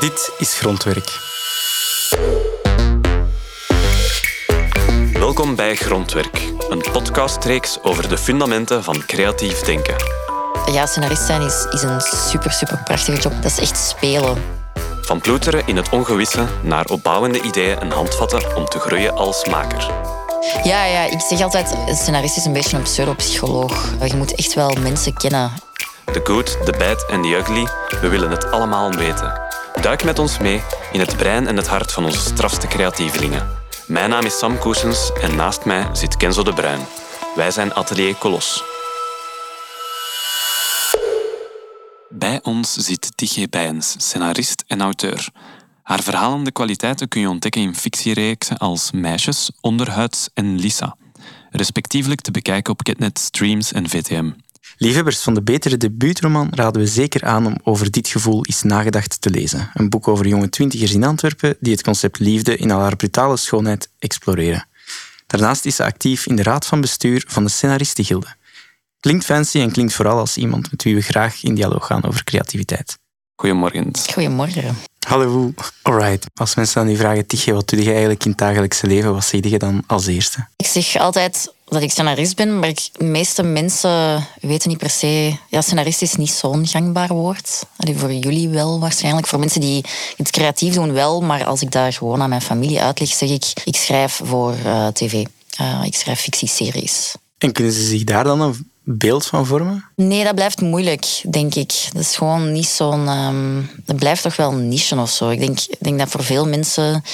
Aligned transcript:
Dit 0.00 0.32
is 0.38 0.58
Grondwerk. 0.58 1.18
Welkom 5.12 5.54
bij 5.54 5.76
Grondwerk, 5.76 6.40
een 6.68 6.84
podcastreeks 6.92 7.78
over 7.82 8.08
de 8.08 8.18
fundamenten 8.18 8.84
van 8.84 9.06
creatief 9.06 9.60
denken. 9.60 9.94
Ja, 10.72 10.86
scenarist 10.86 11.26
zijn 11.26 11.42
is, 11.42 11.66
is 11.70 11.82
een 11.82 12.00
super, 12.00 12.52
super 12.52 12.80
prachtige 12.84 13.20
job. 13.20 13.32
Dat 13.42 13.50
is 13.50 13.58
echt 13.58 13.78
spelen. 13.78 14.42
Van 15.02 15.20
ploeteren 15.20 15.66
in 15.66 15.76
het 15.76 15.88
ongewisse 15.88 16.46
naar 16.62 16.84
opbouwende 16.84 17.40
ideeën 17.40 17.78
en 17.78 17.90
handvatten 17.90 18.56
om 18.56 18.64
te 18.64 18.78
groeien 18.78 19.14
als 19.14 19.44
maker. 19.44 19.90
Ja, 20.62 20.84
ja, 20.84 21.04
ik 21.04 21.20
zeg 21.20 21.40
altijd, 21.40 21.74
een 21.86 21.96
scenarist 21.96 22.36
is 22.36 22.44
een 22.44 22.52
beetje 22.52 22.76
een 22.76 22.82
pseudopsycholoog. 22.82 23.92
Je 24.04 24.16
moet 24.16 24.34
echt 24.34 24.54
wel 24.54 24.76
mensen 24.80 25.14
kennen. 25.14 25.52
The 26.12 26.20
good, 26.24 26.64
the 26.64 26.74
bad 26.78 27.06
en 27.10 27.22
the 27.22 27.36
ugly, 27.36 27.66
we 28.00 28.08
willen 28.08 28.30
het 28.30 28.50
allemaal 28.50 28.92
weten. 28.92 29.45
Duik 29.80 30.04
met 30.04 30.18
ons 30.18 30.38
mee 30.38 30.60
in 30.92 31.00
het 31.00 31.16
brein 31.16 31.46
en 31.46 31.56
het 31.56 31.66
hart 31.66 31.92
van 31.92 32.04
onze 32.04 32.20
strafste 32.20 32.66
creatievelingen. 32.66 33.48
Mijn 33.86 34.10
naam 34.10 34.24
is 34.24 34.38
Sam 34.38 34.58
Koesens 34.58 35.12
en 35.20 35.36
naast 35.36 35.64
mij 35.64 35.88
zit 35.92 36.16
Kenzo 36.16 36.42
de 36.42 36.52
Bruin. 36.52 36.80
Wij 37.34 37.50
zijn 37.50 37.74
Atelier 37.74 38.14
Kolos. 38.14 38.64
Bij 42.08 42.40
ons 42.42 42.74
zit 42.74 43.16
Tigé 43.16 43.46
Bijens, 43.50 43.94
scenarist 43.98 44.64
en 44.66 44.80
auteur. 44.80 45.28
Haar 45.82 46.02
verhalende 46.02 46.52
kwaliteiten 46.52 47.08
kun 47.08 47.20
je 47.20 47.28
ontdekken 47.28 47.60
in 47.60 47.74
fictiereeksen 47.74 48.58
als 48.58 48.90
Meisjes, 48.90 49.50
Onderhuids 49.60 50.28
en 50.34 50.58
Lisa. 50.58 50.96
Respectievelijk 51.50 52.20
te 52.20 52.30
bekijken 52.30 52.72
op 52.72 52.82
Ketnet, 52.82 53.18
Streams 53.18 53.72
en 53.72 53.88
VTM. 53.88 54.30
Liefhebbers 54.78 55.18
van 55.18 55.34
de 55.34 55.42
betere 55.42 55.76
debuutroman 55.76 56.48
raden 56.50 56.82
we 56.82 56.88
zeker 56.88 57.24
aan 57.24 57.46
om 57.46 57.56
over 57.62 57.90
dit 57.90 58.08
gevoel 58.08 58.42
is 58.42 58.62
nagedacht 58.62 59.20
te 59.20 59.30
lezen. 59.30 59.70
Een 59.74 59.88
boek 59.88 60.08
over 60.08 60.26
jonge 60.26 60.48
twintigers 60.48 60.92
in 60.92 61.04
Antwerpen 61.04 61.56
die 61.60 61.72
het 61.72 61.82
concept 61.82 62.18
liefde 62.18 62.56
in 62.56 62.70
al 62.70 62.80
haar 62.80 62.96
brutale 62.96 63.36
schoonheid 63.36 63.90
exploreren. 63.98 64.68
Daarnaast 65.26 65.64
is 65.64 65.76
ze 65.76 65.84
actief 65.84 66.26
in 66.26 66.36
de 66.36 66.42
raad 66.42 66.66
van 66.66 66.80
bestuur 66.80 67.24
van 67.26 67.44
de 67.44 67.50
Scenaristengilde. 67.50 68.34
Klinkt 69.00 69.24
fancy 69.24 69.58
en 69.58 69.72
klinkt 69.72 69.94
vooral 69.94 70.18
als 70.18 70.36
iemand 70.36 70.70
met 70.70 70.82
wie 70.82 70.94
we 70.94 71.00
graag 71.00 71.42
in 71.42 71.54
dialoog 71.54 71.86
gaan 71.86 72.04
over 72.04 72.24
creativiteit. 72.24 72.98
Goedemorgen. 73.34 73.90
Goedemorgen. 74.12 74.76
Hallo. 75.06 75.52
Alright. 75.82 76.26
Als 76.34 76.54
mensen 76.54 76.80
aan 76.80 76.88
u 76.88 76.96
vragen, 76.96 77.26
Tigje, 77.26 77.52
wat 77.52 77.68
doe 77.68 77.82
je 77.82 77.90
eigenlijk 77.90 78.24
in 78.24 78.30
het 78.30 78.38
dagelijkse 78.38 78.86
leven? 78.86 79.12
Wat 79.12 79.24
zeg 79.24 79.44
je 79.44 79.58
dan 79.58 79.82
als 79.86 80.06
eerste? 80.06 80.46
Ik 80.56 80.66
zeg 80.66 80.96
altijd 80.96 81.52
dat 81.64 81.82
ik 81.82 81.90
scenarist 81.90 82.36
ben, 82.36 82.58
maar 82.58 82.68
ik, 82.68 82.88
de 82.92 83.04
meeste 83.04 83.42
mensen 83.42 84.26
weten 84.40 84.68
niet 84.68 84.78
per 84.78 84.90
se... 84.90 85.36
Ja, 85.48 85.60
scenarist 85.60 86.02
is 86.02 86.14
niet 86.14 86.30
zo'n 86.30 86.66
gangbaar 86.66 87.08
woord. 87.08 87.66
Allee, 87.76 87.96
voor 87.96 88.12
jullie 88.12 88.48
wel 88.48 88.80
waarschijnlijk. 88.80 89.26
Voor 89.26 89.38
mensen 89.38 89.60
die 89.60 89.84
het 90.16 90.30
creatief 90.30 90.74
doen 90.74 90.92
wel, 90.92 91.20
maar 91.20 91.44
als 91.44 91.62
ik 91.62 91.70
daar 91.70 91.92
gewoon 91.92 92.22
aan 92.22 92.28
mijn 92.28 92.42
familie 92.42 92.82
uitleg, 92.82 93.08
zeg 93.08 93.30
ik, 93.30 93.52
ik 93.64 93.76
schrijf 93.76 94.20
voor 94.24 94.54
uh, 94.64 94.86
tv. 94.86 95.24
Uh, 95.60 95.82
ik 95.84 95.94
schrijf 95.94 96.20
fictieseries. 96.20 97.14
En 97.38 97.52
kunnen 97.52 97.72
ze 97.72 97.82
zich 97.82 98.04
daar 98.04 98.24
dan 98.24 98.40
een 98.40 98.70
beeld 98.88 99.26
van 99.26 99.46
vormen? 99.46 99.84
Nee, 99.94 100.24
dat 100.24 100.34
blijft 100.34 100.60
moeilijk, 100.60 101.22
denk 101.30 101.54
ik. 101.54 101.88
Dat 101.92 102.02
is 102.02 102.16
gewoon 102.16 102.52
niet 102.52 102.66
zo'n. 102.66 103.08
Um, 103.08 103.70
dat 103.84 103.96
blijft 103.96 104.22
toch 104.22 104.36
wel 104.36 104.52
een 104.52 104.68
niche 104.68 104.96
of 104.96 105.10
zo. 105.10 105.28
Ik 105.28 105.38
denk, 105.38 105.58
denk 105.78 105.98
dat 105.98 106.08
voor 106.08 106.22
veel 106.22 106.46
mensen 106.46 107.04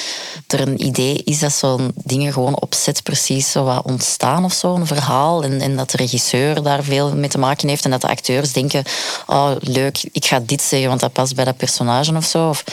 er 0.47 0.61
een 0.61 0.84
idee 0.84 1.23
is 1.25 1.39
dat 1.39 1.53
zo'n 1.53 1.93
dingen 1.95 2.33
gewoon 2.33 2.61
op 2.61 2.75
set 2.75 3.03
precies 3.03 3.50
zo 3.50 3.65
wat 3.65 3.84
ontstaan 3.84 4.45
of 4.45 4.53
zo, 4.53 4.75
een 4.75 4.87
verhaal. 4.87 5.43
En, 5.43 5.61
en 5.61 5.77
dat 5.77 5.91
de 5.91 5.97
regisseur 5.97 6.62
daar 6.62 6.83
veel 6.83 7.15
mee 7.15 7.28
te 7.28 7.39
maken 7.39 7.69
heeft 7.69 7.84
en 7.84 7.91
dat 7.91 8.00
de 8.00 8.09
acteurs 8.09 8.53
denken: 8.53 8.84
oh 9.27 9.50
leuk, 9.61 10.09
ik 10.12 10.25
ga 10.25 10.41
dit 10.47 10.62
zeggen, 10.62 10.89
want 10.89 11.00
dat 11.00 11.12
past 11.12 11.34
bij 11.34 11.45
dat 11.45 11.56
personage 11.56 12.17
of 12.17 12.25
zo. 12.25 12.48
Of, 12.48 12.65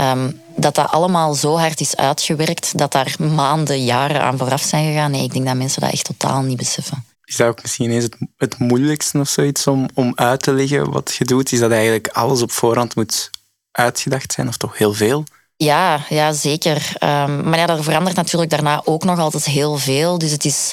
um, 0.00 0.40
dat 0.56 0.74
dat 0.74 0.90
allemaal 0.90 1.34
zo 1.34 1.58
hard 1.58 1.80
is 1.80 1.96
uitgewerkt 1.96 2.78
dat 2.78 2.92
daar 2.92 3.14
maanden, 3.18 3.84
jaren 3.84 4.22
aan 4.22 4.38
vooraf 4.38 4.62
zijn 4.62 4.86
gegaan. 4.86 5.10
Nee, 5.10 5.22
ik 5.22 5.32
denk 5.32 5.46
dat 5.46 5.56
mensen 5.56 5.80
dat 5.80 5.92
echt 5.92 6.04
totaal 6.04 6.42
niet 6.42 6.56
beseffen. 6.56 7.04
Is 7.28 7.36
dat 7.36 7.48
ook 7.48 7.62
misschien 7.62 7.90
eens 7.90 8.04
het, 8.04 8.16
het 8.36 8.58
moeilijkste 8.58 9.18
of 9.18 9.28
zoiets 9.28 9.66
om, 9.66 9.88
om 9.94 10.12
uit 10.14 10.42
te 10.42 10.52
leggen 10.52 10.90
wat 10.90 11.14
je 11.14 11.24
doet? 11.24 11.52
Is 11.52 11.58
dat 11.58 11.70
eigenlijk 11.70 12.08
alles 12.08 12.42
op 12.42 12.50
voorhand 12.50 12.94
moet 12.94 13.30
uitgedacht 13.70 14.32
zijn, 14.32 14.48
of 14.48 14.56
toch 14.56 14.78
heel 14.78 14.94
veel? 14.94 15.24
Ja, 15.56 16.04
ja 16.08 16.32
zeker. 16.32 16.76
Um, 16.76 17.48
maar 17.48 17.58
ja, 17.58 17.68
er 17.68 17.82
verandert 17.82 18.16
natuurlijk 18.16 18.50
daarna 18.50 18.82
ook 18.84 19.04
nog 19.04 19.18
altijd 19.18 19.44
heel 19.44 19.76
veel. 19.76 20.18
Dus 20.18 20.30
het 20.30 20.44
is, 20.44 20.72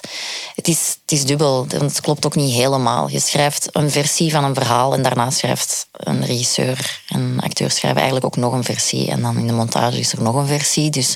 het 0.56 0.68
is, 0.68 0.98
het 1.02 1.12
is 1.12 1.26
dubbel. 1.26 1.66
Het 1.68 2.02
klopt 2.02 2.26
ook 2.26 2.36
niet 2.36 2.54
helemaal. 2.54 3.10
Je 3.10 3.20
schrijft 3.20 3.70
een 3.72 3.92
versie 3.92 4.32
van 4.32 4.44
een 4.44 4.56
verhaal 4.56 4.94
en 4.94 5.04
daarna 5.04 5.30
schrijft 5.30 5.88
een 5.92 6.26
regisseur 6.26 7.02
en 7.08 7.40
acteur 7.40 7.72
schrijven 7.72 8.02
eigenlijk 8.02 8.26
ook 8.26 8.38
nog 8.38 8.54
een 8.54 8.64
versie. 8.64 9.10
En 9.10 9.22
dan 9.22 9.38
in 9.38 9.48
de 9.48 9.54
montage 9.54 10.00
is 10.00 10.12
er 10.12 10.22
nog 10.22 10.36
een 10.36 10.48
versie. 10.48 10.90
Dus 10.90 11.14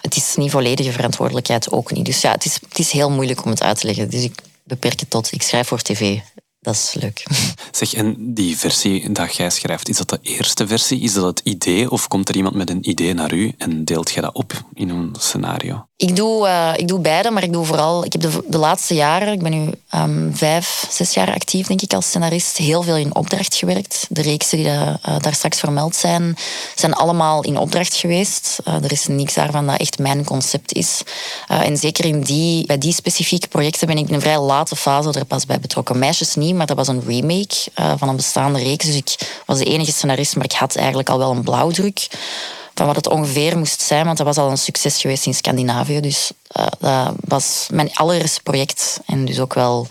het 0.00 0.16
is 0.16 0.34
niet 0.36 0.50
volledige 0.50 0.92
verantwoordelijkheid 0.92 1.70
ook 1.70 1.92
niet. 1.92 2.04
Dus 2.04 2.20
ja, 2.20 2.30
het 2.30 2.44
is, 2.44 2.54
het 2.68 2.78
is 2.78 2.90
heel 2.90 3.10
moeilijk 3.10 3.44
om 3.44 3.50
het 3.50 3.62
uit 3.62 3.80
te 3.80 3.86
leggen. 3.86 4.10
Dus 4.10 4.22
ik 4.22 4.34
beperken 4.64 5.08
tot 5.08 5.32
ik 5.32 5.42
schrijf 5.42 5.68
voor 5.68 5.82
tv. 5.82 6.18
Dat 6.60 6.74
is 6.74 6.94
leuk. 7.00 7.26
Zeg, 7.70 7.94
en 7.94 8.34
die 8.34 8.58
versie 8.58 9.12
dat 9.12 9.36
jij 9.36 9.50
schrijft, 9.50 9.88
is 9.88 9.96
dat 9.96 10.08
de 10.08 10.18
eerste 10.22 10.66
versie? 10.66 11.00
Is 11.00 11.12
dat 11.12 11.24
het 11.24 11.40
idee? 11.44 11.90
Of 11.90 12.08
komt 12.08 12.28
er 12.28 12.36
iemand 12.36 12.54
met 12.54 12.70
een 12.70 12.88
idee 12.88 13.14
naar 13.14 13.32
u 13.32 13.54
en 13.58 13.84
deelt 13.84 14.10
jij 14.10 14.22
dat 14.22 14.34
op 14.34 14.64
in 14.72 14.88
een 14.88 15.14
scenario? 15.18 15.88
Ik 15.96 16.16
doe, 16.16 16.46
uh, 16.46 16.72
ik 16.76 16.88
doe 16.88 16.98
beide, 16.98 17.30
maar 17.30 17.42
ik 17.42 17.52
doe 17.52 17.64
vooral... 17.64 18.04
Ik 18.04 18.12
heb 18.12 18.22
de, 18.22 18.44
de 18.46 18.58
laatste 18.58 18.94
jaren, 18.94 19.32
ik 19.32 19.42
ben 19.42 19.50
nu 19.50 19.70
um, 19.94 20.36
vijf, 20.36 20.86
zes 20.90 21.14
jaar 21.14 21.34
actief, 21.34 21.66
denk 21.66 21.82
ik, 21.82 21.92
als 21.92 22.06
scenarist, 22.06 22.56
heel 22.56 22.82
veel 22.82 22.96
in 22.96 23.14
opdracht 23.14 23.54
gewerkt. 23.54 24.06
De 24.08 24.22
reeksen 24.22 24.58
die 24.58 24.66
uh, 24.66 24.94
daar 25.20 25.34
straks 25.34 25.58
vermeld 25.58 25.96
zijn, 25.96 26.36
zijn 26.74 26.92
allemaal 26.92 27.42
in 27.42 27.56
opdracht 27.56 27.94
geweest. 27.94 28.58
Er 28.64 28.92
is 28.92 29.06
niks 29.06 29.34
daarvan 29.34 29.66
dat 29.66 29.80
echt 29.80 29.98
mijn 29.98 30.24
concept 30.24 30.72
is. 30.72 31.02
en 31.48 31.76
zeker 31.76 32.04
in 32.04 32.20
die, 32.20 32.66
bij 32.66 32.78
die 32.78 32.92
specifieke 32.92 33.48
projecten 33.48 33.86
ben 33.86 33.98
ik 33.98 34.08
in 34.08 34.14
een 34.14 34.20
vrij 34.20 34.38
late 34.38 34.76
fase 34.76 35.12
er 35.12 35.24
pas 35.24 35.46
bij 35.46 35.60
betrokken. 35.60 35.98
Meisjes 35.98 36.34
niet, 36.34 36.54
maar 36.54 36.66
dat 36.66 36.76
was 36.76 36.88
een 36.88 37.02
remake 37.06 37.56
van 37.96 38.08
een 38.08 38.16
bestaande 38.16 38.58
reeks. 38.58 38.84
Dus 38.84 38.96
ik 38.96 39.42
was 39.46 39.58
de 39.58 39.64
enige 39.64 39.92
scenarist, 39.92 40.36
maar 40.36 40.44
ik 40.44 40.52
had 40.52 40.76
eigenlijk 40.76 41.08
al 41.08 41.18
wel 41.18 41.30
een 41.30 41.42
blauwdruk 41.42 42.08
van 42.74 42.86
wat 42.86 42.96
het 42.96 43.08
ongeveer 43.08 43.58
moest 43.58 43.80
zijn, 43.80 44.04
want 44.04 44.16
dat 44.16 44.26
was 44.26 44.36
al 44.36 44.50
een 44.50 44.58
succes 44.58 45.00
geweest 45.00 45.26
in 45.26 45.34
Scandinavië. 45.34 46.00
Dus 46.00 46.30
uh, 46.58 46.66
dat 46.80 47.14
was 47.20 47.66
mijn 47.70 47.94
allereerste 47.94 48.42
project 48.42 49.00
en 49.06 49.24
dus 49.24 49.40
ook 49.40 49.54
wel 49.54 49.86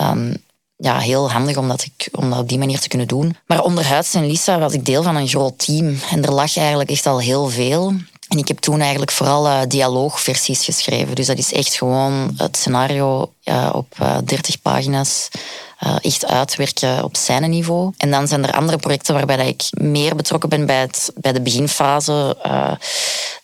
um, 0.00 0.36
ja, 0.76 0.98
heel 0.98 1.30
handig 1.30 1.56
om 1.56 1.68
dat, 1.68 1.82
ik, 1.82 2.08
om 2.12 2.30
dat 2.30 2.38
op 2.38 2.48
die 2.48 2.58
manier 2.58 2.80
te 2.80 2.88
kunnen 2.88 3.08
doen. 3.08 3.36
Maar 3.46 3.62
onderhuids 3.62 4.14
en 4.14 4.26
Lisa 4.26 4.58
was 4.58 4.72
ik 4.72 4.84
deel 4.84 5.02
van 5.02 5.16
een 5.16 5.28
groot 5.28 5.58
team 5.58 5.98
en 6.10 6.24
er 6.24 6.32
lag 6.32 6.56
eigenlijk 6.56 6.90
echt 6.90 7.06
al 7.06 7.20
heel 7.20 7.48
veel. 7.48 7.94
En 8.28 8.38
ik 8.38 8.48
heb 8.48 8.58
toen 8.58 8.80
eigenlijk 8.80 9.10
vooral 9.10 9.46
uh, 9.46 9.60
dialoogversies 9.68 10.64
geschreven. 10.64 11.14
Dus 11.14 11.26
dat 11.26 11.38
is 11.38 11.52
echt 11.52 11.74
gewoon 11.74 12.34
het 12.36 12.56
scenario 12.56 13.32
op 13.72 13.86
uh, 14.02 14.16
30 14.24 14.62
pagina's 14.62 15.28
uh, 15.86 15.96
echt 16.00 16.26
uitwerken 16.26 17.04
op 17.04 17.16
zijn 17.16 17.50
niveau. 17.50 17.92
En 17.96 18.10
dan 18.10 18.28
zijn 18.28 18.46
er 18.46 18.54
andere 18.54 18.78
projecten 18.78 19.14
waarbij 19.14 19.36
dat 19.36 19.46
ik 19.46 19.62
meer 19.70 20.16
betrokken 20.16 20.48
ben 20.48 20.66
bij, 20.66 20.80
het, 20.80 21.12
bij 21.14 21.32
de 21.32 21.40
beginfase. 21.40 22.36
Uh, 22.46 22.72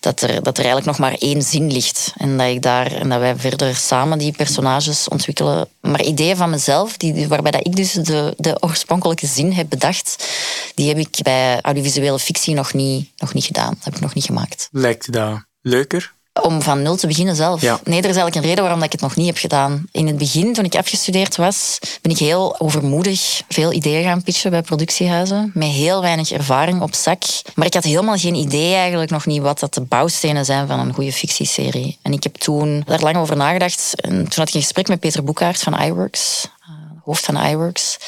dat, 0.00 0.21
er, 0.21 0.43
dat 0.43 0.59
er 0.59 0.65
eigenlijk 0.65 0.87
nog 0.87 0.99
maar 0.99 1.15
één 1.19 1.43
zin 1.43 1.72
ligt. 1.72 2.12
En 2.16 2.37
dat, 2.37 2.47
ik 2.47 2.62
daar, 2.62 2.93
en 2.93 3.09
dat 3.09 3.19
wij 3.19 3.37
verder 3.37 3.76
samen 3.76 4.19
die 4.19 4.32
personages 4.32 5.09
ontwikkelen. 5.09 5.69
Maar 5.81 6.03
ideeën 6.03 6.37
van 6.37 6.50
mezelf, 6.50 6.97
die, 6.97 7.28
waarbij 7.28 7.50
dat 7.50 7.66
ik 7.66 7.76
dus 7.76 7.93
de, 7.93 8.34
de 8.37 8.62
oorspronkelijke 8.62 9.26
zin 9.26 9.53
heb 9.53 9.69
bedacht, 9.69 10.28
die 10.75 10.88
heb 10.88 10.99
ik 10.99 11.19
bij 11.22 11.60
audiovisuele 11.60 12.19
fictie 12.19 12.55
nog 12.55 12.72
niet, 12.72 13.10
nog 13.16 13.34
niet 13.34 13.44
gedaan. 13.44 13.75
Dat 13.75 13.84
heb 13.84 13.94
ik 13.94 14.00
nog 14.00 14.15
niet 14.15 14.25
gemaakt. 14.25 14.69
Lijkt 14.70 15.12
dat 15.12 15.44
leuker? 15.60 16.16
Om 16.43 16.62
van 16.62 16.82
nul 16.82 16.97
te 16.97 17.06
beginnen 17.06 17.37
zelf. 17.37 17.60
Ja. 17.60 17.81
Nee, 17.84 17.99
er 17.99 18.09
is 18.09 18.16
eigenlijk 18.16 18.34
een 18.34 18.43
reden 18.43 18.65
waarom 18.65 18.82
ik 18.82 18.93
het 18.93 19.00
nog 19.00 19.16
niet 19.16 19.26
heb 19.26 19.37
gedaan. 19.37 19.87
In 19.93 20.06
het 20.06 20.19
begin, 20.19 20.53
toen 20.53 20.65
ik 20.65 20.75
afgestudeerd 20.75 21.37
was, 21.37 21.78
ben 22.03 22.12
ik 22.12 22.19
heel 22.19 22.60
overmoedig 22.60 23.43
veel 23.49 23.72
ideeën 23.72 24.04
gaan 24.04 24.22
pitchen 24.22 24.50
bij 24.50 24.62
productiehuizen. 24.62 25.50
Met 25.54 25.69
heel 25.69 26.00
weinig 26.00 26.31
ervaring 26.31 26.81
op 26.81 26.94
zak. 26.94 27.23
Maar 27.55 27.67
ik 27.67 27.75
had 27.75 27.85
helemaal 27.85 28.17
geen 28.17 28.35
idee 28.35 28.75
eigenlijk 28.75 29.11
nog 29.11 29.26
niet 29.26 29.43
wat 29.43 29.58
dat 29.58 29.75
de 29.75 29.81
bouwstenen 29.81 30.44
zijn 30.44 30.67
van 30.67 30.81
een 30.81 30.94
goede 30.94 31.12
fictieserie. 31.12 31.99
En 32.02 32.12
ik 32.12 32.23
heb 32.23 32.35
toen 32.35 32.82
daar 32.87 33.00
lang 33.00 33.17
over 33.17 33.37
nagedacht. 33.37 34.00
En 34.00 34.11
toen 34.11 34.38
had 34.38 34.49
ik 34.49 34.55
een 34.55 34.61
gesprek 34.61 34.88
met 34.88 35.00
Peter 35.00 35.25
Boekhaart 35.25 35.62
van 35.62 35.81
iWorks, 35.82 36.49
eh, 36.61 36.69
hoofd 37.05 37.25
van 37.25 37.37
iWorks. 37.37 37.99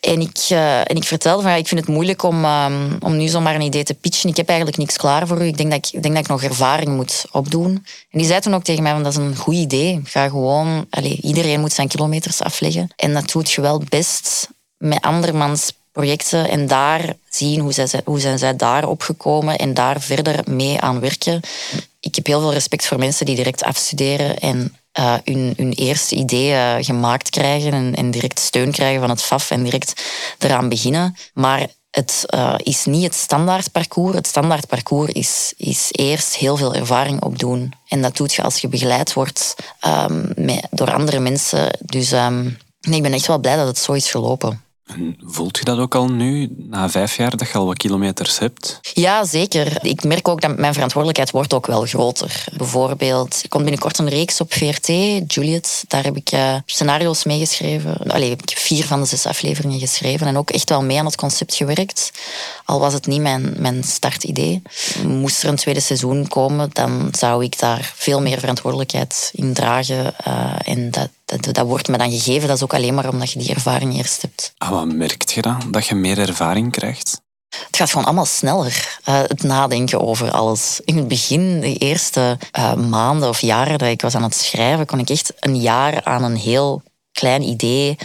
En 0.00 0.20
ik, 0.20 0.48
uh, 0.52 0.78
en 0.78 0.96
ik 0.96 1.04
vertelde 1.04 1.42
van 1.42 1.50
ja, 1.50 1.56
ik 1.56 1.68
vind 1.68 1.80
het 1.80 1.88
moeilijk 1.88 2.22
om, 2.22 2.44
um, 2.44 2.96
om 3.00 3.16
nu 3.16 3.28
zomaar 3.28 3.54
een 3.54 3.60
idee 3.60 3.84
te 3.84 3.94
pitchen. 3.94 4.30
Ik 4.30 4.36
heb 4.36 4.48
eigenlijk 4.48 4.78
niks 4.78 4.96
klaar 4.96 5.26
voor 5.26 5.42
u. 5.42 5.44
Ik 5.44 5.56
denk 5.56 5.70
dat 5.70 5.86
ik, 5.86 5.92
ik, 5.92 6.02
denk 6.02 6.14
dat 6.14 6.24
ik 6.24 6.30
nog 6.30 6.42
ervaring 6.42 6.96
moet 6.96 7.24
opdoen. 7.30 7.86
En 8.10 8.18
die 8.18 8.26
zei 8.26 8.40
toen 8.40 8.54
ook 8.54 8.64
tegen 8.64 8.82
mij 8.82 8.92
van 8.92 9.02
dat 9.02 9.12
is 9.12 9.18
een 9.18 9.36
goed 9.36 9.54
idee. 9.54 10.00
Ga 10.04 10.28
gewoon, 10.28 10.86
allez, 10.90 11.18
iedereen 11.18 11.60
moet 11.60 11.72
zijn 11.72 11.88
kilometers 11.88 12.40
afleggen. 12.40 12.92
En 12.96 13.12
dat 13.12 13.30
doet 13.30 13.50
je 13.50 13.60
wel 13.60 13.82
best 13.88 14.48
met 14.76 15.00
andermans 15.00 15.72
projecten 15.92 16.48
en 16.48 16.66
daar 16.66 17.14
zien 17.28 17.60
hoe, 17.60 17.72
zij, 17.72 17.88
hoe 18.04 18.20
zijn 18.20 18.38
zij 18.38 18.56
daar 18.56 18.88
opgekomen 18.88 19.58
en 19.58 19.74
daar 19.74 20.00
verder 20.00 20.40
mee 20.46 20.80
aan 20.80 21.00
werken. 21.00 21.40
Ik 22.00 22.14
heb 22.14 22.26
heel 22.26 22.40
veel 22.40 22.52
respect 22.52 22.86
voor 22.86 22.98
mensen 22.98 23.26
die 23.26 23.36
direct 23.36 23.62
afstuderen 23.62 24.38
en 24.38 24.74
uh, 24.98 25.14
hun, 25.24 25.72
eerste 25.72 26.14
idee 26.14 26.84
gemaakt 26.84 27.30
krijgen 27.30 27.72
en, 27.72 27.94
en, 27.94 28.10
direct 28.10 28.38
steun 28.38 28.72
krijgen 28.72 29.00
van 29.00 29.10
het 29.10 29.22
FAF 29.22 29.50
en 29.50 29.62
direct 29.62 30.02
eraan 30.38 30.68
beginnen. 30.68 31.16
Maar 31.34 31.66
het 31.90 32.24
uh, 32.34 32.54
is 32.56 32.84
niet 32.84 33.02
het 33.02 33.14
standaard 33.14 33.72
parcours. 33.72 34.14
Het 34.14 34.26
standaard 34.26 34.66
parcours 34.66 35.12
is, 35.12 35.52
is 35.56 35.88
eerst 35.90 36.36
heel 36.36 36.56
veel 36.56 36.74
ervaring 36.74 37.22
opdoen. 37.22 37.72
En 37.88 38.02
dat 38.02 38.16
doet 38.16 38.34
je 38.34 38.42
als 38.42 38.58
je 38.58 38.68
begeleid 38.68 39.12
wordt 39.12 39.54
um, 39.86 40.32
met, 40.36 40.66
door 40.70 40.92
andere 40.92 41.18
mensen. 41.18 41.78
Dus 41.80 42.12
um, 42.12 42.58
nee, 42.80 42.96
ik 42.96 43.02
ben 43.02 43.12
echt 43.12 43.26
wel 43.26 43.38
blij 43.38 43.56
dat 43.56 43.66
het 43.66 43.78
zo 43.78 43.92
is 43.92 44.10
gelopen. 44.10 44.62
Voelt 45.18 45.58
je 45.58 45.64
dat 45.64 45.78
ook 45.78 45.94
al 45.94 46.08
nu, 46.08 46.54
na 46.56 46.90
vijf 46.90 47.16
jaar, 47.16 47.36
dat 47.36 47.48
je 47.48 47.58
al 47.58 47.66
wat 47.66 47.76
kilometers 47.76 48.38
hebt? 48.38 48.78
Ja, 48.94 49.24
zeker. 49.24 49.84
Ik 49.84 50.04
merk 50.04 50.28
ook 50.28 50.40
dat 50.40 50.56
mijn 50.56 50.72
verantwoordelijkheid 50.72 51.30
wordt 51.30 51.54
ook 51.54 51.66
wel 51.66 51.84
groter. 51.86 52.44
Bijvoorbeeld, 52.56 53.40
ik 53.42 53.50
kom 53.50 53.62
binnenkort 53.62 53.98
een 53.98 54.08
reeks 54.08 54.40
op 54.40 54.52
VRT, 54.52 54.86
Juliet. 55.32 55.84
Daar 55.88 56.04
heb 56.04 56.16
ik 56.16 56.32
uh, 56.32 56.54
scenario's 56.66 57.24
meegeschreven. 57.24 57.96
Allee, 57.96 58.30
ik 58.30 58.40
heb 58.40 58.58
vier 58.58 58.84
van 58.84 59.00
de 59.00 59.06
zes 59.06 59.26
afleveringen 59.26 59.78
geschreven 59.78 60.26
en 60.26 60.36
ook 60.36 60.50
echt 60.50 60.68
wel 60.68 60.82
mee 60.82 60.98
aan 60.98 61.04
het 61.04 61.16
concept 61.16 61.54
gewerkt. 61.54 62.12
Al 62.64 62.80
was 62.80 62.92
het 62.92 63.06
niet 63.06 63.20
mijn, 63.20 63.54
mijn 63.58 63.84
startidee. 63.84 64.62
Moest 65.06 65.42
er 65.42 65.48
een 65.48 65.56
tweede 65.56 65.80
seizoen 65.80 66.28
komen, 66.28 66.70
dan 66.72 67.08
zou 67.12 67.44
ik 67.44 67.58
daar 67.58 67.92
veel 67.96 68.20
meer 68.20 68.38
verantwoordelijkheid 68.38 69.30
in 69.34 69.52
dragen. 69.52 70.14
Uh, 70.26 70.54
en 70.64 70.90
dat, 70.90 71.08
dat, 71.30 71.54
dat, 71.54 71.66
wordt 71.66 71.88
me 71.88 71.98
dan 71.98 72.10
gegeven. 72.10 72.48
Dat 72.48 72.56
is 72.56 72.62
ook 72.62 72.74
alleen 72.74 72.94
maar 72.94 73.08
omdat 73.08 73.32
je 73.32 73.38
die 73.38 73.54
ervaring 73.54 73.96
eerst 73.96 74.22
hebt. 74.22 74.52
Ah, 74.58 74.68
wat 74.68 74.92
merkt 74.92 75.32
je 75.32 75.42
dan? 75.42 75.62
Dat 75.70 75.86
je 75.86 75.94
meer 75.94 76.18
ervaring 76.18 76.72
krijgt? 76.72 77.20
Het 77.48 77.76
gaat 77.76 77.90
gewoon 77.90 78.04
allemaal 78.04 78.26
sneller. 78.26 78.98
Uh, 79.08 79.20
het 79.22 79.42
nadenken 79.42 80.00
over 80.00 80.30
alles. 80.30 80.80
In 80.84 80.96
het 80.96 81.08
begin, 81.08 81.60
de 81.60 81.76
eerste 81.76 82.38
uh, 82.58 82.74
maanden 82.74 83.28
of 83.28 83.40
jaren 83.40 83.78
dat 83.78 83.88
ik 83.88 84.02
was 84.02 84.14
aan 84.14 84.22
het 84.22 84.34
schrijven, 84.34 84.86
kon 84.86 84.98
ik 84.98 85.10
echt 85.10 85.32
een 85.40 85.60
jaar 85.60 86.04
aan 86.04 86.24
een 86.24 86.36
heel 86.36 86.82
klein 87.12 87.42
idee 87.42 87.96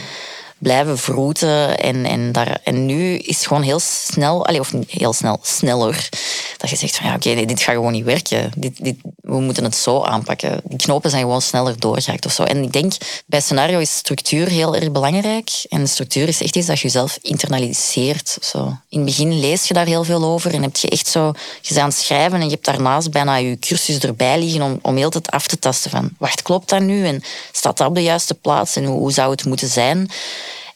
blijven 0.58 0.98
vroeten. 0.98 1.78
En, 1.78 2.04
en, 2.04 2.32
daar, 2.32 2.60
en 2.64 2.86
nu 2.86 3.16
is 3.16 3.36
het 3.36 3.46
gewoon 3.46 3.62
heel 3.62 3.78
snel, 3.78 4.46
allez, 4.46 4.60
of 4.60 4.72
heel 4.88 5.12
snel, 5.12 5.38
sneller. 5.42 6.08
Dat 6.56 6.70
je 6.70 6.76
zegt 6.76 6.96
van 6.96 7.06
ja, 7.06 7.14
oké, 7.14 7.44
dit 7.44 7.60
gaat 7.60 7.74
gewoon 7.74 7.92
niet 7.92 8.04
werken. 8.04 8.52
Dit, 8.56 8.84
dit, 8.84 8.96
we 9.20 9.40
moeten 9.40 9.64
het 9.64 9.76
zo 9.76 10.02
aanpakken. 10.02 10.60
Die 10.64 10.78
knopen 10.78 11.10
zijn 11.10 11.22
gewoon 11.22 11.42
sneller 11.42 11.80
doorgeraakt 11.80 12.26
of 12.26 12.32
zo. 12.32 12.42
En 12.42 12.62
ik 12.62 12.72
denk, 12.72 12.92
bij 13.26 13.40
scenario 13.40 13.78
is 13.78 13.96
structuur 13.96 14.48
heel 14.48 14.74
erg 14.74 14.92
belangrijk. 14.92 15.50
En 15.68 15.88
structuur 15.88 16.28
is 16.28 16.42
echt 16.42 16.56
iets 16.56 16.66
dat 16.66 16.76
je 16.76 16.82
jezelf 16.82 17.18
internaliseert. 17.22 18.38
In 18.88 18.98
het 18.98 19.04
begin 19.04 19.40
lees 19.40 19.68
je 19.68 19.74
daar 19.74 19.86
heel 19.86 20.04
veel 20.04 20.24
over 20.24 20.54
en 20.54 20.62
heb 20.62 20.76
je 20.76 20.88
echt 20.88 21.06
zo, 21.06 21.26
je 21.60 21.68
bent 21.68 21.80
aan 21.80 21.88
het 21.88 21.98
schrijven 21.98 22.38
en 22.38 22.44
je 22.44 22.50
hebt 22.50 22.64
daarnaast 22.64 23.10
bijna 23.10 23.36
je 23.36 23.58
cursus 23.58 23.98
erbij 23.98 24.38
liggen 24.38 24.62
om, 24.62 24.78
om 24.82 24.96
heel 24.96 25.10
het 25.10 25.30
af 25.30 25.46
te 25.46 25.58
tasten 25.58 25.90
van, 25.90 26.10
wacht, 26.18 26.42
klopt 26.42 26.68
dat 26.68 26.80
nu? 26.80 27.06
En 27.06 27.22
staat 27.52 27.76
dat 27.76 27.88
op 27.88 27.94
de 27.94 28.02
juiste 28.02 28.34
plaats? 28.34 28.76
En 28.76 28.84
hoe 28.84 29.12
zou 29.12 29.30
het 29.30 29.44
moeten 29.44 29.68
zijn? 29.68 30.10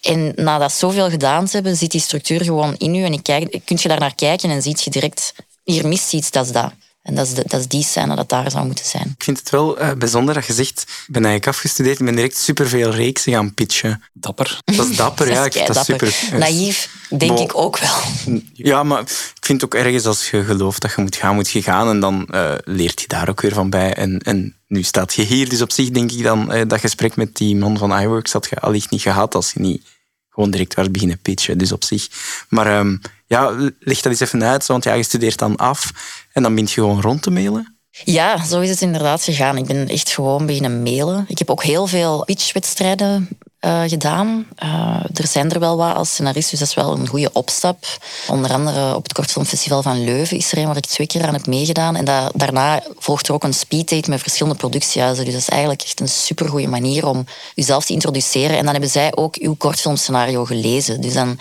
En 0.00 0.32
nadat 0.36 0.72
zoveel 0.72 1.10
gedaan 1.10 1.46
te 1.46 1.50
hebben, 1.52 1.76
zit 1.76 1.90
die 1.90 2.00
structuur 2.00 2.44
gewoon 2.44 2.74
in 2.76 2.94
u. 2.94 3.04
En 3.04 3.12
ik 3.12 3.22
kijk, 3.22 3.60
kun 3.64 3.78
je 3.80 3.88
daar 3.88 4.00
naar 4.00 4.14
kijken 4.14 4.50
en 4.50 4.62
ziet 4.62 4.82
je 4.82 4.90
direct, 4.90 5.34
hier 5.64 5.88
mist 5.88 6.12
iets, 6.12 6.30
dat 6.30 6.46
is 6.46 6.52
dat. 6.52 6.72
En 7.02 7.14
dat 7.14 7.26
is, 7.26 7.34
de, 7.34 7.44
dat 7.46 7.60
is 7.60 7.66
die 7.66 7.82
scène 7.82 8.16
dat 8.16 8.28
daar 8.28 8.50
zou 8.50 8.66
moeten 8.66 8.84
zijn. 8.84 9.14
Ik 9.18 9.24
vind 9.24 9.38
het 9.38 9.50
wel 9.50 9.82
uh, 9.82 9.90
bijzonder 9.92 10.34
dat 10.34 10.46
je 10.46 10.52
zegt, 10.52 10.80
ik 10.80 11.06
ben 11.06 11.24
eigenlijk 11.24 11.56
afgestudeerd 11.56 11.98
en 11.98 12.04
ben 12.04 12.14
direct 12.14 12.36
superveel 12.36 12.90
reeksen 12.90 13.32
gaan 13.32 13.54
pitchen. 13.54 14.02
Dapper. 14.12 14.58
Dat 14.64 14.88
is 14.88 14.96
dapper, 14.96 15.30
ja. 15.32 15.44
Ik 15.44 15.52
vind 15.52 15.66
dat 15.66 15.84
super. 15.84 16.16
Naïef, 16.38 16.90
denk 17.08 17.38
ik 17.38 17.56
ook 17.56 17.78
wel. 17.78 17.96
Ja, 18.52 18.82
maar 18.82 19.00
ik 19.00 19.46
vind 19.46 19.64
ook 19.64 19.74
ergens 19.74 20.06
als 20.06 20.30
je 20.30 20.44
gelooft 20.44 20.82
dat 20.82 20.92
je 20.96 21.02
moet 21.02 21.16
gaan, 21.16 21.34
moet 21.34 21.50
je 21.50 21.62
gaan. 21.62 21.88
En 21.88 22.00
dan 22.00 22.28
uh, 22.30 22.54
leert 22.64 23.00
je 23.00 23.06
daar 23.06 23.28
ook 23.28 23.40
weer 23.40 23.52
van 23.52 23.70
bij. 23.70 23.94
En, 23.94 24.18
en 24.18 24.56
nu 24.66 24.82
staat 24.82 25.14
je 25.14 25.22
hier, 25.22 25.48
dus 25.48 25.62
op 25.62 25.72
zich 25.72 25.90
denk 25.90 26.12
ik 26.12 26.22
dan, 26.22 26.54
uh, 26.54 26.62
dat 26.66 26.80
gesprek 26.80 27.16
met 27.16 27.36
die 27.36 27.56
man 27.56 27.78
van 27.78 28.00
iWorks 28.00 28.32
had 28.32 28.46
je 28.50 28.60
allicht 28.60 28.90
niet 28.90 29.02
gehad 29.02 29.34
als 29.34 29.52
je 29.52 29.60
niet 29.60 29.82
gewoon 30.40 30.50
direct 30.50 30.74
was 30.74 30.90
beginnen 30.90 31.18
pitchen. 31.18 31.58
Dus 31.58 31.72
op 31.72 31.84
zich. 31.84 32.08
Maar 32.48 32.78
um, 32.78 33.00
ja, 33.26 33.50
leg 33.80 34.00
dat 34.00 34.12
eens 34.12 34.20
even 34.20 34.44
uit, 34.44 34.66
want 34.66 34.84
ja, 34.84 34.92
je 34.92 35.02
studeert 35.02 35.38
dan 35.38 35.56
af 35.56 35.90
en 36.32 36.42
dan 36.42 36.52
begint 36.52 36.72
je 36.72 36.80
gewoon 36.80 37.00
rond 37.00 37.22
te 37.22 37.30
mailen. 37.30 37.76
Ja, 38.04 38.44
zo 38.44 38.60
is 38.60 38.70
het 38.70 38.80
inderdaad 38.80 39.22
gegaan. 39.22 39.56
Ik 39.56 39.66
ben 39.66 39.88
echt 39.88 40.10
gewoon 40.10 40.46
beginnen 40.46 40.82
mailen. 40.82 41.24
Ik 41.28 41.38
heb 41.38 41.50
ook 41.50 41.62
heel 41.62 41.86
veel 41.86 42.24
pitchwedstrijden 42.24 43.28
uh, 43.60 43.82
gedaan. 43.86 44.46
Uh, 44.64 44.96
er 45.14 45.26
zijn 45.26 45.50
er 45.50 45.60
wel 45.60 45.76
wat 45.76 45.94
als 45.94 46.10
scenarist, 46.10 46.50
dus 46.50 46.58
dat 46.58 46.68
is 46.68 46.74
wel 46.74 46.92
een 46.92 47.08
goede 47.08 47.30
opstap. 47.32 47.84
Onder 48.28 48.52
andere 48.52 48.94
op 48.94 49.02
het 49.02 49.12
Kortfilmfestival 49.12 49.82
van 49.82 50.04
Leuven 50.04 50.36
is 50.36 50.52
er 50.52 50.58
een 50.58 50.66
waar 50.66 50.76
ik 50.76 50.86
twee 50.86 51.06
keer 51.06 51.26
aan 51.26 51.34
heb 51.34 51.46
meegedaan. 51.46 51.96
En 51.96 52.04
da 52.04 52.30
daarna 52.34 52.82
volgt 52.98 53.28
er 53.28 53.34
ook 53.34 53.44
een 53.44 53.54
speeddate 53.54 54.10
met 54.10 54.20
verschillende 54.20 54.58
productiehuizen. 54.58 55.24
Dus 55.24 55.32
dat 55.32 55.42
is 55.42 55.48
eigenlijk 55.48 55.82
echt 55.82 56.00
een 56.00 56.08
supergoeie 56.08 56.68
manier 56.68 57.06
om 57.06 57.24
jezelf 57.54 57.84
te 57.84 57.92
introduceren. 57.92 58.56
En 58.56 58.62
dan 58.62 58.72
hebben 58.72 58.90
zij 58.90 59.16
ook 59.16 59.36
uw 59.36 59.54
kortfilmscenario 59.54 60.44
gelezen. 60.44 61.00
Dus 61.00 61.12
dan 61.12 61.38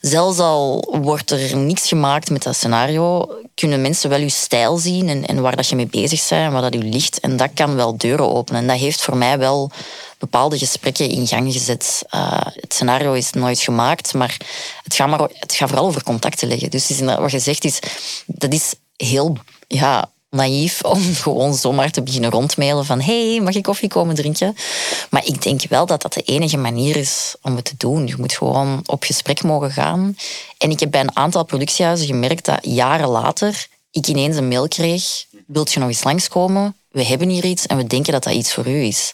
zelfs 0.00 0.38
al 0.38 0.94
wordt 1.02 1.30
er 1.30 1.56
niks 1.56 1.88
gemaakt 1.88 2.30
met 2.30 2.42
dat 2.42 2.56
scenario, 2.56 3.28
kunnen 3.54 3.80
mensen 3.80 4.10
wel 4.10 4.20
je 4.20 4.28
stijl 4.28 4.76
zien 4.76 5.08
en, 5.08 5.26
en 5.26 5.40
waar 5.40 5.56
dat 5.56 5.68
je 5.68 5.76
mee 5.76 5.86
bezig 5.86 6.28
bent 6.28 6.42
en 6.42 6.52
waar 6.52 6.70
dat 6.70 6.74
u 6.74 6.88
ligt. 6.88 7.20
En 7.20 7.36
dat 7.36 7.50
kan 7.54 7.74
wel 7.74 7.96
deuren 7.96 8.34
openen. 8.34 8.60
En 8.60 8.66
dat 8.66 8.76
heeft 8.76 9.02
voor 9.02 9.16
mij 9.16 9.38
wel 9.38 9.70
bepaalde 10.18 10.58
gesprekken 10.58 11.08
in 11.08 11.26
gang 11.26 11.52
gezet. 11.52 12.02
Uh, 12.14 12.40
het 12.42 12.74
scenario 12.74 13.12
is 13.12 13.30
nooit 13.30 13.60
gemaakt, 13.60 14.14
maar 14.14 14.36
het 14.82 14.94
gaat, 14.94 15.08
maar, 15.08 15.28
het 15.32 15.54
gaat 15.54 15.68
vooral 15.68 15.86
over 15.86 16.02
contacten 16.02 16.48
leggen. 16.48 16.70
Dus 16.70 17.00
wat 17.00 17.30
je 17.30 17.38
zegt, 17.38 17.64
is, 17.64 17.78
dat 18.26 18.52
is 18.52 18.74
heel 18.96 19.36
ja, 19.66 20.10
naïef 20.38 20.82
om 20.82 21.14
gewoon 21.24 21.54
zomaar 21.54 21.90
te 21.90 22.02
beginnen 22.02 22.30
rondmailen 22.30 22.84
van 22.84 23.00
hey, 23.00 23.40
mag 23.42 23.54
ik 23.54 23.62
koffie 23.62 23.88
komen 23.88 24.14
drinken? 24.14 24.56
Maar 25.10 25.26
ik 25.26 25.42
denk 25.42 25.62
wel 25.68 25.86
dat 25.86 26.02
dat 26.02 26.12
de 26.12 26.22
enige 26.22 26.56
manier 26.56 26.96
is 26.96 27.34
om 27.42 27.56
het 27.56 27.64
te 27.64 27.74
doen. 27.76 28.06
Je 28.06 28.14
moet 28.18 28.32
gewoon 28.32 28.82
op 28.86 29.02
gesprek 29.02 29.42
mogen 29.42 29.70
gaan. 29.70 30.16
En 30.58 30.70
ik 30.70 30.80
heb 30.80 30.90
bij 30.90 31.00
een 31.00 31.16
aantal 31.16 31.44
productiehuizen 31.44 32.06
gemerkt 32.06 32.44
dat 32.44 32.58
jaren 32.62 33.08
later 33.08 33.68
ik 33.90 34.06
ineens 34.06 34.36
een 34.36 34.48
mail 34.48 34.68
kreeg. 34.68 35.24
Wilt 35.46 35.72
je 35.72 35.80
nog 35.80 35.88
eens 35.88 36.04
langskomen? 36.04 36.76
We 36.98 37.04
hebben 37.04 37.28
hier 37.28 37.44
iets 37.44 37.66
en 37.66 37.76
we 37.76 37.86
denken 37.86 38.12
dat 38.12 38.22
dat 38.22 38.32
iets 38.32 38.54
voor 38.54 38.66
u 38.66 38.82
is. 38.82 39.12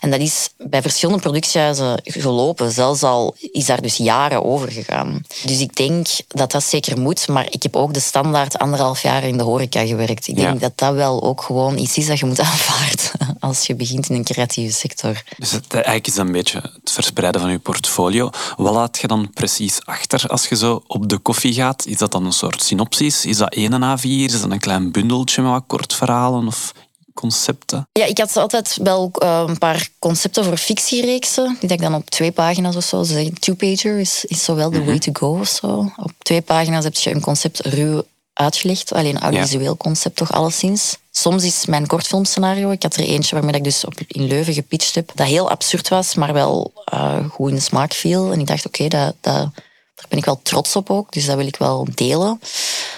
En 0.00 0.10
dat 0.10 0.20
is 0.20 0.48
bij 0.58 0.82
verschillende 0.82 1.20
productiehuizen 1.20 2.00
gelopen. 2.04 2.70
Zelfs 2.70 3.02
al 3.02 3.34
is 3.52 3.64
daar 3.64 3.82
dus 3.82 3.96
jaren 3.96 4.44
over 4.44 4.72
gegaan. 4.72 5.22
Dus 5.44 5.60
ik 5.60 5.76
denk 5.76 6.06
dat 6.28 6.50
dat 6.50 6.64
zeker 6.64 7.00
moet. 7.00 7.28
Maar 7.28 7.46
ik 7.50 7.62
heb 7.62 7.76
ook 7.76 7.94
de 7.94 8.00
standaard 8.00 8.58
anderhalf 8.58 9.02
jaar 9.02 9.24
in 9.24 9.36
de 9.36 9.42
horeca 9.42 9.86
gewerkt. 9.86 10.28
Ik 10.28 10.36
denk 10.36 10.60
dat 10.60 10.78
dat 10.78 10.94
wel 10.94 11.22
ook 11.22 11.42
gewoon 11.42 11.78
iets 11.78 11.96
is 11.96 12.06
dat 12.06 12.18
je 12.18 12.26
moet 12.26 12.40
aanvaarden 12.50 13.36
als 13.40 13.66
je 13.66 13.74
begint 13.74 14.08
in 14.08 14.14
een 14.14 14.24
creatieve 14.24 14.74
sector. 14.74 15.22
Dus 15.38 15.50
het, 15.50 15.72
eigenlijk 15.72 16.06
is 16.06 16.14
dat 16.14 16.26
een 16.26 16.32
beetje 16.32 16.60
het 16.60 16.90
verspreiden 16.90 17.40
van 17.40 17.50
je 17.50 17.58
portfolio. 17.58 18.30
Wat 18.56 18.74
laat 18.74 18.98
je 18.98 19.06
dan 19.06 19.30
precies 19.34 19.84
achter 19.84 20.28
als 20.28 20.48
je 20.48 20.56
zo 20.56 20.82
op 20.86 21.08
de 21.08 21.18
koffie 21.18 21.54
gaat? 21.54 21.86
Is 21.86 21.98
dat 21.98 22.12
dan 22.12 22.26
een 22.26 22.32
soort 22.32 22.62
synopsis? 22.62 23.24
Is 23.24 23.36
dat 23.36 23.54
één 23.54 23.98
A4? 23.98 24.02
Is 24.02 24.40
dat 24.40 24.50
een 24.50 24.58
klein 24.58 24.92
bundeltje 24.92 25.42
met 25.42 25.50
wat 25.50 25.64
kort 25.66 25.94
verhalen? 25.94 26.46
Of 26.46 26.72
concepten? 27.16 27.88
Ja, 27.92 28.04
ik 28.04 28.18
had 28.18 28.36
altijd 28.36 28.78
wel 28.82 29.10
uh, 29.22 29.44
een 29.46 29.58
paar 29.58 29.88
concepten 29.98 30.44
voor 30.44 30.56
fictiereeksen, 30.56 31.56
die 31.60 31.70
ik 31.70 31.80
dan 31.80 31.94
op 31.94 32.10
twee 32.10 32.32
pagina's 32.32 32.76
of 32.76 32.84
zo, 32.84 32.98
dus 32.98 33.30
two-pager 33.38 33.98
is, 33.98 34.24
is 34.24 34.44
zo 34.44 34.54
wel 34.54 34.70
the 34.70 34.84
way 34.84 34.98
to 34.98 35.12
go 35.12 35.38
of 35.40 35.48
zo. 35.48 35.92
Op 35.96 36.12
twee 36.18 36.42
pagina's 36.42 36.84
heb 36.84 36.94
je 36.94 37.10
een 37.10 37.20
concept 37.20 37.60
ruw 37.60 38.02
uitgelegd, 38.32 38.92
alleen 38.92 39.18
audiovisueel 39.18 39.76
concept 39.76 40.16
toch 40.16 40.32
alleszins. 40.32 40.96
Soms 41.10 41.44
is 41.44 41.66
mijn 41.66 41.86
kortfilmscenario, 41.86 42.70
ik 42.70 42.82
had 42.82 42.96
er 42.96 43.04
eentje 43.04 43.34
waarmee 43.34 43.54
ik 43.54 43.64
dus 43.64 43.84
op, 43.84 43.94
in 44.06 44.26
Leuven 44.26 44.54
gepitcht 44.54 44.94
heb, 44.94 45.12
dat 45.14 45.26
heel 45.26 45.50
absurd 45.50 45.88
was, 45.88 46.14
maar 46.14 46.32
wel 46.32 46.72
uh, 46.94 47.24
goed 47.30 47.48
in 47.48 47.54
de 47.54 47.60
smaak 47.60 47.92
viel. 47.92 48.32
En 48.32 48.40
ik 48.40 48.46
dacht, 48.46 48.66
oké, 48.66 48.82
okay, 48.82 49.00
dat, 49.00 49.14
dat 49.20 49.50
daar 49.96 50.06
ben 50.08 50.18
ik 50.18 50.24
wel 50.24 50.40
trots 50.42 50.76
op 50.76 50.90
ook, 50.90 51.12
dus 51.12 51.26
dat 51.26 51.36
wil 51.36 51.46
ik 51.46 51.56
wel 51.56 51.86
delen. 51.94 52.40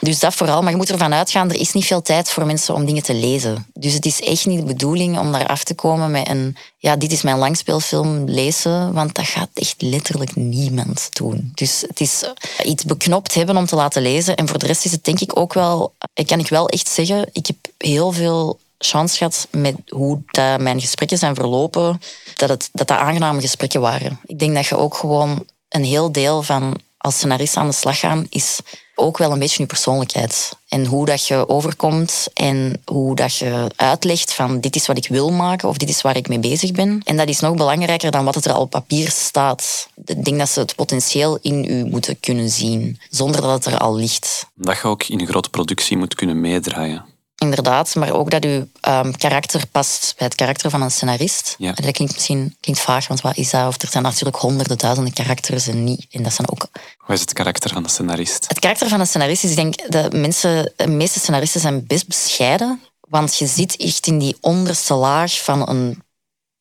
Dus 0.01 0.19
dat 0.19 0.35
vooral, 0.35 0.63
maar 0.63 0.71
je 0.71 0.77
moet 0.77 0.91
ervan 0.91 1.15
uitgaan, 1.15 1.51
er 1.51 1.61
is 1.61 1.73
niet 1.73 1.85
veel 1.85 2.03
tijd 2.03 2.31
voor 2.31 2.47
mensen 2.47 2.75
om 2.75 2.85
dingen 2.85 3.03
te 3.03 3.15
lezen. 3.15 3.67
Dus 3.75 3.93
het 3.93 4.07
is 4.07 4.21
echt 4.21 4.47
niet 4.47 4.61
de 4.61 4.67
bedoeling 4.67 5.19
om 5.19 5.33
daar 5.33 5.47
af 5.47 5.65
te 5.65 5.75
komen 5.75 6.11
met 6.11 6.29
een, 6.29 6.57
ja, 6.79 6.97
dit 6.97 7.13
is 7.13 7.23
mijn 7.23 7.39
langspeelfilm 7.39 8.25
lezen, 8.25 8.93
want 8.93 9.15
dat 9.15 9.27
gaat 9.27 9.49
echt 9.55 9.83
letterlijk 9.83 10.37
niemand 10.37 11.09
doen. 11.13 11.53
Dus 11.55 11.81
het 11.81 12.01
is 12.01 12.25
iets 12.65 12.85
beknopt 12.85 13.35
hebben 13.35 13.57
om 13.57 13.67
te 13.67 13.77
laten 13.77 14.03
lezen. 14.03 14.37
En 14.37 14.49
voor 14.49 14.59
de 14.59 14.67
rest 14.67 14.85
is 14.85 14.93
het 14.93 15.05
denk 15.05 15.21
ik 15.21 15.39
ook 15.39 15.55
wel, 15.55 15.93
kan 16.27 16.39
ik 16.39 16.49
wel 16.49 16.69
echt 16.69 16.89
zeggen, 16.89 17.29
ik 17.33 17.47
heb 17.47 17.57
heel 17.77 18.13
veel 18.13 18.59
chance 18.79 19.17
gehad 19.17 19.49
met 19.51 19.77
hoe 19.89 20.21
mijn 20.35 20.81
gesprekken 20.81 21.19
zijn 21.19 21.35
verlopen, 21.35 22.01
dat, 22.37 22.49
het, 22.49 22.69
dat 22.73 22.89
dat 22.89 22.99
aangename 22.99 23.41
gesprekken 23.41 23.81
waren. 23.81 24.21
Ik 24.27 24.39
denk 24.39 24.55
dat 24.55 24.67
je 24.67 24.77
ook 24.77 24.95
gewoon 24.95 25.45
een 25.69 25.85
heel 25.85 26.13
deel 26.13 26.43
van 26.43 26.81
als 26.99 27.17
scenarist 27.17 27.57
aan 27.57 27.67
de 27.67 27.73
slag 27.73 27.99
gaan, 27.99 28.27
is 28.29 28.61
ook 28.95 29.19
wel 29.19 29.33
een 29.33 29.39
beetje 29.39 29.63
je 29.63 29.69
persoonlijkheid. 29.69 30.57
En 30.69 30.87
hoe 30.87 31.07
dat 31.07 31.27
je 31.27 31.49
overkomt 31.49 32.29
en 32.35 32.83
hoe 32.85 33.15
dat 33.15 33.37
je 33.37 33.71
uitlegt 33.77 34.35
van 34.35 34.61
dit 34.61 34.77
is 34.77 34.87
wat 34.87 34.97
ik 34.97 35.09
wil 35.09 35.31
maken 35.31 35.69
of 35.69 35.77
dit 35.77 35.89
is 35.89 36.03
waar 36.03 36.17
ik 36.17 36.29
mee 36.29 36.39
bezig 36.39 36.73
ben. 36.73 37.01
En 37.05 37.17
dat 37.17 37.29
is 37.29 37.41
nog 37.41 37.55
belangrijker 37.55 38.11
dan 38.11 38.25
wat 38.25 38.35
het 38.35 38.45
er 38.45 38.53
al 38.53 38.61
op 38.61 38.71
papier 38.71 39.11
staat. 39.11 39.89
Ik 40.05 40.25
denk 40.25 40.39
dat 40.39 40.49
ze 40.49 40.61
het 40.61 40.75
potentieel 40.75 41.39
in 41.43 41.65
u 41.65 41.85
moeten 41.85 42.21
kunnen 42.21 42.49
zien, 42.49 43.01
zonder 43.11 43.41
dat 43.41 43.65
het 43.65 43.75
er 43.75 43.79
al 43.79 43.95
ligt. 43.95 44.47
Dat 44.55 44.77
je 44.77 44.89
ook 44.89 45.03
in 45.03 45.21
een 45.21 45.27
grote 45.27 45.51
productie 45.51 45.97
moet 45.97 46.15
kunnen 46.15 46.41
meedraaien. 46.41 47.05
Inderdaad. 47.39 47.95
Maar 47.95 48.13
ook 48.13 48.31
dat 48.31 48.45
uw 48.45 48.69
ehm, 48.81 49.13
karakter 49.13 49.67
past 49.67 50.15
bij 50.17 50.27
het 50.27 50.37
karakter 50.37 50.71
van 50.71 50.83
een 50.83 50.91
scenarist. 50.91 51.55
Ja. 51.59 51.73
Dat 51.73 51.91
klinkt 51.91 52.15
misschien 52.15 52.57
klinkt 52.61 52.81
vaag, 52.81 53.09
want 53.09 53.21
wat 53.21 53.37
is 53.37 53.51
dat? 53.51 53.67
Of 53.67 53.83
er 53.83 53.89
zijn 53.89 54.03
natuurlijk 54.03 54.37
honderden, 54.37 54.79
duizenden 54.79 55.13
karakters 55.13 55.67
en 55.67 55.85
niet. 55.85 56.07
En 56.11 56.23
dat 56.23 56.33
zijn 56.33 56.51
ook... 56.51 56.69
Wat 57.07 57.17
is 57.17 57.21
het 57.21 57.33
karakter 57.33 57.71
van 57.71 57.83
de 57.83 57.89
scenarist? 57.89 58.45
Het 58.49 58.59
karakter 58.59 58.89
van 58.89 59.01
een 59.01 59.07
scenarist 59.07 59.45
is, 59.45 59.51
ik 59.51 59.57
denk, 59.57 59.91
dat 59.93 60.13
mensen, 60.13 60.73
de 60.77 60.87
meeste 60.87 61.19
scenaristen 61.19 61.61
zijn 61.61 61.87
best 61.87 62.07
bescheiden. 62.07 62.83
Want 63.01 63.37
je 63.37 63.47
zit 63.47 63.77
echt 63.77 64.07
in 64.07 64.19
die 64.19 64.37
onderste 64.41 64.95
laag 64.95 65.45
van 65.45 65.69
een 65.69 66.03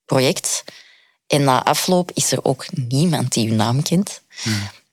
project. 0.06 0.64
En 1.28 1.44
na 1.44 1.64
afloop 1.64 2.12
is 2.14 2.32
er 2.32 2.40
ook 2.44 2.66
niemand 2.72 3.34
die 3.34 3.48
je 3.48 3.54
naam 3.54 3.82
kent. 3.82 4.22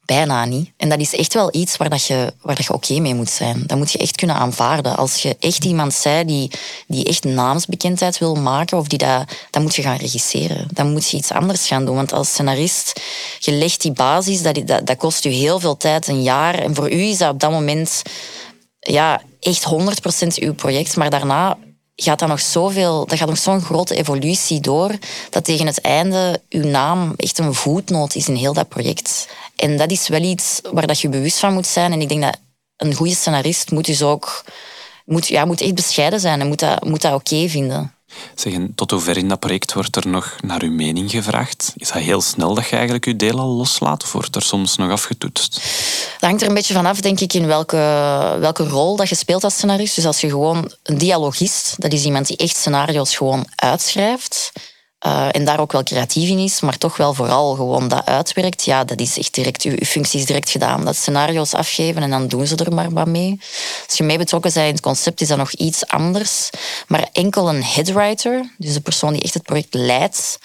Bijna 0.04 0.44
niet. 0.44 0.70
En 0.76 0.88
dat 0.88 0.99
is 0.99 1.14
echt 1.14 1.34
wel 1.34 1.49
iets 1.54 1.76
waar, 1.76 1.88
dat 1.88 2.06
je, 2.06 2.32
waar 2.42 2.54
dat 2.54 2.64
je 2.64 2.73
oké 2.73 3.00
mee 3.00 3.14
moet 3.14 3.30
zijn. 3.30 3.62
Dat 3.66 3.78
moet 3.78 3.92
je 3.92 3.99
echt 3.99 4.16
kunnen 4.16 4.37
aanvaarden. 4.37 4.96
Als 4.96 5.23
je 5.23 5.37
echt 5.40 5.64
iemand 5.64 5.94
zei 5.94 6.25
die, 6.25 6.50
die 6.87 7.04
echt 7.04 7.25
naamsbekendheid 7.25 8.18
wil 8.18 8.34
maken, 8.34 8.78
of 8.78 8.88
die 8.88 8.99
dat, 8.99 9.25
dan 9.50 9.62
moet 9.62 9.75
je 9.75 9.82
gaan 9.82 9.96
regisseren. 9.96 10.68
Dan 10.70 10.92
moet 10.92 11.11
je 11.11 11.16
iets 11.16 11.32
anders 11.32 11.66
gaan 11.66 11.84
doen. 11.84 11.94
Want 11.94 12.12
als 12.12 12.28
scenarist, 12.28 13.00
je 13.38 13.52
legt 13.52 13.80
die 13.80 13.92
basis, 13.92 14.42
dat, 14.42 14.66
dat, 14.66 14.87
dat 14.87 14.96
kost 14.96 15.23
je 15.23 15.28
heel 15.28 15.61
veel 15.61 15.76
tijd, 15.76 16.08
een 16.08 16.23
jaar. 16.23 16.54
En 16.54 16.75
voor 16.75 16.92
u 16.92 17.02
is 17.02 17.18
dat 17.18 17.32
op 17.32 17.40
dat 17.40 17.50
moment 17.50 18.02
ja, 18.80 19.23
echt 19.40 19.64
100% 19.64 20.26
uw 20.34 20.54
project. 20.54 20.96
Maar 20.96 21.11
daarna 21.11 21.58
gaat 21.96 22.18
dat 22.18 22.28
nog 22.28 22.40
zoveel, 22.40 23.06
dat 23.06 23.18
gaat 23.18 23.28
nog 23.28 23.38
zo'n 23.38 23.60
grote 23.60 23.94
evolutie 23.94 24.60
door, 24.60 24.90
dat 25.30 25.44
tegen 25.44 25.66
het 25.66 25.80
einde 25.80 26.40
uw 26.48 26.64
naam 26.64 27.12
echt 27.16 27.38
een 27.38 27.54
voetnoot 27.54 28.14
is 28.14 28.28
in 28.28 28.34
heel 28.34 28.52
dat 28.52 28.68
project. 28.68 29.28
En 29.56 29.76
dat 29.76 29.90
is 29.90 30.08
wel 30.08 30.22
iets 30.22 30.60
waar 30.72 30.86
dat 30.86 31.00
je 31.00 31.08
bewust 31.08 31.38
van 31.38 31.52
moet 31.52 31.66
zijn. 31.66 31.92
En 31.92 32.00
ik 32.00 32.08
denk 32.08 32.22
dat 32.22 32.38
een 32.76 32.94
goede 32.94 33.14
scenarist 33.14 33.70
moet 33.70 33.84
dus 33.84 34.02
ook 34.02 34.44
moet, 35.04 35.26
ja, 35.26 35.44
moet 35.44 35.60
echt 35.60 35.74
bescheiden 35.74 36.20
zijn 36.20 36.40
en 36.40 36.46
moet 36.46 36.58
dat, 36.58 36.84
moet 36.84 37.02
dat 37.02 37.14
oké 37.14 37.48
vinden. 37.48 37.93
Zeg, 38.35 38.52
en 38.52 38.73
tot 38.75 38.90
hoever 38.90 39.16
in 39.16 39.28
dat 39.28 39.40
project 39.40 39.73
wordt 39.73 39.97
er 39.97 40.09
nog 40.09 40.37
naar 40.40 40.62
uw 40.62 40.73
mening 40.73 41.11
gevraagd? 41.11 41.73
Is 41.76 41.90
dat 41.90 42.02
heel 42.02 42.21
snel 42.21 42.54
dat 42.54 42.68
je 42.68 42.75
eigenlijk 42.75 43.04
je 43.04 43.16
deel 43.16 43.38
al 43.38 43.49
loslaat 43.49 44.02
of 44.02 44.12
wordt 44.12 44.37
er 44.37 44.42
soms 44.42 44.76
nog 44.76 44.90
afgetoetst? 44.90 45.54
Dat 46.21 46.28
hangt 46.28 46.42
er 46.42 46.49
een 46.49 46.54
beetje 46.54 46.75
vanaf, 46.75 47.00
denk 47.00 47.21
ik, 47.21 47.33
in 47.33 47.47
welke, 47.47 47.76
welke 48.40 48.68
rol 48.68 48.97
dat 48.97 49.09
je 49.09 49.14
speelt 49.14 49.44
als 49.44 49.54
scenarist. 49.54 49.94
Dus 49.94 50.06
als 50.06 50.21
je 50.21 50.28
gewoon 50.28 50.73
een 50.83 50.99
dialogist, 50.99 51.75
dat 51.78 51.92
is 51.92 52.04
iemand 52.04 52.26
die 52.26 52.37
echt 52.37 52.56
scenario's 52.56 53.16
gewoon 53.16 53.47
uitschrijft. 53.56 54.52
Uh, 55.06 55.26
en 55.30 55.44
daar 55.44 55.61
ook 55.61 55.73
wel 55.73 55.82
creatief 55.82 56.28
in 56.28 56.38
is, 56.38 56.61
maar 56.61 56.78
toch 56.78 56.96
wel 56.96 57.14
vooral 57.14 57.54
gewoon 57.54 57.88
dat 57.88 58.06
uitwerkt. 58.06 58.64
Ja, 58.64 58.84
dat 58.84 59.00
is 59.00 59.18
echt 59.18 59.34
direct, 59.34 59.62
uw 59.62 59.76
functie 59.87 60.20
is 60.20 60.26
direct 60.26 60.50
gedaan. 60.50 60.84
Dat 60.84 60.96
scenario's 60.96 61.54
afgeven 61.54 62.02
en 62.02 62.11
dan 62.11 62.28
doen 62.28 62.46
ze 62.46 62.56
er 62.56 62.75
maar 62.75 62.90
wat 62.90 63.06
mee. 63.06 63.40
Als 63.87 63.96
je 63.96 64.04
mee 64.04 64.18
betrokken 64.18 64.52
bent 64.52 64.66
in 64.66 64.73
het 64.73 64.82
concept, 64.82 65.20
is 65.20 65.28
dat 65.28 65.38
nog 65.38 65.52
iets 65.52 65.87
anders. 65.87 66.50
Maar 66.87 67.08
enkel 67.12 67.49
een 67.49 67.64
headwriter, 67.64 68.54
dus 68.58 68.73
de 68.73 68.80
persoon 68.80 69.12
die 69.12 69.23
echt 69.23 69.34
het 69.34 69.42
project 69.42 69.75
leidt, 69.75 70.38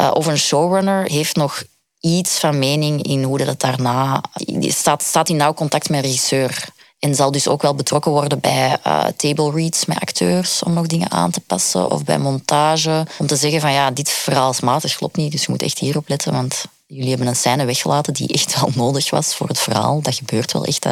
uh, 0.00 0.10
of 0.14 0.26
een 0.26 0.38
showrunner, 0.38 1.10
heeft 1.10 1.36
nog 1.36 1.62
iets 2.00 2.38
van 2.38 2.58
mening 2.58 3.02
in 3.02 3.22
hoe 3.22 3.38
dat 3.38 3.60
daarna... 3.60 4.22
Staat, 4.60 5.02
staat 5.02 5.28
in 5.28 5.36
nauw 5.36 5.54
contact 5.54 5.88
met 5.88 5.98
een 5.98 6.04
regisseur. 6.04 6.64
En 6.98 7.14
zal 7.14 7.30
dus 7.30 7.48
ook 7.48 7.62
wel 7.62 7.74
betrokken 7.74 8.10
worden 8.10 8.40
bij 8.40 8.78
uh, 8.86 9.04
table 9.16 9.50
reads 9.50 9.84
met 9.84 10.00
acteurs 10.00 10.62
om 10.62 10.72
nog 10.72 10.86
dingen 10.86 11.10
aan 11.10 11.30
te 11.30 11.40
passen. 11.40 11.90
Of 11.90 12.04
bij 12.04 12.18
montage. 12.18 13.06
Om 13.18 13.26
te 13.26 13.36
zeggen 13.36 13.60
van 13.60 13.72
ja, 13.72 13.90
dit 13.90 14.10
verhaalsmatig 14.10 14.96
klopt 14.96 15.16
niet. 15.16 15.32
Dus 15.32 15.44
je 15.44 15.50
moet 15.50 15.62
echt 15.62 15.78
hierop 15.78 16.08
letten. 16.08 16.32
Want 16.32 16.64
jullie 16.86 17.08
hebben 17.08 17.26
een 17.26 17.36
scène 17.36 17.64
weggelaten 17.64 18.12
die 18.12 18.28
echt 18.28 18.60
wel 18.60 18.70
nodig 18.74 19.10
was 19.10 19.34
voor 19.34 19.48
het 19.48 19.58
verhaal. 19.58 20.02
Dat 20.02 20.14
gebeurt 20.14 20.52
wel 20.52 20.64
echt. 20.64 20.86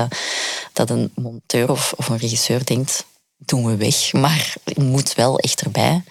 Dat, 0.73 0.91
een 0.91 1.13
monteur 1.15 1.71
of, 1.71 1.95
of 1.97 2.09
een 2.09 2.19
regisseur 2.19 2.65
denkt, 2.65 3.05
doen 3.37 3.67
we 3.67 3.77
weg. 3.77 4.13
Maar 4.13 4.55
het 4.65 4.79
moet 4.79 5.15
wel 5.15 5.39
echt 5.39 5.61
erbij. 5.61 6.03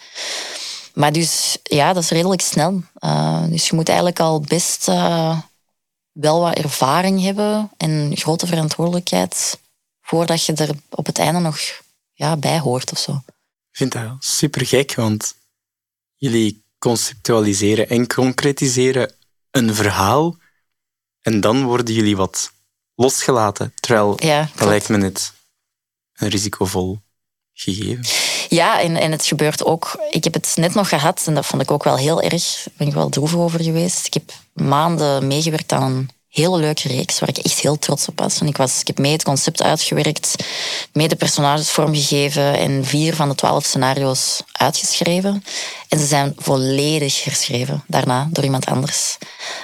Maar 0.94 1.12
dus 1.12 1.58
ja, 1.64 1.94
dat 1.94 2.04
is 2.04 2.10
redelijk 2.10 2.42
snel. 2.42 2.82
Uh, 3.00 3.44
dus 3.50 3.68
je 3.68 3.76
moet 3.76 3.88
eigenlijk 3.88 4.20
al 4.20 4.40
best 4.40 4.88
uh, 4.90 5.40
wel 6.12 6.40
wat 6.40 6.56
ervaring 6.56 7.22
hebben 7.22 7.72
en 7.78 8.12
grote 8.16 8.48
verantwoordelijkheid 8.48 9.58
voordat 10.06 10.46
je 10.46 10.54
er 10.54 10.70
op 10.90 11.06
het 11.06 11.20
einde 11.20 11.40
nog 11.40 11.60
ja, 12.14 12.38
bij 12.38 12.60
hoort 12.60 12.92
of 12.92 13.00
zo. 13.00 13.12
Ik 13.72 13.78
vind 13.78 13.92
dat 13.92 14.16
super 14.20 14.66
gek, 14.66 14.96
want 14.96 15.36
jullie 16.16 16.64
conceptualiseren 16.78 17.90
en 17.90 18.08
concretiseren 18.08 19.16
een 19.52 19.76
verhaal 19.76 20.38
en 21.22 21.42
dan 21.42 21.64
worden 21.64 21.94
jullie 21.94 22.16
wat 22.16 22.52
losgelaten. 22.96 23.74
Terwijl 23.76 24.24
ja, 24.24 24.50
dat 24.56 24.68
lijkt 24.68 24.90
me 24.90 24.98
net 24.98 25.34
een 26.14 26.30
risicovol 26.30 27.00
gegeven. 27.54 28.06
Ja, 28.50 28.82
en, 28.82 28.96
en 28.96 29.12
het 29.12 29.26
gebeurt 29.26 29.64
ook. 29.64 30.08
Ik 30.10 30.24
heb 30.24 30.34
het 30.34 30.54
net 30.56 30.74
nog 30.74 30.90
gehad 30.90 31.24
en 31.26 31.36
dat 31.36 31.46
vond 31.46 31.62
ik 31.62 31.72
ook 31.72 31.84
wel 31.84 31.98
heel 31.98 32.22
erg. 32.22 32.64
Daar 32.64 32.74
ben 32.78 32.88
ik 32.88 32.94
wel 32.94 33.10
droevig 33.10 33.40
over 33.40 33.64
geweest. 33.64 34.06
Ik 34.06 34.14
heb 34.14 34.32
maanden 34.54 35.28
meegewerkt 35.28 35.72
aan 35.72 35.92
een 35.92 36.10
hele 36.36 36.58
leuke 36.58 36.88
reeks 36.88 37.20
waar 37.20 37.30
ik 37.30 37.38
echt 37.38 37.60
heel 37.60 37.80
trots 37.80 38.08
op 38.08 38.20
was. 38.20 38.42
Ik, 38.42 38.58
was, 38.58 38.80
ik 38.80 38.88
heb 38.88 38.98
mee 38.98 39.12
het 39.12 39.24
concept 39.24 39.64
uitgewerkt, 39.64 40.36
mee 40.94 41.08
de 41.08 41.16
personages 41.16 41.70
vormgegeven 41.70 42.58
en 42.58 42.86
vier 42.86 43.16
van 43.16 43.30
de 43.30 43.36
twaalf 43.36 43.66
scenario's 43.66 44.42
uitgeschreven. 44.52 45.44
En 45.90 46.00
ze 46.00 46.06
zijn 46.06 46.34
volledig 46.38 47.24
herschreven 47.24 47.84
daarna 47.88 48.28
door 48.32 48.44
iemand 48.44 48.66
anders. 48.66 49.18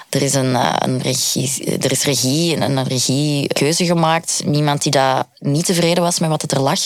Er 0.09 0.21
is 0.21 0.33
een, 0.33 0.55
eh, 0.55 0.73
een 0.75 1.01
regie, 1.01 1.77
er 1.77 1.91
is 1.91 2.03
regie 2.03 2.55
en 2.55 2.77
een 2.77 2.87
regiekeuze 2.87 3.85
gemaakt. 3.85 4.41
Niemand 4.45 4.81
die 4.83 4.91
daar 4.91 5.23
niet 5.37 5.65
tevreden 5.65 6.03
was 6.03 6.19
met 6.19 6.29
wat 6.29 6.41
het 6.41 6.51
er 6.51 6.61
lag. 6.61 6.79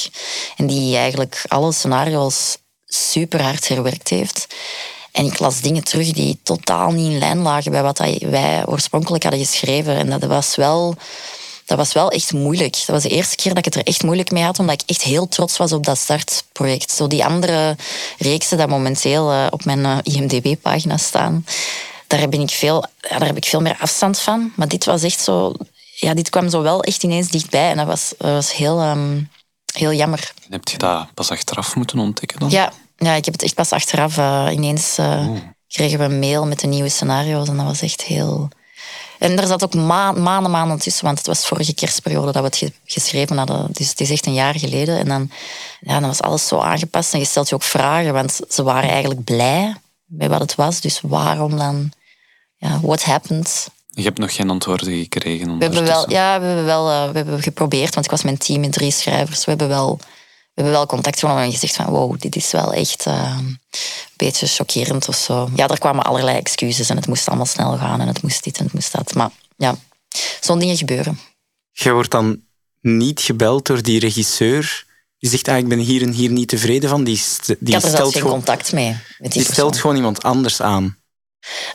En 0.55 0.67
die 0.67 0.97
eigenlijk 0.97 1.43
alle 1.47 1.71
scenario's 1.71 2.57
super 2.85 3.41
hard 3.41 3.67
herwerkt 3.67 4.09
heeft. 4.09 4.47
En 5.15 5.25
ik 5.25 5.39
las 5.39 5.61
dingen 5.61 5.83
terug 5.83 6.11
die 6.11 6.37
totaal 6.43 6.91
niet 6.91 7.11
in 7.11 7.17
lijn 7.17 7.41
lagen 7.41 7.71
bij 7.71 7.83
wat 7.83 7.97
wij 8.19 8.65
oorspronkelijk 8.65 9.23
hadden 9.23 9.45
geschreven. 9.45 9.95
En 9.95 10.09
dat 10.09 10.23
was 10.23 10.55
wel, 10.55 10.95
dat 11.65 11.77
was 11.77 11.93
wel 11.93 12.09
echt 12.11 12.33
moeilijk. 12.33 12.73
Dat 12.73 12.85
was 12.85 13.03
de 13.03 13.09
eerste 13.09 13.35
keer 13.35 13.53
dat 13.53 13.57
ik 13.57 13.65
het 13.65 13.75
er 13.75 13.83
echt 13.83 14.03
moeilijk 14.03 14.31
mee 14.31 14.43
had, 14.43 14.59
omdat 14.59 14.81
ik 14.81 14.89
echt 14.89 15.01
heel 15.01 15.27
trots 15.27 15.57
was 15.57 15.71
op 15.71 15.85
dat 15.85 15.97
startproject. 15.97 16.91
Zo 16.91 17.07
die 17.07 17.25
andere 17.25 17.75
reeksen 18.17 18.57
die 18.57 18.67
momenteel 18.67 19.31
eh, 19.31 19.47
op 19.49 19.65
mijn 19.65 19.85
eh, 19.85 19.97
IMDb-pagina 20.03 20.97
staan, 20.97 21.45
daar, 22.07 22.29
ben 22.29 22.41
ik 22.41 22.49
veel, 22.49 22.85
daar 22.99 23.25
heb 23.25 23.37
ik 23.37 23.45
veel 23.45 23.61
meer 23.61 23.77
afstand 23.79 24.19
van. 24.19 24.51
Maar 24.55 24.67
dit 24.67 24.85
was 24.85 25.03
echt 25.03 25.19
zo... 25.19 25.53
Ja, 25.95 26.13
dit 26.13 26.29
kwam 26.29 26.49
zo 26.49 26.61
wel 26.61 26.83
echt 26.83 27.03
ineens 27.03 27.27
dichtbij. 27.27 27.69
En 27.69 27.77
dat 27.77 27.87
was, 27.87 28.13
dat 28.17 28.31
was 28.31 28.53
heel, 28.53 28.81
um, 28.81 29.29
heel 29.73 29.93
jammer. 29.93 30.31
En 30.45 30.51
heb 30.51 30.67
je 30.67 30.77
dat 30.77 31.13
pas 31.13 31.31
achteraf 31.31 31.75
moeten 31.75 31.99
ontdekken 31.99 32.39
dan? 32.39 32.49
Ja, 32.49 32.71
ja, 32.95 33.13
ik 33.13 33.25
heb 33.25 33.33
het 33.33 33.43
echt 33.43 33.55
pas 33.55 33.71
achteraf. 33.71 34.17
Uh, 34.17 34.47
ineens 34.51 34.99
uh, 34.99 35.29
kregen 35.67 35.99
we 35.99 36.05
een 36.05 36.19
mail 36.19 36.45
met 36.45 36.59
de 36.59 36.67
nieuwe 36.67 36.89
scenario's 36.89 37.47
en 37.47 37.57
dat 37.57 37.65
was 37.65 37.81
echt 37.81 38.01
heel... 38.01 38.49
En 39.19 39.39
er 39.39 39.47
zat 39.47 39.63
ook 39.63 39.73
ma 39.73 40.11
maanden, 40.11 40.51
maanden 40.51 40.79
tussen, 40.79 41.05
want 41.05 41.17
het 41.17 41.27
was 41.27 41.47
vorige 41.47 41.73
kerstperiode 41.73 42.31
dat 42.31 42.41
we 42.41 42.47
het 42.47 42.57
ge 42.57 42.71
geschreven 42.85 43.37
hadden. 43.37 43.67
Dus 43.71 43.89
het 43.89 43.99
is 43.99 44.09
echt 44.09 44.25
een 44.25 44.33
jaar 44.33 44.59
geleden. 44.59 44.97
En 44.97 45.07
dan, 45.07 45.31
ja, 45.79 45.99
dan 45.99 46.09
was 46.09 46.21
alles 46.21 46.47
zo 46.47 46.59
aangepast 46.59 47.13
en 47.13 47.19
je 47.19 47.25
stelt 47.25 47.49
je 47.49 47.55
ook 47.55 47.63
vragen, 47.63 48.13
want 48.13 48.39
ze 48.49 48.63
waren 48.63 48.89
eigenlijk 48.89 49.23
blij 49.23 49.75
met 50.05 50.29
wat 50.29 50.39
het 50.39 50.55
was. 50.55 50.81
Dus 50.81 50.99
waarom 51.01 51.57
dan? 51.57 51.91
Ja, 52.57 52.79
what 52.81 53.03
happened? 53.03 53.69
Je 53.89 54.03
hebt 54.03 54.17
nog 54.17 54.35
geen 54.35 54.49
antwoorden 54.49 54.87
gekregen? 54.87 55.57
We 55.57 55.63
hebben 55.63 55.85
wel, 55.85 56.09
ja, 56.09 56.39
we 56.39 56.45
hebben 56.45 56.65
wel 56.65 56.91
uh, 56.91 57.11
we 57.11 57.17
hebben 57.17 57.41
geprobeerd, 57.41 57.93
want 57.93 58.05
ik 58.05 58.11
was 58.11 58.23
mijn 58.23 58.37
team 58.37 58.59
met 58.59 58.71
drie 58.71 58.91
schrijvers. 58.91 59.45
We 59.45 59.49
hebben 59.49 59.67
wel 59.67 59.99
we 60.55 60.61
hebben 60.61 60.73
wel 60.73 60.85
contact 60.85 61.19
genomen 61.19 61.43
en 61.43 61.51
gezegd 61.51 61.75
van 61.75 61.85
wow, 61.85 62.19
dit 62.19 62.35
is 62.35 62.51
wel 62.51 62.73
echt 62.73 63.05
uh, 63.07 63.35
een 63.37 63.59
beetje 64.15 64.47
chockerend 64.47 65.07
of 65.07 65.15
zo. 65.15 65.49
Ja, 65.55 65.67
er 65.67 65.79
kwamen 65.79 66.03
allerlei 66.03 66.37
excuses 66.37 66.89
en 66.89 66.95
het 66.95 67.07
moest 67.07 67.27
allemaal 67.27 67.45
snel 67.45 67.77
gaan 67.77 68.01
en 68.01 68.07
het 68.07 68.21
moest 68.21 68.43
dit 68.43 68.57
en 68.57 68.63
het 68.63 68.73
moest 68.73 68.91
dat. 68.91 69.13
Maar 69.13 69.29
ja, 69.57 69.75
zo'n 70.41 70.59
dingen 70.59 70.77
gebeuren. 70.77 71.19
Je 71.71 71.91
wordt 71.91 72.11
dan 72.11 72.41
niet 72.81 73.19
gebeld 73.19 73.65
door 73.65 73.81
die 73.81 73.99
regisseur 73.99 74.85
die 75.19 75.29
zegt, 75.29 75.47
ah, 75.47 75.57
ik 75.57 75.67
ben 75.67 75.79
hier 75.79 76.01
en 76.01 76.11
hier 76.11 76.31
niet 76.31 76.47
tevreden 76.47 76.89
van. 76.89 77.03
Die, 77.03 77.21
die 77.45 77.55
ik 77.59 77.73
had 77.73 77.83
er 77.83 77.89
stelt 77.89 78.11
geen 78.11 78.21
gewoon, 78.21 78.37
contact 78.37 78.73
mee. 78.73 78.97
Met 79.17 79.31
die, 79.31 79.43
die 79.43 79.51
stelt 79.51 79.77
gewoon 79.77 79.95
iemand 79.95 80.23
anders 80.23 80.61
aan. 80.61 80.97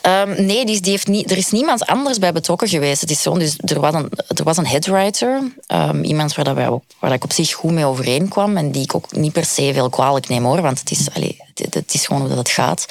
Um, 0.07 0.45
nee, 0.45 0.65
die, 0.65 0.81
die 0.81 0.91
heeft 0.91 1.07
niet, 1.07 1.31
er 1.31 1.37
is 1.37 1.51
niemand 1.51 1.85
anders 1.85 2.19
bij 2.19 2.31
betrokken 2.31 2.67
geweest. 2.67 3.01
Het 3.01 3.11
is 3.11 3.21
zo, 3.21 3.37
dus 3.37 3.55
er, 3.57 3.79
was 3.79 3.93
een, 3.93 4.09
er 4.27 4.43
was 4.43 4.57
een 4.57 4.67
headwriter, 4.67 5.41
um, 5.67 6.03
iemand 6.03 6.35
waar, 6.35 6.45
dat 6.45 6.55
wij, 6.55 6.79
waar 6.99 7.13
ik 7.13 7.23
op 7.23 7.31
zich 7.33 7.51
goed 7.53 7.71
mee 7.71 7.85
overeenkwam 7.85 8.57
en 8.57 8.71
die 8.71 8.83
ik 8.83 8.95
ook 8.95 9.11
niet 9.11 9.33
per 9.33 9.45
se 9.45 9.73
veel 9.73 9.89
kwalijk 9.89 10.27
neem 10.27 10.43
hoor, 10.43 10.61
want 10.61 10.79
het 10.79 10.91
is, 10.91 11.07
allez, 11.13 11.33
het, 11.53 11.73
het, 11.73 11.93
is 11.93 12.05
gewoon 12.05 12.21
hoe 12.21 12.29
dat 12.29 12.37
het 12.37 12.49
gaat. 12.49 12.85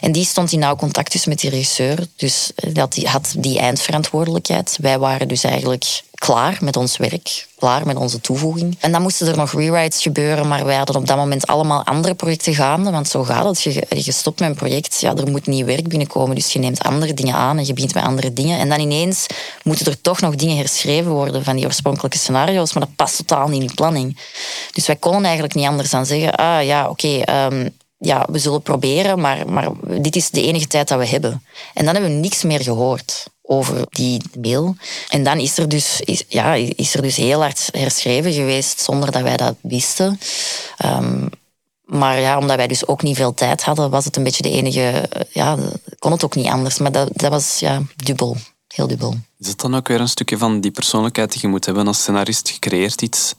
En 0.00 0.12
die 0.12 0.24
stond 0.24 0.52
in 0.52 0.58
nauw 0.58 0.76
contact 0.76 1.12
dus 1.12 1.26
met 1.26 1.40
die 1.40 1.50
regisseur, 1.50 2.06
dus 2.16 2.50
dat 2.72 2.92
die 2.92 3.08
had 3.08 3.34
die 3.38 3.58
eindverantwoordelijkheid. 3.58 4.76
Wij 4.80 4.98
waren 4.98 5.28
dus 5.28 5.44
eigenlijk 5.44 6.02
klaar 6.18 6.58
met 6.60 6.76
ons 6.76 6.96
werk, 6.96 7.46
klaar 7.56 7.86
met 7.86 7.96
onze 7.96 8.20
toevoeging. 8.20 8.76
En 8.80 8.92
dan 8.92 9.02
moesten 9.02 9.26
er 9.26 9.36
nog 9.36 9.52
rewrites 9.52 10.02
gebeuren, 10.02 10.48
maar 10.48 10.64
wij 10.64 10.76
hadden 10.76 10.96
op 10.96 11.06
dat 11.06 11.16
moment 11.16 11.46
allemaal 11.46 11.84
andere 11.84 12.14
projecten 12.14 12.54
gaande, 12.54 12.90
want 12.90 13.08
zo 13.08 13.24
gaat 13.24 13.44
het. 13.44 13.62
Je, 13.62 13.86
je 13.88 14.12
stopt 14.12 14.40
met 14.40 14.48
een 14.48 14.54
project, 14.54 15.00
ja, 15.00 15.14
er 15.14 15.30
moet 15.30 15.46
nieuw 15.46 15.66
werk 15.66 15.88
binnenkomen, 15.88 16.34
dus 16.34 16.52
je 16.52 16.58
neemt 16.58 16.82
andere 16.82 17.14
dingen 17.14 17.34
aan 17.34 17.58
en 17.58 17.66
je 17.66 17.72
begint 17.72 17.94
met 17.94 18.04
andere 18.04 18.32
dingen. 18.32 18.58
En 18.58 18.68
dan 18.68 18.80
ineens 18.80 19.26
moeten 19.62 19.86
er 19.86 20.00
toch 20.00 20.20
nog 20.20 20.34
dingen 20.34 20.56
herschreven 20.56 21.10
worden 21.10 21.44
van 21.44 21.56
die 21.56 21.64
oorspronkelijke 21.64 22.18
scenario's, 22.18 22.72
maar 22.72 22.82
dat 22.82 22.96
past 22.96 23.16
totaal 23.16 23.48
niet 23.48 23.60
in 23.60 23.66
die 23.66 23.74
planning. 23.74 24.18
Dus 24.72 24.86
wij 24.86 24.96
konden 24.96 25.24
eigenlijk 25.24 25.54
niet 25.54 25.66
anders 25.66 25.90
dan 25.90 26.06
zeggen, 26.06 26.34
ah 26.34 26.64
ja, 26.64 26.88
oké, 26.88 27.20
ehm, 27.20 27.68
ja, 27.98 28.26
we 28.30 28.38
zullen 28.38 28.62
proberen, 28.62 29.20
maar, 29.20 29.50
maar 29.50 29.68
dit 30.00 30.16
is 30.16 30.30
de 30.30 30.42
enige 30.42 30.66
tijd 30.66 30.88
dat 30.88 30.98
we 30.98 31.06
hebben. 31.06 31.42
En 31.74 31.84
dan 31.84 31.94
hebben 31.94 32.12
we 32.12 32.18
niks 32.18 32.42
meer 32.42 32.62
gehoord 32.62 33.26
over 33.48 33.86
die 33.90 34.22
mail. 34.40 34.76
En 35.08 35.24
dan 35.24 35.38
is 35.38 35.58
er 35.58 35.68
dus, 35.68 36.00
is, 36.00 36.24
ja, 36.28 36.54
is 36.54 36.94
er 36.94 37.02
dus 37.02 37.16
heel 37.16 37.40
hard 37.40 37.68
herschreven 37.72 38.32
geweest 38.32 38.80
zonder 38.80 39.10
dat 39.12 39.22
wij 39.22 39.36
dat 39.36 39.54
wisten. 39.60 40.20
Ehm, 40.76 41.26
maar 41.84 42.20
ja, 42.20 42.38
omdat 42.38 42.56
wij 42.56 42.66
dus 42.66 42.86
ook 42.86 43.02
niet 43.02 43.16
veel 43.16 43.34
tijd 43.34 43.62
hadden, 43.62 43.90
was 43.90 44.04
het 44.04 44.16
een 44.16 44.22
beetje 44.22 44.42
de 44.42 44.50
enige... 44.50 45.08
Ja, 45.30 45.56
kon 45.98 46.12
het 46.12 46.24
ook 46.24 46.34
niet 46.34 46.46
anders. 46.46 46.78
Maar 46.78 46.92
dat, 46.92 47.10
dat 47.12 47.30
was 47.30 47.58
ja, 47.58 47.82
dubbel. 47.96 48.36
Heel 48.68 48.86
dubbel. 48.86 49.14
Is 49.38 49.48
het 49.48 49.60
dan 49.60 49.74
ook 49.74 49.88
weer 49.88 50.00
een 50.00 50.08
stukje 50.08 50.38
van 50.38 50.60
die 50.60 50.70
persoonlijkheid 50.70 51.32
die 51.32 51.40
je 51.40 51.48
moet 51.48 51.64
hebben 51.64 51.86
als 51.86 51.98
scenarist? 51.98 52.48
Je 52.48 52.58
creëert 52.58 53.02
iets, 53.02 53.34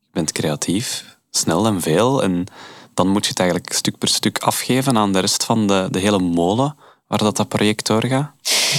je 0.00 0.08
bent 0.12 0.32
creatief, 0.32 1.16
snel 1.30 1.66
en 1.66 1.80
veel. 1.80 2.22
En 2.22 2.46
dan 2.94 3.08
moet 3.08 3.24
je 3.24 3.30
het 3.30 3.38
eigenlijk 3.38 3.72
stuk 3.72 3.98
per 3.98 4.08
stuk 4.08 4.38
afgeven 4.38 4.96
aan 4.96 5.12
de 5.12 5.18
rest 5.18 5.44
van 5.44 5.66
de, 5.66 5.88
de 5.90 5.98
hele 5.98 6.18
molen 6.18 6.76
waar 7.10 7.18
dat, 7.18 7.36
dat 7.36 7.48
project 7.48 7.86
doorgaat. 7.86 8.30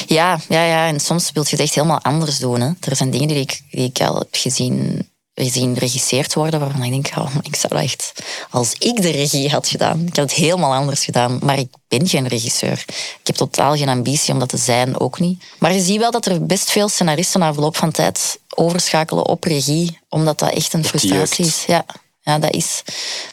Ja, 0.07 0.39
ja, 0.49 0.63
ja, 0.63 0.87
en 0.87 0.99
soms 0.99 1.31
wil 1.31 1.43
je 1.43 1.49
het 1.49 1.59
echt 1.59 1.73
helemaal 1.73 2.01
anders 2.01 2.39
doen. 2.39 2.61
Hè. 2.61 2.71
Er 2.79 2.95
zijn 2.95 3.09
dingen 3.11 3.27
die 3.27 3.39
ik, 3.39 3.61
die 3.71 3.85
ik 3.85 4.01
al 4.01 4.17
heb 4.17 4.27
gezien, 4.31 5.09
gezien 5.33 5.73
regisseerd 5.73 6.33
worden, 6.33 6.59
waarvan 6.59 6.83
ik 6.83 6.91
denk, 6.91 7.17
oh, 7.17 7.35
ik 7.41 7.55
zou 7.55 7.73
dat 7.73 7.83
echt... 7.83 8.13
Als 8.49 8.73
ik 8.73 9.01
de 9.01 9.09
regie 9.09 9.49
had 9.49 9.67
gedaan, 9.67 9.99
ik 10.07 10.15
had 10.15 10.29
het 10.29 10.39
helemaal 10.39 10.73
anders 10.73 11.05
gedaan. 11.05 11.39
Maar 11.43 11.57
ik 11.59 11.73
ben 11.87 12.07
geen 12.07 12.27
regisseur. 12.27 12.83
Ik 13.19 13.27
heb 13.27 13.35
totaal 13.35 13.75
geen 13.75 13.89
ambitie 13.89 14.33
om 14.33 14.39
dat 14.39 14.49
te 14.49 14.57
zijn, 14.57 14.99
ook 14.99 15.19
niet. 15.19 15.43
Maar 15.59 15.73
je 15.73 15.81
ziet 15.81 15.99
wel 15.99 16.11
dat 16.11 16.25
er 16.25 16.45
best 16.45 16.71
veel 16.71 16.89
scenaristen 16.89 17.39
na 17.39 17.53
verloop 17.53 17.77
van 17.77 17.91
tijd 17.91 18.39
overschakelen 18.55 19.27
op 19.27 19.43
regie, 19.43 19.99
omdat 20.09 20.39
dat 20.39 20.53
echt 20.53 20.73
een 20.73 20.85
frustratie 20.85 21.45
is. 21.45 21.63
Ja, 21.67 21.85
ja 22.21 22.39
dat 22.39 22.53
is. 22.53 22.83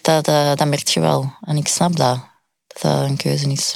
Dat, 0.03 0.25
dat, 0.25 0.59
dat 0.59 0.69
merk 0.69 0.89
je 0.89 1.01
wel. 1.01 1.33
En 1.41 1.57
ik 1.57 1.69
snap 1.69 1.97
dat, 1.97 2.19
dat 2.67 2.83
dat 2.83 3.09
een 3.09 3.17
keuze 3.17 3.51
is. 3.51 3.75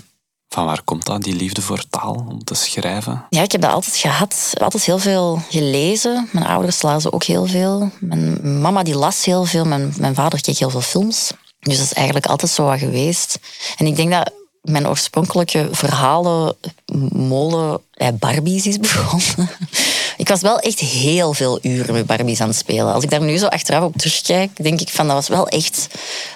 Van 0.52 0.64
waar 0.64 0.82
komt 0.82 1.06
dat, 1.06 1.22
die 1.22 1.34
liefde 1.34 1.62
voor 1.62 1.84
taal, 1.90 2.26
om 2.28 2.44
te 2.44 2.54
schrijven? 2.54 3.26
Ja, 3.30 3.42
ik 3.42 3.52
heb 3.52 3.60
dat 3.60 3.72
altijd 3.72 3.96
gehad. 3.96 4.52
Altijd 4.58 4.84
heel 4.84 4.98
veel 4.98 5.42
gelezen. 5.50 6.28
Mijn 6.32 6.46
ouders 6.46 6.82
lazen 6.82 7.12
ook 7.12 7.24
heel 7.24 7.46
veel. 7.46 7.90
Mijn 8.00 8.60
mama 8.60 8.82
die 8.82 8.96
las 8.96 9.24
heel 9.24 9.44
veel. 9.44 9.64
Mijn, 9.64 9.94
mijn 9.96 10.14
vader 10.14 10.40
keek 10.40 10.58
heel 10.58 10.70
veel 10.70 10.80
films. 10.80 11.32
Dus 11.60 11.76
dat 11.76 11.84
is 11.84 11.92
eigenlijk 11.92 12.26
altijd 12.26 12.50
zo 12.50 12.64
wat 12.64 12.78
geweest. 12.78 13.38
En 13.76 13.86
ik 13.86 13.96
denk 13.96 14.10
dat 14.10 14.32
mijn 14.62 14.88
oorspronkelijke 14.88 15.68
verhalen 15.70 16.56
molen 17.12 17.80
bij 17.94 18.14
Barbies 18.14 18.66
is 18.66 18.78
begonnen. 18.78 19.50
Ik 20.16 20.28
was 20.28 20.40
wel 20.40 20.58
echt 20.58 20.78
heel 20.78 21.32
veel 21.32 21.58
uren 21.62 21.94
met 21.94 22.06
Barbies 22.06 22.40
aan 22.40 22.48
het 22.48 22.56
spelen. 22.56 22.92
Als 22.92 23.04
ik 23.04 23.10
daar 23.10 23.22
nu 23.22 23.36
zo 23.36 23.46
achteraf 23.46 23.84
op 23.84 23.96
terugkijk, 23.96 24.62
denk 24.62 24.80
ik 24.80 24.88
van 24.88 25.06
dat 25.06 25.16
was 25.16 25.28
wel 25.28 25.48
echt, 25.48 25.86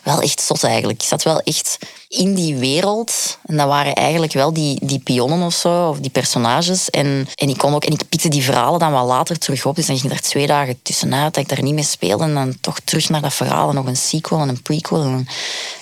wel 0.03 0.21
echt 0.21 0.41
zot 0.41 0.65
eigenlijk. 0.65 1.03
Ik 1.03 1.09
zat 1.09 1.23
wel 1.23 1.41
echt 1.41 1.79
in 2.17 2.35
die 2.35 2.57
wereld. 2.57 3.39
En 3.47 3.57
dat 3.57 3.67
waren 3.67 3.95
eigenlijk 3.95 4.33
wel 4.33 4.53
die, 4.53 4.79
die 4.83 4.99
pionnen 4.99 5.43
of 5.43 5.55
zo, 5.55 5.89
of 5.89 5.99
die 5.99 6.11
personages. 6.11 6.91
En, 6.91 7.29
en 7.35 7.49
ik 7.49 7.59
kon 7.59 7.75
ook, 7.75 7.85
en 7.85 7.93
ik 7.93 8.09
pikte 8.09 8.29
die 8.29 8.43
verhalen 8.43 8.79
dan 8.79 8.93
wel 8.93 9.07
later 9.07 9.39
terug 9.39 9.67
op. 9.67 9.77
Dus 9.77 9.87
dan 9.87 9.97
ging 9.97 10.13
ik 10.13 10.19
daar 10.19 10.29
twee 10.31 10.47
dagen 10.47 10.79
tussenuit 10.83 11.35
dat 11.35 11.43
ik 11.43 11.49
daar 11.49 11.63
niet 11.63 11.75
mee 11.75 11.85
speelde. 11.85 12.25
En 12.25 12.35
dan 12.35 12.57
toch 12.61 12.81
terug 12.81 13.09
naar 13.09 13.21
dat 13.21 13.35
verhaal. 13.35 13.69
En 13.69 13.75
nog 13.75 13.87
een 13.87 13.97
sequel 13.97 14.41
en 14.41 14.49
een 14.49 14.63
prequel 14.63 15.03
en 15.03 15.29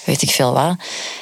weet 0.04 0.22
ik 0.22 0.30
veel 0.30 0.52
wat. 0.52 0.76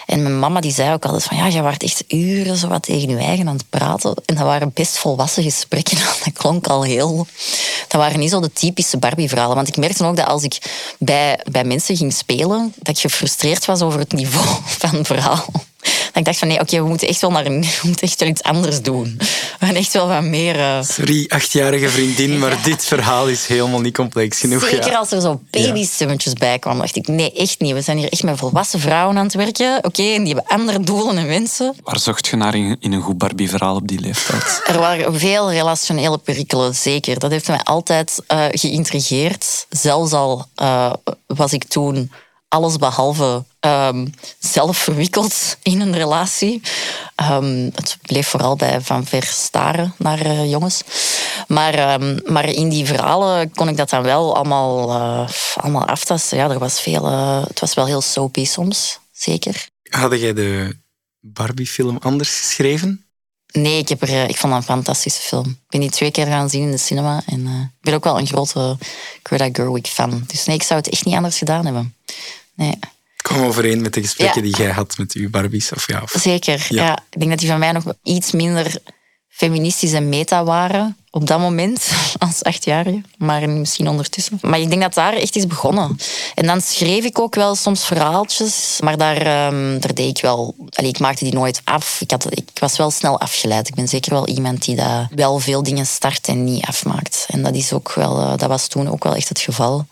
En 0.07 0.23
mijn 0.23 0.39
mama 0.39 0.61
die 0.61 0.73
zei 0.73 0.93
ook 0.93 1.05
altijd 1.05 1.25
van 1.25 1.37
ja, 1.37 1.47
je 1.47 1.63
waart 1.63 1.83
echt 1.83 2.05
uren 2.09 2.57
zo 2.57 2.69
wat 2.69 2.83
tegen 2.83 3.09
je 3.09 3.17
eigen 3.17 3.49
aan 3.49 3.57
het 3.57 3.71
praten. 3.71 4.15
En 4.27 4.35
dat 4.35 4.45
waren 4.45 4.71
best 4.75 4.99
volwassen 4.99 5.43
gesprekken. 5.43 5.99
Dat 6.25 6.33
klonk 6.33 6.67
al 6.67 6.83
heel... 6.83 7.27
Dat 7.89 8.01
waren 8.01 8.19
niet 8.19 8.31
zo 8.31 8.41
de 8.41 8.53
typische 8.53 8.97
Barbie-verhalen. 8.97 9.57
Want 9.57 9.69
ik 9.69 9.77
merkte 9.77 10.05
ook 10.05 10.17
dat 10.17 10.27
als 10.27 10.43
ik 10.43 10.59
bij, 10.99 11.41
bij 11.51 11.65
mensen 11.65 11.97
ging 11.97 12.13
spelen, 12.13 12.73
dat 12.77 12.97
ik 12.97 13.03
gefrustreerd 13.03 13.65
was 13.65 13.81
over 13.81 13.99
het 13.99 14.13
niveau 14.13 14.47
van 14.83 15.02
verhaal. 15.07 15.47
Dat 15.83 16.17
ik 16.21 16.25
dacht 16.25 16.39
van 16.39 16.49
nee, 16.49 16.61
oké, 16.61 16.77
we 16.83 16.89
moeten 16.89 17.09
echt 17.09 17.21
wel 17.21 17.31
naar 17.31 17.47
een, 17.47 17.61
we 17.83 17.87
moeten 17.87 18.07
echt 18.07 18.21
wel 18.21 18.29
iets 18.29 18.43
anders 18.43 18.83
doen. 18.83 19.17
We 19.59 19.67
gaan 19.67 19.75
echt 19.75 19.93
wel 19.93 20.09
wat 20.09 20.23
meer. 20.23 20.57
Uh... 20.57 20.83
Sorry, 20.83 21.25
achtjarige 21.29 21.89
vriendin, 21.89 22.39
maar 22.39 22.63
dit 22.65 22.85
verhaal 22.85 23.29
is 23.29 23.47
helemaal 23.47 23.81
niet 23.81 23.95
complex 23.95 24.41
genoeg. 24.41 24.69
Zeker 24.69 24.97
als 24.97 25.11
er 25.11 25.21
zo 25.21 25.41
babystemmetjes 25.51 26.33
bij 26.33 26.59
kwamen, 26.59 26.81
dacht 26.81 26.97
ik 26.97 27.09
nee, 27.09 27.33
echt 27.33 27.61
niet. 27.61 27.73
We 27.73 27.81
zijn 27.81 27.99
hier 27.99 28.09
echt 28.09 28.23
met 28.23 28.39
volwassen 28.39 28.81
vrouwen 28.81 29.19
aan 29.19 29.25
het 29.25 29.35
werken. 29.35 29.85
Oké, 29.85 30.03
en 30.03 30.25
die 30.25 30.35
hebben 30.35 30.57
andere 30.57 30.81
doelen 30.81 31.17
en 31.17 31.27
wensen. 31.27 31.75
Waar 31.83 31.99
zocht 31.99 32.27
je 32.27 32.37
naar 32.37 32.55
in, 32.55 32.77
in 32.81 32.93
een 32.93 33.03
goed 33.03 33.19
Barbie-verhaal 33.19 33.77
op 33.77 33.89
die 33.89 34.01
leeftijd? 34.01 34.63
Er 34.67 34.79
waren 34.79 35.19
veel 35.19 35.51
relationele 35.51 36.19
perikelen, 36.19 36.75
zeker. 36.75 37.19
Dat 37.19 37.31
heeft 37.31 37.49
mij 37.49 37.61
altijd 37.63 38.23
uh, 38.29 38.45
geïntrigeerd. 38.51 39.67
Zelfs 39.69 40.13
al 40.13 40.47
uh, 40.63 40.93
was 41.27 41.53
ik 41.53 41.65
toen 41.65 42.11
alles 42.49 42.77
behalve 42.77 43.45
um, 43.67 44.15
zelf 44.39 44.77
verwikkeld 44.77 45.57
in 45.63 45.81
een 45.81 45.95
relatie. 45.95 46.63
Um, 47.31 47.71
het 47.75 47.99
bleef 48.03 48.29
vooral 48.29 48.57
bij 48.57 48.81
van 48.81 49.07
ver 49.07 49.25
staren 49.25 49.95
naar 49.99 50.27
uh, 50.27 50.51
jongens. 50.51 50.83
Maar, 51.49 51.93
um, 52.03 52.21
maar 52.27 52.49
in 52.49 52.69
die 52.69 52.87
verhalen 52.87 53.53
kon 53.53 53.69
ik 53.69 53.77
dat 53.77 53.91
dan 53.91 54.03
wel 54.03 54.37
allemaal, 54.37 54.91
uh, 54.91 55.29
allemaal 55.57 55.87
aftasten. 55.87 56.39
Ja, 56.39 56.51
er 56.51 56.59
was 56.59 56.81
veel, 56.81 57.11
uh, 57.11 57.45
het 57.47 57.61
was 57.61 57.75
wel 57.75 57.87
heel 57.87 58.01
soapy 58.01 58.45
soms, 58.45 58.99
zeker. 59.13 59.69
Had 59.91 60.21
jij 60.21 60.33
de 60.33 60.77
Barbie-film 61.21 61.99
anders 62.01 62.39
geschreven? 62.39 63.07
Nee, 63.53 63.79
ik, 63.79 63.89
heb 63.89 64.03
er, 64.03 64.29
ik 64.29 64.37
vond 64.37 64.53
het 64.53 64.63
een 64.63 64.75
fantastische 64.75 65.23
film. 65.23 65.47
Ik 65.47 65.69
ben 65.69 65.81
die 65.81 65.91
twee 65.91 66.11
keer 66.11 66.27
gaan 66.27 66.51
zien 66.51 66.63
in 66.63 66.71
de 66.71 66.77
cinema. 66.77 67.23
En 67.27 67.47
ik 67.47 67.81
ben 67.81 67.95
ook 67.95 68.05
wel 68.05 68.19
een 68.19 68.27
grote 68.27 68.77
Greta 69.23 69.49
Gerwig 69.53 69.87
fan. 69.87 70.25
Dus 70.27 70.45
nee, 70.45 70.57
ik 70.57 70.63
zou 70.63 70.81
het 70.81 70.89
echt 70.89 71.05
niet 71.05 71.15
anders 71.15 71.39
gedaan 71.39 71.65
hebben. 71.65 71.95
Nee. 72.55 72.79
Kom 73.23 73.43
overeen 73.43 73.83
met 73.83 73.95
de 73.95 74.01
gesprekken 74.01 74.43
die 74.43 74.57
jij 74.57 74.71
had 74.71 74.99
met 74.99 75.13
uw 75.13 75.31
Barbies. 75.31 75.73
Of 75.73 75.87
ja, 75.87 76.03
of... 76.03 76.15
Zeker, 76.21 76.67
ja. 76.69 76.99
Ik 77.11 77.19
denk 77.19 77.31
dat 77.31 77.41
die 77.41 77.49
van 77.49 77.59
mij 77.59 77.73
nog 77.73 77.85
iets 78.03 78.33
minder 78.33 78.77
feministisch 79.29 79.93
en 79.93 80.09
meta 80.09 80.45
waren 80.45 80.97
op 81.15 81.27
dat 81.27 81.39
moment, 81.39 81.91
als 82.19 82.43
achtjarige, 82.43 83.01
maar 83.17 83.49
misschien 83.51 83.89
ondertussen. 83.89 84.39
Maar 84.41 84.61
ik 84.61 84.69
denk 84.69 84.83
dat 84.83 84.95
daar 84.95 85.13
echt 85.13 85.37
is 85.37 85.47
begonnen. 85.47 85.99
En 86.35 86.47
dan 86.47 86.61
schreef 86.61 87.05
ik 87.05 87.19
ook 87.19 87.35
wel 87.35 87.55
soms 87.55 87.85
verhaaltjes, 87.85 88.79
maar 88.81 88.97
daar, 88.97 89.47
um, 89.47 89.81
daar 89.81 89.95
deed 89.95 90.17
ik 90.17 90.23
wel... 90.23 90.55
Allee, 90.69 90.91
ik 90.91 90.99
maakte 90.99 91.25
die 91.25 91.35
nooit 91.35 91.61
af. 91.65 92.01
Ik, 92.01 92.11
had, 92.11 92.27
ik 92.31 92.51
was 92.59 92.77
wel 92.77 92.91
snel 92.91 93.21
afgeleid. 93.21 93.69
Ik 93.69 93.75
ben 93.75 93.89
zeker 93.89 94.13
wel 94.13 94.29
iemand 94.29 94.65
die 94.65 94.77
dat 94.77 95.07
wel 95.15 95.39
veel 95.39 95.63
dingen 95.63 95.87
start 95.87 96.29
en 96.29 96.45
niet 96.45 96.67
afmaakt. 96.67 97.27
En 97.29 97.43
dat, 97.43 97.55
is 97.55 97.73
ook 97.73 97.93
wel, 97.93 98.21
uh, 98.21 98.37
dat 98.37 98.49
was 98.49 98.67
toen 98.67 98.91
ook 98.91 99.05
wel 99.05 99.15
echt 99.15 99.29
het 99.29 99.41
geval. 99.41 99.87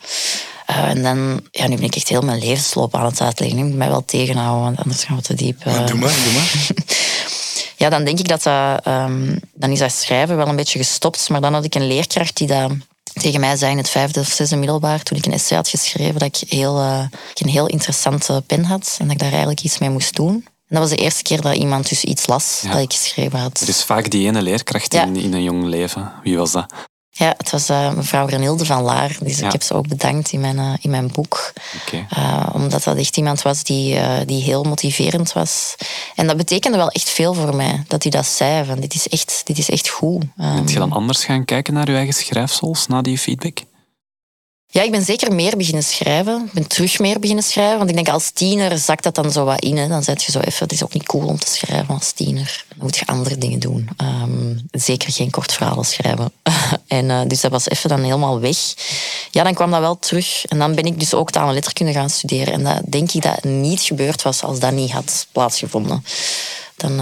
Uh, 0.70 0.88
en 0.88 1.02
dan, 1.02 1.40
ja, 1.50 1.68
nu 1.68 1.74
ben 1.76 1.84
ik 1.84 1.96
echt 1.96 2.08
heel 2.08 2.20
mijn 2.20 2.38
levensloop 2.38 2.94
aan 2.94 3.04
het 3.04 3.20
uitleggen. 3.20 3.58
Ik 3.58 3.64
moet 3.64 3.76
mij 3.76 3.88
wel 3.88 4.04
tegenhouden, 4.04 4.64
want 4.64 4.78
anders 4.78 5.04
gaan 5.04 5.16
we 5.16 5.22
te 5.22 5.34
diep. 5.34 5.64
Uh... 5.66 5.86
Doe 5.86 5.98
maar, 5.98 6.14
doe 6.24 6.32
maar. 6.32 6.66
ja, 7.76 7.88
dan 7.88 8.04
denk 8.04 8.18
ik 8.18 8.28
dat 8.28 8.42
dat, 8.42 8.86
um, 8.86 9.40
dan 9.54 9.70
is 9.70 9.78
dat 9.78 9.92
schrijven 9.92 10.36
wel 10.36 10.48
een 10.48 10.56
beetje 10.56 10.78
gestopt. 10.78 11.28
Maar 11.28 11.40
dan 11.40 11.54
had 11.54 11.64
ik 11.64 11.74
een 11.74 11.86
leerkracht 11.86 12.36
die 12.36 12.46
dat 12.46 12.72
tegen 13.12 13.40
mij 13.40 13.56
zei 13.56 13.70
in 13.70 13.78
het 13.78 13.88
vijfde 13.88 14.20
of 14.20 14.28
zesde 14.28 14.56
middelbaar, 14.56 15.02
toen 15.02 15.18
ik 15.18 15.26
een 15.26 15.32
essay 15.32 15.56
had 15.56 15.68
geschreven, 15.68 16.18
dat 16.18 16.42
ik, 16.42 16.48
heel, 16.48 16.80
uh, 16.80 17.02
ik 17.34 17.40
een 17.40 17.48
heel 17.48 17.66
interessante 17.66 18.42
pen 18.46 18.64
had 18.64 18.96
en 18.98 19.04
dat 19.04 19.14
ik 19.14 19.20
daar 19.20 19.30
eigenlijk 19.30 19.60
iets 19.60 19.78
mee 19.78 19.90
moest 19.90 20.16
doen. 20.16 20.44
En 20.70 20.76
dat 20.76 20.88
was 20.88 20.96
de 20.98 21.04
eerste 21.04 21.22
keer 21.22 21.40
dat 21.40 21.54
iemand 21.54 21.88
dus 21.88 22.04
iets 22.04 22.26
las 22.26 22.62
dat 22.72 22.80
ik 22.80 22.92
geschreven 22.92 23.38
had. 23.38 23.60
Er 23.60 23.68
is 23.68 23.84
vaak 23.84 24.10
die 24.10 24.26
ene 24.26 24.42
leerkracht 24.42 24.94
in, 24.94 25.16
in 25.16 25.32
een 25.32 25.42
jong 25.42 25.64
leven. 25.64 26.12
Wie 26.22 26.36
was 26.36 26.52
dat? 26.52 26.72
Ja, 27.12 27.34
het 27.36 27.50
was 27.50 27.70
uh, 27.70 27.92
mevrouw 27.92 28.26
Renilde 28.26 28.64
van 28.64 28.82
Laar. 28.82 29.16
Dus 29.22 29.40
ik 29.40 29.52
heb 29.52 29.62
ze 29.62 29.74
ook 29.74 29.88
bedankt 29.88 30.32
in 30.32 30.40
mijn, 30.40 30.56
uh, 30.56 30.72
in 30.80 30.90
mijn 30.90 31.08
boek. 31.12 31.52
Okay. 31.86 32.06
Uh, 32.18 32.46
omdat 32.52 32.84
dat 32.84 32.96
echt 32.96 33.16
iemand 33.16 33.42
was 33.42 33.64
die, 33.64 33.98
die 34.24 34.42
heel 34.42 34.62
motiverend 34.62 35.32
was. 35.32 35.74
En 36.14 36.26
dat 36.26 36.36
betekende 36.36 36.76
wel 36.76 36.88
echt 36.88 37.08
veel 37.08 37.34
voor 37.34 37.56
mij, 37.56 37.84
dat 37.86 38.02
hij 38.02 38.12
dat 38.12 38.26
zei. 38.26 38.64
Van, 38.64 38.80
dit, 38.80 38.94
is 38.94 39.08
echt, 39.08 39.40
dit 39.44 39.58
is 39.58 39.70
echt 39.70 39.88
goed. 39.88 40.22
Um, 40.22 40.54
Bent 40.54 40.72
je 40.72 40.78
dan 40.78 40.92
anders 40.92 41.24
gaan 41.24 41.44
kijken 41.44 41.74
naar 41.74 41.90
je 41.90 41.96
eigen 41.96 42.14
schrijfsels 42.14 42.86
na 42.86 43.02
die 43.02 43.18
feedback? 43.18 43.58
Ja, 44.72 44.82
ik 44.82 44.90
ben 44.90 45.02
zeker 45.02 45.34
meer 45.34 45.56
beginnen 45.56 45.82
schrijven. 45.82 46.44
Ik 46.44 46.52
ben 46.52 46.66
terug 46.66 46.98
meer 46.98 47.18
beginnen 47.18 47.44
schrijven. 47.44 47.78
Want 47.78 47.90
ik 47.90 47.96
denk 47.96 48.08
als 48.08 48.30
tiener 48.30 48.78
zakt 48.78 49.02
dat 49.02 49.14
dan 49.14 49.32
zo 49.32 49.44
wat 49.44 49.60
in. 49.62 49.76
Hè. 49.76 49.88
Dan 49.88 50.02
zet 50.02 50.22
je 50.22 50.32
zo 50.32 50.38
even, 50.38 50.62
het 50.62 50.72
is 50.72 50.82
ook 50.82 50.92
niet 50.92 51.06
cool 51.06 51.26
om 51.26 51.38
te 51.38 51.48
schrijven 51.48 51.94
als 51.94 52.12
tiener. 52.12 52.64
Dan 52.68 52.78
moet 52.80 52.96
je 52.96 53.06
andere 53.06 53.38
dingen 53.38 53.58
doen. 53.58 53.88
Um, 54.02 54.68
zeker 54.70 55.12
geen 55.12 55.30
kort 55.30 55.52
verhalen 55.52 55.84
schrijven. 55.84 56.32
en, 56.86 57.04
uh, 57.08 57.20
dus 57.26 57.40
dat 57.40 57.50
was 57.50 57.68
even 57.68 57.88
dan 57.88 58.02
helemaal 58.02 58.40
weg. 58.40 58.58
Ja, 59.30 59.42
dan 59.42 59.54
kwam 59.54 59.70
dat 59.70 59.80
wel 59.80 59.98
terug. 59.98 60.44
En 60.44 60.58
dan 60.58 60.74
ben 60.74 60.84
ik 60.84 61.00
dus 61.00 61.14
ook 61.14 61.30
taal 61.30 61.48
en 61.48 61.54
letterkunde 61.54 61.92
gaan 61.92 62.10
studeren. 62.10 62.52
En 62.52 62.64
dat 62.64 62.82
denk 62.88 63.12
ik 63.12 63.22
dat 63.22 63.44
niet 63.44 63.80
gebeurd 63.80 64.22
was 64.22 64.42
als 64.42 64.58
dat 64.58 64.72
niet 64.72 64.90
had 64.90 65.26
plaatsgevonden. 65.32 66.04
Dan, 66.76 66.96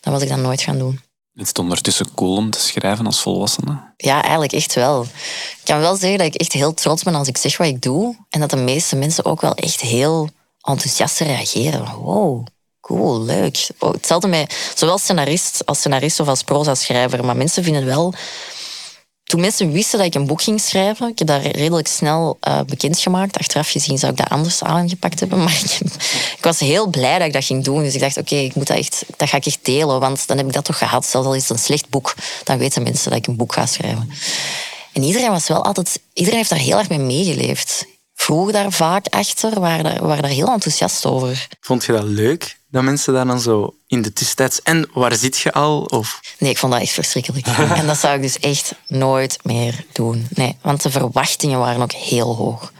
dan 0.00 0.12
was 0.12 0.22
ik 0.22 0.28
dat 0.28 0.38
nooit 0.38 0.62
gaan 0.62 0.78
doen. 0.78 1.00
Is 1.38 1.48
het 1.48 1.58
ondertussen 1.58 2.14
cool 2.14 2.36
om 2.36 2.50
te 2.50 2.58
schrijven 2.60 3.06
als 3.06 3.20
volwassene? 3.20 3.92
Ja, 3.96 4.22
eigenlijk 4.22 4.52
echt 4.52 4.74
wel. 4.74 5.02
Ik 5.02 5.64
kan 5.64 5.80
wel 5.80 5.96
zeggen 5.96 6.18
dat 6.18 6.26
ik 6.26 6.34
echt 6.34 6.52
heel 6.52 6.74
trots 6.74 7.02
ben 7.02 7.14
als 7.14 7.28
ik 7.28 7.36
zeg 7.36 7.56
wat 7.56 7.66
ik 7.66 7.82
doe. 7.82 8.16
En 8.30 8.40
dat 8.40 8.50
de 8.50 8.56
meeste 8.56 8.96
mensen 8.96 9.24
ook 9.24 9.40
wel 9.40 9.54
echt 9.54 9.80
heel 9.80 10.28
enthousiast 10.62 11.18
reageren. 11.18 11.94
Wow, 11.94 12.46
cool, 12.80 13.22
leuk. 13.22 13.68
Oh, 13.78 13.92
hetzelfde 13.92 14.28
met 14.28 14.72
zowel 14.74 14.98
scenarist 14.98 15.66
als 15.66 15.78
scenarist 15.78 16.20
of 16.20 16.28
als 16.28 16.42
proza-schrijver. 16.42 17.24
Maar 17.24 17.36
mensen 17.36 17.62
vinden 17.62 17.84
wel 17.84 18.14
toen 19.28 19.40
mensen 19.40 19.72
wisten 19.72 19.98
dat 19.98 20.06
ik 20.06 20.14
een 20.14 20.26
boek 20.26 20.42
ging 20.42 20.60
schrijven, 20.60 21.08
ik 21.08 21.18
heb 21.18 21.28
dat 21.28 21.42
redelijk 21.42 21.88
snel 21.88 22.38
uh, 22.48 22.60
bekendgemaakt. 22.66 23.38
Achteraf 23.38 23.70
gezien 23.70 23.98
zou 23.98 24.12
ik 24.12 24.18
dat 24.18 24.28
anders 24.28 24.62
aangepakt 24.62 25.20
hebben. 25.20 25.38
Maar 25.44 25.60
ik, 25.64 25.78
ik 26.36 26.42
was 26.44 26.58
heel 26.58 26.86
blij 26.86 27.18
dat 27.18 27.26
ik 27.26 27.32
dat 27.32 27.44
ging 27.44 27.64
doen. 27.64 27.82
Dus 27.82 27.94
ik 27.94 28.00
dacht, 28.00 28.16
oké, 28.16 28.34
ik 28.34 28.54
moet 28.54 28.66
dat 28.66 28.76
echt, 28.76 29.04
dat 29.16 29.28
ga 29.28 29.36
ik 29.36 29.46
echt 29.46 29.58
delen. 29.62 30.00
Want 30.00 30.26
dan 30.26 30.36
heb 30.36 30.46
ik 30.46 30.52
dat 30.52 30.64
toch 30.64 30.78
gehad. 30.78 31.06
Zelfs 31.06 31.26
al 31.26 31.34
is 31.34 31.42
het 31.42 31.50
een 31.50 31.58
slecht 31.58 31.88
boek, 31.88 32.14
dan 32.44 32.58
weten 32.58 32.82
mensen 32.82 33.10
dat 33.10 33.18
ik 33.18 33.26
een 33.26 33.36
boek 33.36 33.52
ga 33.52 33.66
schrijven. 33.66 34.10
En 34.92 35.02
iedereen 35.02 35.30
was 35.30 35.48
wel 35.48 35.64
altijd, 35.64 36.00
iedereen 36.12 36.38
heeft 36.38 36.50
daar 36.50 36.58
heel 36.58 36.78
erg 36.78 36.88
mee 36.88 36.98
meegeleefd. 36.98 37.86
Vroeg 38.20 38.52
daar 38.52 38.72
vaak 38.72 39.06
achter, 39.06 39.60
waren 39.60 39.84
daar, 39.84 40.06
waren 40.06 40.22
daar 40.22 40.30
heel 40.30 40.52
enthousiast 40.52 41.06
over. 41.06 41.46
Vond 41.60 41.84
je 41.84 41.92
dat 41.92 42.04
leuk? 42.04 42.58
dat 42.70 42.82
mensen 42.82 43.12
daar 43.12 43.26
dan 43.26 43.40
zo 43.40 43.74
in 43.86 44.02
de 44.02 44.12
tussentijd... 44.12 44.62
En 44.62 44.88
waar 44.92 45.14
zit 45.14 45.38
je 45.38 45.52
al? 45.52 45.82
Of? 45.82 46.20
Nee, 46.38 46.50
ik 46.50 46.58
vond 46.58 46.72
dat 46.72 46.82
echt 46.82 46.92
verschrikkelijk. 46.92 47.46
en 47.80 47.86
dat 47.86 47.98
zou 47.98 48.14
ik 48.14 48.22
dus 48.22 48.38
echt 48.38 48.74
nooit 48.86 49.38
meer 49.42 49.84
doen. 49.92 50.26
Nee, 50.30 50.56
want 50.62 50.82
de 50.82 50.90
verwachtingen 50.90 51.58
waren 51.58 51.82
ook 51.82 51.92
heel 51.92 52.36
hoog. 52.36 52.72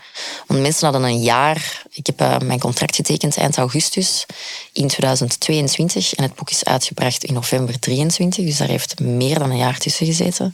Want 0.46 0.60
mensen 0.60 0.84
hadden 0.84 1.08
een 1.08 1.22
jaar... 1.22 1.82
Ik 1.92 2.06
heb 2.06 2.20
uh, 2.20 2.38
mijn 2.38 2.58
contract 2.58 2.96
getekend 2.96 3.36
eind 3.36 3.56
augustus 3.56 4.26
in 4.72 4.88
2022. 4.88 6.14
En 6.14 6.22
het 6.22 6.34
boek 6.34 6.50
is 6.50 6.64
uitgebracht 6.64 7.24
in 7.24 7.34
november 7.34 7.78
23. 7.78 8.44
Dus 8.44 8.56
daar 8.56 8.68
heeft 8.68 9.00
meer 9.00 9.38
dan 9.38 9.50
een 9.50 9.56
jaar 9.56 9.78
tussen 9.78 10.06
gezeten. 10.06 10.52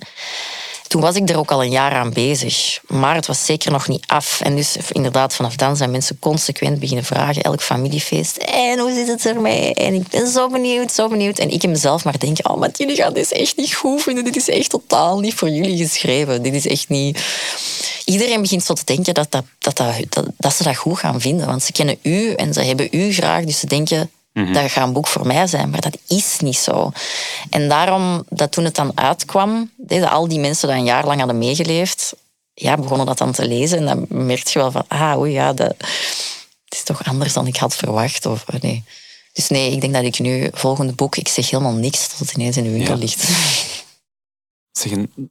Toen 0.94 1.02
was 1.02 1.16
ik 1.16 1.28
er 1.28 1.38
ook 1.38 1.50
al 1.50 1.62
een 1.62 1.70
jaar 1.70 1.92
aan 1.92 2.12
bezig. 2.12 2.80
Maar 2.86 3.14
het 3.14 3.26
was 3.26 3.44
zeker 3.44 3.72
nog 3.72 3.88
niet 3.88 4.04
af. 4.06 4.40
En 4.40 4.56
dus 4.56 4.76
inderdaad, 4.92 5.34
vanaf 5.34 5.56
dan 5.56 5.76
zijn 5.76 5.90
mensen 5.90 6.18
consequent 6.18 6.78
beginnen 6.78 7.04
vragen. 7.04 7.42
Elk 7.42 7.62
familiefeest. 7.62 8.36
En 8.36 8.78
hoe 8.78 8.94
zit 8.94 9.06
het 9.06 9.26
ermee? 9.26 9.74
En 9.74 9.94
ik 9.94 10.08
ben 10.08 10.26
zo 10.26 10.48
benieuwd, 10.48 10.92
zo 10.92 11.08
benieuwd. 11.08 11.38
En 11.38 11.50
ik 11.50 11.62
heb 11.62 11.70
mezelf 11.70 12.04
maar 12.04 12.18
denken, 12.18 12.50
oh, 12.50 12.56
maar 12.56 12.70
jullie 12.76 12.96
gaan 12.96 13.12
dit 13.12 13.32
echt 13.32 13.56
niet 13.56 13.74
goed 13.74 14.02
vinden. 14.02 14.24
Dit 14.24 14.36
is 14.36 14.48
echt 14.48 14.70
totaal 14.70 15.18
niet 15.20 15.34
voor 15.34 15.48
jullie 15.48 15.76
geschreven. 15.76 16.42
Dit 16.42 16.54
is 16.54 16.66
echt 16.66 16.88
niet... 16.88 17.20
Iedereen 18.04 18.40
begint 18.40 18.64
zo 18.64 18.74
te 18.74 18.84
denken 18.84 19.14
dat, 19.14 19.30
dat, 19.30 19.44
dat, 19.58 19.76
dat, 19.76 20.26
dat 20.36 20.54
ze 20.54 20.62
dat 20.62 20.76
goed 20.76 20.98
gaan 20.98 21.20
vinden. 21.20 21.46
Want 21.46 21.62
ze 21.62 21.72
kennen 21.72 21.98
u 22.02 22.32
en 22.32 22.52
ze 22.52 22.62
hebben 22.62 22.88
u 22.90 23.12
graag. 23.12 23.44
Dus 23.44 23.58
ze 23.58 23.66
denken, 23.66 24.10
Mhm. 24.34 24.52
Dat 24.52 24.70
gaat 24.70 24.86
een 24.86 24.92
boek 24.92 25.06
voor 25.06 25.26
mij 25.26 25.46
zijn, 25.46 25.70
maar 25.70 25.80
dat 25.80 25.98
is 26.08 26.38
niet 26.38 26.56
zo. 26.56 26.92
En 27.50 27.68
daarom, 27.68 28.24
dat 28.28 28.52
toen 28.52 28.64
het 28.64 28.74
dan 28.74 28.92
uitkwam, 28.94 29.70
deze, 29.76 30.08
al 30.08 30.28
die 30.28 30.38
mensen 30.38 30.68
die 30.68 30.76
een 30.76 30.84
jaar 30.84 31.06
lang 31.06 31.18
hadden 31.18 31.38
meegeleefd, 31.38 32.14
ja, 32.54 32.76
begonnen 32.76 33.06
dat 33.06 33.18
dan 33.18 33.32
te 33.32 33.48
lezen. 33.48 33.78
En 33.78 33.86
dan 33.86 34.26
merk 34.26 34.46
je 34.46 34.58
wel 34.58 34.70
van, 34.70 34.84
ah, 34.88 35.18
oei, 35.18 35.32
ja, 35.32 35.52
dat, 35.52 35.74
het 36.64 36.74
is 36.74 36.82
toch 36.82 37.04
anders 37.04 37.32
dan 37.32 37.46
ik 37.46 37.56
had 37.56 37.76
verwacht. 37.76 38.26
Of, 38.26 38.44
eh, 38.46 38.60
nee. 38.60 38.84
Dus 39.32 39.48
nee, 39.48 39.72
ik 39.72 39.80
denk 39.80 39.92
dat 39.92 40.04
ik 40.04 40.18
nu, 40.18 40.48
volgende 40.52 40.92
boek, 40.92 41.16
ik 41.16 41.28
zeg 41.28 41.50
helemaal 41.50 41.72
niks 41.72 42.08
tot 42.08 42.18
het 42.18 42.32
ineens 42.32 42.56
in 42.56 42.64
de 42.64 42.70
winkel 42.70 42.96
ligt. 42.96 43.28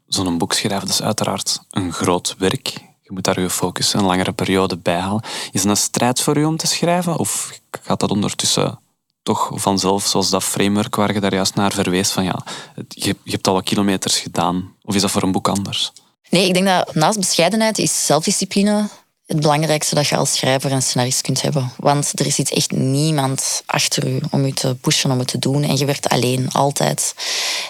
zo'n 0.08 0.38
boek 0.38 0.54
schrijven, 0.54 0.88
dat 0.88 0.96
is 0.96 1.02
uiteraard 1.02 1.60
een 1.70 1.94
groot 1.94 2.36
werk. 2.38 2.68
Je 3.02 3.12
moet 3.12 3.24
daar 3.24 3.42
je 3.42 3.50
focus 3.50 3.94
een 3.94 4.04
langere 4.04 4.32
periode 4.32 4.78
bij 4.78 5.00
halen. 5.00 5.24
Is 5.52 5.62
het 5.62 5.70
een 5.70 5.78
strijd 5.78 6.22
voor 6.22 6.38
u 6.38 6.46
om 6.46 6.58
te 6.58 6.68
schrijven? 6.68 7.18
Of 7.18 7.60
gaat 7.82 8.00
dat 8.00 8.12
ondertussen 8.12 8.80
toch 9.24 9.52
vanzelf, 9.54 10.06
zoals 10.06 10.30
dat 10.30 10.44
framework 10.44 10.96
waar 10.96 11.14
je 11.14 11.20
daar 11.20 11.34
juist 11.34 11.56
naar 11.56 11.72
verwees, 11.72 12.10
van 12.10 12.24
ja, 12.24 12.44
je, 12.88 13.16
hebt 13.24 13.48
al 13.48 13.54
wat 13.54 13.64
kilometers 13.64 14.20
gedaan. 14.20 14.76
Of 14.82 14.96
is 14.96 15.02
dat 15.02 15.12
voor 15.12 15.24
een 15.24 15.32
boek 15.32 15.48
anders? 15.48 15.92
Nee, 16.30 16.48
ik 16.48 16.54
denk 16.54 16.66
dat 16.66 16.96
naast 16.96 17.20
bescheidenheid 17.20 17.78
is 17.78 18.06
zelfdiscipline 18.06 18.90
het 19.26 19.40
belangrijkste 19.40 19.96
dat 19.96 20.08
je 20.08 20.16
als 20.16 20.34
schrijver 20.34 20.72
en 20.72 20.82
scenarist 20.82 21.22
kunt 21.22 21.42
hebben. 21.42 21.72
Want 21.78 22.20
er 22.20 22.26
iets 22.26 22.52
echt 22.52 22.72
niemand 22.72 23.64
achter 23.66 24.08
u 24.08 24.20
om 24.32 24.46
je 24.46 24.54
te 24.54 24.76
pushen, 24.76 25.12
om 25.12 25.20
het 25.20 25.28
te 25.28 25.40
doen. 25.40 25.64
En 25.64 25.78
je 25.78 25.86
werkt 25.86 26.10
alleen, 26.10 26.52
altijd. 26.52 27.16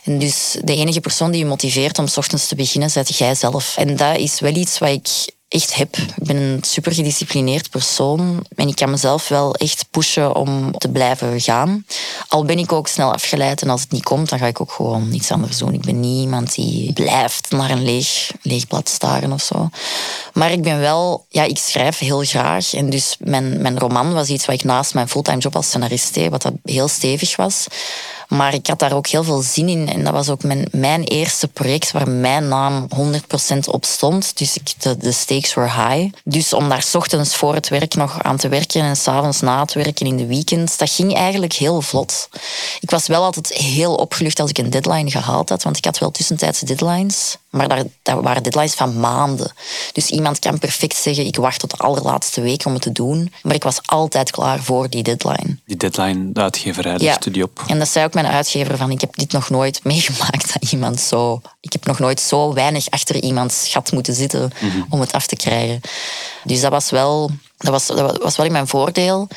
En 0.04 0.20
dus 0.20 0.58
de 0.64 0.76
enige 0.76 1.00
persoon 1.00 1.32
die 1.32 1.40
je 1.40 1.46
motiveert 1.46 2.00
om 2.00 2.08
s 2.08 2.18
ochtends 2.18 2.48
te 2.48 2.56
beginnen, 2.56 2.90
zet 2.90 3.18
jij 3.18 3.36
zelf. 3.36 3.78
En 3.78 3.96
dat 3.96 4.18
is 4.18 4.40
wel 4.40 4.56
iets 4.56 4.80
wat 4.80 4.90
ik 4.90 5.34
echt 5.54 5.76
heb. 5.76 5.98
Ik 5.98 6.24
ben 6.24 6.36
een 6.36 6.64
super 6.64 6.92
gedisciplineerd 6.94 7.70
persoon 7.70 8.46
en 8.56 8.68
ik 8.68 8.76
kan 8.76 8.90
mezelf 8.90 9.28
wel 9.28 9.56
echt 9.56 9.86
pushen 9.92 10.36
om 10.36 10.78
te 10.78 10.90
blijven 10.90 11.42
gaan. 11.42 11.86
Al 12.28 12.46
ben 12.46 12.60
ik 12.60 12.72
ook 12.72 12.88
snel 12.88 13.14
afgeleid 13.14 13.62
en 13.62 13.70
als 13.70 13.82
het 13.82 13.92
niet 13.92 14.04
komt, 14.04 14.30
dan 14.30 14.40
ga 14.40 14.46
ik 14.46 14.62
ook 14.62 14.72
gewoon 14.72 15.10
niets 15.10 15.32
anders 15.32 15.58
doen. 15.58 15.74
Ik 15.74 15.82
ben 15.82 16.00
niet 16.00 16.22
iemand 16.22 16.56
die 16.56 16.94
blijft 16.94 17.52
naar 17.52 17.70
een 17.70 17.84
leeg, 17.84 18.32
leeg 18.42 18.68
blad 18.68 18.90
staren 18.90 19.32
of 19.32 19.42
zo. 19.42 19.70
Maar 20.34 20.52
ik 20.52 20.62
ben 20.62 20.80
wel, 20.80 21.26
ja, 21.30 21.44
ik 21.44 21.58
schrijf 21.58 21.98
heel 21.98 22.24
graag 22.24 22.74
en 22.74 22.90
dus 22.90 23.16
mijn, 23.20 23.62
mijn 23.62 23.80
roman 23.80 24.14
was 24.14 24.30
iets 24.30 24.46
wat 24.46 24.56
ik 24.56 24.64
naast 24.64 24.94
mijn 24.94 25.10
fulltime 25.10 25.38
job 25.38 25.56
als 25.56 25.68
scenarist 25.68 26.14
deed, 26.14 26.30
wat 26.30 26.42
dat 26.42 26.54
heel 26.64 26.88
stevig 26.88 27.36
was. 27.36 27.68
Maar 28.36 28.54
ik 28.54 28.68
had 28.68 28.80
daar 28.80 28.94
ook 28.94 29.08
heel 29.08 29.24
veel 29.24 29.42
zin 29.42 29.70
in. 29.70 29.90
En 29.90 30.04
dat 30.04 30.14
was 30.14 30.30
ook 30.30 30.44
mijn, 30.44 30.68
mijn 30.72 31.04
eerste 31.04 31.48
project 31.48 31.92
waar 31.92 32.10
mijn 32.10 32.48
naam 32.48 32.88
100% 32.96 33.58
op 33.66 33.86
stond. 33.86 34.38
Dus 34.38 34.58
ik, 34.58 35.00
de, 35.00 35.12
stakes 35.12 35.54
were 35.54 35.70
high. 35.70 36.14
Dus 36.24 36.54
om 36.54 36.70
daar 36.70 36.82
s 36.82 36.96
ochtends 36.96 37.36
voor 37.36 37.54
het 37.54 37.70
werk 37.70 37.96
nog 37.96 38.24
aan 38.24 38.38
te 38.38 38.48
werken 38.48 38.82
en 38.82 38.96
s'avonds 38.96 39.42
na 39.42 39.60
het 39.60 39.74
werken 39.74 40.06
in 40.06 40.18
de 40.18 40.26
weekends, 40.26 40.78
dat 40.78 40.90
ging 40.90 41.16
eigenlijk 41.16 41.54
heel 41.54 41.82
vlot. 41.82 42.30
Ik 42.80 42.92
was 42.92 43.08
wel 43.08 43.24
altijd 43.24 43.54
heel 43.54 43.96
opgelucht 43.96 44.40
als 44.40 44.50
ik 44.50 44.58
een 44.58 44.70
deadline 44.70 45.12
gehaald 45.12 45.50
had, 45.50 45.64
want 45.64 45.78
ik 45.78 45.86
had 45.86 45.98
wel 45.98 46.12
tussentijdse 46.12 46.66
deadlines. 46.66 47.38
Maar 47.54 47.68
daar, 47.68 47.84
dat 48.02 48.22
waren 48.22 48.44
deadlines 48.44 48.74
van 48.74 49.00
maanden. 49.00 49.52
Dus 49.92 50.10
iemand 50.10 50.40
kan 50.40 50.60
perfect 50.60 50.96
zeggen, 50.96 51.26
ik 51.26 51.36
wacht 51.36 51.60
tot 51.60 51.70
de 51.70 51.78
allerlaatste 51.78 52.42
week 52.42 52.66
om 52.66 52.74
het 52.74 52.82
te 52.82 52.92
doen. 52.92 53.34
Maar 53.42 53.56
ik 53.56 53.64
was 53.64 53.80
altijd 53.86 54.32
klaar 54.32 54.64
voor 54.64 54.90
die 54.90 55.04
deadline. 55.04 55.58
Die 55.66 55.78
deadline, 55.78 56.32
de 56.32 56.42
uitgeverij, 56.42 56.98
de 56.98 57.04
ja. 57.04 57.14
studie 57.14 57.44
op. 57.44 57.64
En 57.68 57.80
dat 57.80 57.88
zei 57.88 58.06
ook 58.06 58.14
mijn 58.14 58.26
uitgever, 58.26 58.78
van 58.78 58.92
ik 58.92 59.02
heb 59.02 59.16
dit 59.16 59.32
nog 59.32 59.50
nooit 59.50 59.84
meegemaakt 59.84 60.54
dat 60.54 60.72
iemand 60.72 61.00
zo... 61.00 61.42
Ik 61.60 61.74
heb 61.74 61.86
nog 61.86 62.00
nooit 62.00 62.20
zo 62.20 62.54
weinig 62.54 62.90
achter 62.90 63.16
iemands 63.24 63.68
gat 63.68 63.92
moeten 63.92 64.14
zitten 64.14 64.52
mhm. 64.62 64.82
om 64.90 65.00
het 65.00 65.12
af 65.12 65.28
te 65.28 65.36
krijgen. 65.36 65.82
Dus 66.44 66.62
dat 66.62 66.72
was 66.72 66.90
wel, 66.90 67.32
dat 67.58 67.72
was, 67.72 67.88
dat 67.88 68.24
was 68.24 68.36
wel 68.36 68.46
in 68.46 68.52
mijn 68.52 68.68
voordeel 68.68 69.28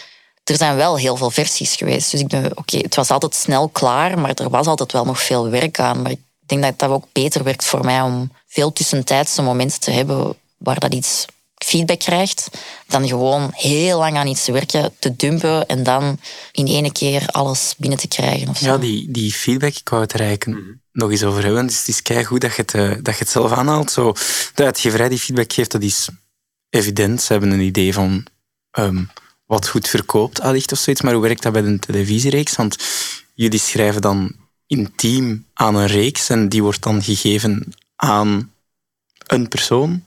er 0.51 0.57
zijn 0.57 0.77
wel 0.77 0.97
heel 0.97 1.17
veel 1.17 1.31
versies 1.31 1.75
geweest. 1.75 2.11
Dus 2.11 2.21
ik 2.21 2.29
ben, 2.29 2.59
oké, 2.59 2.77
het 2.77 2.95
was 2.95 3.11
altijd 3.11 3.35
snel 3.35 3.69
klaar, 3.69 4.19
maar 4.19 4.35
er 4.35 4.51
was 4.51 4.67
altijd 4.67 4.93
wel 4.93 5.05
nog 5.05 5.23
veel 5.23 5.49
werk 5.49 5.79
aan. 5.81 6.03
Maar 6.03 6.11
ik 6.11 6.21
denk 6.49 6.63
dat 6.63 6.79
dat 6.79 6.91
ook 6.91 7.07
beter 7.13 7.45
werkt 7.45 7.65
voor 7.65 7.85
mij 7.85 8.01
om 8.01 8.33
veel 8.47 8.73
tussentijdse 8.73 9.43
momenten 9.43 9.81
te 9.81 9.91
hebben 9.91 10.37
waar 10.57 10.81
dat 10.81 10.95
iets 10.95 11.27
feedback 11.55 11.99
krijgt, 11.99 12.51
dan 12.87 13.09
gewoon 13.09 13.51
heel 13.53 13.99
lang 13.99 14.17
aan 14.17 14.27
iets 14.27 14.45
te 14.45 14.53
werken, 14.53 14.93
te 14.99 15.17
dumpen 15.17 15.67
en 15.67 15.83
dan 15.83 16.19
in 16.53 16.67
één 16.67 16.93
keer 16.93 17.27
alles 17.27 17.75
binnen 17.79 17.99
te 17.99 18.09
krijgen. 18.09 18.49
Of 18.49 18.59
zo. 18.59 18.67
Ja, 18.67 18.79
die, 18.79 19.11
die 19.11 19.33
feedback, 19.33 19.75
ik 19.77 19.89
wou 19.89 20.03
het 20.03 20.13
er 20.13 20.21
eigenlijk 20.21 20.61
mhm. 20.61 20.73
nog 20.93 21.11
eens 21.11 21.23
over 21.23 21.45
hebben. 21.45 21.67
Dus 21.67 21.79
het 21.79 21.89
is 21.89 22.03
kei 22.03 22.25
goed 22.25 22.41
dat 22.41 22.55
je 22.55 22.63
het, 22.63 22.75
eh, 22.75 22.89
dat 22.89 23.15
je 23.15 23.21
het 23.21 23.29
zelf 23.29 23.53
aanhaalt. 23.53 23.91
Zo, 23.91 24.15
de 24.55 24.65
uitgeverij 24.65 25.09
die 25.09 25.19
feedback 25.19 25.53
geeft, 25.53 25.71
dat 25.71 25.83
is 25.83 26.09
evident. 26.71 27.23
Ze 27.23 27.33
hebben 27.33 27.51
een 27.51 27.61
idee 27.61 27.93
van 27.93 28.27
ehm, 28.71 29.05
wat 29.47 29.69
goed 29.69 29.89
verkoopt, 29.89 30.41
allicht 30.41 30.73
of 30.73 30.79
zoiets. 30.79 31.03
Maar 31.03 31.13
hoe 31.13 31.23
werkt 31.23 31.43
dat 31.43 31.53
bij 31.53 31.63
een 31.63 31.81
televisiereeks? 31.81 32.57
Want 32.57 32.77
jullie 33.35 33.61
schrijven 33.61 34.01
dan 34.01 34.35
intiem 34.67 35.47
aan 35.55 35.75
een 35.75 35.87
reeks 35.87 36.29
en 36.29 36.49
die 36.49 36.63
wordt 36.63 36.83
dan 36.83 37.03
gegeven 37.03 37.73
aan 37.97 38.53
een 39.27 39.49
persoon? 39.49 40.05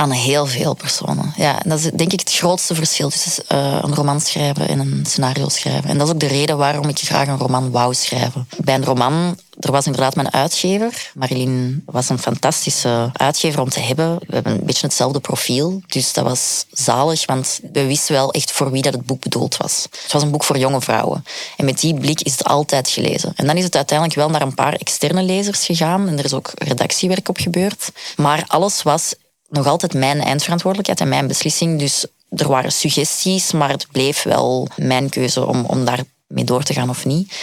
Aan 0.00 0.10
heel 0.10 0.46
veel 0.46 0.74
personen. 0.74 1.32
Ja, 1.36 1.58
dat 1.64 1.78
is 1.78 1.90
denk 1.90 2.12
ik 2.12 2.20
het 2.20 2.32
grootste 2.32 2.74
verschil 2.74 3.10
tussen 3.10 3.44
uh, 3.52 3.78
een 3.82 3.94
roman 3.94 4.20
schrijven 4.20 4.68
en 4.68 4.78
een 4.78 5.04
scenario 5.06 5.48
schrijven. 5.48 5.90
En 5.90 5.98
dat 5.98 6.06
is 6.06 6.12
ook 6.12 6.20
de 6.20 6.26
reden 6.26 6.56
waarom 6.56 6.88
ik 6.88 6.98
graag 6.98 7.28
een 7.28 7.38
roman 7.38 7.70
wou 7.70 7.94
schrijven. 7.94 8.48
Bij 8.56 8.74
een 8.74 8.84
roman 8.84 9.36
er 9.58 9.72
was 9.72 9.86
inderdaad 9.86 10.14
mijn 10.14 10.32
uitgever. 10.32 11.10
Marilyn 11.14 11.82
was 11.86 12.08
een 12.08 12.18
fantastische 12.18 13.10
uitgever 13.12 13.60
om 13.60 13.68
te 13.68 13.80
hebben. 13.80 14.18
We 14.26 14.34
hebben 14.34 14.52
een 14.52 14.64
beetje 14.64 14.86
hetzelfde 14.86 15.20
profiel. 15.20 15.82
Dus 15.86 16.12
dat 16.12 16.24
was 16.24 16.64
zalig, 16.70 17.26
want 17.26 17.60
we 17.72 17.86
wisten 17.86 18.14
wel 18.14 18.32
echt 18.32 18.52
voor 18.52 18.70
wie 18.70 18.82
dat 18.82 18.92
het 18.92 19.06
boek 19.06 19.20
bedoeld 19.20 19.56
was. 19.56 19.86
Het 20.02 20.12
was 20.12 20.22
een 20.22 20.30
boek 20.30 20.44
voor 20.44 20.58
jonge 20.58 20.80
vrouwen. 20.80 21.24
En 21.56 21.64
met 21.64 21.80
die 21.80 21.94
blik 21.94 22.20
is 22.20 22.32
het 22.32 22.44
altijd 22.44 22.88
gelezen. 22.88 23.32
En 23.36 23.46
dan 23.46 23.56
is 23.56 23.64
het 23.64 23.76
uiteindelijk 23.76 24.18
wel 24.18 24.30
naar 24.30 24.42
een 24.42 24.54
paar 24.54 24.74
externe 24.74 25.22
lezers 25.22 25.66
gegaan. 25.66 26.08
En 26.08 26.18
er 26.18 26.24
is 26.24 26.34
ook 26.34 26.50
redactiewerk 26.54 27.28
op 27.28 27.38
gebeurd. 27.38 27.90
Maar 28.16 28.44
alles 28.46 28.82
was 28.82 29.14
nog 29.50 29.66
altijd 29.66 29.94
mijn 29.94 30.20
eindverantwoordelijkheid 30.20 31.00
en 31.00 31.08
mijn 31.08 31.26
beslissing. 31.26 31.78
Dus 31.78 32.06
er 32.28 32.48
waren 32.48 32.72
suggesties, 32.72 33.52
maar 33.52 33.68
het 33.68 33.86
bleef 33.92 34.22
wel 34.22 34.68
mijn 34.76 35.08
keuze 35.08 35.46
om, 35.46 35.64
om 35.64 35.84
daar 35.84 36.00
mee 36.26 36.44
door 36.44 36.62
te 36.62 36.72
gaan 36.72 36.90
of 36.90 37.04
niet. 37.04 37.34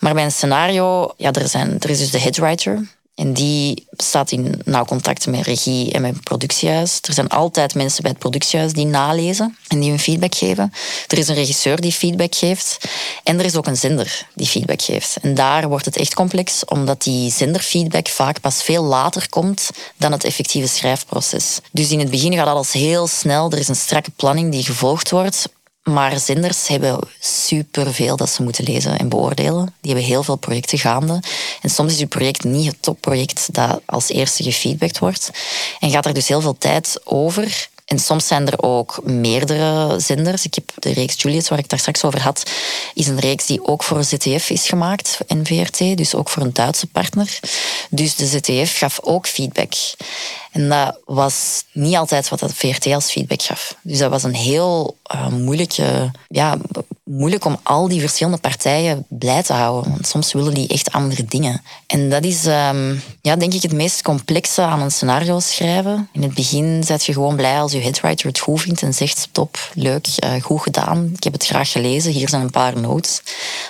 Maar 0.00 0.14
bij 0.14 0.24
een 0.24 0.32
scenario, 0.32 1.14
ja, 1.16 1.32
er, 1.32 1.48
zijn, 1.48 1.76
er 1.80 1.90
is 1.90 1.98
dus 1.98 2.10
de 2.10 2.20
headwriter. 2.20 2.88
En 3.14 3.32
die 3.32 3.86
staat 3.90 4.30
in 4.30 4.60
nauw 4.64 4.84
contact 4.84 5.26
met 5.26 5.46
regie 5.46 5.92
en 5.92 6.02
met 6.02 6.20
productiehuis. 6.20 6.98
Er 7.00 7.12
zijn 7.12 7.28
altijd 7.28 7.74
mensen 7.74 8.02
bij 8.02 8.10
het 8.10 8.20
productiehuis 8.20 8.72
die 8.72 8.86
nalezen 8.86 9.56
en 9.68 9.80
die 9.80 9.90
hun 9.90 9.98
feedback 9.98 10.34
geven. 10.34 10.72
Er 11.08 11.18
is 11.18 11.28
een 11.28 11.34
regisseur 11.34 11.80
die 11.80 11.92
feedback 11.92 12.34
geeft. 12.34 12.78
En 13.22 13.38
er 13.38 13.44
is 13.44 13.56
ook 13.56 13.66
een 13.66 13.76
zender 13.76 14.26
die 14.34 14.46
feedback 14.46 14.82
geeft. 14.82 15.16
En 15.16 15.34
daar 15.34 15.68
wordt 15.68 15.84
het 15.84 15.96
echt 15.96 16.14
complex, 16.14 16.64
omdat 16.64 17.02
die 17.02 17.30
zenderfeedback 17.30 18.08
vaak 18.08 18.40
pas 18.40 18.62
veel 18.62 18.82
later 18.82 19.28
komt 19.28 19.70
dan 19.96 20.12
het 20.12 20.24
effectieve 20.24 20.68
schrijfproces. 20.68 21.60
Dus 21.72 21.90
in 21.90 21.98
het 21.98 22.10
begin 22.10 22.34
gaat 22.34 22.46
alles 22.46 22.72
heel 22.72 23.06
snel. 23.06 23.50
Er 23.50 23.58
is 23.58 23.68
een 23.68 23.76
strakke 23.76 24.10
planning 24.10 24.52
die 24.52 24.64
gevolgd 24.64 25.10
wordt. 25.10 25.46
Maar 25.84 26.18
zenders 26.18 26.68
hebben 26.68 26.98
superveel 27.20 28.16
dat 28.16 28.30
ze 28.30 28.42
moeten 28.42 28.64
lezen 28.64 28.98
en 28.98 29.08
beoordelen. 29.08 29.74
Die 29.80 29.92
hebben 29.92 30.10
heel 30.10 30.22
veel 30.22 30.36
projecten 30.36 30.78
gaande. 30.78 31.22
En 31.62 31.70
soms 31.70 31.92
is 31.92 32.00
uw 32.00 32.06
project 32.06 32.44
niet 32.44 32.66
het 32.66 32.82
topproject 32.82 33.54
dat 33.54 33.80
als 33.86 34.08
eerste 34.08 34.42
gefeedbackt 34.42 34.98
wordt. 34.98 35.30
En 35.80 35.90
gaat 35.90 36.06
er 36.06 36.14
dus 36.14 36.28
heel 36.28 36.40
veel 36.40 36.58
tijd 36.58 37.00
over. 37.04 37.68
En 37.84 37.98
soms 37.98 38.26
zijn 38.26 38.46
er 38.46 38.62
ook 38.62 39.00
meerdere 39.02 40.00
zenders. 40.00 40.44
Ik 40.44 40.54
heb 40.54 40.72
de 40.78 40.92
reeks 40.92 41.22
Juliet, 41.22 41.48
waar 41.48 41.58
ik 41.58 41.68
daar 41.68 41.78
straks 41.78 42.04
over 42.04 42.22
had, 42.22 42.50
is 42.94 43.06
een 43.06 43.20
reeks 43.20 43.46
die 43.46 43.66
ook 43.66 43.82
voor 43.82 44.04
ZTF 44.04 44.50
is 44.50 44.68
gemaakt, 44.68 45.18
NVRT, 45.28 45.96
dus 45.96 46.14
ook 46.14 46.28
voor 46.28 46.42
een 46.42 46.52
Duitse 46.52 46.86
partner. 46.86 47.38
Dus 47.90 48.14
de 48.14 48.26
ZTF 48.26 48.78
gaf 48.78 49.00
ook 49.02 49.26
feedback. 49.26 49.74
En 50.54 50.68
dat 50.68 50.98
was 51.04 51.64
niet 51.72 51.96
altijd 51.96 52.28
wat 52.28 52.38
de 52.38 52.48
VRT 52.48 52.86
als 52.86 53.10
feedback 53.10 53.42
gaf. 53.42 53.76
Dus 53.82 53.98
dat 53.98 54.10
was 54.10 54.22
een 54.22 54.34
heel 54.34 54.96
uh, 55.14 55.28
moeilijke, 55.28 56.10
ja, 56.28 56.56
moeilijk 57.04 57.44
om 57.44 57.58
al 57.62 57.88
die 57.88 58.00
verschillende 58.00 58.38
partijen 58.38 59.06
blij 59.08 59.42
te 59.42 59.52
houden. 59.52 59.90
Want 59.90 60.06
soms 60.06 60.32
willen 60.32 60.54
die 60.54 60.68
echt 60.68 60.92
andere 60.92 61.24
dingen. 61.24 61.62
En 61.86 62.10
dat 62.10 62.24
is 62.24 62.46
um, 62.46 63.02
ja, 63.20 63.36
denk 63.36 63.52
ik 63.52 63.62
het 63.62 63.72
meest 63.72 64.02
complexe 64.02 64.62
aan 64.62 64.80
een 64.80 64.90
scenario 64.90 65.40
schrijven. 65.40 66.08
In 66.12 66.22
het 66.22 66.34
begin 66.34 66.82
zet 66.84 67.04
je 67.04 67.12
gewoon 67.12 67.36
blij 67.36 67.60
als 67.60 67.72
je 67.72 67.80
headwriter 67.80 68.26
het 68.26 68.38
goed 68.38 68.60
vindt 68.60 68.82
en 68.82 68.94
zegt 68.94 69.18
stop, 69.18 69.70
leuk, 69.74 70.08
uh, 70.24 70.42
goed 70.42 70.62
gedaan, 70.62 71.10
ik 71.16 71.24
heb 71.24 71.32
het 71.32 71.46
graag 71.46 71.70
gelezen, 71.70 72.12
hier 72.12 72.28
zijn 72.28 72.42
een 72.42 72.50
paar 72.50 72.80
notes. 72.80 73.22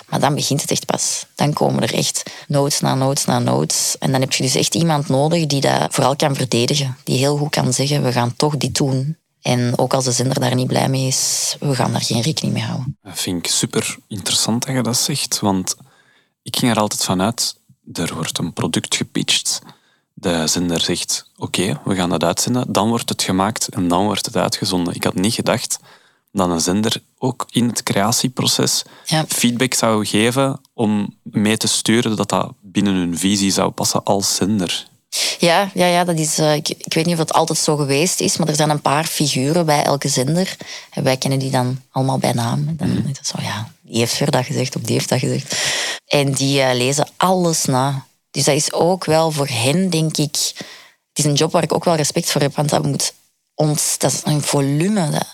Maar 0.09 0.19
dan 0.19 0.35
begint 0.35 0.61
het 0.61 0.71
echt 0.71 0.85
pas. 0.85 1.25
Dan 1.35 1.53
komen 1.53 1.83
er 1.83 1.93
echt 1.93 2.23
notes 2.47 2.79
na 2.79 2.95
notes 2.95 3.25
na 3.25 3.39
notes. 3.39 3.95
En 3.99 4.11
dan 4.11 4.21
heb 4.21 4.33
je 4.33 4.43
dus 4.43 4.55
echt 4.55 4.75
iemand 4.75 5.07
nodig 5.07 5.45
die 5.45 5.61
dat 5.61 5.87
vooral 5.89 6.15
kan 6.15 6.35
verdedigen 6.35 6.74
die 7.03 7.17
heel 7.17 7.37
goed 7.37 7.49
kan 7.49 7.73
zeggen, 7.73 8.03
we 8.03 8.11
gaan 8.11 8.35
toch 8.35 8.57
dit 8.57 8.75
doen. 8.75 9.17
En 9.41 9.77
ook 9.77 9.93
als 9.93 10.03
de 10.03 10.11
zender 10.11 10.39
daar 10.39 10.55
niet 10.55 10.67
blij 10.67 10.89
mee 10.89 11.07
is, 11.07 11.55
we 11.59 11.75
gaan 11.75 11.91
daar 11.91 12.01
geen 12.01 12.21
rekening 12.21 12.53
mee 12.53 12.63
houden. 12.63 12.97
Dat 13.01 13.19
vind 13.19 13.45
ik 13.45 13.51
super 13.51 13.97
interessant 14.07 14.65
dat 14.65 14.75
je 14.75 14.81
dat 14.81 14.97
zegt, 14.97 15.39
want 15.39 15.75
ik 16.43 16.55
ging 16.55 16.71
er 16.71 16.79
altijd 16.79 17.03
vanuit, 17.03 17.55
er 17.93 18.13
wordt 18.13 18.37
een 18.37 18.53
product 18.53 18.95
gepitcht, 18.95 19.61
de 20.13 20.47
zender 20.47 20.81
zegt, 20.81 21.31
oké, 21.37 21.81
we 21.83 21.95
gaan 21.95 22.09
dat 22.09 22.23
uitzenden, 22.23 22.71
dan 22.73 22.89
wordt 22.89 23.09
het 23.09 23.23
gemaakt 23.23 23.67
en 23.67 23.87
dan 23.87 24.05
wordt 24.05 24.25
het 24.25 24.35
uitgezonden. 24.35 24.95
Ik 24.95 25.03
had 25.03 25.15
niet 25.15 25.33
gedacht 25.33 25.79
dat 26.31 26.49
een 26.49 26.61
zender 26.61 27.01
ook 27.17 27.45
in 27.49 27.67
het 27.67 27.83
creatieproces 27.83 28.83
feedback 29.27 29.73
zou 29.73 30.05
geven 30.05 30.61
om 30.73 31.17
mee 31.23 31.57
te 31.57 31.67
sturen 31.67 32.15
dat 32.15 32.29
dat 32.29 32.53
binnen 32.61 32.93
hun 32.93 33.17
visie 33.17 33.51
zou 33.51 33.71
passen 33.71 34.03
als 34.03 34.35
zender. 34.35 34.87
Ja, 35.39 35.71
ja, 35.73 35.85
ja 35.85 36.03
dat 36.03 36.19
is, 36.19 36.39
uh, 36.39 36.53
ik, 36.53 36.69
ik, 36.69 36.93
weet 36.93 37.05
niet 37.05 37.13
of 37.13 37.19
het 37.19 37.33
altijd 37.33 37.59
zo 37.59 37.75
geweest 37.75 38.19
is, 38.19 38.37
maar 38.37 38.47
er 38.47 38.55
zijn 38.55 38.69
een 38.69 38.81
paar 38.81 39.05
figuren 39.05 39.65
bij 39.65 39.83
elke 39.83 40.07
zender. 40.07 40.55
En 40.89 41.03
wij 41.03 41.17
kennen 41.17 41.39
die 41.39 41.51
dan 41.51 41.81
allemaal 41.91 42.17
bij 42.17 42.31
naam. 42.31 42.77
Dan 42.77 42.89
mm. 42.89 43.07
is 43.09 43.17
het 43.17 43.27
zo, 43.27 43.37
ja, 43.41 43.71
die 43.81 43.97
heeft 43.97 44.17
weer 44.17 44.31
dat 44.31 44.45
gezegd 44.45 44.75
of 44.75 44.81
die 44.81 44.93
heeft 44.95 45.09
dat 45.09 45.19
gezegd. 45.19 45.55
En 46.05 46.31
die 46.31 46.59
uh, 46.59 46.73
lezen 46.73 47.07
alles 47.17 47.65
na. 47.65 48.05
Dus 48.31 48.43
dat 48.43 48.55
is 48.55 48.73
ook 48.73 49.05
wel 49.05 49.31
voor 49.31 49.47
hen, 49.47 49.89
denk 49.89 50.17
ik... 50.17 50.35
Het 51.13 51.25
is 51.25 51.31
een 51.31 51.37
job 51.37 51.51
waar 51.51 51.63
ik 51.63 51.73
ook 51.73 51.83
wel 51.83 51.95
respect 51.95 52.31
voor 52.31 52.41
heb, 52.41 52.55
want 52.55 52.69
dat 52.69 52.83
moet 52.83 53.13
ons... 53.53 53.97
Dat 53.97 54.11
is 54.11 54.21
een 54.23 54.41
volume. 54.41 55.09
Dat, 55.09 55.33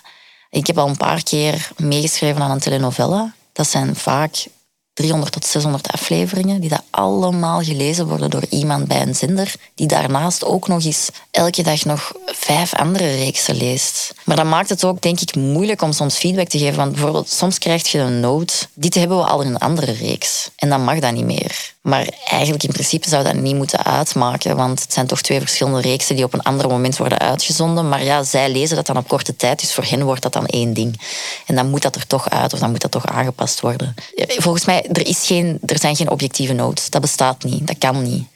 ik 0.50 0.66
heb 0.66 0.78
al 0.78 0.88
een 0.88 0.96
paar 0.96 1.22
keer 1.22 1.70
meegeschreven 1.76 2.42
aan 2.42 2.50
een 2.50 2.58
telenovela. 2.58 3.34
Dat 3.52 3.68
zijn 3.68 3.96
vaak 3.96 4.46
300 4.94 5.32
tot 5.32 5.44
600 5.44 5.92
afleveringen, 5.92 6.60
die 6.60 6.70
dat 6.70 6.82
allemaal 6.90 7.62
gelezen 7.62 8.06
worden 8.06 8.30
door 8.30 8.44
iemand 8.48 8.88
bij 8.88 9.02
een 9.02 9.14
zender, 9.14 9.54
die 9.74 9.86
daarnaast 9.86 10.44
ook 10.44 10.68
nog 10.68 10.84
eens 10.84 11.08
elke 11.30 11.62
dag 11.62 11.84
nog 11.84 12.12
vijf 12.26 12.74
andere 12.74 13.14
reeksen 13.16 13.56
leest. 13.56 14.14
Maar 14.24 14.36
dat 14.36 14.44
maakt 14.44 14.68
het 14.68 14.84
ook, 14.84 15.02
denk 15.02 15.20
ik, 15.20 15.34
moeilijk 15.34 15.82
om 15.82 15.92
soms 15.92 16.16
feedback 16.16 16.48
te 16.48 16.58
geven. 16.58 16.76
Want 16.76 16.92
bijvoorbeeld, 16.92 17.30
soms 17.30 17.58
krijg 17.58 17.88
je 17.88 17.98
een 17.98 18.20
note, 18.20 18.54
dit 18.74 18.94
hebben 18.94 19.16
we 19.16 19.24
al 19.24 19.40
in 19.40 19.48
een 19.48 19.58
andere 19.58 19.92
reeks. 19.92 20.50
En 20.56 20.68
dan 20.68 20.84
mag 20.84 20.98
dat 20.98 21.12
niet 21.12 21.24
meer. 21.24 21.72
Maar 21.82 22.08
eigenlijk 22.24 22.62
in 22.62 22.72
principe 22.72 23.08
zou 23.08 23.24
dat 23.24 23.34
niet 23.34 23.56
moeten 23.56 23.84
uitmaken, 23.84 24.56
want 24.56 24.80
het 24.82 24.92
zijn 24.92 25.06
toch 25.06 25.20
twee 25.20 25.40
verschillende 25.40 25.80
reeksen 25.80 26.16
die 26.16 26.24
op 26.24 26.34
een 26.34 26.42
ander 26.42 26.68
moment 26.68 26.96
worden 26.96 27.18
uitgezonden. 27.18 27.88
Maar 27.88 28.04
ja, 28.04 28.22
zij 28.22 28.50
lezen 28.50 28.76
dat 28.76 28.86
dan 28.86 28.96
op 28.96 29.08
korte 29.08 29.36
tijd, 29.36 29.60
dus 29.60 29.74
voor 29.74 29.84
hen 29.84 30.04
wordt 30.04 30.22
dat 30.22 30.32
dan 30.32 30.46
één 30.46 30.74
ding. 30.74 31.00
En 31.46 31.54
dan 31.54 31.70
moet 31.70 31.82
dat 31.82 31.94
er 31.94 32.06
toch 32.06 32.30
uit 32.30 32.52
of 32.52 32.58
dan 32.58 32.70
moet 32.70 32.80
dat 32.80 32.90
toch 32.90 33.06
aangepast 33.06 33.60
worden. 33.60 33.94
Volgens 34.26 34.64
mij, 34.64 34.81
er, 34.92 35.06
is 35.06 35.26
geen, 35.26 35.58
er 35.66 35.78
zijn 35.78 35.96
geen 35.96 36.10
objectieve 36.10 36.52
notes. 36.52 36.90
Dat 36.90 37.00
bestaat 37.00 37.44
niet, 37.44 37.66
dat 37.66 37.78
kan 37.78 38.02
niet. 38.02 38.26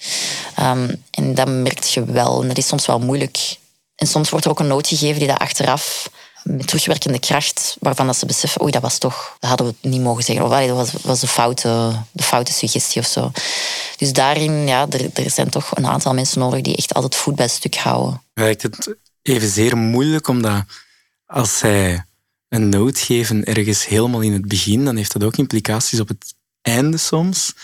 Um, 0.61 1.03
en 1.11 1.35
dat 1.35 1.49
merk 1.49 1.83
je 1.83 2.05
wel. 2.05 2.43
En 2.43 2.49
dat 2.49 2.59
is 2.59 2.67
soms 2.67 2.87
wel 2.87 2.99
moeilijk. 2.99 3.57
En 3.97 4.07
soms 4.07 4.31
wordt 4.31 4.45
er 4.45 4.51
ook 4.51 4.61
een 4.61 4.67
noot 4.67 4.89
gegeven 4.89 5.19
die 5.19 5.29
dat 5.29 5.39
achteraf 5.39 6.09
met 6.47 6.67
terugwerkende 6.67 7.19
kracht, 7.19 7.77
waarvan 7.81 8.07
dat 8.07 8.17
ze 8.17 8.27
beseffen, 8.27 8.63
oei, 8.63 8.73
dat 8.73 8.83
was 8.83 8.99
toch, 8.99 9.37
dat 9.39 9.49
hadden 9.49 9.67
we 9.67 9.89
niet 9.89 10.01
mogen 10.01 10.23
zeggen. 10.23 10.45
Of 10.45 10.51
dat 10.51 10.69
was, 10.69 10.93
was 11.03 11.21
de, 11.21 11.27
foute, 11.27 12.03
de 12.13 12.23
foute 12.23 12.53
suggestie 12.53 13.01
of 13.01 13.07
zo. 13.07 13.31
Dus 13.97 14.13
daarin, 14.13 14.67
ja, 14.67 14.87
er, 14.91 15.11
er 15.15 15.31
zijn 15.31 15.51
toch 15.51 15.77
een 15.77 15.87
aantal 15.87 16.15
mensen 16.15 16.39
nodig 16.39 16.61
die 16.61 16.77
echt 16.77 16.95
altijd 16.95 17.15
voet 17.15 17.35
bij 17.35 17.49
stuk 17.49 17.77
houden. 17.77 18.23
Lijkt 18.35 18.63
het 18.63 18.97
evenzeer 19.23 19.77
moeilijk, 19.77 20.29
omdat 20.29 20.65
als 21.27 21.59
zij 21.59 22.05
een 22.57 22.69
noot 22.69 22.99
geven 22.99 23.45
ergens 23.45 23.87
helemaal 23.87 24.21
in 24.21 24.33
het 24.33 24.49
begin, 24.49 24.85
dan 24.85 24.97
heeft 24.97 25.13
dat 25.13 25.25
ook 25.25 25.37
implicaties 25.37 26.01
op 26.01 26.09
het 26.09 26.35
einde 26.63 26.97
soms. 26.97 27.55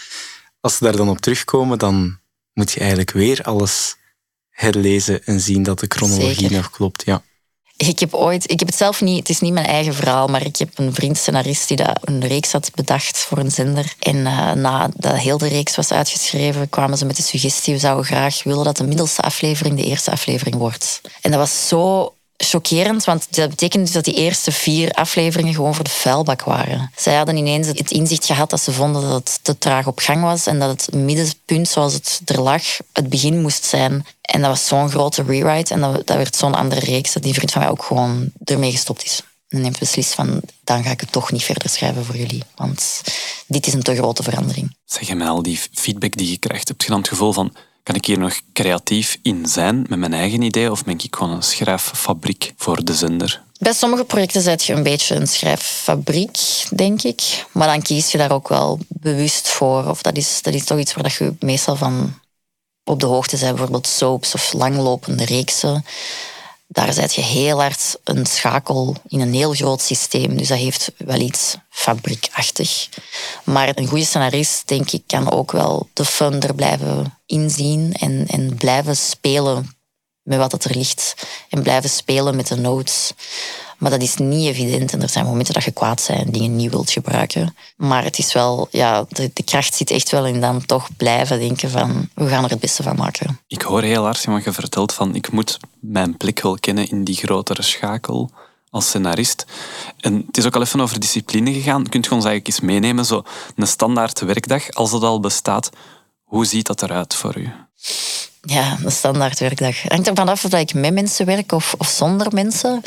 Als 0.61 0.77
ze 0.77 0.85
daar 0.85 0.97
dan 0.97 1.09
op 1.09 1.19
terugkomen, 1.19 1.79
dan 1.79 2.19
moet 2.53 2.73
je 2.73 2.79
eigenlijk 2.81 3.11
weer 3.11 3.43
alles 3.43 3.97
herlezen 4.51 5.25
en 5.25 5.41
zien 5.41 5.63
dat 5.63 5.79
de 5.79 5.87
chronologie 5.89 6.51
nog 6.51 6.71
klopt. 6.71 7.03
Ja. 7.05 7.23
Ik 7.77 7.99
heb 7.99 8.15
ooit, 8.15 8.51
ik 8.51 8.59
heb 8.59 8.69
het 8.69 8.77
zelf 8.77 9.01
niet, 9.01 9.19
het 9.19 9.29
is 9.29 9.41
niet 9.41 9.53
mijn 9.53 9.67
eigen 9.67 9.95
verhaal, 9.95 10.29
maar 10.29 10.45
ik 10.47 10.57
heb 10.57 10.79
een 10.79 10.95
vriend 10.95 11.17
scenarist 11.17 11.69
die 11.69 11.77
dat 11.77 11.99
een 12.05 12.27
reeks 12.27 12.53
had 12.53 12.71
bedacht 12.75 13.19
voor 13.19 13.39
een 13.39 13.51
zender. 13.51 13.95
En 13.99 14.17
uh, 14.17 14.53
nadat 14.53 15.17
heel 15.17 15.39
de 15.39 15.49
reeks 15.49 15.77
was 15.77 15.91
uitgeschreven, 15.93 16.69
kwamen 16.69 16.99
ze 16.99 17.05
met 17.05 17.17
de 17.17 17.23
suggestie: 17.23 17.75
we 17.75 17.81
zouden 17.81 18.05
graag 18.05 18.43
willen 18.43 18.65
dat 18.65 18.77
de 18.77 18.87
middelste 18.87 19.23
aflevering 19.23 19.77
de 19.77 19.85
eerste 19.85 20.11
aflevering 20.11 20.57
wordt. 20.57 21.01
En 21.21 21.31
dat 21.31 21.41
was 21.41 21.69
zo 21.69 22.15
chockerend, 22.37 23.05
want 23.05 23.27
dat 23.31 23.49
betekent 23.49 23.85
dus 23.85 23.95
dat 23.95 24.05
die 24.05 24.15
eerste 24.15 24.53
vier 24.53 24.91
afleveringen 24.91 25.55
gewoon 25.55 25.75
voor 25.75 25.85
de 25.85 25.91
vuilbak 25.91 26.43
waren. 26.43 26.91
Zij 26.97 27.15
hadden 27.15 27.37
ineens 27.37 27.67
het 27.67 27.91
inzicht 27.91 28.25
gehad 28.25 28.51
dat 28.51 28.61
ze 28.61 28.73
vonden 28.73 29.03
dat 29.03 29.29
het 29.29 29.39
te 29.43 29.59
traag 29.59 29.87
op 29.87 29.99
gang 29.99 30.23
was 30.23 30.47
en 30.47 30.59
dat 30.59 30.71
het 30.71 30.95
middenpunt 30.95 31.69
zoals 31.69 31.93
het 31.93 32.21
er 32.25 32.41
lag 32.41 32.63
het 32.93 33.09
begin 33.09 33.41
moest 33.41 33.65
zijn. 33.65 34.07
En 34.21 34.41
dat 34.41 34.51
was 34.51 34.67
zo'n 34.67 34.91
grote 34.91 35.23
rewrite 35.23 35.75
en 35.75 35.81
dat, 35.81 36.07
dat 36.07 36.17
werd 36.17 36.37
zo'n 36.37 36.55
andere 36.55 36.81
reeks 36.81 37.13
dat 37.13 37.23
die 37.23 37.35
vriend 37.35 37.53
van 37.53 37.63
mij 37.63 37.71
ook 37.71 37.83
gewoon 37.83 38.31
ermee 38.45 38.71
gestopt 38.71 39.05
is. 39.05 39.23
En 39.49 39.65
heeft 39.65 39.79
beslist 39.79 40.15
van, 40.15 40.41
dan 40.65 40.83
ga 40.83 40.91
ik 40.91 41.01
het 41.01 41.13
toch 41.13 41.33
niet 41.33 41.43
verder 41.43 41.69
schrijven 41.69 42.05
voor 42.05 42.17
jullie. 42.17 42.43
Want 42.55 43.03
dit 43.47 43.67
is 43.67 43.73
een 43.73 43.83
te 43.83 43.95
grote 43.95 44.23
verandering. 44.23 44.77
Zeg 44.85 45.09
je 45.09 45.25
al 45.25 45.43
die 45.43 45.61
feedback 45.73 46.17
die 46.17 46.31
je 46.31 46.39
krijgt, 46.39 46.69
heb 46.69 46.81
je 46.81 46.89
dan 46.89 46.99
het 46.99 47.09
gevoel 47.09 47.33
van, 47.33 47.57
kan 47.83 47.95
ik 47.95 48.05
hier 48.05 48.19
nog 48.19 48.41
creatief 48.53 49.19
in 49.23 49.47
zijn 49.47 49.87
met 49.89 49.99
mijn 49.99 50.13
eigen 50.13 50.43
idee 50.43 50.71
of 50.71 50.85
ben 50.85 50.99
ik 50.99 51.17
gewoon 51.17 51.33
een 51.33 51.43
schrijffabriek 51.43 52.53
voor 52.57 52.85
de 52.85 52.95
zender? 52.95 53.43
Bij 53.59 53.73
sommige 53.73 54.05
projecten 54.05 54.43
zet 54.43 54.65
je 54.65 54.73
een 54.73 54.83
beetje 54.83 55.15
een 55.15 55.27
schrijffabriek, 55.27 56.39
denk 56.75 57.03
ik. 57.03 57.47
Maar 57.53 57.67
dan 57.67 57.83
kies 57.83 58.13
je 58.13 58.19
daar 58.19 58.33
ook 58.33 58.49
wel 58.49 58.79
bewust 58.89 59.49
voor. 59.49 59.89
Of 59.89 60.03
dat 60.03 60.17
is, 60.17 60.43
dat 60.43 60.55
is 60.55 60.65
toch 60.65 60.79
iets 60.79 60.95
waar 60.95 61.17
je 61.19 61.35
meestal 61.41 61.77
van 61.77 62.21
op 62.85 63.01
de 63.01 63.07
hoogte 63.07 63.37
bent. 63.37 63.51
Bijvoorbeeld 63.51 63.87
soaps 63.87 64.35
of 64.35 64.53
langlopende 64.53 65.25
reeksen 65.25 65.85
daar 66.73 66.93
zet 66.93 67.15
je 67.15 67.21
heel 67.21 67.61
hard 67.61 67.97
een 68.05 68.27
schakel 68.27 68.97
in 69.09 69.21
een 69.21 69.35
heel 69.35 69.53
groot 69.53 69.83
systeem. 69.83 70.37
Dus 70.37 70.49
dat 70.49 70.59
heeft 70.59 70.93
wel 70.97 71.21
iets 71.21 71.57
fabriekachtig. 71.69 72.89
Maar 73.45 73.73
een 73.75 73.87
goede 73.87 74.05
scenarist, 74.05 74.69
denk 74.69 74.91
ik, 74.91 75.03
kan 75.07 75.31
ook 75.31 75.53
wel 75.53 75.89
de 75.93 76.05
fun 76.05 76.41
er 76.41 76.55
blijven 76.55 77.19
inzien 77.27 77.95
en, 77.99 78.25
en 78.27 78.57
blijven 78.57 78.97
spelen 78.97 79.77
met 80.23 80.39
wat 80.39 80.65
er 80.65 80.77
ligt. 80.77 81.15
En 81.49 81.63
blijven 81.63 81.91
spelen 81.91 82.37
met 82.37 82.47
de 82.47 82.57
notes. 82.57 83.13
Maar 83.83 83.91
dat 83.91 84.03
is 84.03 84.17
niet 84.17 84.49
evident 84.49 84.93
en 84.93 85.03
er 85.03 85.09
zijn 85.09 85.25
momenten 85.25 85.55
dat 85.55 85.65
je 85.65 85.71
kwaad 85.71 86.05
bent 86.09 86.27
en 86.27 86.33
dingen 86.33 86.57
niet 86.57 86.71
wilt 86.71 86.91
gebruiken. 86.91 87.55
Maar 87.77 88.05
het 88.05 88.19
is 88.19 88.33
wel, 88.33 88.69
ja, 88.71 89.07
de, 89.09 89.43
kracht 89.45 89.75
zit 89.75 89.91
echt 89.91 90.11
wel 90.11 90.27
in 90.27 90.41
dan 90.41 90.67
toch 90.67 90.89
blijven 90.97 91.39
denken 91.39 91.71
van 91.71 92.09
we 92.15 92.29
gaan 92.29 92.45
er 92.45 92.51
het 92.51 92.61
beste 92.61 92.83
van 92.83 92.97
maken. 92.97 93.41
Ik 93.47 93.63
hoor 93.63 93.83
heel 93.83 94.05
hard 94.05 94.25
wat 94.25 94.45
je 94.45 94.53
vertelt 94.53 94.93
van 94.93 95.15
ik 95.15 95.33
moet 95.33 95.59
mijn 95.81 96.17
plek 96.17 96.41
wel 96.41 96.59
kennen 96.59 96.89
in 96.89 97.05
die 97.05 97.15
grotere 97.15 97.63
schakel 97.63 98.31
als 98.71 98.87
scenarist. 98.87 99.45
En 100.01 100.25
het 100.27 100.37
is 100.37 100.47
ook 100.47 100.57
al 100.57 100.63
even 100.63 100.81
over 100.81 101.01
discipline 101.01 101.53
gegaan. 101.53 101.89
Kunt 101.89 102.05
je 102.05 102.11
ons 102.11 102.25
eigenlijk 102.25 102.47
eens 102.47 102.67
meenemen, 102.67 103.05
zo 103.05 103.23
een 103.57 103.67
standaard 103.67 104.21
werkdag, 104.21 104.71
als 104.71 104.93
het 104.93 105.03
al 105.03 105.21
bestaat, 105.21 105.71
Hoe 106.23 106.45
ziet 106.45 106.67
dat 106.67 106.83
eruit 106.83 107.15
voor 107.15 107.39
u? 107.39 107.53
Ja, 108.45 108.77
de 108.83 108.91
standaard 108.91 109.39
werkdag. 109.39 109.83
Het 109.83 109.93
hangt 109.93 110.09
ervan 110.09 110.29
af 110.29 110.45
of 110.45 110.53
ik 110.55 110.75
met 110.75 110.93
mensen 110.93 111.27
werk 111.27 111.53
of, 111.53 111.75
of 111.79 111.89
zonder 111.89 112.33
mensen. 112.33 112.83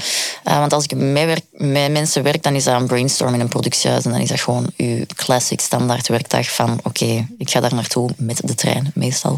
Uh, 0.47 0.59
want 0.59 0.73
als 0.73 0.83
ik 0.83 0.95
met, 0.95 1.25
werk, 1.25 1.45
met 1.51 1.91
mensen 1.91 2.23
werk, 2.23 2.43
dan 2.43 2.55
is 2.55 2.63
dat 2.63 2.81
een 2.81 2.87
brainstorm 2.87 3.33
in 3.33 3.39
een 3.39 3.47
productiehuis. 3.47 4.05
En 4.05 4.11
dan 4.11 4.19
is 4.19 4.29
dat 4.29 4.39
gewoon 4.39 4.71
uw 4.77 5.05
classic 5.15 5.59
standaard 5.59 6.07
werkdag 6.07 6.51
van 6.51 6.79
oké, 6.83 7.27
ik 7.37 7.49
ga 7.49 7.59
daar 7.59 7.73
naartoe 7.73 8.09
met 8.17 8.47
de 8.47 8.55
trein 8.55 8.91
meestal. 8.93 9.37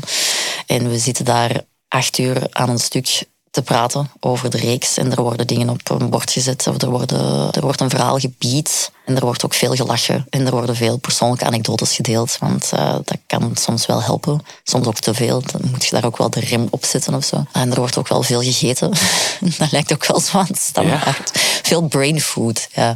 En 0.65 0.89
we 0.89 0.97
zitten 0.97 1.25
daar 1.25 1.61
acht 1.87 2.17
uur 2.17 2.47
aan 2.51 2.69
een 2.69 2.79
stuk 2.79 3.23
te 3.57 3.63
praten 3.63 4.09
over 4.19 4.49
de 4.49 4.57
reeks. 4.57 4.97
En 4.97 5.11
er 5.11 5.21
worden 5.21 5.47
dingen 5.47 5.69
op 5.69 5.89
een 5.89 6.09
bord 6.09 6.31
gezet 6.31 6.67
of 6.67 6.81
er, 6.81 6.89
worden, 6.89 7.51
er 7.51 7.61
wordt 7.61 7.81
een 7.81 7.89
verhaal 7.89 8.17
gebied. 8.17 8.91
En 9.05 9.15
er 9.15 9.21
wordt 9.21 9.45
ook 9.45 9.53
veel 9.53 9.75
gelachen 9.75 10.25
en 10.29 10.45
er 10.45 10.51
worden 10.51 10.75
veel 10.75 10.97
persoonlijke 10.97 11.45
anekdotes 11.45 11.95
gedeeld. 11.95 12.37
Want 12.39 12.71
uh, 12.73 12.93
dat 12.93 13.17
kan 13.27 13.51
soms 13.55 13.85
wel 13.85 14.03
helpen. 14.03 14.41
Soms 14.63 14.87
ook 14.87 14.99
te 14.99 15.13
veel. 15.13 15.41
Dan 15.51 15.61
moet 15.71 15.85
je 15.85 15.91
daar 15.91 16.05
ook 16.05 16.17
wel 16.17 16.29
de 16.29 16.39
rem 16.39 16.67
op 16.69 16.85
zetten 16.85 17.13
of 17.13 17.25
zo. 17.25 17.45
En 17.51 17.71
er 17.71 17.79
wordt 17.79 17.97
ook 17.97 18.07
wel 18.07 18.23
veel 18.23 18.41
gegeten. 18.41 18.91
dat 19.57 19.71
lijkt 19.71 19.93
ook 19.93 20.05
wel 20.05 20.19
zo 20.19 20.37
aan 20.37 20.47
standaard. 20.53 21.31
Ja. 21.33 21.39
Veel 21.63 21.81
brain 21.81 22.21
food. 22.21 22.67
Ja. 22.73 22.95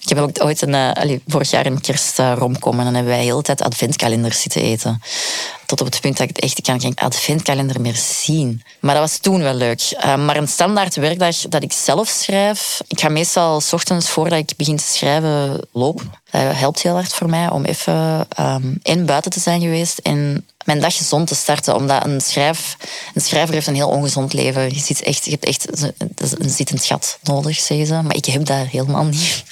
Ik 0.00 0.08
heb 0.08 0.18
ook 0.18 0.44
ooit 0.44 0.62
een, 0.62 0.74
uh, 1.08 1.18
vorig 1.26 1.50
jaar 1.50 1.66
een 1.66 1.80
kerstromkom 1.80 2.72
uh, 2.72 2.78
en 2.78 2.84
dan 2.84 2.94
hebben 2.94 3.12
wij 3.12 3.22
de 3.22 3.28
hele 3.28 3.42
tijd 3.42 3.62
adventkalenders 3.62 4.40
zitten 4.40 4.62
eten 4.62 5.00
tot 5.70 5.80
op 5.80 5.86
het 5.86 6.00
punt 6.00 6.16
dat 6.16 6.30
ik 6.30 6.38
echt 6.38 6.58
ik 6.58 6.64
kan 6.64 6.80
geen 6.80 6.94
adventkalender 6.94 7.80
meer 7.80 7.96
zien. 7.96 8.62
Maar 8.80 8.94
dat 8.94 9.02
was 9.02 9.18
toen 9.18 9.42
wel 9.42 9.54
leuk. 9.54 9.92
Uh, 10.04 10.16
maar 10.16 10.36
een 10.36 10.48
standaard 10.48 10.94
werkdag 10.94 11.36
dat 11.36 11.62
ik 11.62 11.72
zelf 11.72 12.08
schrijf, 12.08 12.80
ik 12.88 13.00
ga 13.00 13.08
meestal 13.08 13.60
s 13.60 13.72
ochtends 13.72 14.08
voordat 14.08 14.38
ik 14.38 14.56
begin 14.56 14.76
te 14.76 14.84
schrijven 14.84 15.60
lopen. 15.72 16.12
Dat 16.30 16.56
helpt 16.56 16.82
heel 16.82 16.94
hard 16.94 17.14
voor 17.14 17.28
mij 17.28 17.50
om 17.50 17.64
even 17.64 18.26
um, 18.40 18.78
in 18.82 19.06
buiten 19.06 19.30
te 19.30 19.40
zijn 19.40 19.60
geweest 19.60 19.98
en 19.98 20.46
mijn 20.64 20.80
dag 20.80 20.96
gezond 20.96 21.26
te 21.26 21.34
starten. 21.34 21.74
Omdat 21.74 22.04
een, 22.04 22.20
schrijf, 22.20 22.76
een 23.14 23.20
schrijver 23.20 23.54
heeft 23.54 23.66
een 23.66 23.74
heel 23.74 23.88
ongezond 23.88 24.32
leven. 24.32 24.74
Je, 24.74 24.80
ziet 24.80 25.02
echt, 25.02 25.24
je 25.24 25.30
hebt 25.30 25.44
echt 25.44 25.66
een 26.40 26.50
zittend 26.50 26.84
gat 26.84 27.18
nodig, 27.22 27.60
zeggen 27.60 27.86
ze. 27.86 28.02
Maar 28.02 28.16
ik 28.16 28.24
heb 28.24 28.44
dat 28.44 28.66
helemaal 28.66 29.04
niet. 29.04 29.44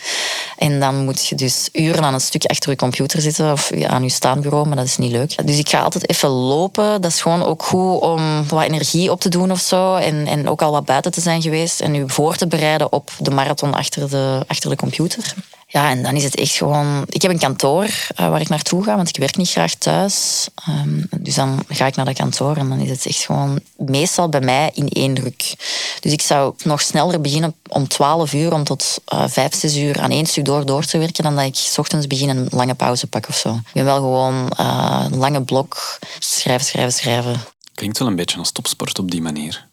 En 0.58 0.80
dan 0.80 1.04
moet 1.04 1.26
je 1.26 1.34
dus 1.34 1.68
uren 1.72 2.04
aan 2.04 2.14
een 2.14 2.20
stuk 2.20 2.44
achter 2.44 2.70
je 2.70 2.76
computer 2.76 3.20
zitten 3.20 3.52
of 3.52 3.72
aan 3.72 4.02
je 4.02 4.08
staanbureau, 4.08 4.66
maar 4.66 4.76
dat 4.76 4.86
is 4.86 4.96
niet 4.96 5.12
leuk. 5.12 5.46
Dus 5.46 5.58
ik 5.58 5.68
ga 5.68 5.80
altijd 5.80 6.08
even 6.08 6.28
lopen. 6.28 7.00
Dat 7.00 7.10
is 7.10 7.20
gewoon 7.20 7.42
ook 7.42 7.62
goed 7.62 8.00
om 8.00 8.48
wat 8.48 8.62
energie 8.62 9.10
op 9.10 9.20
te 9.20 9.28
doen 9.28 9.50
of 9.50 9.60
zo. 9.60 9.94
En, 9.94 10.26
en 10.26 10.48
ook 10.48 10.62
al 10.62 10.72
wat 10.72 10.84
buiten 10.84 11.12
te 11.12 11.20
zijn 11.20 11.42
geweest 11.42 11.80
en 11.80 11.94
je 11.94 12.04
voor 12.06 12.36
te 12.36 12.46
bereiden 12.46 12.92
op 12.92 13.10
de 13.18 13.30
marathon 13.30 13.74
achter 13.74 14.10
de, 14.10 14.44
achter 14.46 14.70
de 14.70 14.76
computer. 14.76 15.34
Ja, 15.70 15.90
en 15.90 16.02
dan 16.02 16.14
is 16.14 16.24
het 16.24 16.36
echt 16.36 16.52
gewoon... 16.52 17.04
Ik 17.08 17.22
heb 17.22 17.30
een 17.30 17.38
kantoor 17.38 17.84
uh, 17.84 18.08
waar 18.16 18.40
ik 18.40 18.48
naartoe 18.48 18.84
ga, 18.84 18.96
want 18.96 19.08
ik 19.08 19.16
werk 19.16 19.36
niet 19.36 19.50
graag 19.50 19.74
thuis. 19.74 20.48
Um, 20.68 21.08
dus 21.16 21.34
dan 21.34 21.64
ga 21.68 21.86
ik 21.86 21.96
naar 21.96 22.04
dat 22.04 22.16
kantoor 22.16 22.56
en 22.56 22.68
dan 22.68 22.80
is 22.80 22.90
het 22.90 23.06
echt 23.06 23.24
gewoon 23.24 23.60
meestal 23.76 24.28
bij 24.28 24.40
mij 24.40 24.70
in 24.74 24.88
één 24.88 25.14
druk. 25.14 25.54
Dus 26.00 26.12
ik 26.12 26.22
zou 26.22 26.54
nog 26.64 26.80
sneller 26.80 27.20
beginnen 27.20 27.54
om 27.68 27.88
12 27.88 28.32
uur, 28.32 28.52
om 28.52 28.64
tot 28.64 29.00
uh, 29.14 29.24
5, 29.26 29.54
6 29.54 29.76
uur 29.76 30.00
aan 30.00 30.10
één 30.10 30.26
stuk 30.26 30.44
door, 30.44 30.66
door 30.66 30.84
te 30.84 30.98
werken, 30.98 31.24
dan 31.24 31.36
dat 31.36 31.44
ik 31.44 31.54
s 31.54 31.78
ochtends 31.78 32.06
begin 32.06 32.28
een 32.28 32.46
lange 32.50 32.74
pauze 32.74 33.06
pak 33.06 33.28
of 33.28 33.36
zo. 33.36 33.54
Ik 33.54 33.72
ben 33.72 33.84
wel 33.84 33.96
gewoon 33.96 34.52
uh, 34.60 35.04
een 35.04 35.18
lange 35.18 35.42
blok 35.42 35.98
schrijven, 36.18 36.66
schrijven, 36.66 36.92
schrijven. 36.92 37.40
Klinkt 37.74 37.98
wel 37.98 38.08
een 38.08 38.16
beetje 38.16 38.38
als 38.38 38.50
topsport 38.50 38.98
op 38.98 39.10
die 39.10 39.22
manier. 39.22 39.67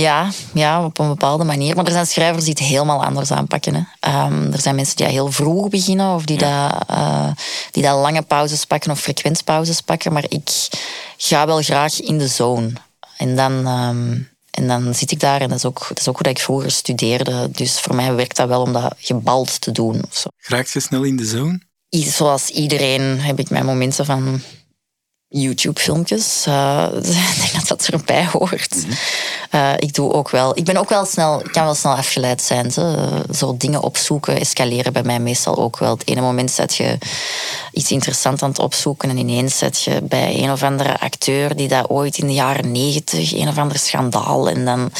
Ja, 0.00 0.30
ja, 0.54 0.84
op 0.84 0.98
een 0.98 1.08
bepaalde 1.08 1.44
manier. 1.44 1.76
Maar 1.76 1.84
er 1.84 1.92
zijn 1.92 2.06
schrijvers 2.06 2.44
die 2.44 2.54
het 2.58 2.62
helemaal 2.62 3.04
anders 3.04 3.30
aanpakken. 3.30 3.74
Hè. 3.74 4.24
Um, 4.26 4.52
er 4.52 4.60
zijn 4.60 4.74
mensen 4.74 4.96
die 4.96 5.06
heel 5.06 5.32
vroeg 5.32 5.68
beginnen 5.68 6.14
of 6.14 6.24
die, 6.24 6.38
ja. 6.38 6.68
dat, 6.68 6.90
uh, 6.90 7.30
die 7.70 7.82
dat 7.82 7.98
lange 7.98 8.22
pauzes 8.22 8.64
pakken 8.64 8.90
of 8.90 9.00
frequentpauzes 9.00 9.80
pakken. 9.80 10.12
Maar 10.12 10.24
ik 10.28 10.68
ga 11.16 11.46
wel 11.46 11.62
graag 11.62 12.00
in 12.00 12.18
de 12.18 12.28
zone. 12.28 12.72
En 13.16 13.36
dan, 13.36 13.66
um, 13.66 14.28
en 14.50 14.66
dan 14.66 14.94
zit 14.94 15.10
ik 15.10 15.20
daar 15.20 15.40
en 15.40 15.48
dat 15.48 15.58
is, 15.58 15.64
ook, 15.64 15.86
dat 15.88 15.98
is 15.98 16.08
ook 16.08 16.18
hoe 16.18 16.30
ik 16.30 16.38
vroeger 16.38 16.70
studeerde. 16.70 17.50
Dus 17.50 17.80
voor 17.80 17.94
mij 17.94 18.14
werkt 18.14 18.36
dat 18.36 18.48
wel 18.48 18.62
om 18.62 18.72
dat 18.72 18.94
gebald 18.98 19.60
te 19.60 19.72
doen. 19.72 20.02
Of 20.08 20.16
zo. 20.16 20.28
Raak 20.38 20.66
je 20.66 20.80
snel 20.80 21.02
in 21.02 21.16
de 21.16 21.26
zone? 21.26 21.60
Zoals 21.88 22.48
iedereen 22.48 23.20
heb 23.20 23.38
ik 23.38 23.50
mijn 23.50 23.64
momenten 23.64 24.04
van 24.04 24.40
YouTube-filmpjes. 25.40 26.44
Uh, 26.48 26.86
ik 26.96 27.40
denk 27.40 27.52
dat 27.52 27.68
dat 27.68 27.86
erbij 27.86 28.26
hoort. 28.32 28.74
Uh, 29.54 29.72
ik 29.76 29.94
doe 29.94 30.12
ook 30.12 30.30
wel. 30.30 30.56
Ik 30.56 30.64
ben 30.64 30.76
ook 30.76 30.88
wel 30.88 31.04
snel, 31.04 31.42
kan 31.52 31.64
wel 31.64 31.74
snel 31.74 31.94
afgeleid 31.94 32.42
zijn. 32.42 32.70
Zo, 32.70 32.94
zo 33.32 33.56
dingen 33.56 33.82
opzoeken, 33.82 34.40
escaleren 34.40 34.92
bij 34.92 35.02
mij 35.02 35.20
meestal 35.20 35.56
ook 35.56 35.78
wel. 35.78 35.90
Het 35.90 36.08
ene 36.08 36.20
moment 36.20 36.50
zet 36.50 36.74
je 36.74 36.98
iets 37.72 37.90
interessants 37.90 38.42
aan 38.42 38.48
het 38.48 38.58
opzoeken 38.58 39.08
en 39.10 39.16
ineens 39.16 39.58
zet 39.58 39.82
je 39.82 40.00
bij 40.02 40.42
een 40.42 40.50
of 40.50 40.62
andere 40.62 41.00
acteur 41.00 41.56
die 41.56 41.68
dat 41.68 41.88
ooit 41.88 42.18
in 42.18 42.26
de 42.26 42.32
jaren 42.32 42.72
negentig, 42.72 43.34
een 43.34 43.48
of 43.48 43.58
ander 43.58 43.78
schandaal 43.78 44.48
en 44.48 44.64
dan 44.64 44.90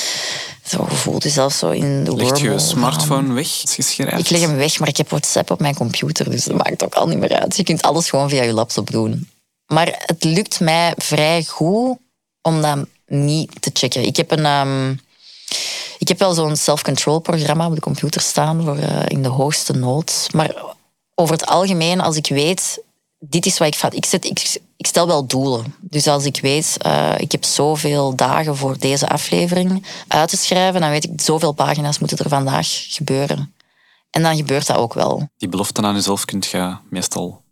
zo 0.65 0.85
voelt 0.89 1.23
je 1.23 1.29
zelf 1.29 1.53
zo 1.53 1.71
in 1.71 2.05
de 2.05 2.17
Leg 2.17 2.41
je 2.41 2.59
smartphone 2.59 3.33
weg? 3.33 3.49
Geschreven? 3.65 4.19
Ik 4.19 4.31
leg 4.31 4.41
hem 4.41 4.57
weg, 4.57 4.79
maar 4.79 4.89
ik 4.89 4.97
heb 4.97 5.09
WhatsApp 5.09 5.51
op 5.51 5.61
mijn 5.61 5.75
computer, 5.75 6.31
dus 6.31 6.45
dat 6.45 6.57
maakt 6.57 6.85
ook 6.85 6.95
al 6.95 7.07
niet 7.07 7.19
meer 7.19 7.41
uit. 7.41 7.57
Je 7.57 7.63
kunt 7.63 7.83
alles 7.83 8.11
gewoon 8.11 8.29
via 8.29 8.43
je 8.43 8.53
laptop 8.53 8.91
doen. 8.91 9.29
Maar 9.67 10.03
het 10.07 10.25
lukt 10.25 10.61
mij 10.61 10.95
vrij 10.97 11.45
goed 11.45 11.99
om 12.43 12.63
dat 12.63 12.87
niet 13.07 13.63
te 13.63 13.71
checken. 13.73 14.07
Ik 14.07 14.17
heb, 14.17 14.31
een, 14.31 14.47
um, 14.47 15.01
ik 15.99 16.09
heb 16.09 16.19
wel 16.19 16.35
zo'n 16.35 16.57
self-control 16.57 17.19
programma 17.19 17.67
op 17.67 17.75
de 17.75 17.81
computer 17.81 18.21
staan 18.21 18.63
voor 18.63 18.77
uh, 18.77 19.03
in 19.07 19.23
de 19.23 19.29
hoogste 19.29 19.73
nood. 19.73 20.29
Maar 20.33 20.75
over 21.15 21.35
het 21.35 21.47
algemeen, 21.47 22.01
als 22.01 22.17
ik 22.17 22.27
weet, 22.29 22.83
dit 23.19 23.47
is 23.47 23.59
wat 23.59 23.69
ik 23.69 23.75
vat. 23.75 23.95
Ik, 23.95 24.05
zet, 24.05 24.25
ik, 24.25 24.59
stel 24.79 25.07
wel 25.07 25.27
doelen. 25.27 25.75
Dus 25.81 26.07
als 26.07 26.25
ik 26.25 26.41
weet, 26.41 26.77
uh, 26.87 27.15
ik 27.19 27.33
heb 27.33 27.45
zoveel 27.45 28.17
dagen 28.17 28.57
voor 28.57 28.79
deze 28.79 29.09
aflevering 29.09 29.87
uit 30.09 30.29
te 30.29 30.37
schrijven, 30.37 30.81
dan 30.81 30.91
weet 30.91 31.05
ik, 31.05 31.21
zoveel 31.21 31.53
pagina's 31.53 31.99
moeten 31.99 32.19
er 32.19 32.29
vandaag 32.29 32.67
gebeuren. 32.89 33.55
En 34.11 34.23
dan 34.23 34.37
gebeurt 34.37 34.67
dat 34.67 34.77
ook 34.77 34.95
wel. 34.95 35.29
Die 35.37 35.49
belofte 35.49 35.83
aan 35.83 35.95
jezelf 35.95 36.25
kunt 36.25 36.47
je 36.47 36.77
meestal 36.91 37.43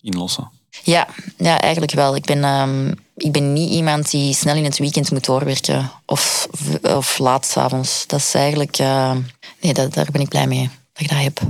inlossen. 0.00 0.50
Ja, 0.82 1.08
ja, 1.36 1.60
eigenlijk 1.60 1.92
wel. 1.92 2.16
Ik 2.16 2.24
ben, 2.24 2.44
um, 2.44 2.94
ik 3.16 3.32
ben 3.32 3.52
niet 3.52 3.70
iemand 3.70 4.10
die 4.10 4.34
snel 4.34 4.56
in 4.56 4.64
het 4.64 4.78
weekend 4.78 5.10
moet 5.10 5.24
doorwerken 5.24 5.90
of, 6.06 6.48
of 6.82 7.18
laat 7.18 7.46
s'avonds. 7.46 8.06
Dat 8.06 8.20
is 8.20 8.34
eigenlijk... 8.34 8.78
Uh, 8.78 9.16
nee, 9.60 9.72
daar 9.72 10.08
ben 10.12 10.20
ik 10.20 10.28
blij 10.28 10.46
mee 10.46 10.70
dat 10.92 11.02
ik 11.02 11.08
dat 11.08 11.18
heb. 11.18 11.40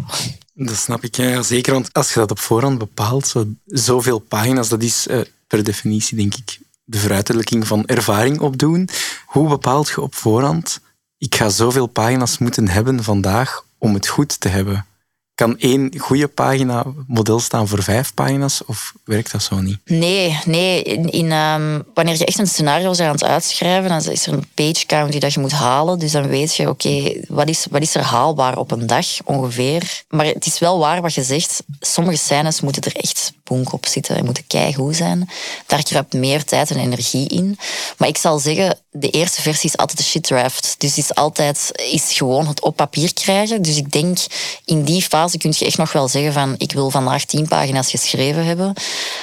Dat 0.54 0.76
snap 0.76 1.04
ik, 1.04 1.14
zeker. 1.40 1.72
Want 1.72 1.92
als 1.92 2.12
je 2.12 2.18
dat 2.20 2.30
op 2.30 2.38
voorhand 2.38 2.78
bepaalt, 2.78 3.26
zo, 3.26 3.46
zoveel 3.66 4.18
pagina's, 4.18 4.68
dat 4.68 4.82
is 4.82 5.06
uh, 5.06 5.20
per 5.46 5.64
definitie, 5.64 6.16
denk 6.16 6.34
ik, 6.34 6.58
de 6.84 6.98
veruiterlijking 6.98 7.66
van 7.66 7.86
ervaring 7.86 8.40
opdoen. 8.40 8.88
Hoe 9.26 9.48
bepaalt 9.48 9.88
je 9.88 10.00
op 10.00 10.14
voorhand, 10.14 10.80
ik 11.18 11.34
ga 11.34 11.48
zoveel 11.48 11.86
pagina's 11.86 12.38
moeten 12.38 12.68
hebben 12.68 13.04
vandaag 13.04 13.64
om 13.78 13.94
het 13.94 14.08
goed 14.08 14.40
te 14.40 14.48
hebben? 14.48 14.86
Kan 15.34 15.58
één 15.58 15.94
goede 15.98 16.28
pagina 16.28 16.84
model 17.06 17.40
staan 17.40 17.68
voor 17.68 17.82
vijf 17.82 18.14
pagina's 18.14 18.62
of 18.66 18.92
werkt 19.04 19.32
dat 19.32 19.42
zo 19.42 19.60
niet? 19.60 19.78
Nee, 19.84 20.38
nee. 20.44 20.82
In, 20.82 21.32
um, 21.32 21.82
wanneer 21.94 22.18
je 22.18 22.24
echt 22.24 22.38
een 22.38 22.46
scenario 22.46 22.86
bent 22.86 23.00
aan 23.00 23.10
het 23.10 23.24
uitschrijven, 23.24 23.88
dan 23.88 24.12
is 24.12 24.26
er 24.26 24.32
een 24.32 24.46
page 24.54 24.86
count 24.86 25.10
die 25.10 25.20
dat 25.20 25.32
je 25.32 25.40
moet 25.40 25.52
halen. 25.52 25.98
Dus 25.98 26.12
dan 26.12 26.28
weet 26.28 26.54
je, 26.54 26.68
oké, 26.68 27.20
wat, 27.28 27.48
is, 27.48 27.66
wat 27.70 27.82
is 27.82 27.94
er 27.94 28.02
haalbaar 28.02 28.58
op 28.58 28.70
een 28.70 28.86
dag 28.86 29.06
ongeveer? 29.24 30.04
Maar 30.08 30.26
het 30.26 30.46
is 30.46 30.58
wel 30.58 30.78
waar 30.78 31.02
wat 31.02 31.14
je 31.14 31.22
zegt. 31.22 31.62
Sommige 31.80 32.18
scènes 32.18 32.60
moeten 32.60 32.82
er 32.82 32.96
echt 32.96 33.32
bonk 33.44 33.72
op 33.72 33.86
zitten 33.86 34.16
en 34.16 34.24
moeten 34.24 34.46
keigoed 34.46 34.96
zijn. 34.96 35.28
Daar 35.66 35.82
kruipt 35.82 36.12
meer 36.12 36.44
tijd 36.44 36.70
en 36.70 36.78
energie 36.78 37.28
in. 37.28 37.58
Maar 37.98 38.08
ik 38.08 38.18
zal 38.18 38.38
zeggen, 38.38 38.78
de 38.96 39.10
eerste 39.10 39.42
versie 39.42 39.68
is 39.68 39.76
altijd 39.76 39.98
de 39.98 40.04
shit 40.04 40.22
draft. 40.22 40.74
Dus 40.78 40.98
is 40.98 41.14
altijd 41.14 41.70
is 41.74 42.12
gewoon 42.12 42.46
het 42.46 42.62
op 42.62 42.76
papier 42.76 43.14
krijgen. 43.14 43.62
Dus 43.62 43.76
ik 43.76 43.92
denk, 43.92 44.18
in 44.64 44.84
die 44.84 45.02
fase 45.02 45.38
kun 45.38 45.54
je 45.56 45.64
echt 45.64 45.78
nog 45.78 45.92
wel 45.92 46.08
zeggen 46.08 46.32
van 46.32 46.54
ik 46.58 46.72
wil 46.72 46.90
vandaag 46.90 47.24
tien 47.24 47.48
pagina's 47.48 47.90
geschreven 47.90 48.44
hebben. 48.44 48.72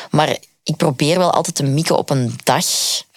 Maar 0.09 0.37
ik 0.63 0.75
probeer 0.77 1.17
wel 1.17 1.31
altijd 1.31 1.55
te 1.55 1.63
mikken 1.63 1.97
op 1.97 2.09
een 2.09 2.39
dag 2.43 2.65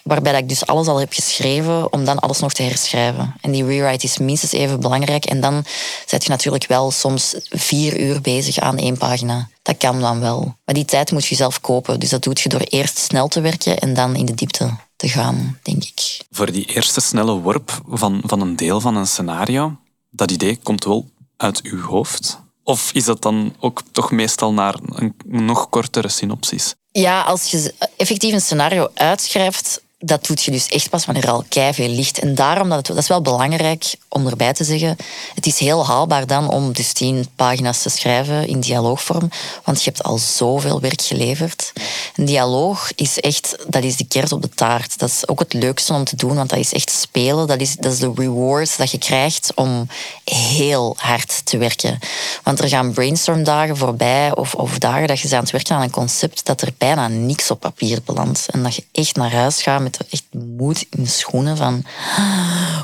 waarbij 0.03 0.37
ik 0.37 0.49
dus 0.49 0.65
alles 0.65 0.87
al 0.87 0.99
heb 0.99 1.13
geschreven, 1.13 1.93
om 1.93 2.05
dan 2.05 2.19
alles 2.19 2.39
nog 2.39 2.53
te 2.53 2.63
herschrijven. 2.63 3.35
En 3.41 3.51
die 3.51 3.65
rewrite 3.65 4.05
is 4.05 4.17
minstens 4.17 4.51
even 4.51 4.79
belangrijk. 4.79 5.25
En 5.25 5.41
dan 5.41 5.65
zet 6.05 6.23
je 6.23 6.29
natuurlijk 6.29 6.67
wel 6.67 6.91
soms 6.91 7.35
vier 7.49 7.99
uur 7.99 8.21
bezig 8.21 8.59
aan 8.59 8.77
één 8.77 8.97
pagina. 8.97 9.49
Dat 9.61 9.77
kan 9.77 9.99
dan 9.99 10.19
wel. 10.19 10.55
Maar 10.65 10.75
die 10.75 10.85
tijd 10.85 11.11
moet 11.11 11.25
je 11.25 11.35
zelf 11.35 11.61
kopen. 11.61 11.99
Dus 11.99 12.09
dat 12.09 12.23
doe 12.23 12.33
je 12.43 12.49
door 12.49 12.59
eerst 12.59 12.97
snel 12.97 13.27
te 13.27 13.41
werken 13.41 13.77
en 13.77 13.93
dan 13.93 14.15
in 14.15 14.25
de 14.25 14.33
diepte 14.33 14.73
te 14.95 15.09
gaan, 15.09 15.59
denk 15.61 15.83
ik. 15.83 16.25
Voor 16.31 16.51
die 16.51 16.65
eerste 16.65 17.01
snelle 17.01 17.33
worp 17.33 17.81
van, 17.87 18.21
van 18.25 18.41
een 18.41 18.55
deel 18.55 18.79
van 18.81 18.95
een 18.95 19.07
scenario, 19.07 19.77
dat 20.09 20.31
idee 20.31 20.59
komt 20.63 20.83
wel 20.83 21.09
uit 21.37 21.61
uw 21.61 21.81
hoofd? 21.81 22.39
Of 22.63 22.91
is 22.93 23.03
dat 23.03 23.21
dan 23.21 23.55
ook 23.59 23.81
toch 23.91 24.11
meestal 24.11 24.53
naar 24.53 24.75
een 24.85 25.15
nog 25.25 25.69
kortere 25.69 26.09
synopsis? 26.09 26.75
Ja, 26.91 27.21
als 27.21 27.51
je 27.51 27.73
effectief 27.97 28.33
een 28.33 28.41
scenario 28.41 28.89
uitschrijft, 28.93 29.81
dat 29.97 30.25
doet 30.25 30.43
je 30.43 30.51
dus 30.51 30.67
echt 30.67 30.89
pas 30.89 31.05
wanneer 31.05 31.23
er 31.23 31.29
al 31.29 31.43
veel 31.49 31.89
ligt. 31.89 32.19
En 32.19 32.35
daarom, 32.35 32.69
dat, 32.69 32.85
dat 32.85 32.97
is 32.97 33.07
wel 33.07 33.21
belangrijk 33.21 33.95
om 34.09 34.27
erbij 34.27 34.53
te 34.53 34.63
zeggen, 34.63 34.97
het 35.35 35.45
is 35.45 35.59
heel 35.59 35.85
haalbaar 35.85 36.27
dan 36.27 36.49
om 36.49 36.73
dus 36.73 36.93
tien 36.93 37.27
pagina's 37.35 37.81
te 37.81 37.89
schrijven 37.89 38.47
in 38.47 38.59
dialoogvorm, 38.59 39.29
want 39.63 39.83
je 39.83 39.89
hebt 39.89 40.03
al 40.03 40.17
zoveel 40.17 40.79
werk 40.79 41.01
geleverd. 41.01 41.73
Een 42.15 42.25
dialoog 42.25 42.91
is 42.95 43.19
echt, 43.19 43.55
dat 43.67 43.83
is 43.83 43.95
de 43.95 44.07
kers 44.07 44.31
op 44.31 44.41
de 44.41 44.49
taart. 44.49 44.99
Dat 44.99 45.09
is 45.09 45.27
ook 45.27 45.39
het 45.39 45.53
leukste 45.53 45.93
om 45.93 46.03
te 46.03 46.15
doen, 46.15 46.35
want 46.35 46.49
dat 46.49 46.59
is 46.59 46.73
echt 46.73 46.91
spelen. 46.91 47.47
Dat 47.47 47.59
is, 47.59 47.75
dat 47.75 47.91
is 47.91 47.99
de 47.99 48.11
reward 48.15 48.77
dat 48.77 48.91
je 48.91 48.97
krijgt 48.97 49.51
om 49.55 49.87
heel 50.23 50.95
hard 50.97 51.45
te 51.45 51.57
werken. 51.57 51.99
Want 52.43 52.59
er 52.59 52.69
gaan 52.69 52.93
brainstormdagen 52.93 53.77
voorbij 53.77 54.35
of, 54.35 54.55
of 54.55 54.77
dagen 54.77 55.07
dat 55.07 55.19
je 55.19 55.35
aan 55.35 55.41
het 55.41 55.51
werken 55.51 55.75
aan 55.75 55.81
een 55.81 55.89
concept 55.89 56.45
dat 56.45 56.61
er 56.61 56.73
bijna 56.77 57.07
niks 57.07 57.51
op 57.51 57.59
papier 57.59 57.99
belandt. 58.05 58.47
En 58.51 58.63
dat 58.63 58.75
je 58.75 58.83
echt 58.91 59.15
naar 59.15 59.31
huis 59.31 59.61
gaat 59.61 59.81
echt 60.09 60.25
moed 60.31 60.85
in 60.89 61.03
de 61.03 61.09
schoenen 61.09 61.57
van 61.57 61.83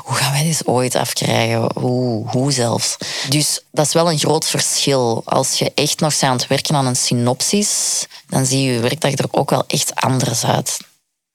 hoe 0.04 0.14
gaan 0.14 0.32
wij 0.32 0.42
dit 0.42 0.66
ooit 0.66 0.94
afkrijgen? 0.94 1.70
Hoe, 1.74 2.28
hoe 2.28 2.52
zelfs? 2.52 2.96
Dus 3.28 3.60
dat 3.70 3.86
is 3.86 3.92
wel 3.92 4.10
een 4.10 4.18
groot 4.18 4.46
verschil. 4.46 5.22
Als 5.24 5.58
je 5.58 5.72
echt 5.74 6.00
nog 6.00 6.10
bent 6.18 6.22
aan 6.22 6.36
het 6.36 6.46
werken 6.46 6.74
aan 6.74 6.86
een 6.86 6.96
synopsis, 6.96 8.06
dan 8.26 8.46
zie 8.46 8.62
je 8.62 8.72
je 8.72 8.80
werkdag 8.80 9.12
er 9.12 9.28
ook 9.30 9.50
wel 9.50 9.64
echt 9.66 9.94
anders 9.94 10.44
uit. 10.44 10.78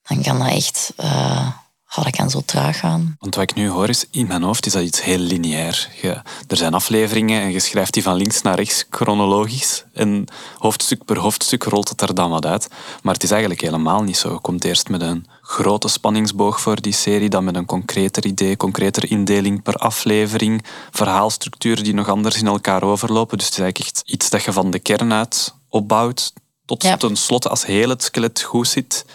Dan 0.08 0.22
kan 0.22 0.40
dat 0.40 0.50
echt... 0.50 0.94
Uh, 1.04 1.48
Oh, 1.96 2.04
dat 2.04 2.16
kan 2.16 2.30
zo 2.30 2.42
traag 2.46 2.80
gaan. 2.80 3.16
Want 3.20 3.36
wat 3.36 3.50
ik 3.50 3.56
nu 3.56 3.70
hoor 3.70 3.90
is, 3.90 4.06
in 4.12 4.28
mijn 4.28 4.44
hoofd 4.44 4.66
is 4.66 4.72
dat 4.72 4.84
iets 4.84 5.04
heel 5.04 5.18
lineair. 5.18 5.90
Je, 6.02 6.22
er 6.48 6.58
zijn 6.58 6.74
afleveringen 6.74 7.42
en 7.42 7.52
je 7.52 7.60
schrijft 7.60 7.94
die 7.94 8.04
van 8.04 8.16
links 8.16 8.42
naar 8.42 8.56
rechts 8.56 8.86
chronologisch. 8.90 9.86
En 9.94 10.26
hoofdstuk 10.58 11.06
per 11.06 11.18
hoofdstuk 11.18 11.64
rolt 11.64 11.90
het 11.90 12.02
er 12.02 12.16
dan 12.16 12.30
wat 12.30 12.46
uit. 12.46 12.68
Maar 13.02 13.14
het 13.14 13.24
is 13.24 13.32
eigenlijk 13.32 13.62
helemaal 13.62 14.04
niet 14.04 14.18
zo. 14.18 14.34
Je 14.34 14.40
komt 14.40 14.64
eerst 14.64 14.90
met 14.90 15.02
een 15.02 15.26
grote 15.48 15.88
spanningsboog 15.88 16.62
voor 16.62 16.82
die 16.82 16.94
serie, 16.94 17.30
dan 17.30 17.44
met 17.44 17.56
een 17.56 17.66
concreter 17.66 18.26
idee, 18.26 18.58
concreter 18.58 19.10
indeling 19.12 19.64
per 19.64 19.76
aflevering, 19.76 20.66
verhaalstructuren 20.92 21.84
die 21.84 21.94
nog 21.94 22.10
anders 22.10 22.38
in 22.38 22.48
elkaar 22.48 22.84
overlopen. 22.84 23.38
Dus 23.38 23.46
het 23.46 23.56
is 23.56 23.62
eigenlijk 23.62 23.96
echt 23.96 24.10
iets 24.10 24.30
dat 24.30 24.44
je 24.44 24.54
van 24.54 24.72
de 24.72 24.80
kern 24.80 25.14
uit 25.14 25.56
opbouwt, 25.70 26.34
tot 26.66 26.84
ja. 26.84 26.98
tenslotte 26.98 27.50
als 27.50 27.66
heel 27.66 27.90
het 27.90 28.04
skelet 28.04 28.42
goed 28.42 28.68
zit 28.68 29.06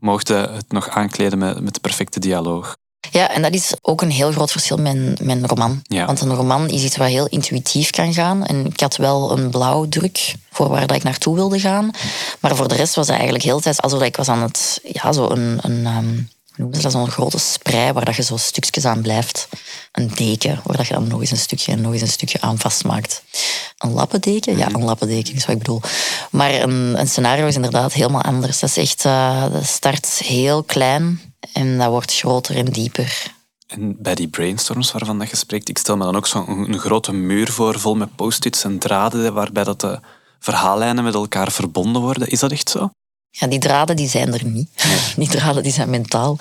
mochten 0.00 0.54
het 0.54 0.72
nog 0.72 0.88
aankleden 0.88 1.38
met, 1.38 1.60
met 1.60 1.74
de 1.74 1.80
perfecte 1.80 2.20
dialoog. 2.20 2.76
Ja, 3.10 3.30
en 3.30 3.42
dat 3.42 3.54
is 3.54 3.74
ook 3.82 4.02
een 4.02 4.10
heel 4.10 4.32
groot 4.32 4.50
verschil 4.50 4.76
met, 4.76 4.96
een 5.20 5.46
roman. 5.46 5.82
Want 5.88 6.20
een 6.20 6.34
roman 6.34 6.68
is 6.68 6.82
iets 6.82 6.96
wat 6.96 7.08
heel 7.08 7.26
intuïtief 7.26 7.90
kan 7.90 8.12
gaan. 8.12 8.46
En 8.46 8.66
ik 8.66 8.80
had 8.80 8.96
wel 8.96 9.38
een 9.38 9.50
blauwdruk 9.50 10.34
voor 10.50 10.68
waar 10.68 10.86
dat 10.86 10.96
ik 10.96 11.02
naartoe 11.02 11.34
wilde 11.34 11.60
gaan. 11.60 11.90
Maar 12.40 12.56
voor 12.56 12.68
de 12.68 12.74
rest 12.74 12.94
was 12.94 13.06
het 13.06 13.14
eigenlijk 13.14 13.44
heel 13.44 13.56
de 13.56 13.62
tijd 13.62 13.82
alsof 13.82 14.02
ik 14.02 14.16
was 14.16 14.28
aan 14.28 14.42
het... 14.42 14.80
Ja, 14.82 15.12
zo 15.12 15.28
een... 15.30 15.58
een 15.60 15.86
um, 15.86 16.30
noemen 16.56 16.76
ze 16.76 16.82
dat? 16.82 16.92
Zo'n 16.92 17.10
grote 17.10 17.38
sprei 17.38 17.92
waar 17.92 18.04
dat 18.04 18.16
je 18.16 18.22
zo 18.22 18.36
stukjes 18.36 18.84
aan 18.84 19.02
blijft. 19.02 19.48
Een 19.92 20.10
deken, 20.14 20.60
waar 20.64 20.76
dat 20.76 20.86
je 20.86 20.94
dan 20.94 21.08
nog 21.08 21.20
eens 21.20 21.30
een 21.30 21.36
stukje 21.36 21.72
en 21.72 21.80
nog 21.80 21.92
eens 21.92 22.02
een 22.02 22.08
stukje 22.08 22.40
aan 22.40 22.58
vastmaakt. 22.58 23.22
Een 23.78 23.92
lappendeken? 23.92 24.56
Ja, 24.56 24.66
een 24.72 24.84
lappendeken 24.84 25.34
is 25.34 25.46
wat 25.46 25.54
ik 25.54 25.58
bedoel. 25.58 25.80
Maar 26.30 26.54
een, 26.54 27.00
een 27.00 27.08
scenario 27.08 27.46
is 27.46 27.54
inderdaad 27.54 27.92
helemaal 27.92 28.22
anders. 28.22 28.58
Dat 28.58 28.68
is 28.68 28.76
echt... 28.76 29.04
Uh, 29.04 29.52
dat 29.52 29.64
start 29.64 30.06
heel 30.06 30.62
klein 30.62 31.29
en 31.52 31.78
dat 31.78 31.88
wordt 31.88 32.14
groter 32.14 32.56
en 32.56 32.64
dieper. 32.64 33.32
En 33.66 33.96
bij 33.98 34.14
die 34.14 34.28
brainstorms 34.28 34.92
waarvan 34.92 35.18
dat 35.18 35.30
je 35.30 35.36
spreekt, 35.36 35.68
ik 35.68 35.78
stel 35.78 35.96
me 35.96 36.04
dan 36.04 36.16
ook 36.16 36.26
zo'n 36.26 36.78
grote 36.78 37.12
muur 37.12 37.50
voor, 37.50 37.78
vol 37.78 37.94
met 37.94 38.16
post-its 38.16 38.64
en 38.64 38.78
draden, 38.78 39.34
waarbij 39.34 39.64
dat 39.64 39.80
de 39.80 40.00
verhaallijnen 40.38 41.04
met 41.04 41.14
elkaar 41.14 41.52
verbonden 41.52 42.02
worden. 42.02 42.28
Is 42.28 42.40
dat 42.40 42.52
echt 42.52 42.70
zo? 42.70 42.90
Ja, 43.30 43.46
die 43.46 43.58
draden 43.58 43.96
die 43.96 44.08
zijn 44.08 44.32
er 44.32 44.44
niet. 44.44 44.68
Die 45.16 45.28
draden 45.28 45.62
die 45.62 45.72
zijn 45.72 45.90
mentaal. 45.90 46.36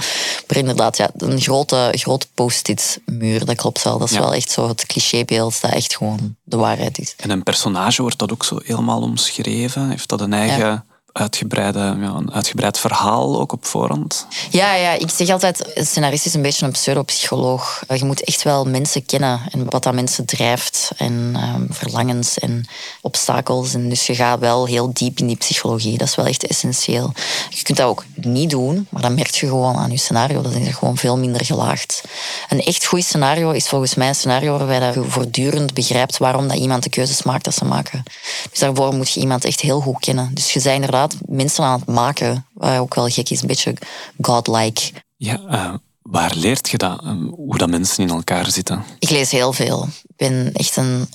Maar 0.48 0.58
inderdaad, 0.58 0.98
ja, 0.98 1.10
een 1.18 1.42
grote, 1.42 1.90
grote 1.92 2.28
post-it 2.34 3.02
muur, 3.06 3.46
dat 3.46 3.56
klopt 3.56 3.84
wel. 3.84 3.98
Dat 3.98 4.10
is 4.10 4.18
wel 4.18 4.34
echt 4.34 4.52
zo 4.52 4.68
het 4.68 4.86
clichébeeld 4.86 5.62
dat 5.62 5.72
echt 5.72 5.96
gewoon 5.96 6.36
de 6.44 6.58
waarheid 6.58 7.00
is. 7.00 7.14
En 7.18 7.30
een 7.30 7.44
personage 7.44 8.02
wordt 8.02 8.20
dat 8.20 8.32
ook 8.32 8.44
zo 8.44 8.60
helemaal 8.64 9.02
omschreven? 9.02 9.90
Heeft 9.90 10.10
dat 10.10 10.22
een 10.22 10.34
eigen 10.34 10.86
uitgebreide, 11.14 11.80
ja, 11.80 12.14
een 12.16 12.34
uitgebreid 12.34 12.80
verhaal 12.80 13.40
ook 13.40 13.52
op 13.52 13.66
voorhand? 13.66 14.28
Ja, 14.50 14.74
ja, 14.74 14.92
ik 14.92 15.10
zeg 15.10 15.30
altijd, 15.30 15.78
een 15.78 15.86
scenarist 15.86 16.26
is 16.26 16.34
een 16.34 16.42
beetje 16.42 16.66
een 16.66 16.72
pseudopsycholoog. 16.72 17.84
Je 17.96 18.06
moet 18.06 18.24
echt 18.24 18.44
wel 18.44 18.66
mensen 18.66 19.06
kennen 19.06 19.42
en 19.52 19.70
wat 19.70 19.84
dat 19.84 19.94
mensen 19.94 20.26
drijft 20.26 20.92
en 20.98 21.32
ehm, 21.36 21.66
verlangens 21.70 22.40
en 22.40 22.68
obstakels. 23.02 23.74
En 23.74 23.90
dus 23.90 24.08
je 24.08 24.16
gaat 24.16 24.40
wel 24.40 24.66
heel 24.66 24.94
diep 24.94 25.20
in 25.20 25.28
die 25.28 25.36
psychologie. 25.36 25.98
Dat 25.98 26.08
is 26.08 26.16
wel 26.16 26.26
echt 26.26 26.48
essentieel. 26.48 27.14
Je 27.50 27.64
kunt 27.64 27.78
dat 27.78 27.88
ook 27.88 28.06
niet 28.16 28.50
doen, 28.50 28.88
maar 28.90 29.02
dan 29.02 29.14
merk 29.14 29.36
je 29.36 29.48
gewoon 29.48 29.76
aan 29.76 29.92
je 29.92 29.98
scenario. 29.98 30.42
Dat 30.42 30.54
is 30.54 30.76
gewoon 30.76 30.98
veel 30.98 31.18
minder 31.18 31.46
gelaagd. 31.46 32.04
Een 32.50 32.64
echt 32.64 32.86
goed 32.86 33.04
scenario 33.04 33.52
is 33.52 33.68
volgens 33.68 33.96
mij 33.96 34.08
een 34.08 34.16
scenario 34.16 34.58
waarbij 34.58 34.94
je 34.94 35.04
voortdurend 35.04 35.74
begrijpt 35.74 36.18
waarom 36.18 36.48
dat 36.48 36.58
iemand 36.58 36.84
de 36.84 36.90
keuzes 36.90 37.24
maakt 37.24 37.44
dat 37.44 37.54
ze 37.56 37.66
maken. 37.66 38.04
Dus 38.50 38.60
daarvoor 38.60 38.94
moet 38.94 39.12
je 39.12 39.20
iemand 39.20 39.46
echt 39.46 39.60
heel 39.60 39.80
goed 39.80 40.00
kennen. 40.00 40.32
Dus 40.34 40.54
je 40.54 40.62
bent 40.62 40.76
inderdaad 40.76 40.99
mensen 41.26 41.64
aan 41.64 41.80
het 41.80 41.88
maken. 41.88 42.46
Wat 42.54 42.78
ook 42.78 42.96
wel 42.96 43.08
gek 43.08 43.30
is, 43.30 43.42
een 43.42 43.48
beetje 43.48 43.74
godlike. 44.22 44.82
Ja, 45.16 45.40
uh, 45.52 45.74
waar 46.02 46.36
leert 46.36 46.70
je 46.70 46.78
dat? 46.78 47.02
Uh, 47.04 47.12
hoe 47.32 47.58
dat 47.58 47.70
mensen 47.70 48.04
in 48.04 48.10
elkaar 48.10 48.52
zitten? 48.52 48.84
Ik 49.00 49.10
lees 49.10 49.32
heel 49.32 49.54
veel. 49.54 49.88
Ik 50.08 50.16
ben 50.16 50.52
echt 50.54 50.76
een 50.76 51.08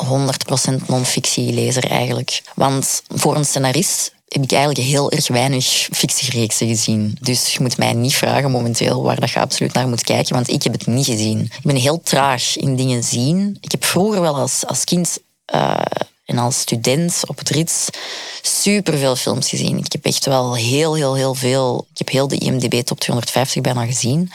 100% 0.82 0.86
non-fictielezer 0.86 1.90
eigenlijk. 1.90 2.42
Want 2.54 3.02
voor 3.08 3.36
een 3.36 3.44
scenarist 3.44 4.12
heb 4.28 4.42
ik 4.42 4.52
eigenlijk 4.52 4.88
heel 4.88 5.10
erg 5.10 5.28
weinig 5.28 5.64
fictiereeksen 5.92 6.68
gezien. 6.68 7.16
Dus 7.20 7.52
je 7.52 7.60
moet 7.60 7.78
mij 7.78 7.92
niet 7.92 8.14
vragen 8.14 8.50
momenteel 8.50 9.02
waar 9.02 9.20
dat 9.20 9.30
je 9.30 9.40
absoluut 9.40 9.72
naar 9.72 9.88
moet 9.88 10.04
kijken, 10.04 10.34
want 10.34 10.48
ik 10.48 10.62
heb 10.62 10.72
het 10.72 10.86
niet 10.86 11.06
gezien. 11.06 11.40
Ik 11.40 11.62
ben 11.62 11.76
heel 11.76 12.00
traag 12.00 12.56
in 12.56 12.76
dingen 12.76 13.04
zien. 13.04 13.56
Ik 13.60 13.70
heb 13.70 13.84
vroeger 13.84 14.20
wel 14.20 14.36
als, 14.36 14.66
als 14.66 14.84
kind 14.84 15.18
uh, 15.54 15.76
en 16.24 16.38
als 16.38 16.60
student 16.60 17.22
op 17.26 17.38
het 17.38 17.48
Rits 17.48 17.88
super 18.42 18.98
veel 18.98 19.16
films 19.16 19.48
gezien. 19.48 19.78
Ik 19.78 19.92
heb 19.92 20.04
echt 20.04 20.24
wel 20.24 20.56
heel, 20.56 20.94
heel, 20.94 21.14
heel 21.14 21.34
veel. 21.34 21.86
Ik 21.92 21.98
heb 21.98 22.08
heel 22.08 22.28
de 22.28 22.38
IMDb 22.38 22.80
top 22.80 23.00
250 23.00 23.62
bijna 23.62 23.86
gezien. 23.86 24.30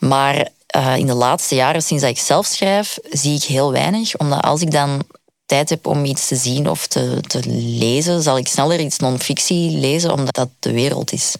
Maar 0.00 0.48
uh, 0.76 0.96
in 0.96 1.06
de 1.06 1.14
laatste 1.14 1.54
jaren, 1.54 1.82
sinds 1.82 2.02
dat 2.02 2.12
ik 2.12 2.18
zelf 2.18 2.46
schrijf, 2.46 2.98
zie 3.10 3.36
ik 3.36 3.42
heel 3.42 3.72
weinig. 3.72 4.16
Omdat 4.16 4.42
als 4.42 4.60
ik 4.60 4.70
dan 4.70 5.02
tijd 5.46 5.68
heb 5.68 5.86
om 5.86 6.04
iets 6.04 6.28
te 6.28 6.36
zien 6.36 6.70
of 6.70 6.86
te, 6.86 7.20
te 7.26 7.40
lezen, 7.78 8.22
zal 8.22 8.38
ik 8.38 8.48
sneller 8.48 8.80
iets 8.80 8.98
non-fictie 8.98 9.78
lezen, 9.78 10.12
omdat 10.12 10.34
dat 10.34 10.48
de 10.58 10.72
wereld 10.72 11.12
is. 11.12 11.34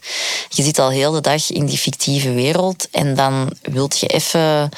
Je 0.49 0.63
zit 0.63 0.79
al 0.79 0.89
heel 0.89 1.11
de 1.11 1.21
dag 1.21 1.51
in 1.51 1.65
die 1.65 1.77
fictieve 1.77 2.31
wereld 2.31 2.87
en 2.91 3.15
dan 3.15 3.51
wilt 3.61 3.99
je 3.99 4.07
even, 4.07 4.69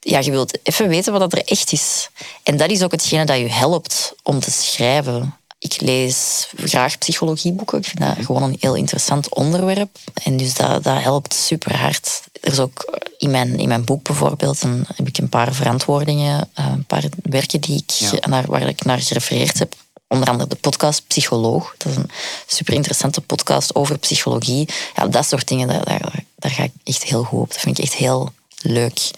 ja, 0.00 0.18
je 0.18 0.30
wilt 0.30 0.58
even 0.62 0.88
weten 0.88 1.12
wat 1.12 1.32
er 1.32 1.44
echt 1.44 1.72
is. 1.72 2.10
En 2.42 2.56
dat 2.56 2.70
is 2.70 2.82
ook 2.82 2.90
hetgene 2.90 3.24
dat 3.24 3.38
je 3.38 3.50
helpt 3.50 4.14
om 4.22 4.40
te 4.40 4.50
schrijven. 4.50 5.36
Ik 5.62 5.80
lees 5.80 6.48
graag 6.56 6.98
psychologieboeken. 6.98 7.78
Ik 7.78 7.84
vind 7.84 8.00
dat 8.00 8.24
gewoon 8.24 8.42
een 8.42 8.56
heel 8.60 8.74
interessant 8.74 9.34
onderwerp. 9.34 9.98
En 10.22 10.36
dus 10.36 10.54
dat, 10.54 10.84
dat 10.84 11.02
helpt 11.02 11.34
super 11.34 11.76
hard. 11.76 12.22
Er 12.40 12.52
is 12.52 12.58
ook 12.58 13.00
in 13.18 13.30
mijn, 13.30 13.58
in 13.58 13.68
mijn 13.68 13.84
boek 13.84 14.02
bijvoorbeeld 14.02 14.60
dan 14.60 14.84
heb 14.94 15.08
ik 15.08 15.18
een 15.18 15.28
paar 15.28 15.54
verantwoordingen, 15.54 16.50
eh, 16.54 16.66
een 16.72 16.84
paar 16.84 17.04
werken 17.22 17.60
die 17.60 17.84
ik, 17.86 18.26
naar, 18.26 18.44
waar 18.46 18.68
ik 18.68 18.84
naar 18.84 19.00
gerefereerd 19.00 19.58
heb. 19.58 19.74
Onder 20.08 20.28
andere 20.28 20.48
de 20.48 20.56
podcast 20.56 21.06
Psycholoog. 21.06 21.74
Dat 21.76 21.92
is 21.92 21.98
een 21.98 22.10
super 22.46 22.74
interessante 22.74 23.20
podcast 23.20 23.74
over 23.74 23.98
psychologie. 23.98 24.68
Ja, 24.96 25.06
dat 25.06 25.26
soort 25.26 25.48
dingen, 25.48 25.68
daar, 25.68 25.84
daar, 25.84 26.24
daar 26.36 26.50
ga 26.50 26.62
ik 26.62 26.72
echt 26.84 27.02
heel 27.02 27.22
goed 27.22 27.40
op. 27.40 27.48
Dat 27.48 27.60
vind 27.60 27.78
ik 27.78 27.84
echt 27.84 27.94
heel 27.94 28.32
leuk. 28.62 29.10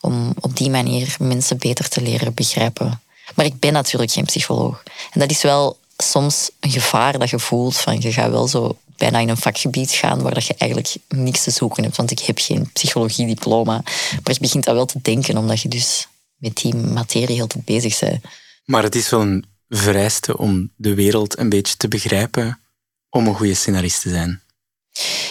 Om 0.00 0.32
op 0.40 0.56
die 0.56 0.70
manier 0.70 1.16
mensen 1.18 1.58
beter 1.58 1.88
te 1.88 2.00
leren 2.02 2.34
begrijpen. 2.34 3.00
Maar 3.34 3.46
ik 3.46 3.58
ben 3.58 3.72
natuurlijk 3.72 4.12
geen 4.12 4.24
psycholoog. 4.24 4.82
En 5.10 5.20
dat 5.20 5.30
is 5.30 5.42
wel 5.42 5.78
soms 5.96 6.50
een 6.60 6.70
gevaar 6.70 7.18
dat 7.18 7.30
je 7.30 7.38
voelt 7.38 7.76
van 7.76 8.00
je 8.00 8.12
gaat 8.12 8.30
wel 8.30 8.48
zo 8.48 8.76
bijna 8.96 9.18
in 9.18 9.28
een 9.28 9.36
vakgebied 9.36 9.90
gaan 9.90 10.22
waar 10.22 10.34
dat 10.34 10.46
je 10.46 10.54
eigenlijk 10.58 10.96
niks 11.08 11.42
te 11.42 11.50
zoeken 11.50 11.82
hebt. 11.82 11.96
Want 11.96 12.10
ik 12.10 12.18
heb 12.18 12.38
geen 12.38 12.70
psychologiediploma. 12.72 13.80
Maar 14.22 14.32
je 14.32 14.40
begint 14.40 14.64
dat 14.64 14.74
wel 14.74 14.86
te 14.86 14.98
denken, 15.02 15.36
omdat 15.36 15.60
je 15.60 15.68
dus 15.68 16.06
met 16.36 16.56
die 16.56 16.74
materie 16.74 17.34
heel 17.34 17.46
te 17.46 17.58
bezig 17.64 17.98
bent. 17.98 18.24
Maar 18.64 18.82
het 18.82 18.94
is 18.94 19.10
wel 19.10 19.20
een 19.20 19.44
vereiste 19.68 20.38
om 20.38 20.70
de 20.76 20.94
wereld 20.94 21.38
een 21.38 21.48
beetje 21.48 21.76
te 21.76 21.88
begrijpen 21.88 22.58
om 23.10 23.26
een 23.26 23.34
goede 23.34 23.54
scenarist 23.54 24.02
te 24.02 24.08
zijn. 24.08 24.40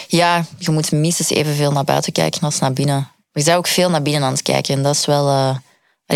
Ja, 0.08 0.46
je 0.58 0.70
moet 0.70 0.92
minstens 0.92 1.30
evenveel 1.30 1.72
naar 1.72 1.84
buiten 1.84 2.12
kijken 2.12 2.40
als 2.40 2.58
naar 2.58 2.72
binnen. 2.72 3.10
Je 3.32 3.42
bent 3.42 3.56
ook 3.56 3.66
veel 3.66 3.90
naar 3.90 4.02
binnen 4.02 4.22
aan 4.22 4.32
het 4.32 4.42
kijken 4.42 4.74
en 4.74 4.82
dat 4.82 4.94
is 4.94 5.06
wel... 5.06 5.28
Uh, 5.28 5.56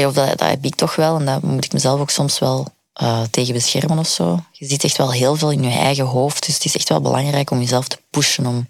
of 0.05 0.13
dat, 0.15 0.39
dat 0.39 0.49
heb 0.49 0.65
ik 0.65 0.75
toch 0.75 0.97
wel 0.97 1.19
en 1.19 1.25
dat 1.25 1.43
moet 1.43 1.65
ik 1.65 1.73
mezelf 1.73 2.01
ook 2.01 2.11
soms 2.11 2.39
wel 2.39 2.75
uh, 3.03 3.23
tegen 3.31 3.55
beschermen 3.55 3.99
of 3.99 4.09
zo. 4.09 4.45
Je 4.53 4.67
zit 4.67 4.85
echt 4.85 4.97
wel 4.97 5.13
heel 5.13 5.37
veel 5.37 5.51
in 5.51 5.63
je 5.63 5.79
eigen 5.79 6.05
hoofd. 6.05 6.47
Dus 6.47 6.55
het 6.55 6.65
is 6.65 6.77
echt 6.77 6.89
wel 6.89 7.01
belangrijk 7.01 7.51
om 7.51 7.61
jezelf 7.61 7.89
te 7.89 7.99
pushen 8.11 8.47
om, 8.47 8.69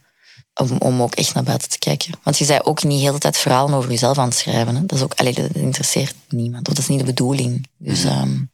om, 0.54 0.78
om 0.78 1.02
ook 1.02 1.14
echt 1.14 1.34
naar 1.34 1.42
buiten 1.42 1.68
te 1.68 1.78
kijken. 1.78 2.12
Want 2.22 2.38
je 2.38 2.44
zei 2.44 2.60
ook 2.62 2.82
niet 2.82 2.98
de 2.98 3.04
hele 3.04 3.18
tijd 3.18 3.36
verhalen 3.36 3.74
over 3.74 3.90
jezelf 3.90 4.18
aan 4.18 4.28
het 4.28 4.36
schrijven. 4.36 4.76
Hè? 4.76 4.86
Dat, 4.86 4.98
is 4.98 5.04
ook, 5.04 5.14
allee, 5.14 5.32
dat 5.32 5.54
interesseert 5.54 6.14
niemand. 6.28 6.64
dat 6.64 6.78
is 6.78 6.88
niet 6.88 6.98
de 6.98 7.04
bedoeling. 7.04 7.68
Dus 7.76 8.04
um, 8.04 8.50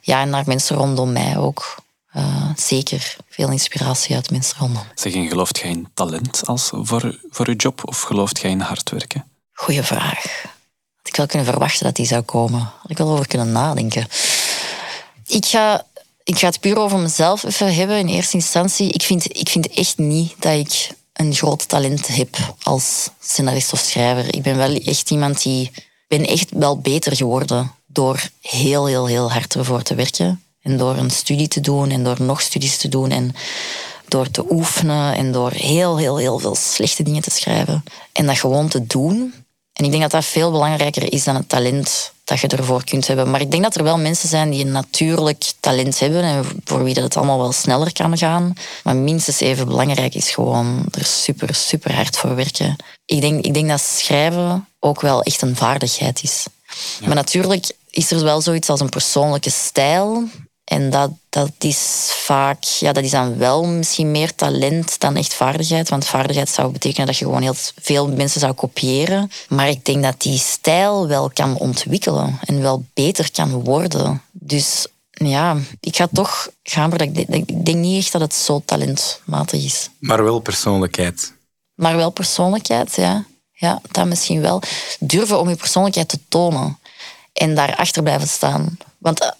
ja, 0.00 0.20
en 0.20 0.30
naar 0.30 0.44
mensen 0.46 0.76
rondom 0.76 1.12
mij 1.12 1.36
ook. 1.36 1.76
uh, 2.12 2.50
zeker 2.56 3.16
veel 3.28 3.50
inspiratie 3.50 4.14
uit 4.14 4.30
mensen 4.30 4.58
rondom. 4.58 4.82
Zeg, 4.94 5.14
en 5.14 5.28
gelooft 5.28 5.58
jij 5.58 5.70
in 5.70 5.88
talent 5.94 6.46
als 6.46 6.70
voor, 6.72 7.18
voor 7.30 7.50
je 7.50 7.56
job 7.56 7.88
of 7.88 8.00
gelooft 8.00 8.40
jij 8.40 8.50
in 8.50 8.60
hard 8.60 8.90
werken? 8.90 9.24
Goeie 9.52 9.82
vraag. 9.82 10.44
Had 11.02 11.08
ik 11.08 11.16
wel 11.16 11.26
kunnen 11.26 11.46
verwachten 11.46 11.84
dat 11.84 11.96
die 11.96 12.06
zou 12.06 12.22
komen. 12.22 12.60
Had 12.60 12.90
ik 12.90 12.98
wel 12.98 13.10
over 13.10 13.26
kunnen 13.26 13.52
nadenken. 13.52 14.06
Ik 15.26 15.46
ga, 15.46 15.86
ik 16.24 16.38
ga 16.38 16.46
het 16.46 16.60
puur 16.60 16.78
over 16.78 16.98
mezelf 16.98 17.42
even 17.42 17.74
hebben 17.74 17.98
in 17.98 18.08
eerste 18.08 18.36
instantie. 18.36 18.92
Ik 18.92 19.02
vind, 19.02 19.38
ik 19.38 19.48
vind 19.48 19.68
echt 19.68 19.98
niet 19.98 20.34
dat 20.38 20.52
ik 20.52 20.90
een 21.12 21.34
groot 21.34 21.68
talent 21.68 22.06
heb 22.06 22.36
als 22.62 23.08
scenarist 23.20 23.72
of 23.72 23.78
schrijver. 23.78 24.34
Ik 24.34 24.42
ben 24.42 24.56
wel 24.56 24.74
echt 24.74 25.10
iemand 25.10 25.42
die... 25.42 25.70
ben 26.08 26.26
echt 26.26 26.50
wel 26.50 26.78
beter 26.78 27.16
geworden 27.16 27.72
door 27.86 28.28
heel, 28.40 28.86
heel, 28.86 29.06
heel 29.06 29.32
hard 29.32 29.54
ervoor 29.54 29.82
te 29.82 29.94
werken. 29.94 30.42
En 30.62 30.76
door 30.76 30.96
een 30.96 31.10
studie 31.10 31.48
te 31.48 31.60
doen 31.60 31.90
en 31.90 32.04
door 32.04 32.22
nog 32.22 32.40
studies 32.40 32.76
te 32.76 32.88
doen 32.88 33.10
en 33.10 33.34
door 34.08 34.30
te 34.30 34.44
oefenen 34.50 35.14
en 35.14 35.32
door 35.32 35.50
heel, 35.52 35.98
heel, 35.98 36.16
heel 36.16 36.38
veel 36.38 36.54
slechte 36.54 37.02
dingen 37.02 37.22
te 37.22 37.30
schrijven. 37.30 37.84
En 38.12 38.26
dat 38.26 38.38
gewoon 38.38 38.68
te 38.68 38.86
doen. 38.86 39.34
En 39.72 39.84
ik 39.84 39.90
denk 39.90 40.02
dat 40.02 40.10
dat 40.10 40.24
veel 40.24 40.50
belangrijker 40.50 41.12
is 41.12 41.24
dan 41.24 41.34
het 41.34 41.48
talent 41.48 42.12
dat 42.24 42.40
je 42.40 42.46
ervoor 42.46 42.84
kunt 42.84 43.06
hebben. 43.06 43.30
Maar 43.30 43.40
ik 43.40 43.50
denk 43.50 43.62
dat 43.62 43.74
er 43.74 43.82
wel 43.82 43.98
mensen 43.98 44.28
zijn 44.28 44.50
die 44.50 44.64
een 44.64 44.72
natuurlijk 44.72 45.52
talent 45.60 45.98
hebben 45.98 46.22
en 46.22 46.44
voor 46.64 46.84
wie 46.84 46.94
dat 46.94 47.04
het 47.04 47.16
allemaal 47.16 47.38
wel 47.38 47.52
sneller 47.52 47.92
kan 47.92 48.18
gaan. 48.18 48.52
Maar 48.84 48.96
minstens 48.96 49.40
even 49.40 49.66
belangrijk 49.66 50.14
is 50.14 50.30
gewoon 50.30 50.84
er 50.90 51.04
super, 51.04 51.54
super 51.54 51.94
hard 51.94 52.16
voor 52.16 52.34
werken. 52.34 52.76
Ik 53.04 53.20
denk, 53.20 53.44
ik 53.44 53.54
denk 53.54 53.68
dat 53.68 53.80
schrijven 53.80 54.68
ook 54.78 55.00
wel 55.00 55.22
echt 55.22 55.42
een 55.42 55.56
vaardigheid 55.56 56.22
is. 56.22 56.46
Maar 57.04 57.14
natuurlijk 57.14 57.72
is 57.90 58.10
er 58.10 58.24
wel 58.24 58.40
zoiets 58.40 58.68
als 58.68 58.80
een 58.80 58.88
persoonlijke 58.88 59.50
stijl. 59.50 60.28
En 60.70 60.90
dat, 60.90 61.10
dat 61.28 61.52
is 61.58 62.10
vaak, 62.12 62.62
ja, 62.62 62.92
dat 62.92 63.04
is 63.04 63.10
dan 63.10 63.38
wel 63.38 63.64
misschien 63.64 64.10
meer 64.10 64.34
talent 64.34 65.00
dan 65.00 65.16
echt 65.16 65.34
vaardigheid. 65.34 65.88
Want 65.88 66.04
vaardigheid 66.04 66.48
zou 66.48 66.72
betekenen 66.72 67.06
dat 67.06 67.16
je 67.16 67.24
gewoon 67.24 67.42
heel 67.42 67.54
veel 67.80 68.08
mensen 68.08 68.40
zou 68.40 68.52
kopiëren. 68.52 69.30
Maar 69.48 69.68
ik 69.68 69.84
denk 69.84 70.02
dat 70.02 70.20
die 70.20 70.38
stijl 70.38 71.08
wel 71.08 71.30
kan 71.30 71.56
ontwikkelen 71.56 72.38
en 72.44 72.62
wel 72.62 72.84
beter 72.94 73.30
kan 73.32 73.50
worden. 73.50 74.22
Dus 74.32 74.86
ja, 75.10 75.56
ik 75.80 75.96
ga 75.96 76.08
toch 76.12 76.48
gaan 76.62 76.88
voor 76.88 76.98
dat 76.98 77.08
ik, 77.16 77.28
ik 77.28 77.64
denk 77.64 77.78
niet 77.78 78.02
echt 78.02 78.12
dat 78.12 78.20
het 78.20 78.34
zo 78.34 78.62
talentmatig 78.64 79.64
is. 79.64 79.88
Maar 79.98 80.24
wel 80.24 80.38
persoonlijkheid. 80.38 81.32
Maar 81.74 81.96
wel 81.96 82.10
persoonlijkheid, 82.10 82.94
ja. 82.94 83.24
Ja, 83.52 83.80
dat 83.90 84.06
misschien 84.06 84.40
wel. 84.40 84.62
Durven 84.98 85.40
om 85.40 85.48
je 85.48 85.56
persoonlijkheid 85.56 86.08
te 86.08 86.18
tonen 86.28 86.78
en 87.32 87.54
daarachter 87.54 88.02
blijven 88.02 88.28
staan. 88.28 88.78
Want 88.98 89.20
eh, 89.20 89.30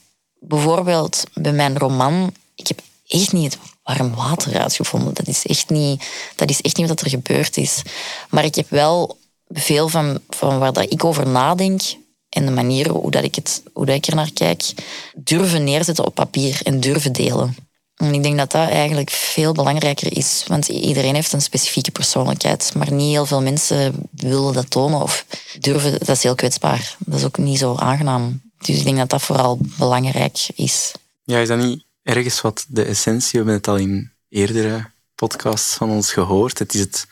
bijvoorbeeld 0.41 1.25
bij 1.35 1.53
mijn 1.53 1.79
roman, 1.79 2.35
ik 2.55 2.67
heb 2.67 2.81
echt 3.07 3.33
niet 3.33 3.53
het 3.53 3.63
warm 3.83 4.15
water 4.15 4.61
uitgevonden. 4.61 5.15
Dat 5.15 5.27
is 5.27 5.47
echt 5.47 5.71
niet, 5.71 6.05
dat 6.37 6.51
is 6.51 6.61
echt 6.61 6.77
niet 6.77 6.89
wat 6.89 7.01
er 7.01 7.11
gebeurd 7.11 7.57
is. 7.57 7.83
Maar 8.31 8.45
ik 8.45 8.55
heb 8.55 8.71
wel 8.71 9.19
veel 9.49 9.89
van, 9.89 10.21
van 10.29 10.59
waar 10.59 10.73
dat 10.73 10.93
ik 10.93 11.05
over 11.05 11.29
nadenk 11.29 11.81
en 12.29 12.47
de 12.47 12.53
manier 12.53 12.89
hoe, 12.89 13.11
dat 13.11 13.25
ik, 13.25 13.35
het, 13.35 13.63
hoe 13.73 13.87
dat 13.87 13.95
ik 13.95 14.07
er 14.07 14.15
naar 14.15 14.33
kijk, 14.33 14.73
durven 15.15 15.65
neerzetten 15.65 16.07
op 16.07 16.15
papier 16.15 16.61
en 16.63 16.81
durven 16.81 17.13
delen. 17.13 17.57
En 17.97 18.15
ik 18.15 18.23
denk 18.23 18.37
dat 18.37 18.51
dat 18.51 18.69
eigenlijk 18.69 19.11
veel 19.11 19.53
belangrijker 19.53 20.17
is, 20.17 20.45
want 20.47 20.69
iedereen 20.69 21.15
heeft 21.15 21.33
een 21.33 21.43
specifieke 21.43 21.91
persoonlijkheid, 21.91 22.73
maar 22.75 22.93
niet 22.93 23.11
heel 23.11 23.27
veel 23.27 23.43
mensen 23.43 24.09
willen 24.11 24.53
dat 24.53 24.71
tonen 24.71 25.03
of 25.03 25.27
durven. 25.59 25.99
Dat 25.99 26.09
is 26.09 26.23
heel 26.23 26.35
kwetsbaar. 26.35 26.97
Dat 26.99 27.19
is 27.19 27.25
ook 27.25 27.39
niet 27.39 27.59
zo 27.59 27.75
aangenaam. 27.75 28.50
Dus 28.61 28.79
ik 28.79 28.85
denk 28.85 28.97
dat 28.97 29.11
dat 29.11 29.23
vooral 29.23 29.59
belangrijk 29.61 30.49
is. 30.55 30.93
Ja, 31.23 31.39
is 31.39 31.49
dat 31.49 31.59
niet 31.59 31.85
ergens 32.03 32.41
wat 32.41 32.65
de 32.69 32.85
essentie? 32.85 33.31
We 33.31 33.37
hebben 33.37 33.55
het 33.55 33.69
al 33.69 33.77
in 33.77 34.13
eerdere 34.29 34.91
podcasts 35.15 35.75
van 35.75 35.91
ons 35.91 36.13
gehoord. 36.13 36.59
Het 36.59 36.75
is 36.75 36.81
het, 36.81 37.07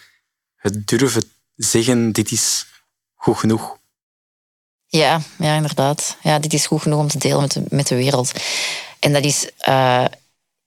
het 0.56 0.86
durven 0.86 1.22
zeggen, 1.56 2.12
dit 2.12 2.30
is 2.30 2.66
goed 3.14 3.38
genoeg. 3.38 3.76
Ja, 4.86 5.20
ja, 5.38 5.54
inderdaad. 5.54 6.16
Ja, 6.22 6.38
dit 6.38 6.52
is 6.52 6.66
goed 6.66 6.82
genoeg 6.82 6.98
om 6.98 7.08
te 7.08 7.18
delen 7.18 7.40
met 7.40 7.52
de, 7.52 7.64
met 7.68 7.86
de 7.86 7.94
wereld. 7.94 8.32
En 8.98 9.12
dat 9.12 9.24
is 9.24 9.50
uh, 9.68 10.04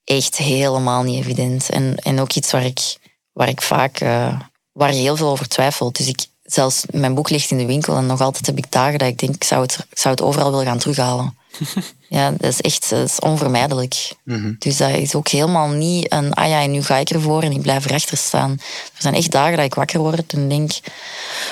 echt 0.04 0.38
helemaal 0.38 1.04
niet 1.04 1.20
evident. 1.20 1.70
En, 1.70 1.96
en 1.96 2.20
ook 2.20 2.34
iets 2.34 2.52
waar 2.52 2.66
ik, 2.66 2.98
waar 3.32 3.50
ik 3.50 3.62
vaak 3.62 4.02
uh, 4.02 4.40
waar 4.72 4.90
heel 4.90 5.16
veel 5.16 5.30
over 5.30 5.48
twijfelt. 5.48 5.98
Dus 5.98 6.08
ik, 6.08 6.26
zelfs 6.54 6.84
mijn 6.92 7.14
boek 7.14 7.30
ligt 7.30 7.52
in 7.52 7.58
de 7.58 7.66
winkel 7.66 7.96
en 7.96 8.06
nog 8.06 8.22
altijd 8.22 8.46
heb 8.46 8.58
ik 8.58 8.72
dagen 8.72 9.00
dat 9.00 9.08
ik 9.08 9.18
denk, 9.18 9.36
ik 9.36 9.44
zou 9.44 9.62
het, 9.62 9.88
ik 9.90 9.98
zou 9.98 10.16
het 10.16 10.24
overal 10.24 10.50
willen 10.50 10.66
gaan 10.66 10.78
terughalen. 10.78 11.38
ja, 12.10 12.32
dat 12.32 12.50
is 12.52 12.62
echt 12.62 12.90
dat 12.90 13.10
is 13.10 13.20
onvermijdelijk. 13.20 14.14
Mhm. 14.24 14.54
Dus 14.60 14.78
dat 14.78 14.90
is 14.90 15.16
ook 15.16 15.28
helemaal 15.28 15.68
niet 15.68 16.12
een, 16.12 16.34
ah 16.34 16.48
ja, 16.48 16.62
en 16.62 16.72
nu 16.72 16.84
ga 16.84 16.98
ik 16.98 17.10
ervoor 17.10 17.44
en 17.44 17.52
ik 17.52 17.62
blijf 17.62 17.86
erachter 17.86 18.18
staan. 18.18 18.52
Er 18.96 19.02
zijn 19.02 19.14
echt 19.14 19.32
dagen 19.32 19.56
dat 19.56 19.66
ik 19.66 19.74
wakker 19.74 20.00
word 20.00 20.34
en 20.34 20.50
denk, 20.50 20.72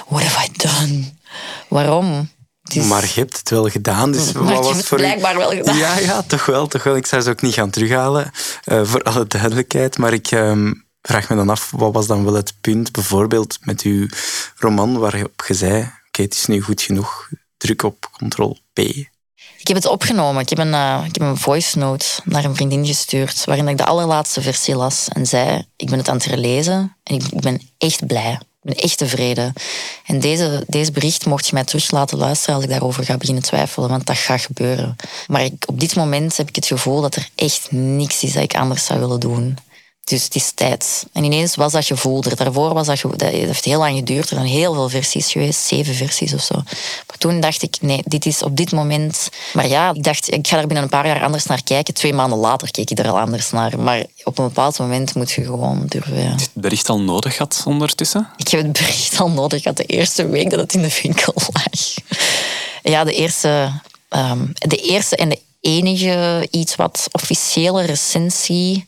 what 0.07 0.23
have 0.23 0.45
I 0.45 0.51
done? 0.57 1.03
Waarom? 1.67 2.29
Dus... 2.73 2.85
Maar 2.85 3.03
je 3.03 3.19
hebt 3.19 3.37
het 3.37 3.49
wel 3.49 3.69
gedaan. 3.69 4.11
Dus 4.11 4.31
maar 4.33 4.53
wat 4.53 4.65
was 4.65 4.77
het 4.77 4.85
voor 4.85 4.97
blijkbaar 4.97 5.37
wel 5.37 5.49
gedaan. 5.49 5.77
Ja, 5.77 5.97
ja, 5.97 6.21
toch 6.21 6.45
wel, 6.45 6.67
toch 6.67 6.83
wel. 6.83 6.95
Ik 6.95 7.05
zou 7.05 7.21
ze 7.21 7.29
ook 7.29 7.41
niet 7.41 7.53
gaan 7.53 7.69
terughalen, 7.69 8.31
uh, 8.65 8.81
voor 8.83 9.03
alle 9.03 9.27
duidelijkheid. 9.27 9.97
Maar 9.97 10.13
ik 10.13 10.31
um, 10.31 10.87
vraag 11.01 11.29
me 11.29 11.35
dan 11.35 11.49
af, 11.49 11.71
wat 11.71 11.93
was 11.93 12.07
dan 12.07 12.23
wel 12.23 12.33
het 12.33 12.53
punt, 12.61 12.91
bijvoorbeeld 12.91 13.57
met 13.61 13.81
uw 13.81 14.07
roman, 14.55 14.97
waarop 14.97 15.43
je 15.47 15.53
zei, 15.53 15.79
oké, 15.79 15.91
okay, 16.07 16.25
het 16.25 16.33
is 16.33 16.45
nu 16.45 16.61
goed 16.61 16.81
genoeg, 16.81 17.29
druk 17.57 17.83
op 17.83 18.09
ctrl-p. 18.17 18.79
Ik 19.59 19.67
heb 19.67 19.75
het 19.77 19.85
opgenomen. 19.85 20.41
Ik 20.41 20.49
heb, 20.49 20.57
een, 20.57 20.73
uh, 20.73 21.03
ik 21.05 21.13
heb 21.15 21.27
een 21.27 21.37
voice 21.37 21.77
note 21.77 22.05
naar 22.23 22.45
een 22.45 22.55
vriendin 22.55 22.85
gestuurd, 22.85 23.45
waarin 23.45 23.67
ik 23.67 23.77
de 23.77 23.85
allerlaatste 23.85 24.41
versie 24.41 24.75
las 24.75 25.07
en 25.07 25.25
zei, 25.25 25.65
ik 25.75 25.89
ben 25.89 25.97
het 25.97 26.09
aan 26.09 26.15
het 26.15 26.25
herlezen 26.25 26.95
en 27.03 27.15
ik, 27.15 27.23
ik 27.23 27.41
ben 27.41 27.61
echt 27.77 28.07
blij. 28.07 28.39
Ik 28.61 28.75
ben 28.75 28.83
echt 28.83 28.97
tevreden. 28.97 29.53
En 30.05 30.19
deze, 30.19 30.63
deze 30.67 30.91
bericht 30.91 31.25
mocht 31.25 31.47
je 31.47 31.53
mij 31.53 31.63
terug 31.63 31.91
laten 31.91 32.17
luisteren 32.17 32.55
als 32.55 32.63
ik 32.63 32.69
daarover 32.69 33.03
ga 33.03 33.17
beginnen 33.17 33.43
twijfelen, 33.43 33.89
want 33.89 34.05
dat 34.05 34.17
gaat 34.17 34.41
gebeuren. 34.41 34.95
Maar 35.27 35.43
ik, 35.43 35.63
op 35.67 35.79
dit 35.79 35.95
moment 35.95 36.37
heb 36.37 36.47
ik 36.47 36.55
het 36.55 36.65
gevoel 36.65 37.01
dat 37.01 37.15
er 37.15 37.29
echt 37.35 37.71
niks 37.71 38.23
is 38.23 38.33
dat 38.33 38.43
ik 38.43 38.55
anders 38.55 38.85
zou 38.85 38.99
willen 38.99 39.19
doen. 39.19 39.57
Dus 40.09 40.23
het 40.23 40.35
is 40.35 40.51
tijd. 40.51 41.05
En 41.13 41.23
ineens 41.23 41.55
was 41.55 41.71
dat 41.71 41.85
gevoel 41.85 42.23
er. 42.23 42.35
Daarvoor 42.35 42.73
was 42.73 42.87
dat, 42.87 43.01
dat 43.01 43.21
heeft 43.21 43.65
heel 43.65 43.79
lang 43.79 43.97
geduurd. 43.97 44.29
Er 44.29 44.35
zijn 44.35 44.47
heel 44.47 44.73
veel 44.73 44.89
versies 44.89 45.31
geweest, 45.31 45.59
zeven 45.61 45.95
versies 45.95 46.33
of 46.33 46.41
zo. 46.41 46.55
Maar 47.07 47.17
toen 47.17 47.39
dacht 47.39 47.61
ik, 47.61 47.77
nee, 47.81 48.01
dit 48.05 48.25
is 48.25 48.43
op 48.43 48.57
dit 48.57 48.71
moment... 48.71 49.29
Maar 49.53 49.67
ja, 49.67 49.93
ik 49.93 50.03
dacht, 50.03 50.33
ik 50.33 50.47
ga 50.47 50.57
er 50.57 50.65
binnen 50.67 50.83
een 50.83 50.89
paar 50.89 51.07
jaar 51.07 51.23
anders 51.23 51.45
naar 51.45 51.63
kijken. 51.63 51.93
Twee 51.93 52.13
maanden 52.13 52.37
later 52.39 52.71
keek 52.71 52.89
ik 52.89 52.99
er 52.99 53.09
al 53.09 53.19
anders 53.19 53.51
naar. 53.51 53.79
Maar 53.79 54.05
op 54.23 54.37
een 54.37 54.47
bepaald 54.47 54.79
moment 54.79 55.15
moet 55.15 55.31
je 55.31 55.43
gewoon 55.43 55.85
durven... 55.87 56.23
Ja. 56.23 56.31
het 56.31 56.49
bericht 56.53 56.89
al 56.89 57.01
nodig 57.01 57.35
gehad 57.35 57.63
ondertussen? 57.65 58.29
Ik 58.37 58.47
heb 58.47 58.61
het 58.61 58.71
bericht 58.71 59.19
al 59.19 59.29
nodig 59.29 59.61
gehad 59.61 59.77
de 59.77 59.85
eerste 59.85 60.27
week 60.27 60.49
dat 60.49 60.59
het 60.59 60.73
in 60.73 60.81
de 60.81 60.99
winkel 61.03 61.33
lag. 61.35 61.93
Ja, 62.83 63.03
de 63.03 63.13
eerste, 63.13 63.81
ehm, 64.09 64.45
de 64.53 64.77
eerste 64.77 65.15
en 65.15 65.29
de 65.29 65.39
enige 65.61 66.47
iets 66.51 66.75
wat 66.75 67.07
officiële 67.11 67.85
recensie 67.85 68.87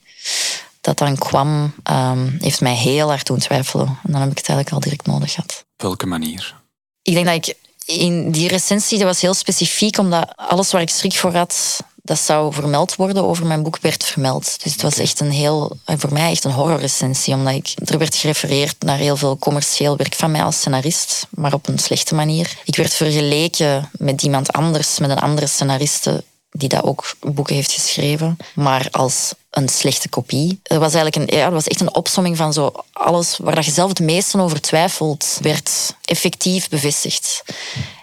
dat 0.81 0.97
dan 0.97 1.17
kwam, 1.17 1.73
um, 1.91 2.37
heeft 2.39 2.61
mij 2.61 2.75
heel 2.75 3.07
hard 3.07 3.25
doen 3.25 3.39
twijfelen. 3.39 3.87
En 3.87 4.11
dan 4.11 4.21
heb 4.21 4.31
ik 4.31 4.37
het 4.37 4.47
eigenlijk 4.49 4.71
al 4.71 4.79
direct 4.89 5.05
nodig 5.05 5.33
gehad. 5.33 5.65
Op 5.73 5.81
welke 5.81 6.05
manier? 6.05 6.55
Ik 7.01 7.13
denk 7.13 7.25
dat 7.25 7.35
ik 7.35 7.55
in 7.85 8.31
die 8.31 8.47
recensie, 8.47 8.97
dat 8.97 9.07
was 9.07 9.21
heel 9.21 9.33
specifiek, 9.33 9.97
omdat 9.97 10.33
alles 10.35 10.71
waar 10.71 10.81
ik 10.81 10.89
schrik 10.89 11.13
voor 11.13 11.35
had, 11.35 11.83
dat 12.03 12.19
zou 12.19 12.53
vermeld 12.53 12.95
worden 12.95 13.23
over 13.23 13.45
mijn 13.45 13.63
boek, 13.63 13.77
werd 13.81 14.03
vermeld. 14.03 14.63
Dus 14.63 14.71
het 14.71 14.81
was 14.81 14.97
echt 14.97 15.19
een 15.19 15.31
heel, 15.31 15.77
voor 15.85 16.13
mij 16.13 16.31
echt 16.31 16.43
een 16.43 16.51
horrorrecensie, 16.51 17.33
omdat 17.33 17.53
ik, 17.53 17.73
er 17.85 17.97
werd 17.97 18.15
gerefereerd 18.15 18.75
naar 18.83 18.97
heel 18.97 19.17
veel 19.17 19.37
commercieel 19.37 19.97
werk 19.97 20.15
van 20.15 20.31
mij 20.31 20.43
als 20.43 20.59
scenarist, 20.59 21.27
maar 21.29 21.53
op 21.53 21.67
een 21.67 21.79
slechte 21.79 22.15
manier. 22.15 22.57
Ik 22.63 22.75
werd 22.75 22.93
vergeleken 22.93 23.89
met 23.91 24.23
iemand 24.23 24.51
anders, 24.51 24.99
met 24.99 25.09
een 25.09 25.19
andere 25.19 25.47
scenariste 25.47 26.23
die 26.51 26.69
dat 26.69 26.83
ook 26.83 27.15
boeken 27.19 27.55
heeft 27.55 27.71
geschreven, 27.71 28.37
maar 28.55 28.87
als 28.91 29.33
een 29.51 29.69
slechte 29.69 30.09
kopie. 30.09 30.59
Er 30.63 30.79
was 30.79 30.93
eigenlijk 30.93 31.31
een, 31.31 31.37
ja, 31.37 31.51
was 31.51 31.67
echt 31.67 31.81
een 31.81 31.95
opsomming 31.95 32.37
van 32.37 32.53
zo 32.53 32.71
alles 32.93 33.37
waar 33.37 33.55
dat 33.55 33.65
je 33.65 33.71
zelf 33.71 33.89
het 33.89 33.99
meeste 33.99 34.39
over 34.39 34.61
twijfelt, 34.61 35.37
werd 35.41 35.95
effectief 36.03 36.69
bevestigd. 36.69 37.43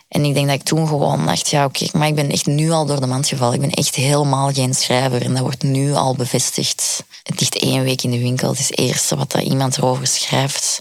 En 0.09 0.24
ik 0.24 0.34
denk 0.34 0.46
dat 0.46 0.57
ik 0.57 0.62
toen 0.62 0.88
gewoon 0.88 1.26
dacht, 1.26 1.49
ja 1.49 1.64
oké, 1.64 1.86
maar 1.92 2.09
ik 2.09 2.14
ben 2.14 2.30
echt 2.30 2.46
nu 2.46 2.70
al 2.70 2.86
door 2.86 3.01
de 3.01 3.07
mand 3.07 3.28
gevallen. 3.28 3.55
Ik 3.55 3.61
ben 3.61 3.70
echt 3.70 3.94
helemaal 3.94 4.53
geen 4.53 4.74
schrijver 4.74 5.22
en 5.22 5.32
dat 5.32 5.42
wordt 5.42 5.62
nu 5.62 5.92
al 5.92 6.14
bevestigd. 6.14 7.05
Het 7.22 7.40
ligt 7.40 7.59
één 7.59 7.82
week 7.82 8.03
in 8.03 8.11
de 8.11 8.18
winkel. 8.18 8.49
Het 8.49 8.59
is 8.59 8.68
het 8.68 8.78
eerste 8.78 9.16
wat 9.16 9.32
dat 9.32 9.42
iemand 9.42 9.76
erover 9.76 10.07
schrijft. 10.07 10.80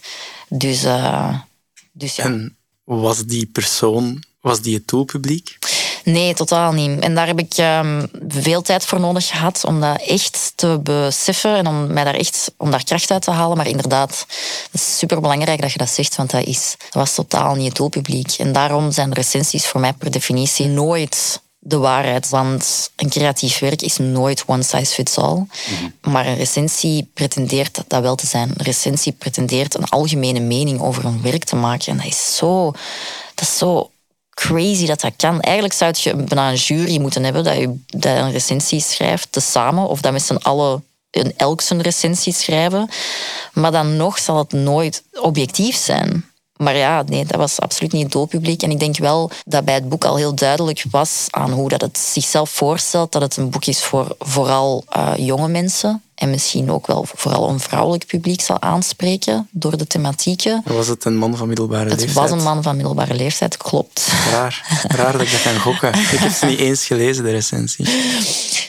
Dus, 0.49 0.83
uh, 0.83 1.39
dus 1.91 2.15
ja. 2.15 2.23
En 2.23 2.57
was 2.83 3.25
die 3.25 3.45
persoon, 3.45 4.23
was 4.41 4.61
die 4.61 4.75
het 4.75 4.87
doelpubliek? 4.87 5.57
Nee, 6.07 6.33
totaal 6.33 6.71
niet. 6.71 6.99
En 6.99 7.15
daar 7.15 7.27
heb 7.27 7.39
ik 7.39 7.57
um, 7.57 8.09
veel 8.27 8.61
tijd 8.61 8.85
voor 8.85 8.99
nodig 8.99 9.27
gehad 9.27 9.63
om 9.65 9.81
dat 9.81 10.01
echt 10.01 10.51
te 10.55 10.79
beseffen 10.83 11.55
en 11.55 11.67
om 11.67 11.93
mij 11.93 12.03
daar 12.03 12.13
echt 12.13 12.51
om 12.57 12.71
daar 12.71 12.83
kracht 12.83 13.11
uit 13.11 13.21
te 13.21 13.31
halen. 13.31 13.57
Maar 13.57 13.67
inderdaad, 13.67 14.25
het 14.71 14.81
is 14.81 14.97
super 14.97 15.21
belangrijk 15.21 15.61
dat 15.61 15.71
je 15.71 15.77
dat 15.77 15.89
zegt, 15.89 16.15
want 16.15 16.29
dat, 16.29 16.45
is, 16.45 16.75
dat 16.79 16.93
was 16.93 17.13
totaal 17.13 17.55
niet 17.55 17.67
het 17.67 17.75
doelpubliek. 17.75 18.35
En 18.37 18.51
daarom 18.51 18.91
zijn 18.91 19.13
recensies 19.13 19.67
voor 19.67 19.79
mij 19.79 19.93
per 19.93 20.11
definitie 20.11 20.67
nooit 20.67 21.41
de 21.59 21.77
waarheid. 21.77 22.29
Want 22.29 22.91
een 22.95 23.09
creatief 23.09 23.59
werk 23.59 23.81
is 23.81 23.97
nooit 23.97 24.43
one 24.45 24.63
size 24.63 24.93
fits 24.93 25.17
all. 25.17 25.45
Maar 26.01 26.25
een 26.25 26.37
recensie 26.37 27.09
pretendeert 27.13 27.83
dat 27.87 28.01
wel 28.01 28.15
te 28.15 28.27
zijn. 28.27 28.49
Een 28.49 28.65
recensie 28.65 29.11
pretendeert 29.11 29.77
een 29.77 29.89
algemene 29.89 30.39
mening 30.39 30.81
over 30.81 31.05
een 31.05 31.21
werk 31.21 31.43
te 31.43 31.55
maken. 31.55 31.91
En 31.91 31.97
dat 31.97 32.05
is 32.05 32.35
zo, 32.35 32.71
dat 33.35 33.47
is 33.47 33.57
zo 33.57 33.91
crazy 34.37 34.85
dat 34.85 35.01
dat 35.01 35.13
kan. 35.15 35.39
Eigenlijk 35.39 35.73
zou 35.73 35.93
je 35.95 36.15
bijna 36.15 36.49
een 36.49 36.55
jury 36.55 36.99
moeten 36.99 37.23
hebben 37.23 37.43
dat, 37.43 37.55
je, 37.55 37.79
dat 37.87 38.17
een 38.17 38.31
recensie 38.31 38.79
schrijft, 38.79 39.31
tezamen. 39.31 39.87
Of 39.87 40.01
dat 40.01 40.11
met 40.11 40.21
z'n 40.21 40.35
allen 40.35 40.83
een 41.11 41.33
elk 41.37 41.61
zijn 41.61 41.81
recensie 41.81 42.33
schrijven. 42.33 42.89
Maar 43.53 43.71
dan 43.71 43.95
nog 43.95 44.17
zal 44.17 44.37
het 44.37 44.51
nooit 44.51 45.03
objectief 45.21 45.75
zijn. 45.75 46.25
Maar 46.57 46.75
ja, 46.75 47.03
nee, 47.05 47.25
dat 47.25 47.37
was 47.37 47.59
absoluut 47.59 47.91
niet 47.91 48.03
het 48.03 48.11
doelpubliek. 48.11 48.61
En 48.61 48.71
ik 48.71 48.79
denk 48.79 48.97
wel 48.97 49.31
dat 49.45 49.65
bij 49.65 49.73
het 49.73 49.89
boek 49.89 50.05
al 50.05 50.15
heel 50.15 50.35
duidelijk 50.35 50.83
was 50.91 51.27
aan 51.29 51.51
hoe 51.51 51.69
dat 51.69 51.81
het 51.81 51.97
zichzelf 51.97 52.49
voorstelt 52.49 53.11
dat 53.11 53.21
het 53.21 53.37
een 53.37 53.49
boek 53.49 53.65
is 53.65 53.83
voor 53.83 54.15
vooral 54.19 54.83
uh, 54.97 55.13
jonge 55.17 55.47
mensen. 55.47 56.01
En 56.17 56.29
misschien 56.29 56.71
ook 56.71 56.87
wel 56.87 57.05
vooral 57.15 57.49
een 57.49 57.59
vrouwelijk 57.59 58.05
publiek 58.05 58.41
zal 58.41 58.61
aanspreken 58.61 59.47
door 59.51 59.77
de 59.77 59.87
thematieken. 59.87 60.63
Was 60.65 60.87
het 60.87 61.05
een 61.05 61.17
man 61.17 61.37
van 61.37 61.47
middelbare 61.47 61.89
het 61.89 61.99
leeftijd? 61.99 62.09
Het 62.09 62.29
was 62.29 62.39
een 62.39 62.45
man 62.45 62.63
van 62.63 62.75
middelbare 62.75 63.13
leeftijd, 63.13 63.57
klopt. 63.57 64.07
Raar, 64.31 64.83
raar 64.87 65.11
dat 65.11 65.21
ik 65.21 65.31
dat 65.31 65.41
kan 65.41 65.59
gokken. 65.59 65.93
Ik 66.11 66.19
heb 66.19 66.31
ze 66.31 66.45
niet 66.45 66.59
eens 66.59 66.85
gelezen, 66.85 67.23
de 67.23 67.31
recensie. 67.31 67.85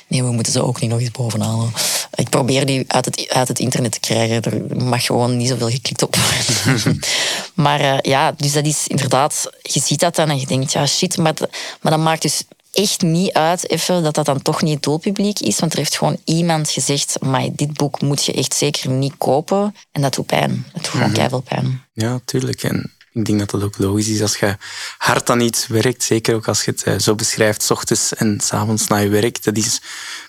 Nee, 0.09 0.23
we 0.23 0.31
moeten 0.31 0.53
ze 0.53 0.63
ook 0.63 0.81
niet 0.81 0.91
nog 0.91 1.01
eens 1.01 1.11
bovenhalen. 1.11 1.73
Ik 2.15 2.29
probeer 2.29 2.67
die 2.67 2.85
uit 2.87 3.05
het, 3.05 3.29
uit 3.29 3.49
het 3.49 3.59
internet 3.59 3.93
te 3.93 4.01
krijgen. 4.01 4.43
Er 4.43 4.85
mag 4.85 5.05
gewoon 5.05 5.37
niet 5.37 5.49
zoveel 5.49 5.71
geklikt 5.71 6.03
op 6.03 6.17
worden. 6.17 7.01
maar 7.65 7.81
uh, 7.81 7.99
ja, 8.01 8.33
dus 8.33 8.53
dat 8.53 8.67
is 8.67 8.87
inderdaad... 8.87 9.51
Je 9.63 9.81
ziet 9.81 10.01
dat 10.01 10.15
dan 10.15 10.31
en 10.31 10.41
je 10.41 10.47
denkt, 10.47 10.73
ja 10.73 10.87
shit, 10.87 11.17
maar, 11.17 11.35
maar 11.81 11.93
dat 11.93 12.01
maakt 12.01 12.23
dus 12.23 12.45
echt 12.79 13.03
niet 13.03 13.33
uit 13.33 13.71
even 13.71 14.03
dat 14.03 14.15
dat 14.15 14.27
dan 14.27 14.43
toch 14.43 14.63
niet 14.63 14.75
het 14.75 14.83
doelpubliek 14.83 15.39
is. 15.39 15.59
Want 15.59 15.73
er 15.73 15.79
heeft 15.79 15.97
gewoon 15.97 16.21
iemand 16.25 16.71
gezegd, 16.71 17.17
maar 17.21 17.49
dit 17.53 17.73
boek 17.73 18.01
moet 18.01 18.25
je 18.25 18.33
echt 18.33 18.55
zeker 18.55 18.91
niet 18.91 19.15
kopen. 19.19 19.75
En 19.93 20.03
dat 20.03 20.15
doet 20.15 20.27
pijn. 20.27 20.67
Dat 20.73 20.83
doet 20.83 20.89
gewoon 20.91 21.13
keihard 21.13 21.45
pijn. 21.45 21.85
Ja, 21.93 22.21
tuurlijk. 22.25 22.63
En 22.63 22.93
ik 23.13 23.25
denk 23.25 23.39
dat 23.39 23.51
dat 23.51 23.63
ook 23.63 23.79
logisch 23.79 24.09
is 24.09 24.23
als 24.23 24.37
je 24.37 24.57
hard 24.99 25.31
aan 25.31 25.41
iets 25.41 25.67
werkt. 25.67 26.03
Zeker 26.03 26.35
ook 26.35 26.49
als 26.49 26.65
je 26.65 26.71
het 26.71 26.87
uh, 26.87 26.99
zo 26.99 27.15
beschrijft, 27.15 27.63
s 27.63 27.71
ochtends 27.71 28.15
en 28.15 28.41
s 28.41 28.53
avonds 28.53 28.87
na 28.87 28.97
je 28.97 29.09
werk. 29.09 29.45
Dat 29.45 29.57
is 29.57 29.81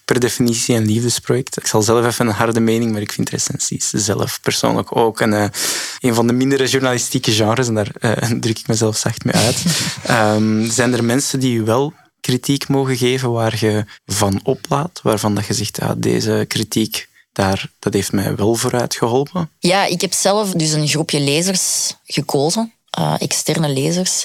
per 0.05 0.19
definitie 0.19 0.75
een 0.75 0.85
liefdesproject. 0.85 1.57
Ik 1.57 1.67
zal 1.67 1.81
zelf 1.81 2.05
even 2.05 2.27
een 2.27 2.33
harde 2.33 2.59
mening, 2.59 2.91
maar 2.91 3.01
ik 3.01 3.11
vind 3.11 3.29
recensies 3.29 3.89
zelf 3.89 4.41
persoonlijk 4.41 4.95
ook 4.95 5.19
een, 5.19 5.33
uh, 5.33 5.45
een 5.99 6.13
van 6.13 6.27
de 6.27 6.33
mindere 6.33 6.67
journalistieke 6.67 7.31
genres. 7.31 7.67
En 7.67 7.73
daar 7.73 7.91
uh, 7.99 8.11
druk 8.43 8.59
ik 8.59 8.67
mezelf 8.67 8.97
zacht 8.97 9.25
mee 9.25 9.35
uit. 9.35 9.63
um, 10.09 10.65
zijn 10.79 10.93
er 10.93 11.03
mensen 11.03 11.39
die 11.39 11.63
wel 11.63 11.93
kritiek 12.21 12.67
mogen 12.67 12.97
geven 12.97 13.31
waar 13.31 13.57
je 13.59 13.85
van 14.05 14.39
oplaat, 14.43 14.99
waarvan 15.03 15.35
dat 15.35 15.45
je 15.45 15.53
zegt, 15.53 15.77
ja, 15.77 15.95
deze 15.97 16.45
kritiek, 16.47 17.09
daar, 17.33 17.71
dat 17.79 17.93
heeft 17.93 18.11
mij 18.11 18.35
wel 18.35 18.55
vooruit 18.55 18.95
geholpen? 18.95 19.49
Ja, 19.59 19.85
ik 19.85 20.01
heb 20.01 20.13
zelf 20.13 20.51
dus 20.51 20.71
een 20.71 20.87
groepje 20.87 21.19
lezers 21.19 21.95
gekozen, 22.05 22.73
uh, 22.99 23.15
externe 23.19 23.69
lezers. 23.69 24.23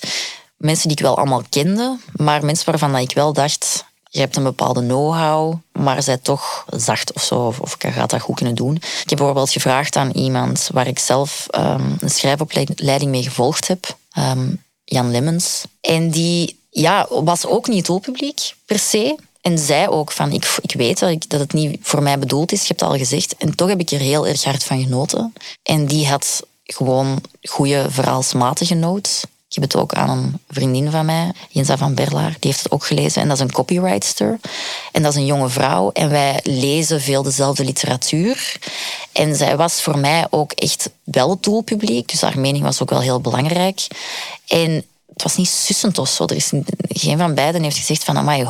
Mensen 0.57 0.89
die 0.89 0.97
ik 0.97 1.03
wel 1.03 1.17
allemaal 1.17 1.43
kende, 1.49 1.99
maar 2.13 2.45
mensen 2.45 2.67
waarvan 2.67 2.97
ik 2.97 3.15
wel 3.15 3.33
dacht, 3.33 3.85
je 4.15 4.21
hebt 4.21 4.37
een 4.37 4.43
bepaalde 4.43 4.81
know-how, 4.81 5.55
maar 5.73 6.03
zij 6.03 6.19
toch 6.19 6.65
zacht 6.77 7.13
of 7.13 7.23
zo, 7.23 7.47
of, 7.47 7.61
of 7.61 7.77
gaat 7.79 8.11
dat 8.11 8.21
goed 8.21 8.37
kunnen 8.37 8.55
doen. 8.55 8.75
Ik 8.77 9.09
heb 9.09 9.19
bijvoorbeeld 9.19 9.51
gevraagd 9.51 9.97
aan 9.97 10.11
iemand 10.11 10.69
waar 10.73 10.87
ik 10.87 10.99
zelf 10.99 11.47
um, 11.59 11.97
een 12.01 12.11
schrijfopleiding 12.11 13.11
mee 13.11 13.23
gevolgd 13.23 13.69
heb, 13.69 13.97
um, 14.19 14.63
Jan 14.85 15.11
Lemmens. 15.11 15.65
En 15.81 16.11
die 16.11 16.64
ja, 16.75 17.07
was 17.09 17.47
ook 17.47 17.69
niet 17.69 17.77
het 17.77 17.87
doelpubliek 17.87 18.55
per 18.67 18.79
se. 18.79 19.17
En 19.41 19.59
zei 19.59 19.89
ook 19.89 20.13
van, 20.13 20.33
ik, 20.33 20.57
ik 20.61 20.73
weet 20.73 20.99
dat, 21.29 21.41
het 21.41 21.53
niet 21.53 21.79
voor 21.83 22.03
mij 22.03 22.19
bedoeld 22.19 22.53
is, 22.53 22.61
je 22.61 22.67
hebt 22.67 22.81
het 22.81 22.91
al 22.91 22.97
gezegd. 22.97 23.37
En 23.37 23.57
toch 23.57 23.69
heb 23.69 23.81
ik 23.81 23.91
er 23.91 24.01
heel 24.01 24.27
erg 24.27 24.45
hard 24.45 24.65
van 24.65 24.83
genoten. 24.83 25.33
En 25.63 25.87
die 25.87 26.07
had 26.09 26.43
gewoon 26.65 27.21
goede 27.43 27.87
verhaalsmatige 27.91 28.75
notes. 28.75 29.23
Ik 29.49 29.55
heb 29.61 29.63
het 29.63 29.77
ook 29.77 29.93
aan 29.93 30.11
een 30.11 30.41
vriendin 30.49 30.91
van 30.91 31.07
mij, 31.07 31.33
Jensa 31.49 31.77
van 31.77 31.95
Berlaar, 31.95 32.31
die 32.31 32.51
heeft 32.51 32.63
het 32.63 32.73
ook 32.73 32.87
gelezen. 32.87 33.23
En 33.23 33.29
dat 33.29 33.37
is 33.37 33.43
een 33.43 33.53
copywriter. 33.53 34.39
En 34.93 35.03
dat 35.03 35.13
is 35.13 35.19
een 35.19 35.27
jonge 35.27 35.49
vrouw. 35.49 35.91
En 35.93 36.11
wij 36.11 36.41
lezen 36.43 37.01
veel 37.01 37.23
dezelfde 37.23 37.65
literatuur. 37.65 38.57
En 39.13 39.37
zij 39.37 39.57
was 39.57 39.83
voor 39.83 39.99
mij 39.99 40.27
ook 40.31 40.53
echt 40.53 40.91
wel 41.05 41.31
het 41.31 41.43
doelpubliek. 41.43 42.09
Dus 42.09 42.21
haar 42.21 42.39
mening 42.39 42.65
was 42.65 42.83
ook 42.83 42.91
wel 42.91 43.01
heel 43.01 43.21
belangrijk. 43.21 43.87
En 44.47 44.85
het 45.15 45.23
was 45.23 45.37
niet 45.37 45.49
sussend 45.49 45.99
of 45.99 46.09
zo. 46.09 46.25
Er 46.25 46.37
is 46.37 46.53
geen 46.89 47.19
van 47.19 47.35
beiden 47.35 47.63
heeft 47.63 47.77
gezegd 47.77 48.05
van 48.05 48.19
amai, 48.19 48.45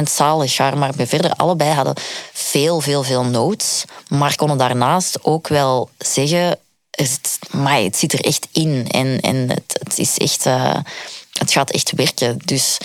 100% 0.00 0.02
zalig, 0.02 0.54
ga 0.54 0.70
maar 0.70 0.92
bij 0.96 1.06
verder. 1.06 1.32
Allebei 1.32 1.70
hadden 1.70 1.94
veel, 2.32 2.80
veel, 2.80 3.02
veel 3.02 3.24
notes. 3.24 3.84
Maar 4.08 4.36
konden 4.36 4.58
daarnaast 4.58 5.24
ook 5.24 5.48
wel 5.48 5.90
zeggen, 5.98 6.58
het, 6.90 7.38
amai, 7.50 7.84
het 7.84 7.96
zit 7.96 8.12
er 8.12 8.20
echt 8.20 8.48
in. 8.52 8.88
En, 8.90 9.20
en 9.20 9.36
het, 9.48 9.78
het 9.82 9.98
is 9.98 10.18
echt... 10.18 10.46
Uh, 10.46 10.76
het 11.32 11.52
gaat 11.52 11.70
echt 11.70 11.92
werken. 11.92 12.38
Dus 12.44 12.78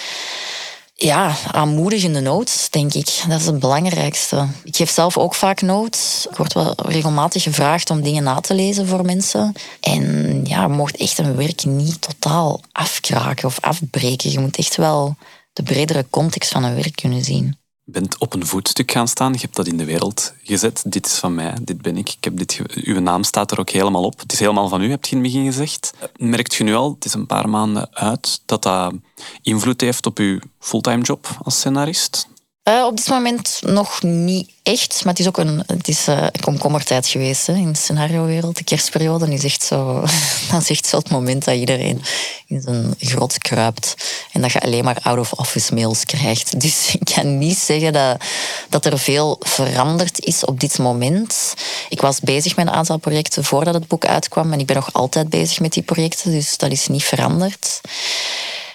ja, 1.00 1.36
aanmoedigende 1.52 2.20
notes, 2.20 2.70
denk 2.70 2.94
ik. 2.94 3.24
Dat 3.28 3.40
is 3.40 3.46
het 3.46 3.60
belangrijkste. 3.60 4.48
Ik 4.64 4.76
geef 4.76 4.90
zelf 4.90 5.18
ook 5.18 5.36
vaak 5.36 5.62
notes. 5.62 6.28
Ik 6.30 6.38
word 6.38 6.54
wel 6.54 6.74
regelmatig 6.76 7.44
gevraagd 7.44 7.90
om 7.90 8.02
dingen 8.02 8.24
na 8.24 8.40
te 8.40 8.54
lezen 8.54 8.88
voor 8.88 9.06
mensen. 9.06 9.54
En 9.80 10.42
ja, 10.46 10.62
je 10.62 10.68
mocht 10.68 10.98
echt 10.98 11.18
een 11.18 11.36
werk 11.36 11.66
niet 11.66 12.02
totaal 12.02 12.62
afkraken 12.72 13.48
of 13.48 13.58
afbreken. 13.62 14.32
Je 14.32 14.40
moet 14.40 14.58
echt 14.58 14.76
wel 14.76 15.16
de 15.54 15.64
bredere 15.64 16.06
context 16.10 16.52
van 16.52 16.64
een 16.64 16.76
werk 16.76 16.96
kunnen 16.96 17.24
zien. 17.24 17.58
Bent 17.90 18.18
op 18.18 18.34
een 18.34 18.46
voetstuk 18.46 18.92
gaan 18.92 19.08
staan, 19.08 19.34
je 19.34 19.40
hebt 19.40 19.56
dat 19.56 19.68
in 19.68 19.78
de 19.78 19.86
wereld 19.86 20.34
gezet. 20.44 20.84
Dit 20.86 21.06
is 21.06 21.14
van 21.14 21.36
mij, 21.36 21.58
dit 21.62 21.82
ben 21.82 21.98
ik. 21.98 22.10
ik 22.10 22.24
heb 22.24 22.38
dit 22.38 22.62
Uw 22.74 23.00
naam 23.00 23.24
staat 23.24 23.52
er 23.52 23.60
ook 23.60 23.70
helemaal 23.70 24.04
op. 24.04 24.20
Het 24.20 24.34
is 24.34 24.40
helemaal 24.40 24.70
van 24.70 24.82
u, 24.82 24.90
heb 24.90 25.06
je 25.06 25.16
in 25.16 25.24
het 25.24 25.32
begin 25.32 25.46
gezegd. 25.46 25.94
Merkt 26.18 26.56
je 26.56 26.64
nu 26.64 26.76
al, 26.76 26.94
het 26.94 27.06
is 27.06 27.14
een 27.14 27.26
paar 27.26 27.50
maanden 27.50 27.96
uit, 27.96 28.42
dat 28.46 28.64
dat 28.64 28.94
invloed 29.42 29.82
heeft 29.82 30.06
op 30.06 30.18
uw 30.18 30.40
fulltime 30.60 31.02
job 31.02 31.28
als 31.44 31.56
scenarist? 31.56 32.28
Uh, 32.68 32.86
op 32.86 32.98
dit 32.98 33.10
moment 33.10 33.60
nog 33.66 34.02
niet 34.02 34.50
echt, 34.64 35.04
maar 35.04 35.14
het 35.14 35.22
is 35.22 35.28
ook 35.28 35.38
een, 35.38 35.64
het 35.68 35.88
is, 35.88 36.08
uh, 36.08 36.22
een 36.22 36.42
komkommertijd 36.42 37.08
geweest 37.08 37.48
hè, 37.48 37.54
in 37.54 37.72
de 37.72 37.78
scenario-wereld. 37.78 38.58
De 38.58 38.64
kerstperiode 38.64 39.34
is 39.34 39.44
echt 39.44 39.64
zo, 39.64 40.02
dat 40.52 40.62
is 40.62 40.70
echt 40.70 40.86
zo 40.86 40.98
het 40.98 41.10
moment 41.10 41.46
dat 41.46 41.56
iedereen 41.56 42.02
in 42.48 42.62
zijn 42.62 42.96
grot 43.00 43.38
kruipt 43.38 43.96
en 44.32 44.42
dat 44.42 44.52
je 44.52 44.60
alleen 44.60 44.84
maar 44.84 44.98
out-of-office 45.02 45.74
mails 45.74 46.04
krijgt. 46.04 46.60
Dus 46.62 46.96
ik 46.96 47.12
kan 47.16 47.38
niet 47.38 47.58
zeggen 47.58 47.94
dat, 47.94 48.24
dat 48.70 48.86
er 48.86 49.00
veel 49.00 49.36
veranderd 49.40 50.26
is 50.26 50.46
op 50.46 50.60
dit 50.60 50.78
moment. 50.78 51.54
Ik 51.90 52.02
was 52.02 52.20
bezig 52.20 52.56
met 52.56 52.68
een 52.68 52.74
aantal 52.74 52.98
projecten 52.98 53.44
voordat 53.44 53.74
het 53.74 53.88
boek 53.88 54.06
uitkwam 54.06 54.54
en 54.54 54.60
ik 54.60 54.66
ben 54.66 54.76
nog 54.76 54.94
altijd 54.94 55.30
bezig 55.30 55.60
met 55.60 55.74
die 55.74 55.84
projecten, 55.84 56.32
dus 56.32 56.58
dat 56.58 56.72
is 56.72 56.88
niet 56.88 57.04
veranderd. 57.04 57.82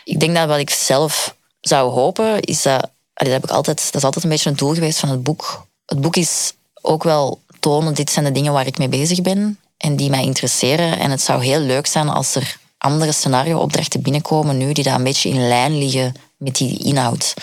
Ik 0.04 0.20
denk 0.20 0.34
dat 0.34 0.48
wat 0.48 0.58
ik 0.58 0.70
zelf 0.70 1.36
zou 1.60 1.90
hopen, 1.90 2.40
is 2.40 2.62
dat 2.62 2.90
dat, 3.24 3.32
heb 3.32 3.44
ik 3.44 3.50
altijd, 3.50 3.84
dat 3.84 3.94
is 3.94 4.04
altijd 4.04 4.24
een 4.24 4.30
beetje 4.30 4.48
het 4.48 4.58
doel 4.58 4.74
geweest 4.74 4.98
van 4.98 5.08
het 5.08 5.22
boek. 5.22 5.66
Het 5.86 6.00
boek 6.00 6.16
is 6.16 6.52
ook 6.80 7.02
wel 7.02 7.40
tonen, 7.60 7.94
dit 7.94 8.10
zijn 8.10 8.24
de 8.24 8.32
dingen 8.32 8.52
waar 8.52 8.66
ik 8.66 8.78
mee 8.78 8.88
bezig 8.88 9.22
ben 9.22 9.58
en 9.76 9.96
die 9.96 10.10
mij 10.10 10.24
interesseren. 10.24 10.98
En 10.98 11.10
het 11.10 11.20
zou 11.20 11.44
heel 11.44 11.60
leuk 11.60 11.86
zijn 11.86 12.08
als 12.08 12.34
er 12.34 12.56
andere 12.78 13.12
scenario-opdrachten 13.12 14.02
binnenkomen 14.02 14.56
nu 14.56 14.72
die 14.72 14.84
daar 14.84 14.94
een 14.94 15.04
beetje 15.04 15.28
in 15.28 15.48
lijn 15.48 15.78
liggen 15.78 16.14
met 16.36 16.56
die 16.56 16.84
inhoud. 16.84 17.34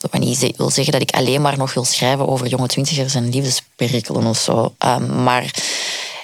Wat 0.00 0.20
niet 0.20 0.56
wil 0.56 0.70
zeggen 0.70 0.92
dat 0.92 1.02
ik 1.02 1.10
alleen 1.10 1.42
maar 1.42 1.56
nog 1.56 1.74
wil 1.74 1.84
schrijven 1.84 2.28
over 2.28 2.46
jonge 2.46 2.66
twintigers 2.66 3.14
en 3.14 3.28
liefdesperikelen 3.28 4.26
of 4.26 4.38
zo. 4.38 4.74
Um, 4.78 5.22
maar 5.22 5.50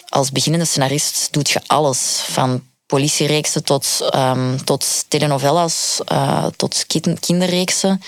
als 0.08 0.32
beginnende 0.32 0.66
scenarist 0.66 1.28
doet 1.30 1.50
je 1.50 1.60
alles. 1.66 2.24
Van 2.26 2.62
politiereeksen 2.86 3.64
tot, 3.64 4.10
um, 4.14 4.64
tot 4.64 5.04
telenovelas, 5.08 6.00
uh, 6.12 6.46
tot 6.56 6.86
kinderreeksen. 7.20 8.02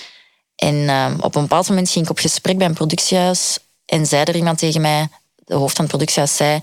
En 0.57 0.75
uh, 0.75 1.15
op 1.21 1.35
een 1.35 1.43
bepaald 1.43 1.69
moment 1.69 1.91
ging 1.91 2.05
ik 2.05 2.11
op 2.11 2.19
gesprek 2.19 2.59
bij 2.59 2.67
een 2.67 2.75
productiehuis 2.75 3.59
en 3.87 4.07
zei 4.07 4.25
er 4.25 4.37
iemand 4.37 4.59
tegen 4.59 4.81
mij, 4.81 5.09
de 5.45 5.55
hoofd 5.55 5.77
van 5.77 5.85
het 5.85 5.95
productiehuis 5.95 6.37
zei, 6.37 6.61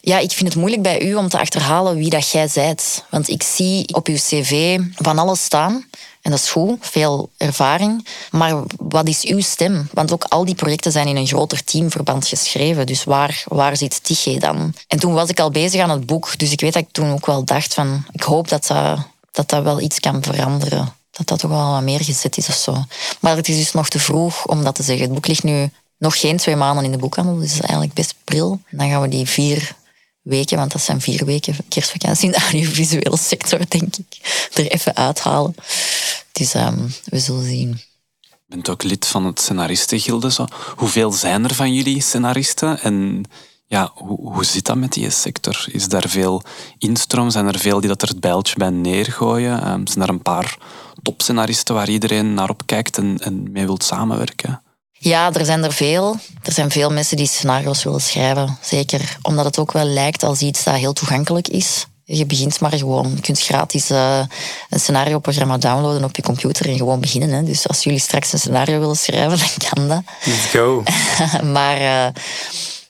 ja, 0.00 0.18
ik 0.18 0.30
vind 0.30 0.48
het 0.48 0.58
moeilijk 0.58 0.82
bij 0.82 1.02
u 1.02 1.14
om 1.14 1.28
te 1.28 1.38
achterhalen 1.38 1.96
wie 1.96 2.10
dat 2.10 2.30
jij 2.30 2.48
zijt. 2.48 3.04
Want 3.10 3.28
ik 3.28 3.42
zie 3.42 3.94
op 3.94 4.06
uw 4.06 4.14
cv 4.14 4.80
van 4.94 5.18
alles 5.18 5.44
staan. 5.44 5.84
En 6.22 6.30
dat 6.30 6.40
is 6.40 6.50
goed, 6.50 6.78
veel 6.80 7.30
ervaring. 7.36 8.06
Maar 8.30 8.62
wat 8.76 9.08
is 9.08 9.24
uw 9.24 9.40
stem? 9.40 9.88
Want 9.92 10.12
ook 10.12 10.24
al 10.24 10.44
die 10.44 10.54
projecten 10.54 10.92
zijn 10.92 11.08
in 11.08 11.16
een 11.16 11.26
groter 11.26 11.64
teamverband 11.64 12.26
geschreven. 12.26 12.86
Dus 12.86 13.04
waar, 13.04 13.42
waar 13.46 13.76
zit 13.76 14.04
Tige 14.04 14.38
dan? 14.38 14.74
En 14.88 14.98
toen 14.98 15.12
was 15.12 15.28
ik 15.28 15.40
al 15.40 15.50
bezig 15.50 15.80
aan 15.80 15.90
het 15.90 16.06
boek. 16.06 16.38
Dus 16.38 16.52
ik 16.52 16.60
weet 16.60 16.72
dat 16.72 16.82
ik 16.82 16.92
toen 16.92 17.12
ook 17.12 17.26
wel 17.26 17.44
dacht 17.44 17.74
van... 17.74 18.04
Ik 18.12 18.22
hoop 18.22 18.48
dat 18.48 18.66
dat, 18.66 18.98
dat, 19.30 19.48
dat 19.48 19.62
wel 19.62 19.80
iets 19.80 20.00
kan 20.00 20.22
veranderen 20.22 20.94
dat 21.16 21.26
dat 21.26 21.38
toch 21.38 21.50
wel 21.50 21.70
wat 21.70 21.82
meer 21.82 22.04
gezet 22.04 22.36
is 22.36 22.48
of 22.48 22.54
zo. 22.54 22.84
Maar 23.20 23.36
het 23.36 23.48
is 23.48 23.56
dus 23.56 23.72
nog 23.72 23.88
te 23.88 23.98
vroeg 23.98 24.46
om 24.46 24.64
dat 24.64 24.74
te 24.74 24.82
zeggen. 24.82 25.04
Het 25.04 25.14
boek 25.14 25.26
ligt 25.26 25.42
nu 25.42 25.70
nog 25.98 26.20
geen 26.20 26.36
twee 26.36 26.56
maanden 26.56 26.84
in 26.84 26.92
de 26.92 26.98
boekhandel, 26.98 27.38
dus 27.38 27.60
eigenlijk 27.60 27.92
best 27.92 28.14
pril. 28.24 28.60
Dan 28.70 28.88
gaan 28.88 29.00
we 29.00 29.08
die 29.08 29.26
vier 29.26 29.76
weken, 30.22 30.56
want 30.56 30.72
dat 30.72 30.82
zijn 30.82 31.00
vier 31.00 31.24
weken 31.24 31.56
kerstvakantie 31.68 32.26
in 32.26 32.32
de 32.32 32.38
audiovisuele 32.38 33.18
sector, 33.18 33.58
denk 33.68 33.96
ik, 33.96 34.48
er 34.52 34.66
even 34.66 34.96
uithalen. 34.96 35.54
Dus 36.32 36.54
um, 36.54 36.94
we 37.04 37.18
zullen 37.18 37.44
zien. 37.44 37.80
Je 38.20 38.36
bent 38.46 38.68
ook 38.68 38.82
lid 38.82 39.06
van 39.06 39.24
het 39.26 39.40
scenaristengilde. 39.40 40.30
Zo. 40.30 40.46
Hoeveel 40.76 41.12
zijn 41.12 41.44
er 41.44 41.54
van 41.54 41.74
jullie 41.74 42.02
scenaristen? 42.02 42.80
En 42.80 43.24
ja, 43.66 43.90
hoe, 43.94 44.32
hoe 44.32 44.44
zit 44.44 44.64
dat 44.64 44.76
met 44.76 44.92
die 44.92 45.10
sector? 45.10 45.66
Is 45.72 45.88
daar 45.88 46.08
veel 46.08 46.42
instroom? 46.78 47.30
Zijn 47.30 47.46
er 47.46 47.58
veel 47.58 47.80
die 47.80 47.88
dat 47.88 48.02
er 48.02 48.08
het 48.08 48.20
bijltje 48.20 48.56
bij 48.56 48.70
neergooien? 48.70 49.70
Um, 49.70 49.86
zijn 49.86 50.04
er 50.04 50.08
een 50.08 50.22
paar 50.22 50.58
topscenaristen 51.04 51.74
waar 51.74 51.88
iedereen 51.88 52.34
naar 52.34 52.50
op 52.50 52.62
kijkt 52.66 52.98
en, 52.98 53.18
en 53.18 53.52
mee 53.52 53.66
wilt 53.66 53.84
samenwerken? 53.84 54.62
Ja, 55.04 55.32
er 55.32 55.44
zijn 55.44 55.64
er 55.64 55.72
veel. 55.72 56.16
Er 56.42 56.52
zijn 56.52 56.70
veel 56.70 56.90
mensen 56.90 57.16
die 57.16 57.26
scenario's 57.26 57.82
willen 57.82 58.00
schrijven. 58.00 58.58
Zeker 58.60 59.16
omdat 59.22 59.44
het 59.44 59.58
ook 59.58 59.72
wel 59.72 59.84
lijkt 59.84 60.22
als 60.22 60.40
iets 60.40 60.64
dat 60.64 60.74
heel 60.74 60.92
toegankelijk 60.92 61.48
is. 61.48 61.86
Je 62.04 62.26
begint 62.26 62.60
maar 62.60 62.72
gewoon. 62.72 63.12
Je 63.14 63.20
kunt 63.20 63.40
gratis 63.40 63.90
uh, 63.90 64.20
een 64.70 64.80
scenario-programma 64.80 65.58
downloaden 65.58 66.04
op 66.04 66.16
je 66.16 66.22
computer 66.22 66.68
en 66.68 66.76
gewoon 66.76 67.00
beginnen. 67.00 67.30
Hè. 67.30 67.42
Dus 67.42 67.68
als 67.68 67.84
jullie 67.84 67.98
straks 67.98 68.32
een 68.32 68.38
scenario 68.38 68.78
willen 68.78 68.96
schrijven, 68.96 69.38
dan 69.44 69.68
kan 69.70 69.88
dat. 69.88 70.02
Let's 70.24 70.46
go. 70.46 70.82
maar, 71.56 71.80
uh, 71.80 72.22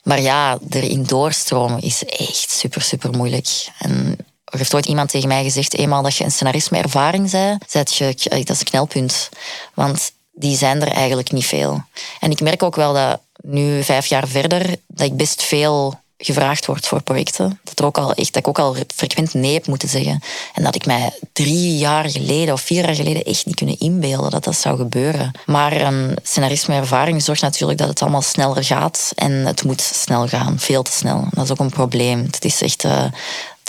maar 0.02 0.20
ja, 0.20 0.58
erin 0.70 1.02
doorstromen 1.02 1.80
is 1.80 2.04
echt 2.04 2.50
super, 2.50 2.82
super 2.82 3.10
moeilijk. 3.10 3.68
En 3.78 4.16
er 4.54 4.60
heeft 4.60 4.74
ooit 4.74 4.86
iemand 4.86 5.10
tegen 5.10 5.28
mij 5.28 5.42
gezegd, 5.42 5.74
eenmaal 5.74 6.02
dat 6.02 6.16
je 6.16 6.24
een 6.24 6.30
scenarist 6.30 6.70
ervaring 6.70 7.30
bent, 7.30 7.94
je, 7.96 8.14
dat 8.28 8.50
is 8.50 8.60
een 8.60 8.64
knelpunt. 8.64 9.28
Want 9.74 10.12
die 10.32 10.56
zijn 10.56 10.82
er 10.82 10.88
eigenlijk 10.88 11.32
niet 11.32 11.46
veel. 11.46 11.82
En 12.20 12.30
ik 12.30 12.40
merk 12.40 12.62
ook 12.62 12.76
wel 12.76 12.92
dat 12.92 13.20
nu, 13.40 13.82
vijf 13.82 14.06
jaar 14.06 14.28
verder, 14.28 14.76
dat 14.86 15.06
ik 15.06 15.16
best 15.16 15.42
veel 15.42 16.02
gevraagd 16.18 16.66
wordt 16.66 16.86
voor 16.86 17.02
projecten. 17.02 17.60
Dat, 17.64 17.78
er 17.78 17.84
ook 17.84 17.98
al 17.98 18.12
echt, 18.12 18.32
dat 18.32 18.42
ik 18.42 18.48
ook 18.48 18.58
al 18.58 18.76
frequent 18.94 19.34
nee 19.34 19.54
heb 19.54 19.66
moeten 19.66 19.88
zeggen. 19.88 20.22
En 20.54 20.62
dat 20.62 20.74
ik 20.74 20.86
mij 20.86 21.10
drie 21.32 21.76
jaar 21.76 22.10
geleden 22.10 22.54
of 22.54 22.60
vier 22.60 22.84
jaar 22.84 22.94
geleden 22.94 23.24
echt 23.24 23.46
niet 23.46 23.54
kunnen 23.54 23.78
inbeelden 23.78 24.30
dat 24.30 24.44
dat 24.44 24.56
zou 24.56 24.76
gebeuren. 24.76 25.32
Maar 25.46 25.72
een 25.72 26.16
scenarist 26.22 26.68
ervaring 26.68 27.22
zorgt 27.22 27.42
natuurlijk 27.42 27.78
dat 27.78 27.88
het 27.88 28.02
allemaal 28.02 28.22
sneller 28.22 28.64
gaat. 28.64 29.12
En 29.14 29.32
het 29.32 29.64
moet 29.64 29.80
snel 29.80 30.28
gaan, 30.28 30.58
veel 30.58 30.82
te 30.82 30.92
snel. 30.92 31.26
Dat 31.30 31.44
is 31.44 31.50
ook 31.50 31.58
een 31.58 31.70
probleem. 31.70 32.22
Het 32.30 32.44
is 32.44 32.62
echt... 32.62 32.84
Uh, 32.84 33.04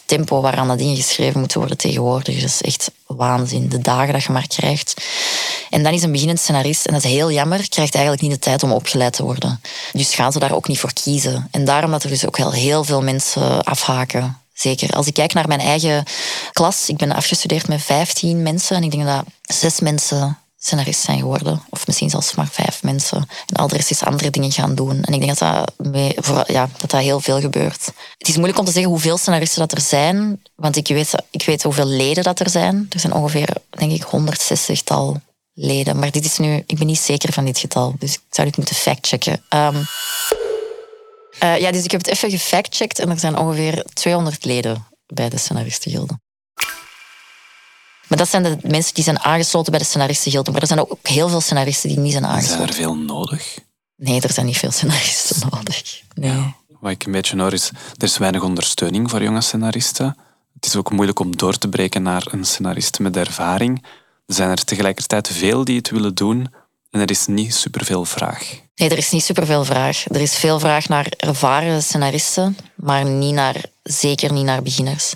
tempo 0.06 0.42
waaraan 0.42 0.68
dat 0.68 0.78
dingen 0.78 0.96
geschreven 0.96 1.40
moeten 1.40 1.60
worden 1.60 1.78
tegenwoordig. 1.78 2.36
Dat 2.40 2.50
is 2.50 2.62
echt 2.62 2.92
waanzin. 3.06 3.70
De 3.70 3.80
dagen 3.80 4.14
dat 4.14 4.24
je 4.24 4.32
maar 4.32 4.48
krijgt. 4.48 4.94
En 5.70 5.84
dan 5.84 5.94
is 5.94 6.04
een 6.04 6.12
beginnend 6.12 6.40
scenarist, 6.40 6.86
en 6.86 6.94
dat 6.94 7.04
is 7.04 7.12
heel 7.12 7.32
jammer, 7.32 7.70
krijgt 7.70 7.94
eigenlijk 7.94 8.24
niet 8.24 8.32
de 8.32 8.40
tijd 8.40 8.64
om 8.64 8.72
opgeleid 8.72 9.14
te 9.14 9.24
worden. 9.24 9.62
Dus 9.94 10.16
gaan 10.16 10.32
ze 10.32 10.40
daar 10.40 10.56
ook 10.56 10.68
niet 10.68 10.80
voor 10.80 10.94
kiezen. 10.94 11.48
En 11.52 11.66
daarom 11.66 11.92
dat 11.92 12.04
er 12.04 12.10
dus 12.10 12.26
ook 12.26 12.38
wel 12.38 12.52
heel 12.52 12.84
veel 12.84 13.02
mensen 13.02 13.64
afhaken. 13.64 14.40
Zeker. 14.54 14.90
Als 14.90 15.08
ik 15.08 15.14
kijk 15.14 15.34
naar 15.34 15.48
mijn 15.48 15.60
eigen 15.60 16.04
klas, 16.52 16.90
ik 16.90 16.98
ben 16.98 17.12
afgestudeerd 17.12 17.68
met 17.68 17.82
15 17.82 18.42
mensen 18.42 18.76
en 18.76 18.84
ik 18.84 18.92
denk 18.92 19.06
dat 19.06 19.24
zes 19.42 19.80
mensen 19.80 20.38
scenarist 20.66 21.02
zijn 21.02 21.20
geworden. 21.20 21.62
Of 21.70 21.88
misschien 21.88 22.10
zelfs 22.10 22.36
maar 22.36 22.48
vijf 22.52 22.84
mensen. 22.84 23.18
En 23.46 23.56
al 23.56 23.68
de 23.68 23.76
rest 23.76 23.92
is 23.92 24.04
andere 24.04 24.30
dingen 24.30 24.52
gaan 24.52 24.76
doen. 24.76 25.04
En 25.04 25.14
ik 25.14 25.20
denk 25.20 25.38
dat 25.38 25.74
dat, 25.78 26.48
ja, 26.48 26.70
dat 26.78 26.92
heel 26.92 27.20
veel 27.20 27.40
gebeurt. 27.40 27.86
Het 28.18 28.28
is 28.28 28.36
moeilijk 28.36 28.60
om 28.60 28.66
te 28.66 28.72
zeggen 28.72 28.92
hoeveel 28.92 29.18
scenaristen 29.18 29.60
dat 29.60 29.72
er 29.72 29.82
zijn. 29.82 30.42
Want 30.56 30.76
ik 30.76 30.88
weet, 30.88 31.12
ik 31.32 31.46
weet 31.46 31.64
hoeveel 31.64 31.86
leden 31.86 32.24
dat 32.24 32.40
er 32.40 32.50
zijn. 32.50 32.88
Er 32.90 33.00
zijn 33.00 33.14
ongeveer, 33.14 33.50
denk 33.70 33.92
ik, 33.92 34.06
160-tal 34.06 35.22
leden. 35.54 36.00
Maar 36.00 36.12
dit 36.12 36.26
is 36.26 36.38
nu, 36.38 36.64
ik 36.68 36.78
ben 36.78 36.88
niet 36.88 37.00
zeker 37.00 37.34
van 37.34 37.46
dit 37.46 37.60
getal. 37.60 37.96
Dus 38.00 38.14
ik 38.14 38.22
zou 38.30 38.48
dit 38.48 38.58
moeten 38.58 38.76
factchecken. 38.76 39.44
Um, 39.50 39.86
ja, 41.40 41.72
dus 41.72 41.84
ik 41.84 41.92
heb 41.92 42.06
het 42.06 42.10
even 42.10 42.30
gefactcheckt 42.30 43.00
en 43.00 43.10
er 43.10 43.20
zijn 43.20 43.38
ongeveer 43.38 43.86
200 43.94 44.46
leden 44.46 44.88
bij 45.08 45.30
de 45.30 45.38
Scenaristengilde. 45.38 46.20
Maar 48.16 48.24
dat 48.24 48.34
zijn 48.34 48.44
de 48.44 48.68
mensen 48.68 48.94
die 48.94 49.04
zijn 49.04 49.20
aangesloten 49.20 49.72
bij 49.72 49.80
de 49.80 49.86
scenaristengilde. 49.86 50.52
Maar 50.52 50.62
er 50.62 50.68
zijn 50.68 50.80
ook 50.80 50.98
heel 51.02 51.30
veel 51.30 51.42
scenaristen 51.42 51.90
die 51.90 52.00
niet 52.00 52.12
zijn 52.12 52.26
aangesloten. 52.26 52.58
Zijn 52.58 52.68
er 52.68 52.74
veel 52.74 52.96
nodig? 52.96 53.58
Nee, 53.96 54.22
er 54.22 54.32
zijn 54.32 54.46
niet 54.46 54.58
veel 54.58 54.72
scenaristen 54.72 55.36
nodig. 55.52 56.02
Nee. 56.14 56.56
Wat 56.80 56.92
ik 56.92 57.06
een 57.06 57.12
beetje 57.12 57.42
hoor 57.42 57.54
is, 57.54 57.70
er 57.98 58.04
is 58.04 58.18
weinig 58.18 58.42
ondersteuning 58.44 59.10
voor 59.10 59.24
jonge 59.24 59.42
scenaristen. 59.42 60.18
Het 60.54 60.66
is 60.66 60.76
ook 60.76 60.92
moeilijk 60.92 61.20
om 61.20 61.38
door 61.38 61.58
te 61.58 61.68
breken 61.68 62.02
naar 62.02 62.28
een 62.32 62.46
scenarist 62.46 63.00
met 63.00 63.18
ervaring. 63.18 63.86
Er 64.26 64.34
zijn 64.34 64.50
er 64.50 64.64
tegelijkertijd 64.64 65.28
veel 65.28 65.64
die 65.64 65.78
het 65.78 65.90
willen 65.90 66.16
doen 66.16 66.54
en 66.90 67.00
er 67.00 67.10
is 67.10 67.26
niet 67.26 67.56
superveel 67.56 68.06
vraag. 68.06 68.60
Nee, 68.76 68.90
er 68.90 68.98
is 68.98 69.12
niet 69.12 69.24
superveel 69.24 69.66
vraag. 69.66 70.06
Er 70.08 70.22
is 70.22 70.36
veel 70.36 70.60
vraag 70.60 70.88
naar 70.88 71.08
ervaren 71.18 71.84
scenaristen, 71.84 72.58
maar 72.76 73.06
niet 73.06 73.34
naar, 73.34 73.64
zeker 73.84 74.34
niet 74.34 74.46
naar 74.46 74.62
beginners 74.62 75.14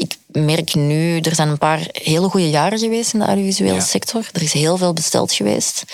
ik 0.00 0.16
merk 0.26 0.74
nu, 0.74 1.18
er 1.18 1.34
zijn 1.34 1.48
een 1.48 1.58
paar 1.58 1.86
hele 1.92 2.28
goede 2.28 2.50
jaren 2.50 2.78
geweest 2.78 3.12
in 3.12 3.18
de 3.18 3.24
audiovisuele 3.24 3.80
sector. 3.80 4.28
Er 4.32 4.42
is 4.42 4.52
heel 4.52 4.76
veel 4.76 4.92
besteld 4.92 5.32
geweest. 5.32 5.84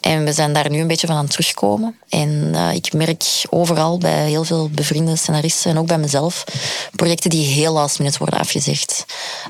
En 0.00 0.24
we 0.24 0.32
zijn 0.32 0.52
daar 0.52 0.70
nu 0.70 0.80
een 0.80 0.86
beetje 0.86 1.06
van 1.06 1.16
aan 1.16 1.22
het 1.22 1.32
terugkomen. 1.32 1.96
En 2.08 2.28
uh, 2.54 2.74
ik 2.74 2.92
merk 2.92 3.24
overal 3.48 3.98
bij 3.98 4.28
heel 4.28 4.44
veel 4.44 4.68
bevriende 4.68 5.16
scenaristen 5.16 5.70
en 5.70 5.78
ook 5.78 5.86
bij 5.86 5.98
mezelf 5.98 6.44
projecten 6.96 7.30
die 7.30 7.46
heel 7.46 7.72
last 7.72 7.98
minute 7.98 8.18
worden 8.18 8.38
afgezegd. 8.38 9.04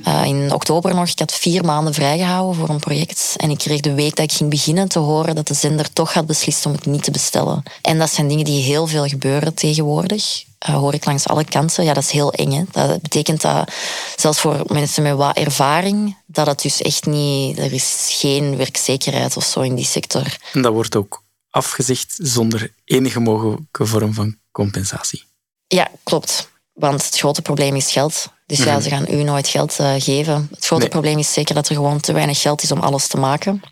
Uh, 0.08 0.24
in 0.24 0.52
oktober 0.52 0.94
nog, 0.94 1.08
ik 1.08 1.18
had 1.18 1.32
vier 1.32 1.64
maanden 1.64 1.94
vrijgehouden 1.94 2.54
voor 2.60 2.68
een 2.68 2.80
project. 2.80 3.34
En 3.36 3.50
ik 3.50 3.58
kreeg 3.58 3.80
de 3.80 3.94
week 3.94 4.16
dat 4.16 4.24
ik 4.24 4.32
ging 4.32 4.50
beginnen 4.50 4.88
te 4.88 4.98
horen 4.98 5.34
dat 5.34 5.48
de 5.48 5.54
zender 5.54 5.92
toch 5.92 6.12
had 6.12 6.26
beslist 6.26 6.66
om 6.66 6.72
het 6.72 6.86
niet 6.86 7.02
te 7.02 7.10
bestellen. 7.10 7.62
En 7.82 7.98
dat 7.98 8.12
zijn 8.12 8.28
dingen 8.28 8.44
die 8.44 8.62
heel 8.62 8.86
veel 8.86 9.06
gebeuren 9.06 9.54
tegenwoordig. 9.54 10.48
Uh, 10.68 10.74
hoor 10.74 10.94
ik 10.94 11.04
langs 11.04 11.28
alle 11.28 11.44
kanten. 11.44 11.84
Ja, 11.84 11.92
dat 11.92 12.02
is 12.02 12.10
heel 12.10 12.32
eng. 12.32 12.52
Hè. 12.52 12.64
Dat 12.70 13.02
betekent 13.02 13.40
dat 13.40 13.72
zelfs 14.16 14.40
voor 14.40 14.62
mensen 14.66 15.02
met 15.02 15.16
wat 15.16 15.36
ervaring, 15.36 16.16
dat 16.26 16.46
het 16.46 16.62
dus 16.62 16.82
echt 16.82 17.06
niet, 17.06 17.58
er 17.58 17.72
is 17.72 18.08
geen 18.10 18.56
werkzekerheid 18.56 19.36
of 19.36 19.44
zo 19.44 19.60
in 19.60 19.74
die 19.74 19.84
sector. 19.84 20.36
En 20.52 20.62
dat 20.62 20.72
wordt 20.72 20.96
ook 20.96 21.22
afgezegd 21.50 22.14
zonder 22.18 22.72
enige 22.84 23.20
mogelijke 23.20 23.86
vorm 23.86 24.14
van 24.14 24.36
compensatie. 24.52 25.24
Ja, 25.66 25.88
klopt. 26.02 26.50
Want 26.72 27.04
het 27.04 27.18
grote 27.18 27.42
probleem 27.42 27.76
is 27.76 27.92
geld. 27.92 28.28
Dus 28.46 28.58
ja, 28.58 28.72
mhm. 28.72 28.82
ze 28.82 28.88
gaan 28.88 29.06
u 29.08 29.22
nooit 29.22 29.48
geld 29.48 29.78
uh, 29.80 29.94
geven. 29.98 30.48
Het 30.54 30.66
grote 30.66 30.88
probleem 30.88 31.18
is 31.18 31.32
zeker 31.32 31.54
dat 31.54 31.68
er 31.68 31.74
gewoon 31.74 32.00
te 32.00 32.12
weinig 32.12 32.40
geld 32.40 32.62
is 32.62 32.72
om 32.72 32.80
alles 32.80 33.06
te 33.06 33.16
maken. 33.16 33.62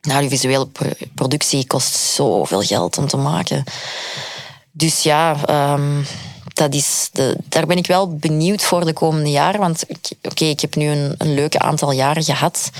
Nou, 0.00 0.20
die 0.20 0.28
visuele 0.28 0.68
productie 1.14 1.66
kost 1.66 1.94
zoveel 1.94 2.62
geld 2.62 2.98
om 2.98 3.06
te 3.06 3.16
maken. 3.16 3.64
Dus 4.72 5.02
ja, 5.02 5.36
um, 5.74 6.04
dat 6.52 6.74
is 6.74 7.08
de, 7.12 7.36
daar 7.48 7.66
ben 7.66 7.76
ik 7.76 7.86
wel 7.86 8.16
benieuwd 8.16 8.62
voor 8.62 8.84
de 8.84 8.92
komende 8.92 9.30
jaren. 9.30 9.60
Want 9.60 9.84
oké, 10.22 10.44
ik 10.44 10.60
heb 10.60 10.74
nu 10.74 10.86
een, 10.86 11.14
een 11.18 11.34
leuk 11.34 11.56
aantal 11.56 11.92
jaren 11.92 12.24
gehad. 12.24 12.70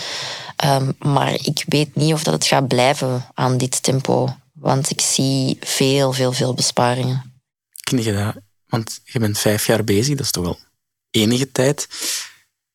Um, 0.64 0.94
maar 0.98 1.32
ik 1.32 1.64
weet 1.66 1.94
niet 1.94 2.12
of 2.12 2.22
dat 2.22 2.34
het 2.34 2.46
gaat 2.46 2.68
blijven 2.68 3.26
aan 3.34 3.56
dit 3.58 3.82
tempo. 3.82 4.36
Want 4.52 4.90
ik 4.90 5.00
zie 5.00 5.56
veel, 5.60 6.12
veel, 6.12 6.32
veel 6.32 6.54
besparingen. 6.54 7.32
Kun 7.80 8.02
je 8.02 8.12
dat? 8.12 8.34
Want 8.66 9.00
je 9.04 9.18
bent 9.18 9.38
vijf 9.38 9.66
jaar 9.66 9.84
bezig, 9.84 10.16
dat 10.16 10.24
is 10.24 10.30
toch 10.30 10.44
wel 10.44 10.58
enige 11.10 11.52
tijd. 11.52 11.88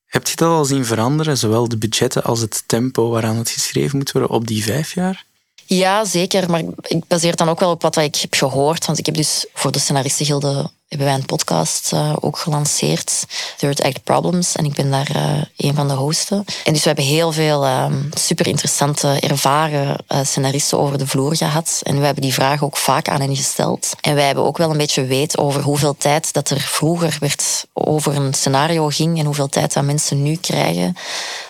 Heb 0.05 0.27
je 0.27 0.35
dat 0.35 0.49
al 0.49 0.65
zien 0.65 0.85
veranderen, 0.85 1.37
zowel 1.37 1.67
de 1.67 1.77
budgetten 1.77 2.23
als 2.23 2.39
het 2.39 2.63
tempo 2.65 3.09
waaraan 3.09 3.37
het 3.37 3.49
geschreven 3.49 3.97
moet 3.97 4.11
worden 4.11 4.29
op 4.29 4.47
die 4.47 4.63
vijf 4.63 4.93
jaar? 4.93 5.25
Ja, 5.67 6.05
zeker. 6.05 6.49
Maar 6.49 6.63
ik 6.81 7.07
baseer 7.07 7.29
het 7.29 7.37
dan 7.37 7.49
ook 7.49 7.59
wel 7.59 7.71
op 7.71 7.81
wat 7.81 7.97
ik 7.97 8.15
heb 8.15 8.33
gehoord. 8.35 8.85
Want 8.85 8.99
ik 8.99 9.05
heb 9.05 9.15
dus 9.15 9.45
voor 9.53 9.71
de 9.71 9.79
scenaristengilde 9.79 10.69
hebben 10.87 11.07
wij 11.07 11.15
een 11.15 11.25
podcast 11.25 11.91
uh, 11.93 12.13
ook 12.19 12.37
gelanceerd, 12.37 13.25
Third 13.57 13.81
Act 13.83 14.03
Problems. 14.03 14.55
En 14.55 14.65
ik 14.65 14.73
ben 14.73 14.91
daar 14.91 15.15
uh, 15.15 15.41
een 15.57 15.75
van 15.75 15.87
de 15.87 15.93
hosten. 15.93 16.45
En 16.63 16.73
dus 16.73 16.81
we 16.81 16.87
hebben 16.87 17.05
heel 17.05 17.31
veel 17.31 17.65
uh, 17.65 17.85
super 18.13 18.47
interessante, 18.47 19.19
ervaren 19.19 19.97
uh, 20.07 20.19
scenaristen 20.23 20.79
over 20.79 20.97
de 20.97 21.07
vloer 21.07 21.35
gehad. 21.35 21.79
En 21.83 21.99
we 21.99 22.05
hebben 22.05 22.23
die 22.23 22.33
vragen 22.33 22.65
ook 22.65 22.77
vaak 22.77 23.09
aan 23.09 23.21
hen 23.21 23.35
gesteld. 23.35 23.95
En 24.01 24.15
wij 24.15 24.25
hebben 24.25 24.43
ook 24.43 24.57
wel 24.57 24.69
een 24.69 24.77
beetje 24.77 25.05
weet 25.05 25.37
over 25.37 25.61
hoeveel 25.61 25.95
tijd 25.97 26.33
dat 26.33 26.49
er 26.49 26.59
vroeger 26.59 27.17
werd 27.19 27.65
over 27.73 28.15
een 28.15 28.33
scenario 28.33 28.87
ging 28.87 29.19
en 29.19 29.25
hoeveel 29.25 29.49
tijd 29.49 29.73
dat 29.73 29.83
mensen 29.83 30.23
nu 30.23 30.35
krijgen. 30.35 30.93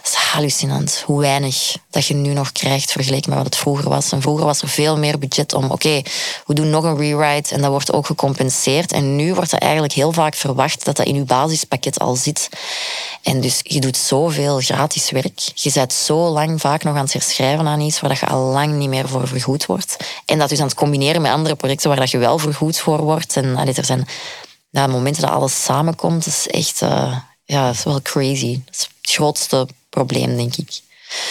Dat 0.04 0.12
is 0.12 0.14
hallucinant, 0.14 1.04
hoe 1.06 1.20
weinig 1.20 1.78
dat 1.90 2.06
je 2.06 2.14
nu 2.14 2.34
nog 2.34 2.52
krijgt 2.52 2.92
vergeleken 2.92 3.30
met 3.30 3.38
wat 3.38 3.48
het 3.48 3.58
vroeger 3.58 3.90
was. 3.90 4.12
En 4.12 4.22
vroeger 4.22 4.46
was 4.46 4.62
er 4.62 4.70
veel 4.70 4.98
meer 4.98 5.20
budget 5.20 5.54
om, 5.54 5.72
oké, 5.72 6.02
we 6.46 6.54
doen 6.54 6.70
nog 6.70 6.84
een 6.84 6.98
rewrite 6.98 7.56
en 7.56 7.62
dat 7.62 7.72
wordt 7.72 7.94
ook 7.94 8.06
gecompenseerd. 8.06 8.92
En 8.92 9.16
nu 9.16 9.27
wordt 9.36 9.52
er 9.52 9.60
eigenlijk 9.60 9.94
heel 9.94 10.12
vaak 10.12 10.36
verwacht 10.36 10.86
dat 10.86 10.96
dat 10.96 11.06
in 11.06 11.16
je 11.16 11.24
basispakket 11.24 12.00
al 12.00 12.16
zit. 12.16 12.50
En 13.22 13.42
dus 13.42 13.60
je 13.64 13.80
doet 13.80 13.98
zoveel 13.98 14.60
gratis 14.60 15.12
werk. 15.12 15.40
Je 15.54 15.72
bent 15.74 15.94
zo 15.94 16.30
lang 16.30 16.62
vaak 16.62 16.84
nog 16.84 16.96
aan 16.96 17.04
het 17.04 17.14
herschrijven 17.14 17.68
aan 17.68 17.82
iets 17.82 18.00
waar 18.00 18.10
dat 18.10 18.20
je 18.20 18.26
al 18.26 18.44
lang 18.44 18.74
niet 18.74 18.90
meer 18.90 19.08
voor 19.08 19.28
vergoed 19.28 19.66
wordt. 19.66 19.98
En 20.26 20.38
dat 20.38 20.50
dus 20.50 20.60
aan 20.60 20.68
het 20.68 20.76
combineren 20.76 21.22
met 21.22 21.32
andere 21.32 21.56
projecten 21.56 21.90
waar 21.90 22.00
dat 22.00 22.12
je 22.12 22.18
wel 22.18 22.38
vergoed 22.38 22.80
voor 22.80 23.02
wordt. 23.02 23.36
En 23.36 23.56
allee, 23.56 23.74
er 23.74 23.86
zijn 23.86 24.08
ja, 24.70 24.88
momenten 24.88 25.22
dat 25.22 25.32
alles 25.32 25.64
samenkomt, 25.64 26.26
is 26.26 26.48
echt 26.48 26.82
uh, 26.82 27.18
ja, 27.46 27.70
is 27.70 27.84
wel 27.84 28.02
crazy. 28.02 28.60
Dat 28.66 28.76
is 28.76 28.90
het 29.02 29.12
grootste 29.12 29.68
probleem, 29.90 30.38
denk 30.38 30.56
ik. 30.56 30.80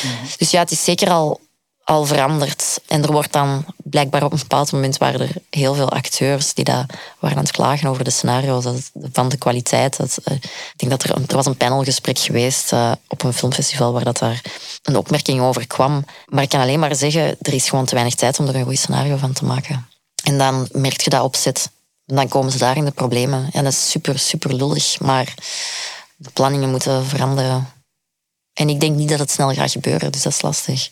Mhm. 0.02 0.14
Dus 0.38 0.50
ja, 0.50 0.60
het 0.60 0.70
is 0.70 0.84
zeker 0.84 1.10
al 1.10 1.40
al 1.86 2.04
veranderd. 2.04 2.80
En 2.86 3.02
er 3.02 3.12
wordt 3.12 3.32
dan 3.32 3.64
blijkbaar 3.76 4.24
op 4.24 4.32
een 4.32 4.38
bepaald 4.38 4.72
moment 4.72 4.96
waren 4.96 5.20
er 5.20 5.32
heel 5.50 5.74
veel 5.74 5.90
acteurs 5.90 6.54
die 6.54 6.64
daar 6.64 6.86
waren 7.18 7.36
aan 7.36 7.42
het 7.42 7.52
klagen 7.52 7.88
over 7.88 8.04
de 8.04 8.10
scenario's, 8.10 8.64
van 9.12 9.28
de 9.28 9.36
kwaliteit. 9.36 9.96
Dat, 9.96 10.18
uh, 10.24 10.34
ik 10.36 10.72
denk 10.76 10.90
dat 10.90 11.02
er, 11.02 11.10
er 11.28 11.36
was 11.36 11.46
een 11.46 11.56
panelgesprek 11.56 12.18
geweest 12.18 12.72
uh, 12.72 12.92
op 13.08 13.22
een 13.22 13.32
filmfestival 13.32 13.92
waar 13.92 14.04
dat 14.04 14.18
daar 14.18 14.42
een 14.82 14.96
opmerking 14.96 15.40
over 15.40 15.66
kwam. 15.66 16.04
Maar 16.26 16.42
ik 16.42 16.48
kan 16.48 16.60
alleen 16.60 16.78
maar 16.78 16.94
zeggen, 16.94 17.36
er 17.40 17.54
is 17.54 17.68
gewoon 17.68 17.84
te 17.84 17.94
weinig 17.94 18.14
tijd 18.14 18.38
om 18.38 18.46
er 18.46 18.54
een 18.54 18.64
goed 18.64 18.78
scenario 18.78 19.16
van 19.16 19.32
te 19.32 19.44
maken. 19.44 19.88
En 20.22 20.38
dan 20.38 20.68
merk 20.72 21.00
je 21.00 21.10
dat 21.10 21.22
opzet. 21.22 21.70
Dan 22.04 22.28
komen 22.28 22.52
ze 22.52 22.58
daar 22.58 22.76
in 22.76 22.84
de 22.84 22.90
problemen. 22.90 23.48
En 23.52 23.64
dat 23.64 23.72
is 23.72 23.90
super, 23.90 24.18
super 24.18 24.54
lullig. 24.54 25.00
Maar 25.00 25.34
de 26.16 26.30
planningen 26.30 26.70
moeten 26.70 27.06
veranderen. 27.06 27.68
En 28.52 28.68
ik 28.68 28.80
denk 28.80 28.96
niet 28.96 29.08
dat 29.08 29.18
het 29.18 29.30
snel 29.30 29.52
gaat 29.52 29.70
gebeuren, 29.70 30.12
dus 30.12 30.22
dat 30.22 30.32
is 30.32 30.42
lastig. 30.42 30.90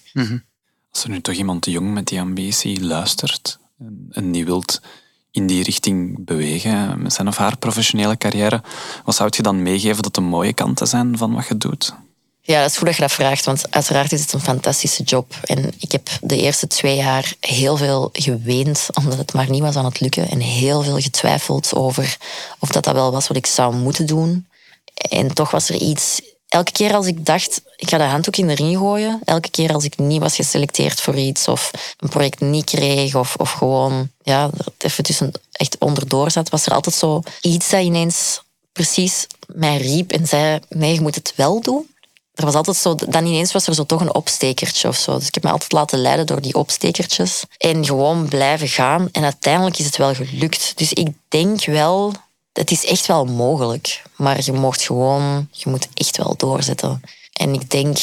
Als 0.95 1.03
er 1.03 1.11
nu 1.11 1.21
toch 1.21 1.35
iemand 1.35 1.67
jong 1.67 1.93
met 1.93 2.07
die 2.07 2.21
ambitie 2.21 2.85
luistert 2.85 3.59
en, 3.79 4.07
en 4.11 4.33
die 4.33 4.45
wilt 4.45 4.81
in 5.31 5.47
die 5.47 5.63
richting 5.63 6.25
bewegen 6.25 7.03
met 7.03 7.13
zijn 7.13 7.29
of 7.29 7.37
haar 7.37 7.59
professionele 7.59 8.17
carrière, 8.17 8.63
wat 9.05 9.15
zou 9.15 9.31
je 9.37 9.43
dan 9.43 9.63
meegeven 9.63 10.03
dat 10.03 10.15
de 10.15 10.21
mooie 10.21 10.53
kanten 10.53 10.87
zijn 10.87 11.19
van 11.19 11.35
wat 11.35 11.47
je 11.47 11.57
doet? 11.57 11.95
Ja, 12.41 12.61
dat 12.61 12.71
is 12.71 12.77
goed 12.77 12.87
dat 12.87 12.95
je 12.95 13.01
dat 13.01 13.13
vraagt, 13.13 13.45
want 13.45 13.71
uiteraard 13.71 14.13
is 14.13 14.21
het 14.21 14.33
een 14.33 14.41
fantastische 14.41 15.03
job. 15.03 15.35
En 15.45 15.73
ik 15.79 15.93
heb 15.93 16.09
de 16.21 16.37
eerste 16.37 16.67
twee 16.67 16.97
jaar 16.97 17.35
heel 17.41 17.77
veel 17.77 18.09
geweend, 18.13 18.89
omdat 18.95 19.19
het 19.19 19.33
maar 19.33 19.51
niet 19.51 19.63
was 19.63 19.77
aan 19.77 19.85
het 19.85 20.01
lukken. 20.01 20.29
En 20.29 20.41
heel 20.41 20.83
veel 20.83 21.01
getwijfeld 21.01 21.75
over 21.75 22.17
of 22.59 22.69
dat, 22.69 22.85
dat 22.85 22.95
wel 22.95 23.13
was 23.13 23.29
wat 23.29 23.37
ik 23.37 23.47
zou 23.47 23.75
moeten 23.75 24.07
doen. 24.07 24.47
En 24.95 25.35
toch 25.35 25.51
was 25.51 25.69
er 25.69 25.77
iets... 25.77 26.21
Elke 26.55 26.73
keer 26.73 26.95
als 26.95 27.07
ik 27.07 27.27
dacht, 27.27 27.63
ik 27.77 27.89
ga 27.89 27.99
de 27.99 28.05
handdoek 28.05 28.37
in 28.37 28.47
de 28.47 28.55
ring 28.55 28.77
gooien, 28.77 29.21
elke 29.25 29.51
keer 29.51 29.73
als 29.73 29.85
ik 29.85 29.99
niet 29.99 30.21
was 30.21 30.35
geselecteerd 30.35 31.01
voor 31.01 31.15
iets 31.15 31.49
of 31.49 31.71
een 31.99 32.09
project 32.09 32.41
niet 32.41 32.65
kreeg 32.65 33.15
of, 33.15 33.37
of 33.37 33.53
gewoon 33.53 34.11
ja, 34.23 34.51
even 34.79 35.05
tussen 35.05 35.33
echt 35.53 35.79
onderdoor 35.79 36.31
zat, 36.31 36.49
was 36.49 36.67
er 36.67 36.73
altijd 36.73 36.95
zo 36.95 37.23
iets 37.41 37.69
dat 37.69 37.83
ineens 37.83 38.43
precies 38.73 39.27
mij 39.47 39.77
riep 39.77 40.13
en 40.13 40.27
zei, 40.27 40.61
nee, 40.69 40.95
je 40.95 41.01
moet 41.01 41.15
het 41.15 41.33
wel 41.37 41.61
doen 41.61 41.87
er 42.35 42.45
was 42.45 42.55
altijd 42.55 42.77
zo, 42.77 42.95
dan 42.95 43.27
ineens 43.27 43.53
was 43.53 43.67
er 43.67 43.75
zo 43.75 43.85
toch 43.85 44.01
een 44.01 44.15
opstekertje 44.15 44.89
of 44.89 44.97
zo. 44.97 45.19
Dus 45.19 45.27
ik 45.27 45.35
heb 45.35 45.43
me 45.43 45.51
altijd 45.51 45.73
laten 45.73 45.99
leiden 45.99 46.27
door 46.27 46.41
die 46.41 46.55
opstekertjes. 46.55 47.45
En 47.59 47.85
gewoon 47.85 48.29
blijven 48.29 48.69
gaan. 48.69 49.09
En 49.13 49.23
uiteindelijk 49.23 49.79
is 49.79 49.85
het 49.85 49.97
wel 49.97 50.15
gelukt. 50.15 50.73
Dus 50.77 50.93
ik 50.93 51.09
denk 51.29 51.65
wel, 51.65 52.13
het 52.55 52.71
is 52.71 52.85
echt 52.85 53.07
wel 53.07 53.25
mogelijk. 53.25 54.03
Maar 54.17 54.41
je 54.45 54.53
mocht 54.53 54.83
gewoon, 54.83 55.49
je 55.51 55.71
moet 55.71 55.89
echt 55.95 56.17
wel 56.17 56.35
doorzetten. 56.37 57.01
En 57.33 57.55
ik 57.55 57.71
denk, 57.71 57.99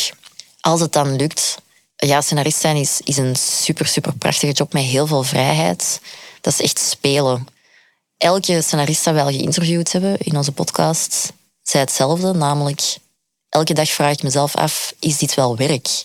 als 0.61 0.79
het 0.79 0.93
dan 0.93 1.15
lukt, 1.15 1.57
ja, 1.95 2.21
scenarist 2.21 2.59
zijn 2.59 2.75
is, 2.75 3.01
is 3.03 3.17
een 3.17 3.35
super, 3.35 3.87
super 3.87 4.13
prachtige 4.13 4.53
job 4.53 4.73
met 4.73 4.83
heel 4.83 5.07
veel 5.07 5.23
vrijheid. 5.23 6.01
Dat 6.41 6.53
is 6.53 6.61
echt 6.61 6.79
spelen. 6.79 7.47
Elke 8.17 8.61
scenarist 8.61 9.03
dat 9.03 9.13
we 9.13 9.21
al 9.21 9.31
geïnterviewd 9.31 9.91
hebben 9.91 10.17
in 10.17 10.37
onze 10.37 10.51
podcast, 10.51 11.33
zei 11.61 11.83
hetzelfde, 11.83 12.33
namelijk 12.33 12.97
elke 13.49 13.73
dag 13.73 13.89
vraag 13.89 14.11
ik 14.11 14.23
mezelf 14.23 14.55
af, 14.55 14.93
is 14.99 15.17
dit 15.17 15.33
wel 15.33 15.57
werk? 15.57 16.03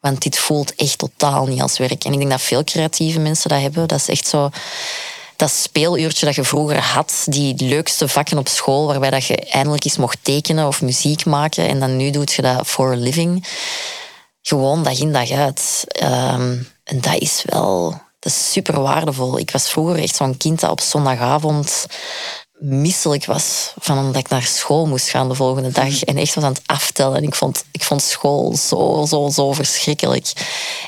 Want 0.00 0.22
dit 0.22 0.38
voelt 0.38 0.74
echt 0.74 0.98
totaal 0.98 1.46
niet 1.46 1.60
als 1.62 1.78
werk. 1.78 2.04
En 2.04 2.12
ik 2.12 2.18
denk 2.18 2.30
dat 2.30 2.40
veel 2.40 2.64
creatieve 2.64 3.18
mensen 3.18 3.50
dat 3.50 3.60
hebben. 3.60 3.88
Dat 3.88 3.98
is 3.98 4.08
echt 4.08 4.26
zo 4.26 4.50
dat 5.42 5.50
speeluurtje 5.50 6.26
dat 6.26 6.34
je 6.34 6.44
vroeger 6.44 6.80
had, 6.80 7.22
die 7.26 7.54
leukste 7.64 8.08
vakken 8.08 8.38
op 8.38 8.48
school, 8.48 8.86
waarbij 8.86 9.10
dat 9.10 9.26
je 9.26 9.36
eindelijk 9.36 9.84
eens 9.84 9.96
mocht 9.96 10.18
tekenen 10.22 10.66
of 10.66 10.82
muziek 10.82 11.24
maken. 11.24 11.68
En 11.68 11.80
dan 11.80 11.96
nu 11.96 12.10
doet 12.10 12.32
je 12.32 12.42
dat 12.42 12.66
for 12.66 12.96
living. 12.96 13.46
Gewoon 14.42 14.82
dag 14.82 14.98
in 14.98 15.12
dag 15.12 15.30
uit. 15.30 15.84
Ehm, 15.88 16.58
en 16.84 17.00
dat 17.00 17.18
is 17.18 17.42
wel 17.46 18.00
dat 18.18 18.32
super 18.32 18.80
waardevol. 18.80 19.38
Ik 19.38 19.50
was 19.50 19.70
vroeger 19.70 19.98
echt 19.98 20.16
zo'n 20.16 20.36
kind 20.36 20.60
dat 20.60 20.70
op 20.70 20.80
zondagavond 20.80 21.86
misselijk 22.62 23.24
was 23.24 23.72
van 23.78 23.98
omdat 23.98 24.16
ik 24.16 24.28
naar 24.28 24.42
school 24.42 24.86
moest 24.86 25.08
gaan 25.08 25.28
de 25.28 25.34
volgende 25.34 25.70
dag 25.70 25.88
mhm. 25.88 26.04
en 26.04 26.16
echt 26.16 26.34
was 26.34 26.44
aan 26.44 26.52
het 26.52 26.62
aftellen. 26.66 27.16
En 27.16 27.22
ik 27.22 27.34
vond, 27.34 27.64
ik 27.70 27.82
vond 27.82 28.02
school 28.02 28.56
zo, 28.56 29.04
zo, 29.08 29.28
zo 29.28 29.52
verschrikkelijk. 29.52 30.32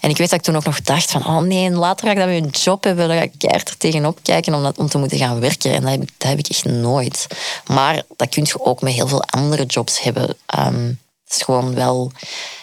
En 0.01 0.11
ik 0.11 0.17
weet 0.17 0.31
dat 0.31 0.39
ik 0.39 0.45
toen 0.45 0.57
ook 0.57 0.65
nog 0.65 0.81
dacht 0.81 1.11
van, 1.11 1.27
oh 1.27 1.39
nee, 1.39 1.71
later 1.71 2.07
ga 2.07 2.13
ik 2.13 2.19
dat 2.19 2.27
weer 2.27 2.43
een 2.43 2.49
job 2.49 2.85
hebben, 2.85 3.09
dan 3.09 3.17
ga 3.17 3.23
ik 3.23 3.33
keihard 3.39 3.69
er 3.69 3.77
tegenop 3.77 4.19
kijken 4.23 4.55
om, 4.55 4.63
dat, 4.63 4.79
om 4.79 4.89
te 4.89 4.99
moeten 4.99 5.19
gaan 5.19 5.41
werken. 5.41 5.73
En 5.73 5.81
dat 5.81 5.91
heb, 5.91 6.03
ik, 6.03 6.11
dat 6.19 6.29
heb 6.29 6.39
ik 6.39 6.49
echt 6.49 6.65
nooit. 6.65 7.27
Maar 7.67 8.03
dat 8.17 8.29
kun 8.29 8.45
je 8.45 8.65
ook 8.65 8.81
met 8.81 8.93
heel 8.93 9.09
veel 9.09 9.23
andere 9.23 9.65
jobs 9.65 10.03
hebben. 10.03 10.37
Um, 10.59 11.01
het 11.25 11.35
is 11.35 11.43
gewoon 11.43 11.75
wel, 11.75 12.13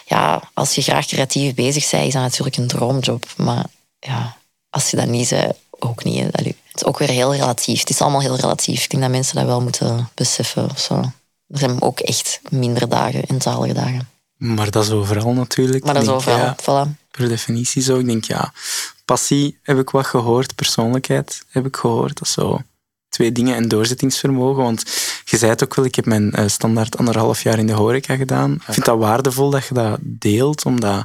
ja, 0.04 0.42
als 0.54 0.74
je 0.74 0.82
graag 0.82 1.06
creatief 1.06 1.54
bezig 1.54 1.90
bent, 1.90 2.06
is 2.06 2.12
dat 2.12 2.22
natuurlijk 2.22 2.56
een 2.56 2.68
droomjob. 2.68 3.24
Maar 3.36 3.64
ja, 3.98 4.36
als 4.70 4.90
je 4.90 4.96
dat 4.96 5.06
niet 5.06 5.28
bent, 5.28 5.54
ook 5.78 6.04
niet. 6.04 6.18
Hè. 6.18 6.54
Is 6.82 6.88
ook 6.88 6.98
weer 6.98 7.08
heel 7.08 7.34
relatief. 7.34 7.80
Het 7.80 7.90
is 7.90 8.00
allemaal 8.00 8.20
heel 8.20 8.36
relatief. 8.36 8.84
Ik 8.84 8.90
denk 8.90 9.02
dat 9.02 9.10
mensen 9.12 9.34
dat 9.34 9.44
wel 9.44 9.60
moeten 9.60 10.08
beseffen. 10.14 10.70
Of 10.70 10.78
zo. 10.78 10.94
Er 11.48 11.58
zijn 11.58 11.82
ook 11.82 12.00
echt 12.00 12.40
minder 12.48 12.88
dagen 12.88 13.22
en 13.22 13.40
zalige 13.40 13.74
dagen. 13.74 14.08
Maar 14.36 14.70
dat 14.70 14.84
is 14.84 14.90
overal 14.90 15.32
natuurlijk. 15.32 15.84
Maar 15.84 15.94
dat 15.94 16.02
is 16.02 16.08
overal, 16.08 16.38
ja, 16.38 16.56
voilà. 16.60 16.90
Per 17.10 17.28
definitie 17.28 17.82
zo. 17.82 17.98
Ik 17.98 18.06
denk, 18.06 18.24
ja, 18.24 18.52
passie 19.04 19.58
heb 19.62 19.78
ik 19.78 19.90
wat 19.90 20.06
gehoord, 20.06 20.54
persoonlijkheid 20.54 21.44
heb 21.48 21.66
ik 21.66 21.76
gehoord. 21.76 22.18
Dat 22.18 22.26
is 22.26 22.32
zo 22.32 22.60
twee 23.08 23.32
dingen 23.32 23.56
en 23.56 23.68
doorzettingsvermogen. 23.68 24.62
Want 24.62 24.82
je 25.24 25.36
zei 25.36 25.50
het 25.50 25.64
ook 25.64 25.74
wel, 25.74 25.84
ik 25.84 25.94
heb 25.94 26.06
mijn 26.06 26.32
uh, 26.38 26.48
standaard 26.48 26.98
anderhalf 26.98 27.42
jaar 27.42 27.58
in 27.58 27.66
de 27.66 27.72
horeca 27.72 28.16
gedaan. 28.16 28.52
Ik 28.52 28.74
vind 28.74 28.86
dat 28.86 28.98
waardevol 28.98 29.50
dat 29.50 29.66
je 29.66 29.74
dat 29.74 29.98
deelt, 30.00 30.64
omdat 30.64 31.04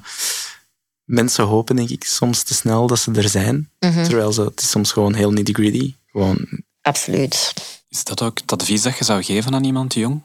mensen 1.07 1.45
hopen, 1.45 1.75
denk 1.75 1.89
ik, 1.89 2.03
soms 2.03 2.43
te 2.43 2.53
snel 2.53 2.87
dat 2.87 2.99
ze 2.99 3.11
er 3.11 3.29
zijn. 3.29 3.69
Mhm. 3.79 4.03
Terwijl 4.03 4.31
ze, 4.31 4.41
het 4.41 4.61
is 4.61 4.69
soms 4.69 4.91
gewoon 4.91 5.13
heel 5.13 5.31
nitty-gritty. 5.31 5.93
Gewoon... 6.11 6.47
Absoluut. 6.81 7.53
Is 7.89 8.03
dat 8.03 8.21
ook 8.21 8.39
het 8.39 8.51
advies 8.51 8.81
dat 8.81 8.97
je 8.97 9.03
zou 9.03 9.23
geven 9.23 9.53
aan 9.53 9.63
iemand 9.63 9.93
jong? 9.93 10.21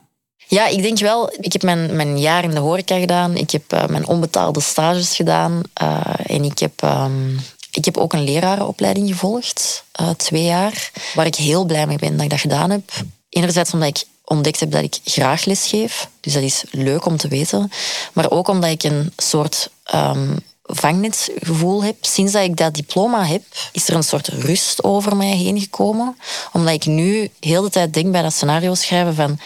Ja, 0.47 0.67
ik 0.67 0.81
denk 0.81 0.99
wel. 0.99 1.33
Ik 1.39 1.53
heb 1.53 1.63
mijn, 1.63 1.95
mijn 1.95 2.19
jaar 2.19 2.43
in 2.43 2.49
de 2.49 2.59
horeca 2.59 2.99
gedaan. 2.99 3.35
Ik 3.35 3.51
heb 3.51 3.73
uh, 3.73 3.87
mijn 3.87 4.07
onbetaalde 4.07 4.61
stages 4.61 5.15
gedaan. 5.15 5.61
Uh, 5.81 6.01
en 6.25 6.43
ik 6.43 6.59
heb, 6.59 6.81
um, 6.83 7.39
ik 7.71 7.85
heb 7.85 7.97
ook 7.97 8.13
een 8.13 8.23
lerarenopleiding 8.23 9.07
gevolgd. 9.07 9.83
Uh, 10.01 10.09
twee 10.09 10.43
jaar. 10.43 10.91
Waar 11.13 11.25
ik 11.25 11.35
heel 11.35 11.65
blij 11.65 11.87
mee 11.87 11.97
ben 11.97 12.13
dat 12.13 12.23
ik 12.23 12.29
dat 12.29 12.39
gedaan 12.39 12.69
heb. 12.69 12.91
Enerzijds 13.29 13.73
omdat 13.73 13.89
ik 13.89 14.03
ontdekt 14.23 14.59
heb 14.59 14.71
dat 14.71 14.83
ik 14.83 14.99
graag 15.03 15.45
lesgeef. 15.45 16.09
Dus 16.19 16.33
dat 16.33 16.43
is 16.43 16.63
leuk 16.71 17.05
om 17.05 17.17
te 17.17 17.27
weten. 17.27 17.71
Maar 18.13 18.31
ook 18.31 18.47
omdat 18.47 18.69
ik 18.69 18.83
een 18.83 19.11
soort 19.17 19.69
um, 19.95 20.37
vangnetgevoel 20.75 21.83
heb. 21.83 21.95
Sinds 22.01 22.31
dat 22.31 22.43
ik 22.43 22.57
dat 22.57 22.73
diploma 22.73 23.25
heb, 23.25 23.41
is 23.71 23.87
er 23.87 23.95
een 23.95 24.03
soort 24.03 24.27
rust 24.27 24.83
over 24.83 25.15
mij 25.15 25.35
heen 25.35 25.59
gekomen. 25.59 26.17
Omdat 26.51 26.73
ik 26.73 26.85
nu 26.85 27.29
heel 27.39 27.61
de 27.61 27.69
tijd 27.69 27.93
denk 27.93 28.11
bij 28.11 28.21
dat 28.21 28.33
scenario 28.33 28.73
schrijven 28.73 29.15
van 29.15 29.39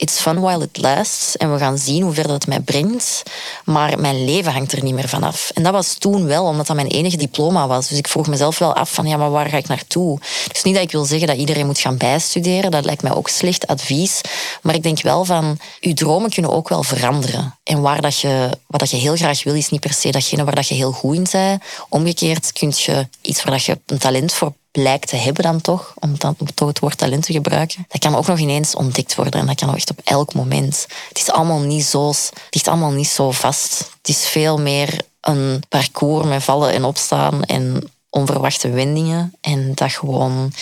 it's 0.00 0.20
fun 0.20 0.40
while 0.40 0.62
it 0.62 0.78
lasts. 0.78 1.36
En 1.36 1.52
we 1.52 1.58
gaan 1.58 1.78
zien 1.78 2.02
hoe 2.02 2.12
ver 2.12 2.28
dat 2.28 2.46
mij 2.46 2.60
brengt. 2.60 3.22
Maar 3.64 3.98
mijn 3.98 4.24
leven 4.24 4.52
hangt 4.52 4.72
er 4.72 4.82
niet 4.82 4.94
meer 4.94 5.08
vanaf. 5.08 5.50
En 5.54 5.62
dat 5.62 5.72
was 5.72 5.94
toen 5.94 6.26
wel, 6.26 6.44
omdat 6.44 6.66
dat 6.66 6.76
mijn 6.76 6.88
enige 6.88 7.16
diploma 7.16 7.66
was. 7.66 7.88
Dus 7.88 7.98
ik 7.98 8.08
vroeg 8.08 8.26
mezelf 8.26 8.58
wel 8.58 8.74
af 8.74 8.92
van, 8.92 9.06
ja, 9.06 9.16
maar 9.16 9.30
waar 9.30 9.48
ga 9.48 9.56
ik 9.56 9.68
naartoe? 9.68 10.18
Dus 10.52 10.62
niet 10.62 10.74
dat 10.74 10.82
ik 10.82 10.90
wil 10.92 11.04
zeggen 11.04 11.26
dat 11.26 11.36
iedereen 11.36 11.66
moet 11.66 11.78
gaan 11.78 11.96
bijstuderen. 11.96 12.70
Dat 12.70 12.84
lijkt 12.84 13.02
mij 13.02 13.14
ook 13.14 13.28
slecht 13.28 13.66
advies. 13.66 14.20
Maar 14.62 14.74
ik 14.74 14.82
denk 14.82 15.02
wel 15.02 15.24
van, 15.24 15.58
uw 15.80 15.94
dromen 15.94 16.30
kunnen 16.30 16.50
ook 16.50 16.68
wel 16.68 16.82
veranderen. 16.82 17.58
En 17.64 17.80
waar 17.80 18.00
dat 18.00 18.18
je, 18.18 18.48
wat 18.66 18.80
dat 18.80 18.90
je 18.90 18.96
heel 18.96 19.16
graag 19.16 19.42
wil, 19.42 19.54
is 19.54 19.68
niet 19.68 19.80
per 19.80 19.92
se 19.92 20.10
datgene 20.10 20.44
waar 20.44 20.54
dat 20.54 20.68
je 20.68 20.74
heel 20.74 20.92
goed 20.92 21.14
in 21.14 21.26
bent. 21.32 21.62
Omgekeerd 21.88 22.52
kun 22.52 22.72
je 22.76 23.08
iets 23.20 23.42
waar 23.42 23.52
dat 23.52 23.64
je 23.64 23.78
een 23.86 23.98
talent 23.98 24.32
voor 24.32 24.52
blijkt 24.70 25.08
te 25.08 25.16
hebben 25.16 25.42
dan 25.42 25.60
toch, 25.60 25.94
om, 25.98 26.18
dan, 26.18 26.36
toch 26.54 26.68
het 26.68 26.78
woord 26.78 26.98
talent 26.98 27.24
te 27.24 27.32
gebruiken, 27.32 27.84
dat 27.88 28.00
kan 28.00 28.14
ook 28.14 28.26
nog 28.26 28.38
ineens 28.38 28.74
ontdekt 28.74 29.14
worden 29.14 29.40
en 29.40 29.46
dat 29.46 29.58
kan 29.58 29.68
ook 29.68 29.76
echt 29.76 29.90
op 29.90 30.00
elk 30.04 30.34
moment. 30.34 30.86
Het 31.08 31.18
is 31.18 31.30
allemaal 31.30 31.60
niet 31.60 31.84
zo, 31.84 32.08
het 32.08 32.32
ligt 32.50 32.68
allemaal 32.68 32.92
niet 32.92 33.08
zo 33.08 33.30
vast. 33.30 33.78
Het 33.98 34.08
is 34.08 34.26
veel 34.26 34.60
meer 34.60 35.00
een 35.20 35.62
parcours 35.68 36.26
met 36.26 36.42
vallen 36.42 36.72
en 36.72 36.84
opstaan 36.84 37.44
en 37.44 37.90
onverwachte 38.10 38.70
wendingen 38.70 39.34
en 39.40 39.74
dat 39.74 39.92
gewoon 39.92 40.52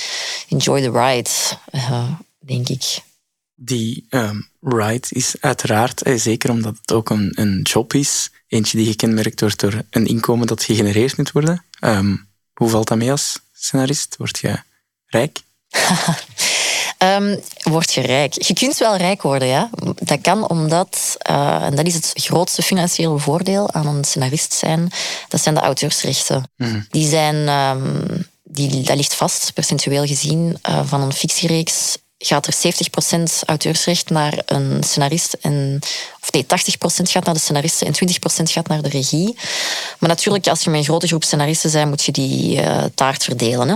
enjoy 0.49 0.83
the 0.83 0.91
ride, 0.91 1.31
uh, 1.73 2.11
denk 2.39 2.69
ik. 2.69 3.03
Die 3.55 4.07
um, 4.11 4.49
ride 4.61 5.07
is 5.09 5.35
uiteraard, 5.41 6.03
eh, 6.03 6.19
zeker 6.19 6.51
omdat 6.51 6.77
het 6.81 6.93
ook 6.93 7.11
een, 7.11 7.33
een 7.35 7.61
job 7.63 7.95
is, 7.95 8.31
eentje 8.49 8.79
die 8.79 8.87
gekenmerkt 8.87 9.41
wordt 9.41 9.61
door 9.61 9.83
een 9.91 10.07
inkomen 10.07 10.47
dat 10.47 10.65
gegenereerd 10.65 11.17
moet 11.17 11.33
worden. 11.33 11.65
Um, 11.81 12.28
hoe 12.59 12.69
valt 12.69 12.89
dat 12.89 12.99
mee 12.99 13.11
als 13.11 13.39
scenarist? 13.53 14.15
Word 14.17 14.39
je 14.39 14.61
rijk? 15.07 15.41
um, 16.99 17.41
word 17.75 17.93
je 17.93 18.01
rijk? 18.01 18.43
Je 18.43 18.55
kunt 18.55 18.79
wel 18.79 18.97
rijk 18.97 19.23
worden, 19.23 19.49
ja. 19.49 19.71
Dat 19.95 20.21
kan 20.21 20.49
omdat, 20.49 21.17
uh, 21.31 21.63
en 21.63 21.77
dat 21.77 21.87
is 21.87 21.95
het 21.95 22.13
grootste 22.15 22.63
financiële 22.63 23.19
voordeel 23.19 23.73
aan 23.73 23.87
een 23.87 24.05
scenarist 24.05 24.53
zijn, 24.53 24.91
dat 25.29 25.43
zijn 25.43 25.55
de 25.55 25.61
auteursrechten. 25.61 26.51
Mm. 26.57 26.87
Die 26.91 27.09
zijn, 27.09 27.49
um, 27.49 28.27
die, 28.43 28.83
dat 28.83 28.97
ligt 28.97 29.15
vast, 29.15 29.53
percentueel 29.53 30.07
gezien, 30.07 30.59
uh, 30.69 30.81
van 30.85 31.01
een 31.01 31.13
fictiereeks 31.13 31.99
gaat 32.19 32.47
er 32.47 32.55
70% 32.55 33.23
auteursrecht 33.47 34.11
naar 34.11 34.43
een 34.47 34.83
scenarist 34.83 35.33
en 35.33 35.79
nee, 36.33 36.45
80% 36.45 36.47
gaat 37.11 37.24
naar 37.24 37.35
de 37.35 37.41
scenaristen 37.41 37.87
en 37.87 37.95
20% 37.95 38.43
gaat 38.43 38.68
naar 38.68 38.83
de 38.83 38.89
regie. 38.89 39.37
Maar 39.99 40.09
natuurlijk, 40.09 40.47
als 40.47 40.62
je 40.62 40.70
met 40.70 40.79
een 40.79 40.85
grote 40.85 41.07
groep 41.07 41.24
scenaristen 41.24 41.72
bent, 41.72 41.89
moet 41.89 42.05
je 42.05 42.12
die 42.12 42.61
uh, 42.61 42.85
taart 42.95 43.24
verdelen. 43.24 43.68
Hè? 43.68 43.74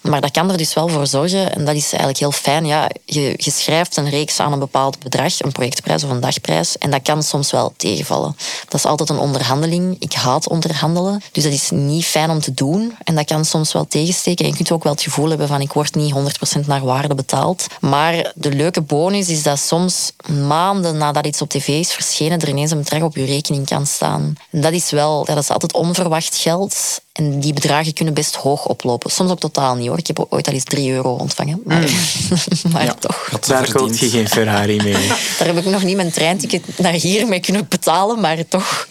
Maar 0.00 0.20
dat 0.20 0.30
kan 0.30 0.50
er 0.50 0.56
dus 0.56 0.74
wel 0.74 0.88
voor 0.88 1.06
zorgen, 1.06 1.54
en 1.54 1.64
dat 1.64 1.74
is 1.74 1.88
eigenlijk 1.88 2.18
heel 2.18 2.32
fijn. 2.32 2.66
Ja, 2.66 2.88
je, 3.04 3.34
je 3.36 3.50
schrijft 3.50 3.96
een 3.96 4.10
reeks 4.10 4.40
aan 4.40 4.52
een 4.52 4.58
bepaald 4.58 4.98
bedrag, 4.98 5.42
een 5.42 5.52
projectprijs 5.52 6.04
of 6.04 6.10
een 6.10 6.20
dagprijs, 6.20 6.78
en 6.78 6.90
dat 6.90 7.02
kan 7.02 7.22
soms 7.22 7.50
wel 7.50 7.72
tegenvallen. 7.76 8.36
Dat 8.68 8.74
is 8.74 8.84
altijd 8.84 9.08
een 9.08 9.18
onderhandeling. 9.18 9.96
Ik 9.98 10.12
haat 10.12 10.48
onderhandelen, 10.48 11.22
dus 11.32 11.42
dat 11.42 11.52
is 11.52 11.70
niet 11.70 12.04
fijn 12.04 12.30
om 12.30 12.40
te 12.40 12.54
doen. 12.54 12.96
En 13.04 13.14
dat 13.14 13.24
kan 13.24 13.44
soms 13.44 13.72
wel 13.72 13.86
tegensteken. 13.88 14.44
En 14.44 14.50
je 14.50 14.56
kunt 14.56 14.70
ook 14.70 14.82
wel 14.82 14.92
het 14.92 15.02
gevoel 15.02 15.28
hebben 15.28 15.48
van 15.48 15.60
ik 15.60 15.72
word 15.72 15.94
niet 15.94 16.14
100% 16.14 16.66
naar 16.66 16.84
waarde 16.84 17.14
betaald. 17.14 17.66
Maar 17.80 18.32
de 18.34 18.50
leuke 18.50 18.80
bonus 18.80 19.28
is 19.28 19.42
dat 19.42 19.58
soms 19.58 20.12
maanden 20.46 20.96
nadat 20.96 21.26
iets 21.26 21.42
op 21.42 21.48
tv 21.48 21.75
is 21.78 21.92
verschenen, 21.92 22.40
er 22.40 22.48
ineens 22.48 22.70
een 22.70 22.78
bedrag 22.78 23.02
op 23.02 23.16
je 23.16 23.24
rekening 23.24 23.66
kan 23.66 23.86
staan. 23.86 24.34
En 24.50 24.60
dat 24.60 24.72
is 24.72 24.90
wel, 24.90 25.24
dat 25.24 25.36
is 25.36 25.48
altijd 25.48 25.72
onverwacht 25.72 26.36
geld. 26.36 27.00
En 27.12 27.40
die 27.40 27.52
bedragen 27.52 27.92
kunnen 27.92 28.14
best 28.14 28.34
hoog 28.34 28.66
oplopen. 28.66 29.10
Soms 29.10 29.30
ook 29.30 29.40
totaal 29.40 29.74
niet 29.74 29.88
hoor. 29.88 29.98
Ik 29.98 30.06
heb 30.06 30.26
ooit 30.28 30.46
al 30.46 30.52
eens 30.52 30.64
3 30.64 30.90
euro 30.90 31.12
ontvangen. 31.12 31.60
Maar, 31.64 31.80
mm. 31.80 31.92
maar 32.72 32.84
ja, 32.84 32.94
toch. 32.94 33.28
Daar 33.46 33.72
koop 33.72 33.92
je 33.92 34.08
geen 34.08 34.28
Ferrari 34.28 34.76
mee. 34.76 35.06
Daar 35.38 35.46
heb 35.46 35.58
ik 35.58 35.64
nog 35.64 35.82
niet 35.82 35.96
mijn 35.96 36.10
treinticket 36.10 36.78
naar 36.78 36.92
hier 36.92 37.26
mee 37.26 37.40
kunnen 37.40 37.66
betalen. 37.68 38.20
Maar 38.20 38.48
toch, 38.48 38.88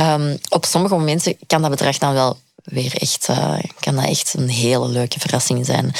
um, 0.00 0.38
op 0.48 0.64
sommige 0.64 0.94
momenten 0.94 1.36
kan 1.46 1.60
dat 1.60 1.70
bedrag 1.70 1.98
dan 1.98 2.12
wel 2.12 2.36
weer 2.64 2.96
echt, 2.96 3.28
uh, 3.30 3.58
kan 3.80 3.94
dat 3.94 4.04
echt 4.04 4.34
een 4.36 4.48
hele 4.48 4.88
leuke 4.88 5.20
verrassing 5.20 5.66
zijn. 5.66 5.92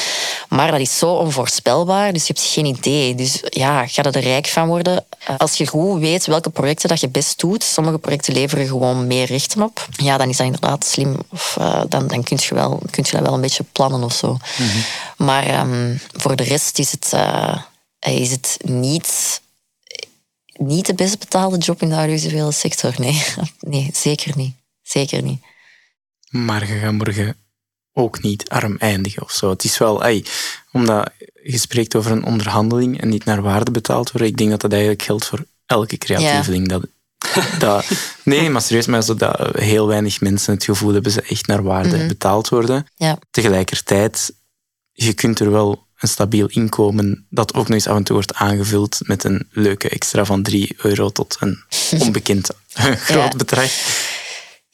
Maar 0.49 0.71
dat 0.71 0.81
is 0.81 0.99
zo 0.99 1.15
onvoorspelbaar, 1.15 2.12
dus 2.12 2.27
je 2.27 2.33
hebt 2.33 2.47
geen 2.47 2.65
idee. 2.65 3.15
Dus 3.15 3.43
ja, 3.43 3.87
ga 3.87 4.03
er 4.03 4.19
rijk 4.19 4.47
van 4.47 4.69
worden. 4.69 5.05
Eh, 5.19 5.37
als 5.37 5.55
je 5.55 5.67
goed 5.67 6.01
weet 6.01 6.27
welke 6.27 6.51
projecten 6.51 6.89
dat 6.89 7.01
je 7.01 7.09
best 7.09 7.41
doet, 7.41 7.62
sommige 7.62 7.99
projecten 7.99 8.35
leveren 8.35 8.67
gewoon 8.67 9.07
meer 9.07 9.27
rechten 9.27 9.62
op, 9.62 9.89
ja, 9.91 10.17
dan 10.17 10.29
is 10.29 10.37
dat 10.37 10.47
inderdaad 10.47 10.85
slim. 10.85 11.17
Of 11.31 11.57
uh, 11.59 11.83
dan, 11.89 12.07
dan 12.07 12.23
kun, 12.23 12.39
je 12.41 12.55
wel, 12.55 12.81
kun 12.91 13.05
je 13.07 13.12
dat 13.12 13.23
wel 13.23 13.35
een 13.35 13.41
beetje 13.41 13.65
plannen 13.73 14.03
of 14.03 14.15
zo. 14.15 14.39
Mhm. 14.57 14.79
Maar 15.17 15.61
um, 15.61 16.01
voor 16.12 16.37
de 16.37 16.45
rest 16.45 16.79
is 16.79 16.91
het, 16.91 17.11
uh, 17.15 17.57
is 18.01 18.31
het 18.31 18.59
niet 18.62 19.43
niet 20.57 20.87
de 20.87 20.95
best 20.95 21.19
betaalde 21.19 21.59
job 21.59 21.83
in 21.83 21.89
de 21.89 21.95
audiovisuele 21.95 22.53
sector. 22.53 22.95
Nee, 22.97 23.23
nee 23.61 23.91
zeker 23.93 24.33
niet. 24.37 24.55
Zeker 24.83 25.23
niet 25.23 25.41
maar 26.35 26.66
je 26.66 26.78
gaat 26.78 26.93
morgen 26.93 27.37
ook 27.93 28.22
niet 28.22 28.49
arm 28.49 28.76
eindigen 28.78 29.22
of 29.22 29.30
zo. 29.30 29.51
Het 29.51 29.64
is 29.64 29.78
wel, 29.78 30.05
ey, 30.05 30.24
omdat 30.72 31.11
je 31.43 31.59
spreekt 31.59 31.95
over 31.95 32.11
een 32.11 32.24
onderhandeling 32.24 33.01
en 33.01 33.09
niet 33.09 33.24
naar 33.24 33.43
waarde 33.43 33.70
betaald 33.70 34.11
worden. 34.11 34.30
Ik 34.30 34.37
denk 34.37 34.51
dat 34.51 34.61
dat 34.61 34.72
eigenlijk 34.72 35.03
geldt 35.03 35.26
voor 35.26 35.45
elke 35.66 35.99
creatieveling. 35.99 36.68
Dat, 36.68 36.87
dat, 37.59 37.87
nee, 38.24 38.51
maar 38.51 38.62
serieus, 38.62 38.87
maar 38.87 39.05
dat 39.16 39.57
heel 39.57 39.87
weinig 39.87 40.20
mensen 40.20 40.55
het 40.55 40.64
gevoel 40.64 40.93
hebben 40.93 41.12
ze 41.12 41.22
echt 41.22 41.47
naar 41.47 41.62
waarde 41.62 41.97
mhm. 41.97 42.09
betaald 42.09 42.49
worden. 42.49 42.87
Ja. 42.97 43.18
Tegelijkertijd, 43.30 44.35
je 44.93 45.12
kunt 45.12 45.41
er 45.41 45.51
wel 45.51 45.87
een 45.99 46.09
stabiel 46.09 46.47
inkomen 46.47 47.26
dat 47.30 47.55
ook 47.55 47.68
nog 47.68 47.76
eens 47.76 47.87
af 47.87 47.97
en 47.97 48.05
toe 48.05 48.14
wordt 48.14 48.35
aangevuld 48.35 48.99
met 49.03 49.24
een 49.24 49.49
leuke 49.51 49.89
extra 49.89 50.24
van 50.24 50.43
3 50.43 50.74
euro 50.76 51.11
tot 51.11 51.37
een 51.41 51.64
onbekend 52.03 52.51
groot 52.97 53.37
bedrag. 53.37 53.70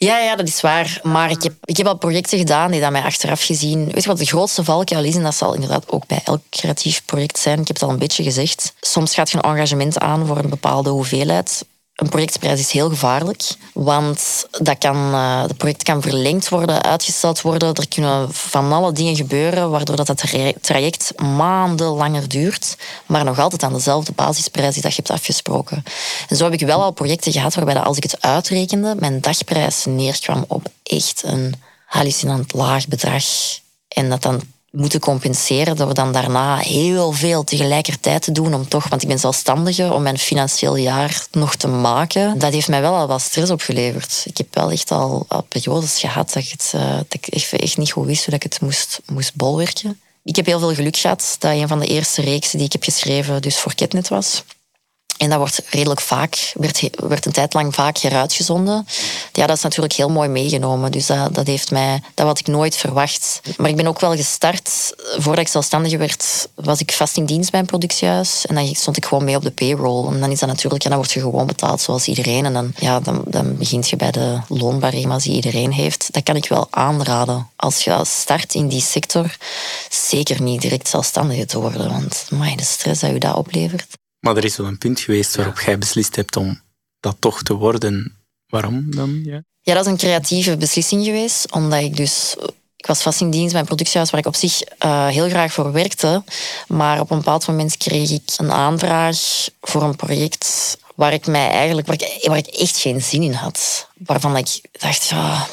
Ja, 0.04 0.18
ja, 0.18 0.36
dat 0.36 0.48
is 0.48 0.60
waar. 0.60 1.00
Maar 1.02 1.30
ik 1.30 1.42
heb, 1.42 1.52
ik 1.64 1.76
heb 1.76 1.86
al 1.86 1.96
projecten 1.96 2.38
gedaan 2.38 2.70
die 2.70 2.80
dat 2.80 2.90
mij 2.90 3.02
achteraf 3.02 3.44
gezien... 3.44 3.84
Weet 3.84 4.02
je 4.02 4.08
wat 4.08 4.18
de 4.18 4.24
grootste 4.24 4.64
valkuil 4.64 5.04
is? 5.04 5.16
En 5.16 5.22
dat 5.22 5.34
zal 5.34 5.54
inderdaad 5.54 5.88
ook 5.88 6.06
bij 6.06 6.20
elk 6.24 6.40
creatief 6.50 7.04
project 7.04 7.38
zijn. 7.38 7.60
Ik 7.60 7.66
heb 7.66 7.76
het 7.76 7.84
al 7.84 7.92
een 7.92 7.98
beetje 7.98 8.22
gezegd. 8.22 8.74
Soms 8.80 9.14
gaat 9.14 9.30
je 9.30 9.36
een 9.36 9.42
engagement 9.42 9.98
aan 9.98 10.26
voor 10.26 10.38
een 10.38 10.50
bepaalde 10.50 10.90
hoeveelheid. 10.90 11.64
Een 12.00 12.08
projectprijs 12.08 12.60
is 12.60 12.70
heel 12.70 12.88
gevaarlijk, 12.88 13.42
want 13.72 14.46
dat 14.60 14.78
kan, 14.78 15.14
het 15.14 15.56
project 15.56 15.82
kan 15.82 16.02
verlengd 16.02 16.48
worden, 16.48 16.82
uitgesteld 16.82 17.40
worden. 17.40 17.74
Er 17.74 17.88
kunnen 17.88 18.34
van 18.34 18.72
alle 18.72 18.92
dingen 18.92 19.16
gebeuren, 19.16 19.70
waardoor 19.70 19.96
dat, 19.96 20.06
dat 20.06 20.24
traject 20.60 21.20
maanden 21.20 21.86
langer 21.86 22.28
duurt, 22.28 22.76
maar 23.06 23.24
nog 23.24 23.38
altijd 23.38 23.62
aan 23.62 23.72
dezelfde 23.72 24.12
basisprijs 24.12 24.74
die 24.74 24.82
dat 24.82 24.94
je 24.94 25.02
hebt 25.02 25.18
afgesproken. 25.18 25.84
En 26.28 26.36
zo 26.36 26.44
heb 26.44 26.52
ik 26.52 26.66
wel 26.66 26.82
al 26.82 26.90
projecten 26.90 27.32
gehad 27.32 27.54
waarbij 27.54 27.74
dat 27.74 27.84
als 27.84 27.96
ik 27.96 28.02
het 28.02 28.22
uitrekende, 28.22 28.94
mijn 28.98 29.20
dagprijs 29.20 29.84
neerkwam 29.84 30.44
op 30.48 30.66
echt 30.82 31.22
een 31.24 31.54
hallucinant 31.86 32.52
laag 32.52 32.88
bedrag. 32.88 33.24
En 33.88 34.08
dat 34.08 34.22
dan 34.22 34.42
moeten 34.70 35.00
compenseren 35.00 35.76
door 35.76 35.94
dan 35.94 36.12
daarna 36.12 36.56
heel 36.56 37.12
veel 37.12 37.44
tegelijkertijd 37.44 38.22
te 38.22 38.32
doen 38.32 38.54
om 38.54 38.68
toch, 38.68 38.88
want 38.88 39.02
ik 39.02 39.08
ben 39.08 39.18
zelfstandige, 39.18 39.92
om 39.92 40.02
mijn 40.02 40.18
financieel 40.18 40.76
jaar 40.76 41.26
nog 41.30 41.54
te 41.54 41.68
maken. 41.68 42.38
Dat 42.38 42.52
heeft 42.52 42.68
mij 42.68 42.80
wel 42.80 42.94
al 42.94 43.06
wat 43.06 43.20
stress 43.20 43.50
opgeleverd. 43.50 44.22
Ik 44.26 44.36
heb 44.36 44.54
wel 44.54 44.70
echt 44.70 44.90
al, 44.90 45.26
periodes 45.48 45.98
gehad 45.98 46.32
dat 46.32 46.42
ik, 46.42 46.70
dat 46.70 47.04
ik 47.08 47.26
echt, 47.26 47.52
echt 47.52 47.76
niet 47.76 47.92
goed 47.92 48.06
wist 48.06 48.24
hoe 48.24 48.34
ik 48.34 48.42
het 48.42 48.60
moest, 48.60 49.00
moest 49.06 49.34
bolwerken. 49.34 50.00
Ik 50.24 50.36
heb 50.36 50.46
heel 50.46 50.58
veel 50.58 50.74
geluk 50.74 50.96
gehad 50.96 51.36
dat 51.38 51.52
een 51.52 51.68
van 51.68 51.80
de 51.80 51.86
eerste 51.86 52.22
reeksen 52.22 52.58
die 52.58 52.66
ik 52.66 52.72
heb 52.72 52.82
geschreven 52.82 53.42
dus 53.42 53.58
voor 53.58 53.74
Ketnet 53.74 54.08
was. 54.08 54.44
En 55.20 55.28
dat 55.28 55.38
wordt 55.38 55.62
redelijk 55.70 56.00
vaak, 56.00 56.52
werd, 56.54 56.90
werd 56.96 57.26
een 57.26 57.32
tijd 57.32 57.54
lang 57.54 57.74
vaak 57.74 57.98
heruitgezonden. 57.98 58.86
Ja, 59.32 59.46
dat 59.46 59.56
is 59.56 59.62
natuurlijk 59.62 59.92
heel 59.92 60.08
mooi 60.08 60.28
meegenomen. 60.28 60.92
Dus 60.92 61.06
dat, 61.06 61.34
dat 61.34 61.46
heeft 61.46 61.70
mij, 61.70 62.02
dat 62.14 62.26
had 62.26 62.38
ik 62.38 62.46
nooit 62.46 62.76
verwacht. 62.76 63.40
Maar 63.56 63.70
ik 63.70 63.76
ben 63.76 63.86
ook 63.86 64.00
wel 64.00 64.16
gestart, 64.16 64.94
voordat 64.96 65.38
ik 65.38 65.48
zelfstandige 65.48 65.96
werd, 65.96 66.48
was 66.54 66.80
ik 66.80 66.92
vast 66.92 67.16
in 67.16 67.24
dienst 67.24 67.50
bij 67.50 67.60
een 67.60 67.66
productiehuis. 67.66 68.46
En 68.46 68.54
dan 68.54 68.74
stond 68.74 68.96
ik 68.96 69.04
gewoon 69.04 69.24
mee 69.24 69.36
op 69.36 69.42
de 69.42 69.50
payroll. 69.50 70.12
En 70.12 70.20
dan 70.20 70.30
is 70.30 70.38
dat 70.38 70.48
natuurlijk, 70.48 70.82
ja, 70.82 70.88
dan 70.88 70.98
word 70.98 71.12
je 71.12 71.20
gewoon 71.20 71.46
betaald 71.46 71.80
zoals 71.80 72.06
iedereen. 72.06 72.44
En 72.44 72.52
dan, 72.52 72.72
ja, 72.76 73.00
dan, 73.00 73.22
dan 73.26 73.56
begint 73.56 73.88
je 73.90 73.96
bij 73.96 74.10
de 74.10 74.38
loonbarema's 74.48 75.22
die 75.22 75.34
iedereen 75.34 75.72
heeft. 75.72 76.08
Dat 76.12 76.22
kan 76.22 76.36
ik 76.36 76.48
wel 76.48 76.66
aanraden. 76.70 77.48
Als 77.56 77.84
je 77.84 78.00
start 78.02 78.54
in 78.54 78.68
die 78.68 78.82
sector, 78.82 79.36
zeker 79.90 80.42
niet 80.42 80.60
direct 80.60 80.88
zelfstandige 80.88 81.46
te 81.46 81.60
worden. 81.60 81.90
Want 81.90 82.26
my, 82.30 82.54
de 82.54 82.64
stress 82.64 83.00
dat 83.00 83.10
je 83.10 83.18
dat 83.18 83.34
oplevert. 83.34 83.99
Maar 84.20 84.36
er 84.36 84.44
is 84.44 84.56
wel 84.56 84.66
een 84.66 84.78
punt 84.78 85.00
geweest 85.00 85.36
waarop 85.36 85.60
jij 85.60 85.78
beslist 85.78 86.16
hebt 86.16 86.36
om 86.36 86.60
dat 87.00 87.16
toch 87.18 87.42
te 87.42 87.54
worden. 87.54 88.16
Waarom 88.46 88.94
dan? 88.94 89.20
Ja, 89.24 89.42
ja 89.60 89.74
dat 89.74 89.84
is 89.84 89.90
een 89.90 89.98
creatieve 89.98 90.56
beslissing 90.56 91.04
geweest. 91.04 91.52
Omdat 91.52 91.82
ik 91.82 91.96
dus... 91.96 92.36
Ik 92.76 92.86
was 92.86 93.02
vast 93.02 93.20
in 93.20 93.30
dienst 93.30 93.50
bij 93.50 93.60
een 93.60 93.66
productiehuis 93.66 94.10
waar 94.10 94.20
ik 94.20 94.26
op 94.26 94.34
zich 94.34 94.62
uh, 94.84 95.06
heel 95.06 95.28
graag 95.28 95.52
voor 95.52 95.72
werkte. 95.72 96.24
Maar 96.68 97.00
op 97.00 97.10
een 97.10 97.16
bepaald 97.16 97.46
moment 97.46 97.76
kreeg 97.76 98.10
ik 98.10 98.32
een 98.36 98.52
aanvraag 98.52 99.18
voor 99.60 99.82
een 99.82 99.96
project 99.96 100.78
waar 100.94 101.12
ik 101.12 101.26
mij 101.26 101.48
eigenlijk, 101.48 101.86
waar 101.86 102.02
ik, 102.02 102.26
waar 102.28 102.36
ik 102.36 102.46
echt 102.46 102.78
geen 102.78 103.02
zin 103.02 103.22
in 103.22 103.32
had. 103.32 103.88
Waarvan 104.04 104.36
ik 104.36 104.60
dacht, 104.72 105.08
ja, 105.08 105.46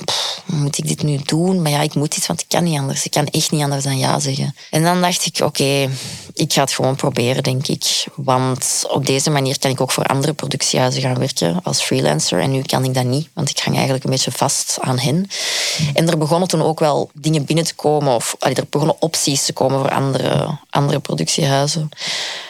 moet 0.45 0.78
ik 0.78 0.88
dit 0.88 1.04
nu 1.04 1.20
doen? 1.24 1.62
Maar 1.62 1.72
ja, 1.72 1.82
ik 1.82 1.95
moet 1.95 2.18
iets, 2.18 2.28
want 2.28 2.41
ik 2.41 2.48
kan 2.48 2.64
niet 2.64 2.80
anders. 2.80 3.06
Ik 3.06 3.12
kan 3.12 3.28
echt 3.28 3.52
niet 3.52 3.64
anders 3.64 3.84
dan 3.84 3.98
ja 3.98 4.20
zeggen. 4.20 4.56
En 4.72 4.84
dan 4.84 5.02
dacht 5.02 5.26
ik, 5.26 5.39
oké, 5.39 5.89
ik 6.34 6.54
ga 6.54 6.62
het 6.62 6.72
gewoon 6.72 6.95
proberen, 6.95 7.43
denk 7.43 7.68
ik. 7.68 8.06
Want 8.16 8.84
op 8.89 9.06
deze 9.06 9.30
manier 9.30 9.60
kan 9.60 9.72
ik 9.72 9.82
ook 9.82 9.91
voor 9.91 10.04
andere 10.04 10.34
productiehuizen 10.34 11.02
gaan 11.02 11.20
werken 11.20 11.60
als 11.64 11.82
freelancer. 11.82 12.39
En 12.39 12.52
nu 12.52 12.62
kan 12.62 12.84
ik 12.84 12.93
dat 12.93 13.04
niet, 13.04 13.30
want 13.34 13.50
ik 13.50 13.60
hang 13.60 13.76
eigenlijk 13.76 14.06
een 14.06 14.12
beetje 14.12 14.32
vast 14.32 14.78
aan 14.82 15.00
hen. 15.00 15.30
En 15.93 16.10
er 16.10 16.18
begonnen 16.18 16.48
toen 16.48 16.62
ook 16.62 16.80
wel 16.80 17.10
dingen 17.14 17.45
binnen 17.45 17.66
te 17.66 17.76
komen, 17.76 18.16
of 18.16 18.36
er 18.39 18.66
begonnen 18.70 19.02
opties 19.02 19.45
te 19.45 19.54
komen 19.54 19.80
voor 19.80 19.91
andere, 19.91 20.58
andere 20.70 21.00
productiehuizen. 21.00 21.89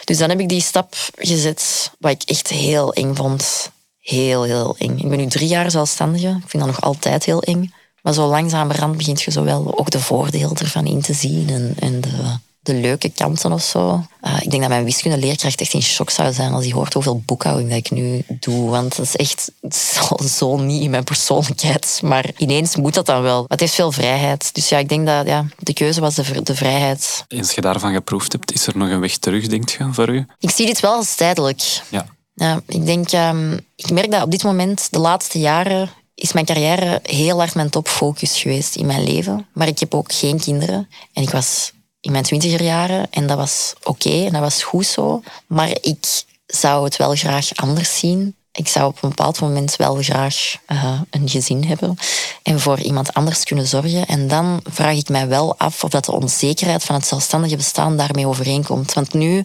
Dus 0.04 0.18
dan 0.18 0.28
heb 0.28 0.40
ik 0.40 0.48
die 0.48 0.62
stap 0.62 0.94
gezet, 1.16 1.90
wat 1.98 2.10
ik 2.10 2.22
echt 2.22 2.48
heel 2.48 2.92
eng 2.92 3.14
vond. 3.14 3.70
Heel, 4.08 4.42
heel 4.42 4.76
eng. 4.78 4.98
Ik 4.98 5.08
ben 5.08 5.18
nu 5.18 5.26
drie 5.26 5.48
jaar 5.48 5.70
zelfstandige. 5.70 6.28
Ik 6.28 6.50
vind 6.50 6.64
dat 6.64 6.72
nog 6.72 6.80
altijd 6.80 7.24
heel 7.24 7.42
eng. 7.42 7.72
Maar 8.02 8.12
zo 8.12 8.28
langzamerhand 8.28 8.96
begint 8.96 9.22
je 9.22 9.30
zo 9.30 9.44
wel 9.44 9.78
ook 9.78 9.90
de 9.90 10.00
voordelen 10.00 10.56
ervan 10.56 10.86
in 10.86 11.00
te 11.00 11.12
zien 11.12 11.48
en, 11.50 11.74
en 11.78 12.00
de, 12.00 12.36
de 12.60 12.74
leuke 12.74 13.08
kanten 13.08 13.52
of 13.52 13.62
zo. 13.62 14.04
Uh, 14.22 14.36
ik 14.42 14.50
denk 14.50 14.62
dat 14.62 14.70
mijn 14.70 14.84
wiskundeleerkracht 14.84 15.60
echt 15.60 15.72
in 15.72 15.82
shock 15.82 16.10
zou 16.10 16.32
zijn 16.32 16.52
als 16.52 16.64
hij 16.64 16.72
hoort 16.72 16.92
hoeveel 16.92 17.22
boekhouding 17.26 17.68
dat 17.68 17.78
ik 17.78 17.90
nu 17.90 18.22
doe. 18.28 18.70
Want 18.70 18.96
dat 18.96 19.06
is 19.06 19.16
echt 19.16 19.50
zo, 19.74 20.16
zo 20.26 20.56
niet 20.56 20.82
in 20.82 20.90
mijn 20.90 21.04
persoonlijkheid. 21.04 22.00
Maar 22.04 22.30
ineens 22.36 22.76
moet 22.76 22.94
dat 22.94 23.06
dan 23.06 23.22
wel. 23.22 23.44
Het 23.48 23.60
heeft 23.60 23.74
veel 23.74 23.92
vrijheid. 23.92 24.54
Dus 24.54 24.68
ja, 24.68 24.78
ik 24.78 24.88
denk 24.88 25.06
dat 25.06 25.26
ja, 25.26 25.46
de 25.58 25.72
keuze 25.72 26.00
was 26.00 26.14
de, 26.14 26.42
de 26.42 26.54
vrijheid. 26.54 27.24
Eens 27.28 27.52
je 27.52 27.60
daarvan 27.60 27.92
geproefd 27.92 28.32
hebt, 28.32 28.52
is 28.52 28.66
er 28.66 28.76
nog 28.76 28.88
een 28.88 29.00
weg 29.00 29.16
terug, 29.16 29.46
denk 29.46 29.68
je, 29.68 29.88
voor 29.92 30.08
u? 30.08 30.26
Ik 30.38 30.50
zie 30.50 30.66
dit 30.66 30.80
wel 30.80 30.94
als 30.94 31.14
tijdelijk. 31.14 31.82
Ja. 31.88 32.06
Ja, 32.38 32.60
ik 32.66 32.86
denk, 32.86 33.12
um, 33.12 33.60
ik 33.76 33.90
merk 33.90 34.10
dat 34.10 34.22
op 34.22 34.30
dit 34.30 34.42
moment, 34.42 34.88
de 34.90 34.98
laatste 34.98 35.38
jaren, 35.38 35.90
is 36.14 36.32
mijn 36.32 36.46
carrière 36.46 37.00
heel 37.02 37.38
hard 37.38 37.54
mijn 37.54 37.70
topfocus 37.70 38.40
geweest 38.40 38.76
in 38.76 38.86
mijn 38.86 39.04
leven. 39.04 39.46
Maar 39.52 39.66
ik 39.66 39.78
heb 39.78 39.94
ook 39.94 40.12
geen 40.12 40.40
kinderen. 40.40 40.88
En 41.12 41.22
ik 41.22 41.30
was 41.30 41.72
in 42.00 42.12
mijn 42.12 42.24
twintiger 42.24 42.62
jaren 42.62 43.06
en 43.10 43.26
dat 43.26 43.36
was 43.36 43.74
oké 43.82 44.24
en 44.24 44.32
dat 44.32 44.40
was 44.40 44.62
goed 44.62 44.86
zo. 44.86 45.22
Maar 45.46 45.76
ik 45.80 46.24
zou 46.46 46.84
het 46.84 46.96
wel 46.96 47.14
graag 47.14 47.54
anders 47.54 47.98
zien. 47.98 48.36
Ik 48.58 48.68
zou 48.68 48.86
op 48.86 49.02
een 49.02 49.08
bepaald 49.08 49.40
moment 49.40 49.76
wel 49.76 49.94
graag 49.94 50.56
uh, 50.68 51.00
een 51.10 51.28
gezin 51.28 51.64
hebben 51.64 51.98
en 52.42 52.60
voor 52.60 52.80
iemand 52.80 53.14
anders 53.14 53.44
kunnen 53.44 53.66
zorgen. 53.66 54.06
En 54.06 54.28
dan 54.28 54.60
vraag 54.70 54.96
ik 54.96 55.08
mij 55.08 55.28
wel 55.28 55.58
af 55.58 55.84
of 55.84 55.90
dat 55.90 56.04
de 56.04 56.12
onzekerheid 56.12 56.84
van 56.84 56.94
het 56.94 57.06
zelfstandige 57.06 57.56
bestaan 57.56 57.96
daarmee 57.96 58.26
overeenkomt. 58.26 58.92
Want 58.92 59.14
nu, 59.14 59.44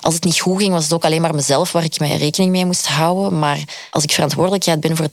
als 0.00 0.14
het 0.14 0.24
niet 0.24 0.40
goed 0.40 0.60
ging, 0.60 0.72
was 0.72 0.84
het 0.84 0.92
ook 0.92 1.04
alleen 1.04 1.20
maar 1.20 1.34
mezelf 1.34 1.72
waar 1.72 1.84
ik 1.84 1.98
mij 1.98 2.16
rekening 2.16 2.50
mee 2.50 2.66
moest 2.66 2.86
houden. 2.86 3.38
Maar 3.38 3.58
als 3.90 4.02
ik 4.02 4.12
verantwoordelijkheid 4.12 4.80
ben 4.80 4.96
voor 4.96 5.08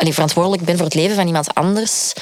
verantwoordelijk 0.00 0.64
ben 0.64 0.76
voor 0.76 0.84
het 0.84 0.94
leven 0.94 1.16
van 1.16 1.26
iemand 1.26 1.54
anders, 1.54 2.12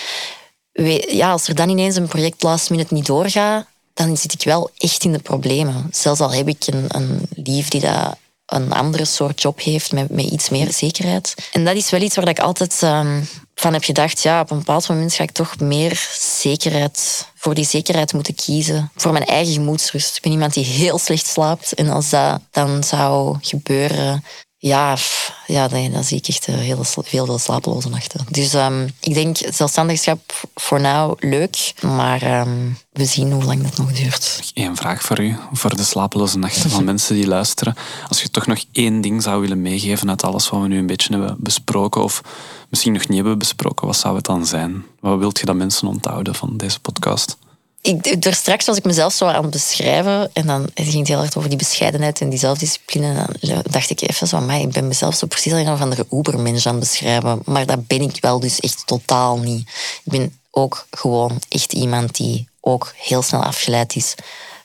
ja, 1.08 1.30
als 1.30 1.48
er 1.48 1.54
dan 1.54 1.68
ineens 1.68 1.96
een 1.96 2.08
project 2.08 2.42
last 2.42 2.70
minute 2.70 2.94
niet 2.94 3.06
doorgaat, 3.06 3.66
dan 3.94 4.16
zit 4.16 4.32
ik 4.32 4.42
wel 4.42 4.70
echt 4.76 5.04
in 5.04 5.12
de 5.12 5.18
problemen. 5.18 5.88
Zelfs 5.90 6.20
al 6.20 6.32
heb 6.32 6.48
ik 6.48 6.66
een, 6.66 6.84
een 6.88 7.28
lief 7.34 7.68
die 7.68 7.80
dat 7.80 8.16
een 8.48 8.72
andere 8.72 9.04
soort 9.04 9.42
job 9.42 9.60
heeft 9.60 9.92
met, 9.92 10.10
met 10.10 10.24
iets 10.24 10.48
meer 10.48 10.72
zekerheid. 10.72 11.34
En 11.52 11.64
dat 11.64 11.76
is 11.76 11.90
wel 11.90 12.00
iets 12.00 12.16
waar 12.16 12.28
ik 12.28 12.38
altijd 12.38 12.82
um, 12.82 13.28
van 13.54 13.72
heb 13.72 13.84
gedacht, 13.84 14.22
ja, 14.22 14.40
op 14.40 14.50
een 14.50 14.58
bepaald 14.58 14.88
moment 14.88 15.14
ga 15.14 15.22
ik 15.22 15.30
toch 15.30 15.58
meer 15.58 16.08
zekerheid, 16.18 17.28
voor 17.34 17.54
die 17.54 17.64
zekerheid 17.64 18.12
moeten 18.12 18.34
kiezen. 18.34 18.90
Voor 18.96 19.12
mijn 19.12 19.24
eigen 19.24 19.52
gemoedsrust. 19.52 20.16
Ik 20.16 20.22
ben 20.22 20.32
iemand 20.32 20.54
die 20.54 20.64
heel 20.64 20.98
slecht 20.98 21.26
slaapt. 21.26 21.74
En 21.74 21.88
als 21.88 22.10
dat 22.10 22.40
dan 22.50 22.84
zou 22.84 23.36
gebeuren, 23.40 24.24
ja, 24.58 24.96
ja 25.46 25.68
dan, 25.68 25.90
dan 25.90 26.04
zie 26.04 26.18
ik 26.18 26.28
echt 26.28 26.46
heel, 26.46 26.84
veel, 26.84 27.38
slapeloze 27.38 27.88
nachten. 27.88 28.26
Dus 28.30 28.54
um, 28.54 28.88
ik 29.00 29.14
denk 29.14 29.36
zelfstandigschap 29.36 30.48
voor 30.54 30.80
nu 30.80 31.16
leuk, 31.18 31.72
maar 31.80 32.40
um, 32.40 32.78
we 32.92 33.04
zien 33.04 33.32
hoe 33.32 33.44
lang 33.44 33.62
dat 33.62 33.78
nog 33.78 33.92
duurt. 33.92 34.50
Eén 34.54 34.76
vraag 34.76 35.02
voor 35.02 35.20
u, 35.20 35.36
voor 35.52 35.76
de 35.76 35.82
slapeloze 35.82 36.38
nachten 36.38 36.70
van 36.70 36.84
mensen 36.92 37.14
die 37.14 37.26
luisteren. 37.26 37.76
Als 38.08 38.22
je 38.22 38.30
toch 38.30 38.46
nog 38.46 38.64
één 38.72 39.00
ding 39.00 39.22
zou 39.22 39.40
willen 39.40 39.62
meegeven 39.62 40.08
uit 40.08 40.24
alles 40.24 40.48
wat 40.48 40.60
we 40.60 40.68
nu 40.68 40.78
een 40.78 40.86
beetje 40.86 41.10
hebben 41.10 41.36
besproken, 41.38 42.02
of 42.02 42.20
misschien 42.70 42.92
nog 42.92 43.08
niet 43.08 43.18
hebben 43.18 43.38
besproken, 43.38 43.86
wat 43.86 43.96
zou 43.96 44.16
het 44.16 44.24
dan 44.24 44.46
zijn? 44.46 44.84
Wat 45.00 45.18
wilt 45.18 45.38
je 45.38 45.46
dat 45.46 45.56
mensen 45.56 45.88
onthouden 45.88 46.34
van 46.34 46.56
deze 46.56 46.80
podcast? 46.80 47.36
Ik, 47.80 48.24
er 48.24 48.34
straks 48.34 48.66
was 48.66 48.76
ik 48.76 48.84
mezelf 48.84 49.12
zo 49.12 49.26
aan 49.26 49.42
het 49.42 49.50
beschrijven 49.50 50.30
en 50.32 50.46
dan 50.46 50.70
ging 50.74 50.98
het 50.98 51.08
heel 51.08 51.18
hard 51.18 51.36
over 51.36 51.48
die 51.48 51.58
bescheidenheid 51.58 52.20
en 52.20 52.28
die 52.28 52.38
zelfdiscipline. 52.38 53.06
En 53.06 53.36
dan 53.40 53.62
dacht 53.70 53.90
ik 53.90 54.00
even 54.00 54.28
zo, 54.28 54.40
maar 54.40 54.60
ik 54.60 54.72
ben 54.72 54.88
mezelf 54.88 55.14
zo 55.14 55.26
precies 55.26 55.52
als 55.52 55.60
een 55.60 55.72
of 55.72 55.80
andere 55.80 56.06
Ubermensch 56.10 56.66
aan 56.66 56.74
het 56.74 56.82
beschrijven. 56.82 57.40
Maar 57.44 57.66
dat 57.66 57.86
ben 57.86 58.00
ik 58.00 58.16
wel 58.20 58.40
dus 58.40 58.60
echt 58.60 58.86
totaal 58.86 59.38
niet. 59.38 59.68
Ik 60.04 60.12
ben 60.12 60.38
ook 60.50 60.86
gewoon 60.90 61.40
echt 61.48 61.72
iemand 61.72 62.16
die 62.16 62.48
ook 62.60 62.92
heel 62.96 63.22
snel 63.22 63.42
afgeleid 63.42 63.96
is, 63.96 64.14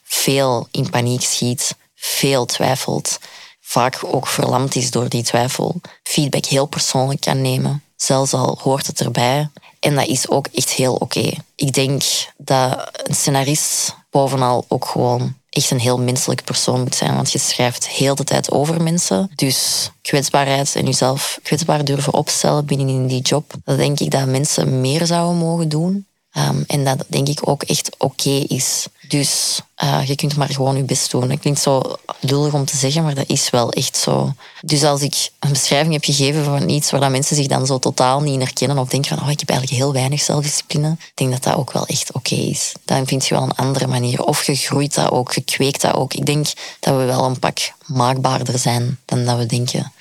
veel 0.04 0.68
in 0.72 0.90
paniek 0.90 1.22
schiet, 1.22 1.76
veel 1.96 2.46
twijfelt, 2.46 3.20
vaak 3.62 4.00
ook 4.04 4.28
verlamd 4.28 4.76
is 4.76 4.92
door 4.92 5.10
die 5.10 5.24
twijfel, 5.24 5.82
feedback 6.04 6.46
heel 6.46 6.66
persoonlijk 6.66 7.22
kan 7.22 7.42
nemen, 7.42 7.84
zelfs 8.04 8.34
al 8.34 8.60
hoort 8.62 8.88
het 8.88 9.02
erbij. 9.02 9.50
En 9.80 9.96
dat 9.96 10.08
is 10.08 10.30
ook 10.30 10.48
echt 10.48 10.70
heel 10.70 10.96
oké. 10.96 11.32
Ik 11.56 11.74
denk 11.74 12.04
dat 12.38 12.90
een 13.04 13.16
scenarist 13.16 13.96
bovenal 14.10 14.66
ook 14.68 14.86
gewoon 14.86 15.36
echt 15.50 15.72
een 15.72 15.80
heel 15.80 16.00
menselijk 16.00 16.44
persoon 16.44 16.80
moet 16.80 16.96
zijn. 16.96 17.16
Want 17.16 17.32
je 17.32 17.40
schrijft 17.40 17.88
heel 17.88 18.16
de 18.16 18.24
tijd 18.24 18.52
over 18.52 18.82
mensen. 18.82 19.32
Dus 19.36 19.92
kwetsbaarheid 20.02 20.76
en 20.76 20.86
jezelf 20.86 21.40
kwetsbaar 21.44 21.86
durven 21.86 22.14
opstellen 22.14 22.66
binnenin 22.66 23.08
die 23.08 23.22
job. 23.22 23.54
Dat 23.64 23.78
denk 23.78 24.00
ik 24.00 24.12
dat 24.12 24.26
mensen 24.26 24.82
meer 24.82 25.06
zouden 25.06 25.38
mogen 25.38 25.70
doen. 25.70 26.06
Um, 26.38 26.64
en 26.68 26.84
dat 26.84 27.06
denk 27.08 27.28
ik 27.28 27.50
ook 27.50 27.64
echt 27.64 27.96
oké 27.98 28.30
is. 28.48 28.88
Dus 29.14 29.62
uh, 29.84 30.06
je 30.06 30.16
kunt 30.16 30.36
maar 30.36 30.50
gewoon 30.50 30.78
je 30.78 30.84
best 30.84 31.12
doen. 31.12 31.28
Dat 31.28 31.40
klinkt 31.40 31.60
zo 31.60 31.82
lullig 32.20 32.54
om 32.54 32.66
te 32.66 32.78
zeggen, 32.78 33.04
maar 33.04 33.16
dat 33.16 33.30
is 33.30 33.50
wel 33.50 33.72
echt 33.72 33.98
zo. 33.98 34.34
Dus 34.62 34.84
als 34.84 35.02
ik 35.02 35.30
een 35.40 35.52
beschrijving 35.52 35.94
heb 35.94 36.04
gegeven 36.04 36.44
van 36.44 36.70
iets 36.70 36.92
waar 36.92 37.00
dat 37.00 37.10
mensen 37.10 37.36
zich 37.36 37.48
dan 37.48 37.66
zo 37.66 37.80
totaal 37.80 38.22
niet 38.22 38.34
in 38.34 38.40
herkennen 38.40 38.78
of 38.78 38.88
denken 38.88 39.18
van 39.18 39.26
oh, 39.26 39.32
ik 39.32 39.40
heb 39.40 39.50
eigenlijk 39.50 39.80
heel 39.80 39.94
weinig 39.94 40.22
zelfdiscipline, 40.22 40.92
ik 40.92 41.12
denk 41.14 41.32
dat 41.32 41.44
dat 41.44 41.56
ook 41.56 41.72
wel 41.72 41.86
echt 41.86 42.12
oké 42.12 42.36
is. 42.36 42.72
Dan 42.86 43.08
vind 43.08 43.28
je 43.28 43.34
wel 43.36 43.44
een 43.44 43.56
andere 43.56 43.88
manier. 43.88 44.24
Of 44.24 44.46
je 44.46 44.56
groeit 44.56 44.94
dat 44.94 45.12
ook, 45.12 45.34
je 45.34 45.42
kweekt 45.42 45.82
dat 45.82 45.94
ook. 45.94 46.14
Ik 46.14 46.26
denk 46.26 46.48
dat 46.80 46.96
we 46.96 47.04
wel 47.04 47.24
een 47.24 47.40
pak 47.40 47.74
maakbaarder 47.86 48.60
zijn 48.60 49.00
dan 49.06 49.26
dat 49.26 49.38
we 49.38 49.46
denken. 49.46 49.92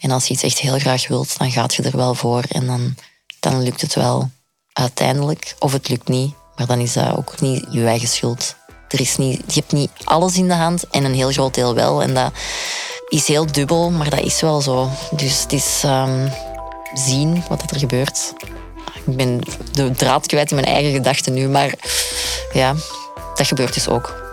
En 0.00 0.10
als 0.10 0.26
je 0.26 0.34
iets 0.34 0.42
echt 0.42 0.58
heel 0.58 0.78
graag 0.78 1.08
wilt, 1.08 1.38
dan 1.38 1.50
gaat 1.50 1.74
je 1.74 1.82
er 1.82 1.96
wel 1.96 2.14
voor 2.14 2.44
en 2.48 2.66
dan, 2.66 2.94
dan 3.40 3.62
lukt 3.62 3.80
het 3.80 3.94
wel 3.94 4.30
uiteindelijk. 4.72 5.54
Of 5.58 5.72
het 5.72 5.88
lukt 5.88 6.08
niet, 6.08 6.34
maar 6.56 6.66
dan 6.66 6.78
is 6.78 6.92
dat 6.92 7.16
ook 7.16 7.40
niet 7.40 7.66
je 7.70 7.86
eigen 7.86 8.08
schuld. 8.08 8.54
Er 8.88 9.00
is 9.00 9.16
niet, 9.16 9.42
je 9.46 9.60
hebt 9.60 9.72
niet 9.72 9.90
alles 10.04 10.36
in 10.36 10.48
de 10.48 10.54
hand 10.54 10.88
en 10.90 11.04
een 11.04 11.14
heel 11.14 11.30
groot 11.30 11.54
deel 11.54 11.74
wel. 11.74 12.02
En 12.02 12.14
dat 12.14 12.32
is 13.08 13.26
heel 13.26 13.52
dubbel, 13.52 13.90
maar 13.90 14.10
dat 14.10 14.20
is 14.20 14.40
wel 14.40 14.60
zo. 14.60 14.88
Dus 15.10 15.42
het 15.42 15.52
is 15.52 15.82
um, 15.84 16.32
zien 16.94 17.44
wat 17.48 17.70
er 17.70 17.78
gebeurt. 17.78 18.32
Ik 19.06 19.16
ben 19.16 19.40
de 19.72 19.90
draad 19.90 20.26
kwijt 20.26 20.50
in 20.50 20.56
mijn 20.56 20.68
eigen 20.68 20.92
gedachten 20.92 21.32
nu, 21.32 21.48
maar 21.48 21.74
ja, 22.52 22.74
dat 23.34 23.46
gebeurt 23.46 23.74
dus 23.74 23.88
ook. 23.88 24.24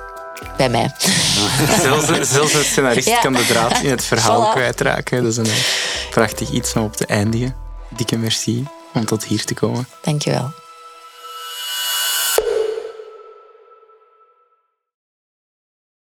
Bij 0.58 0.70
mij. 0.70 0.92
zelfs, 1.82 2.06
zelfs 2.34 2.54
een 2.54 2.64
scenarist 2.64 3.20
kan 3.20 3.34
de 3.34 3.46
draad 3.46 3.82
in 3.82 3.90
het 3.90 4.04
verhaal 4.04 4.52
kwijtraken. 4.52 5.24
Dat 5.24 5.32
is 5.32 5.38
een 5.38 5.64
prachtig 6.10 6.50
iets 6.50 6.74
om 6.74 6.84
op 6.84 6.96
te 6.96 7.06
eindigen. 7.06 7.56
Dikke 7.90 8.18
merci 8.18 8.68
om 8.94 9.06
tot 9.06 9.24
hier 9.24 9.46
te 9.46 9.54
komen. 9.54 9.88
Dankjewel. 10.02 10.63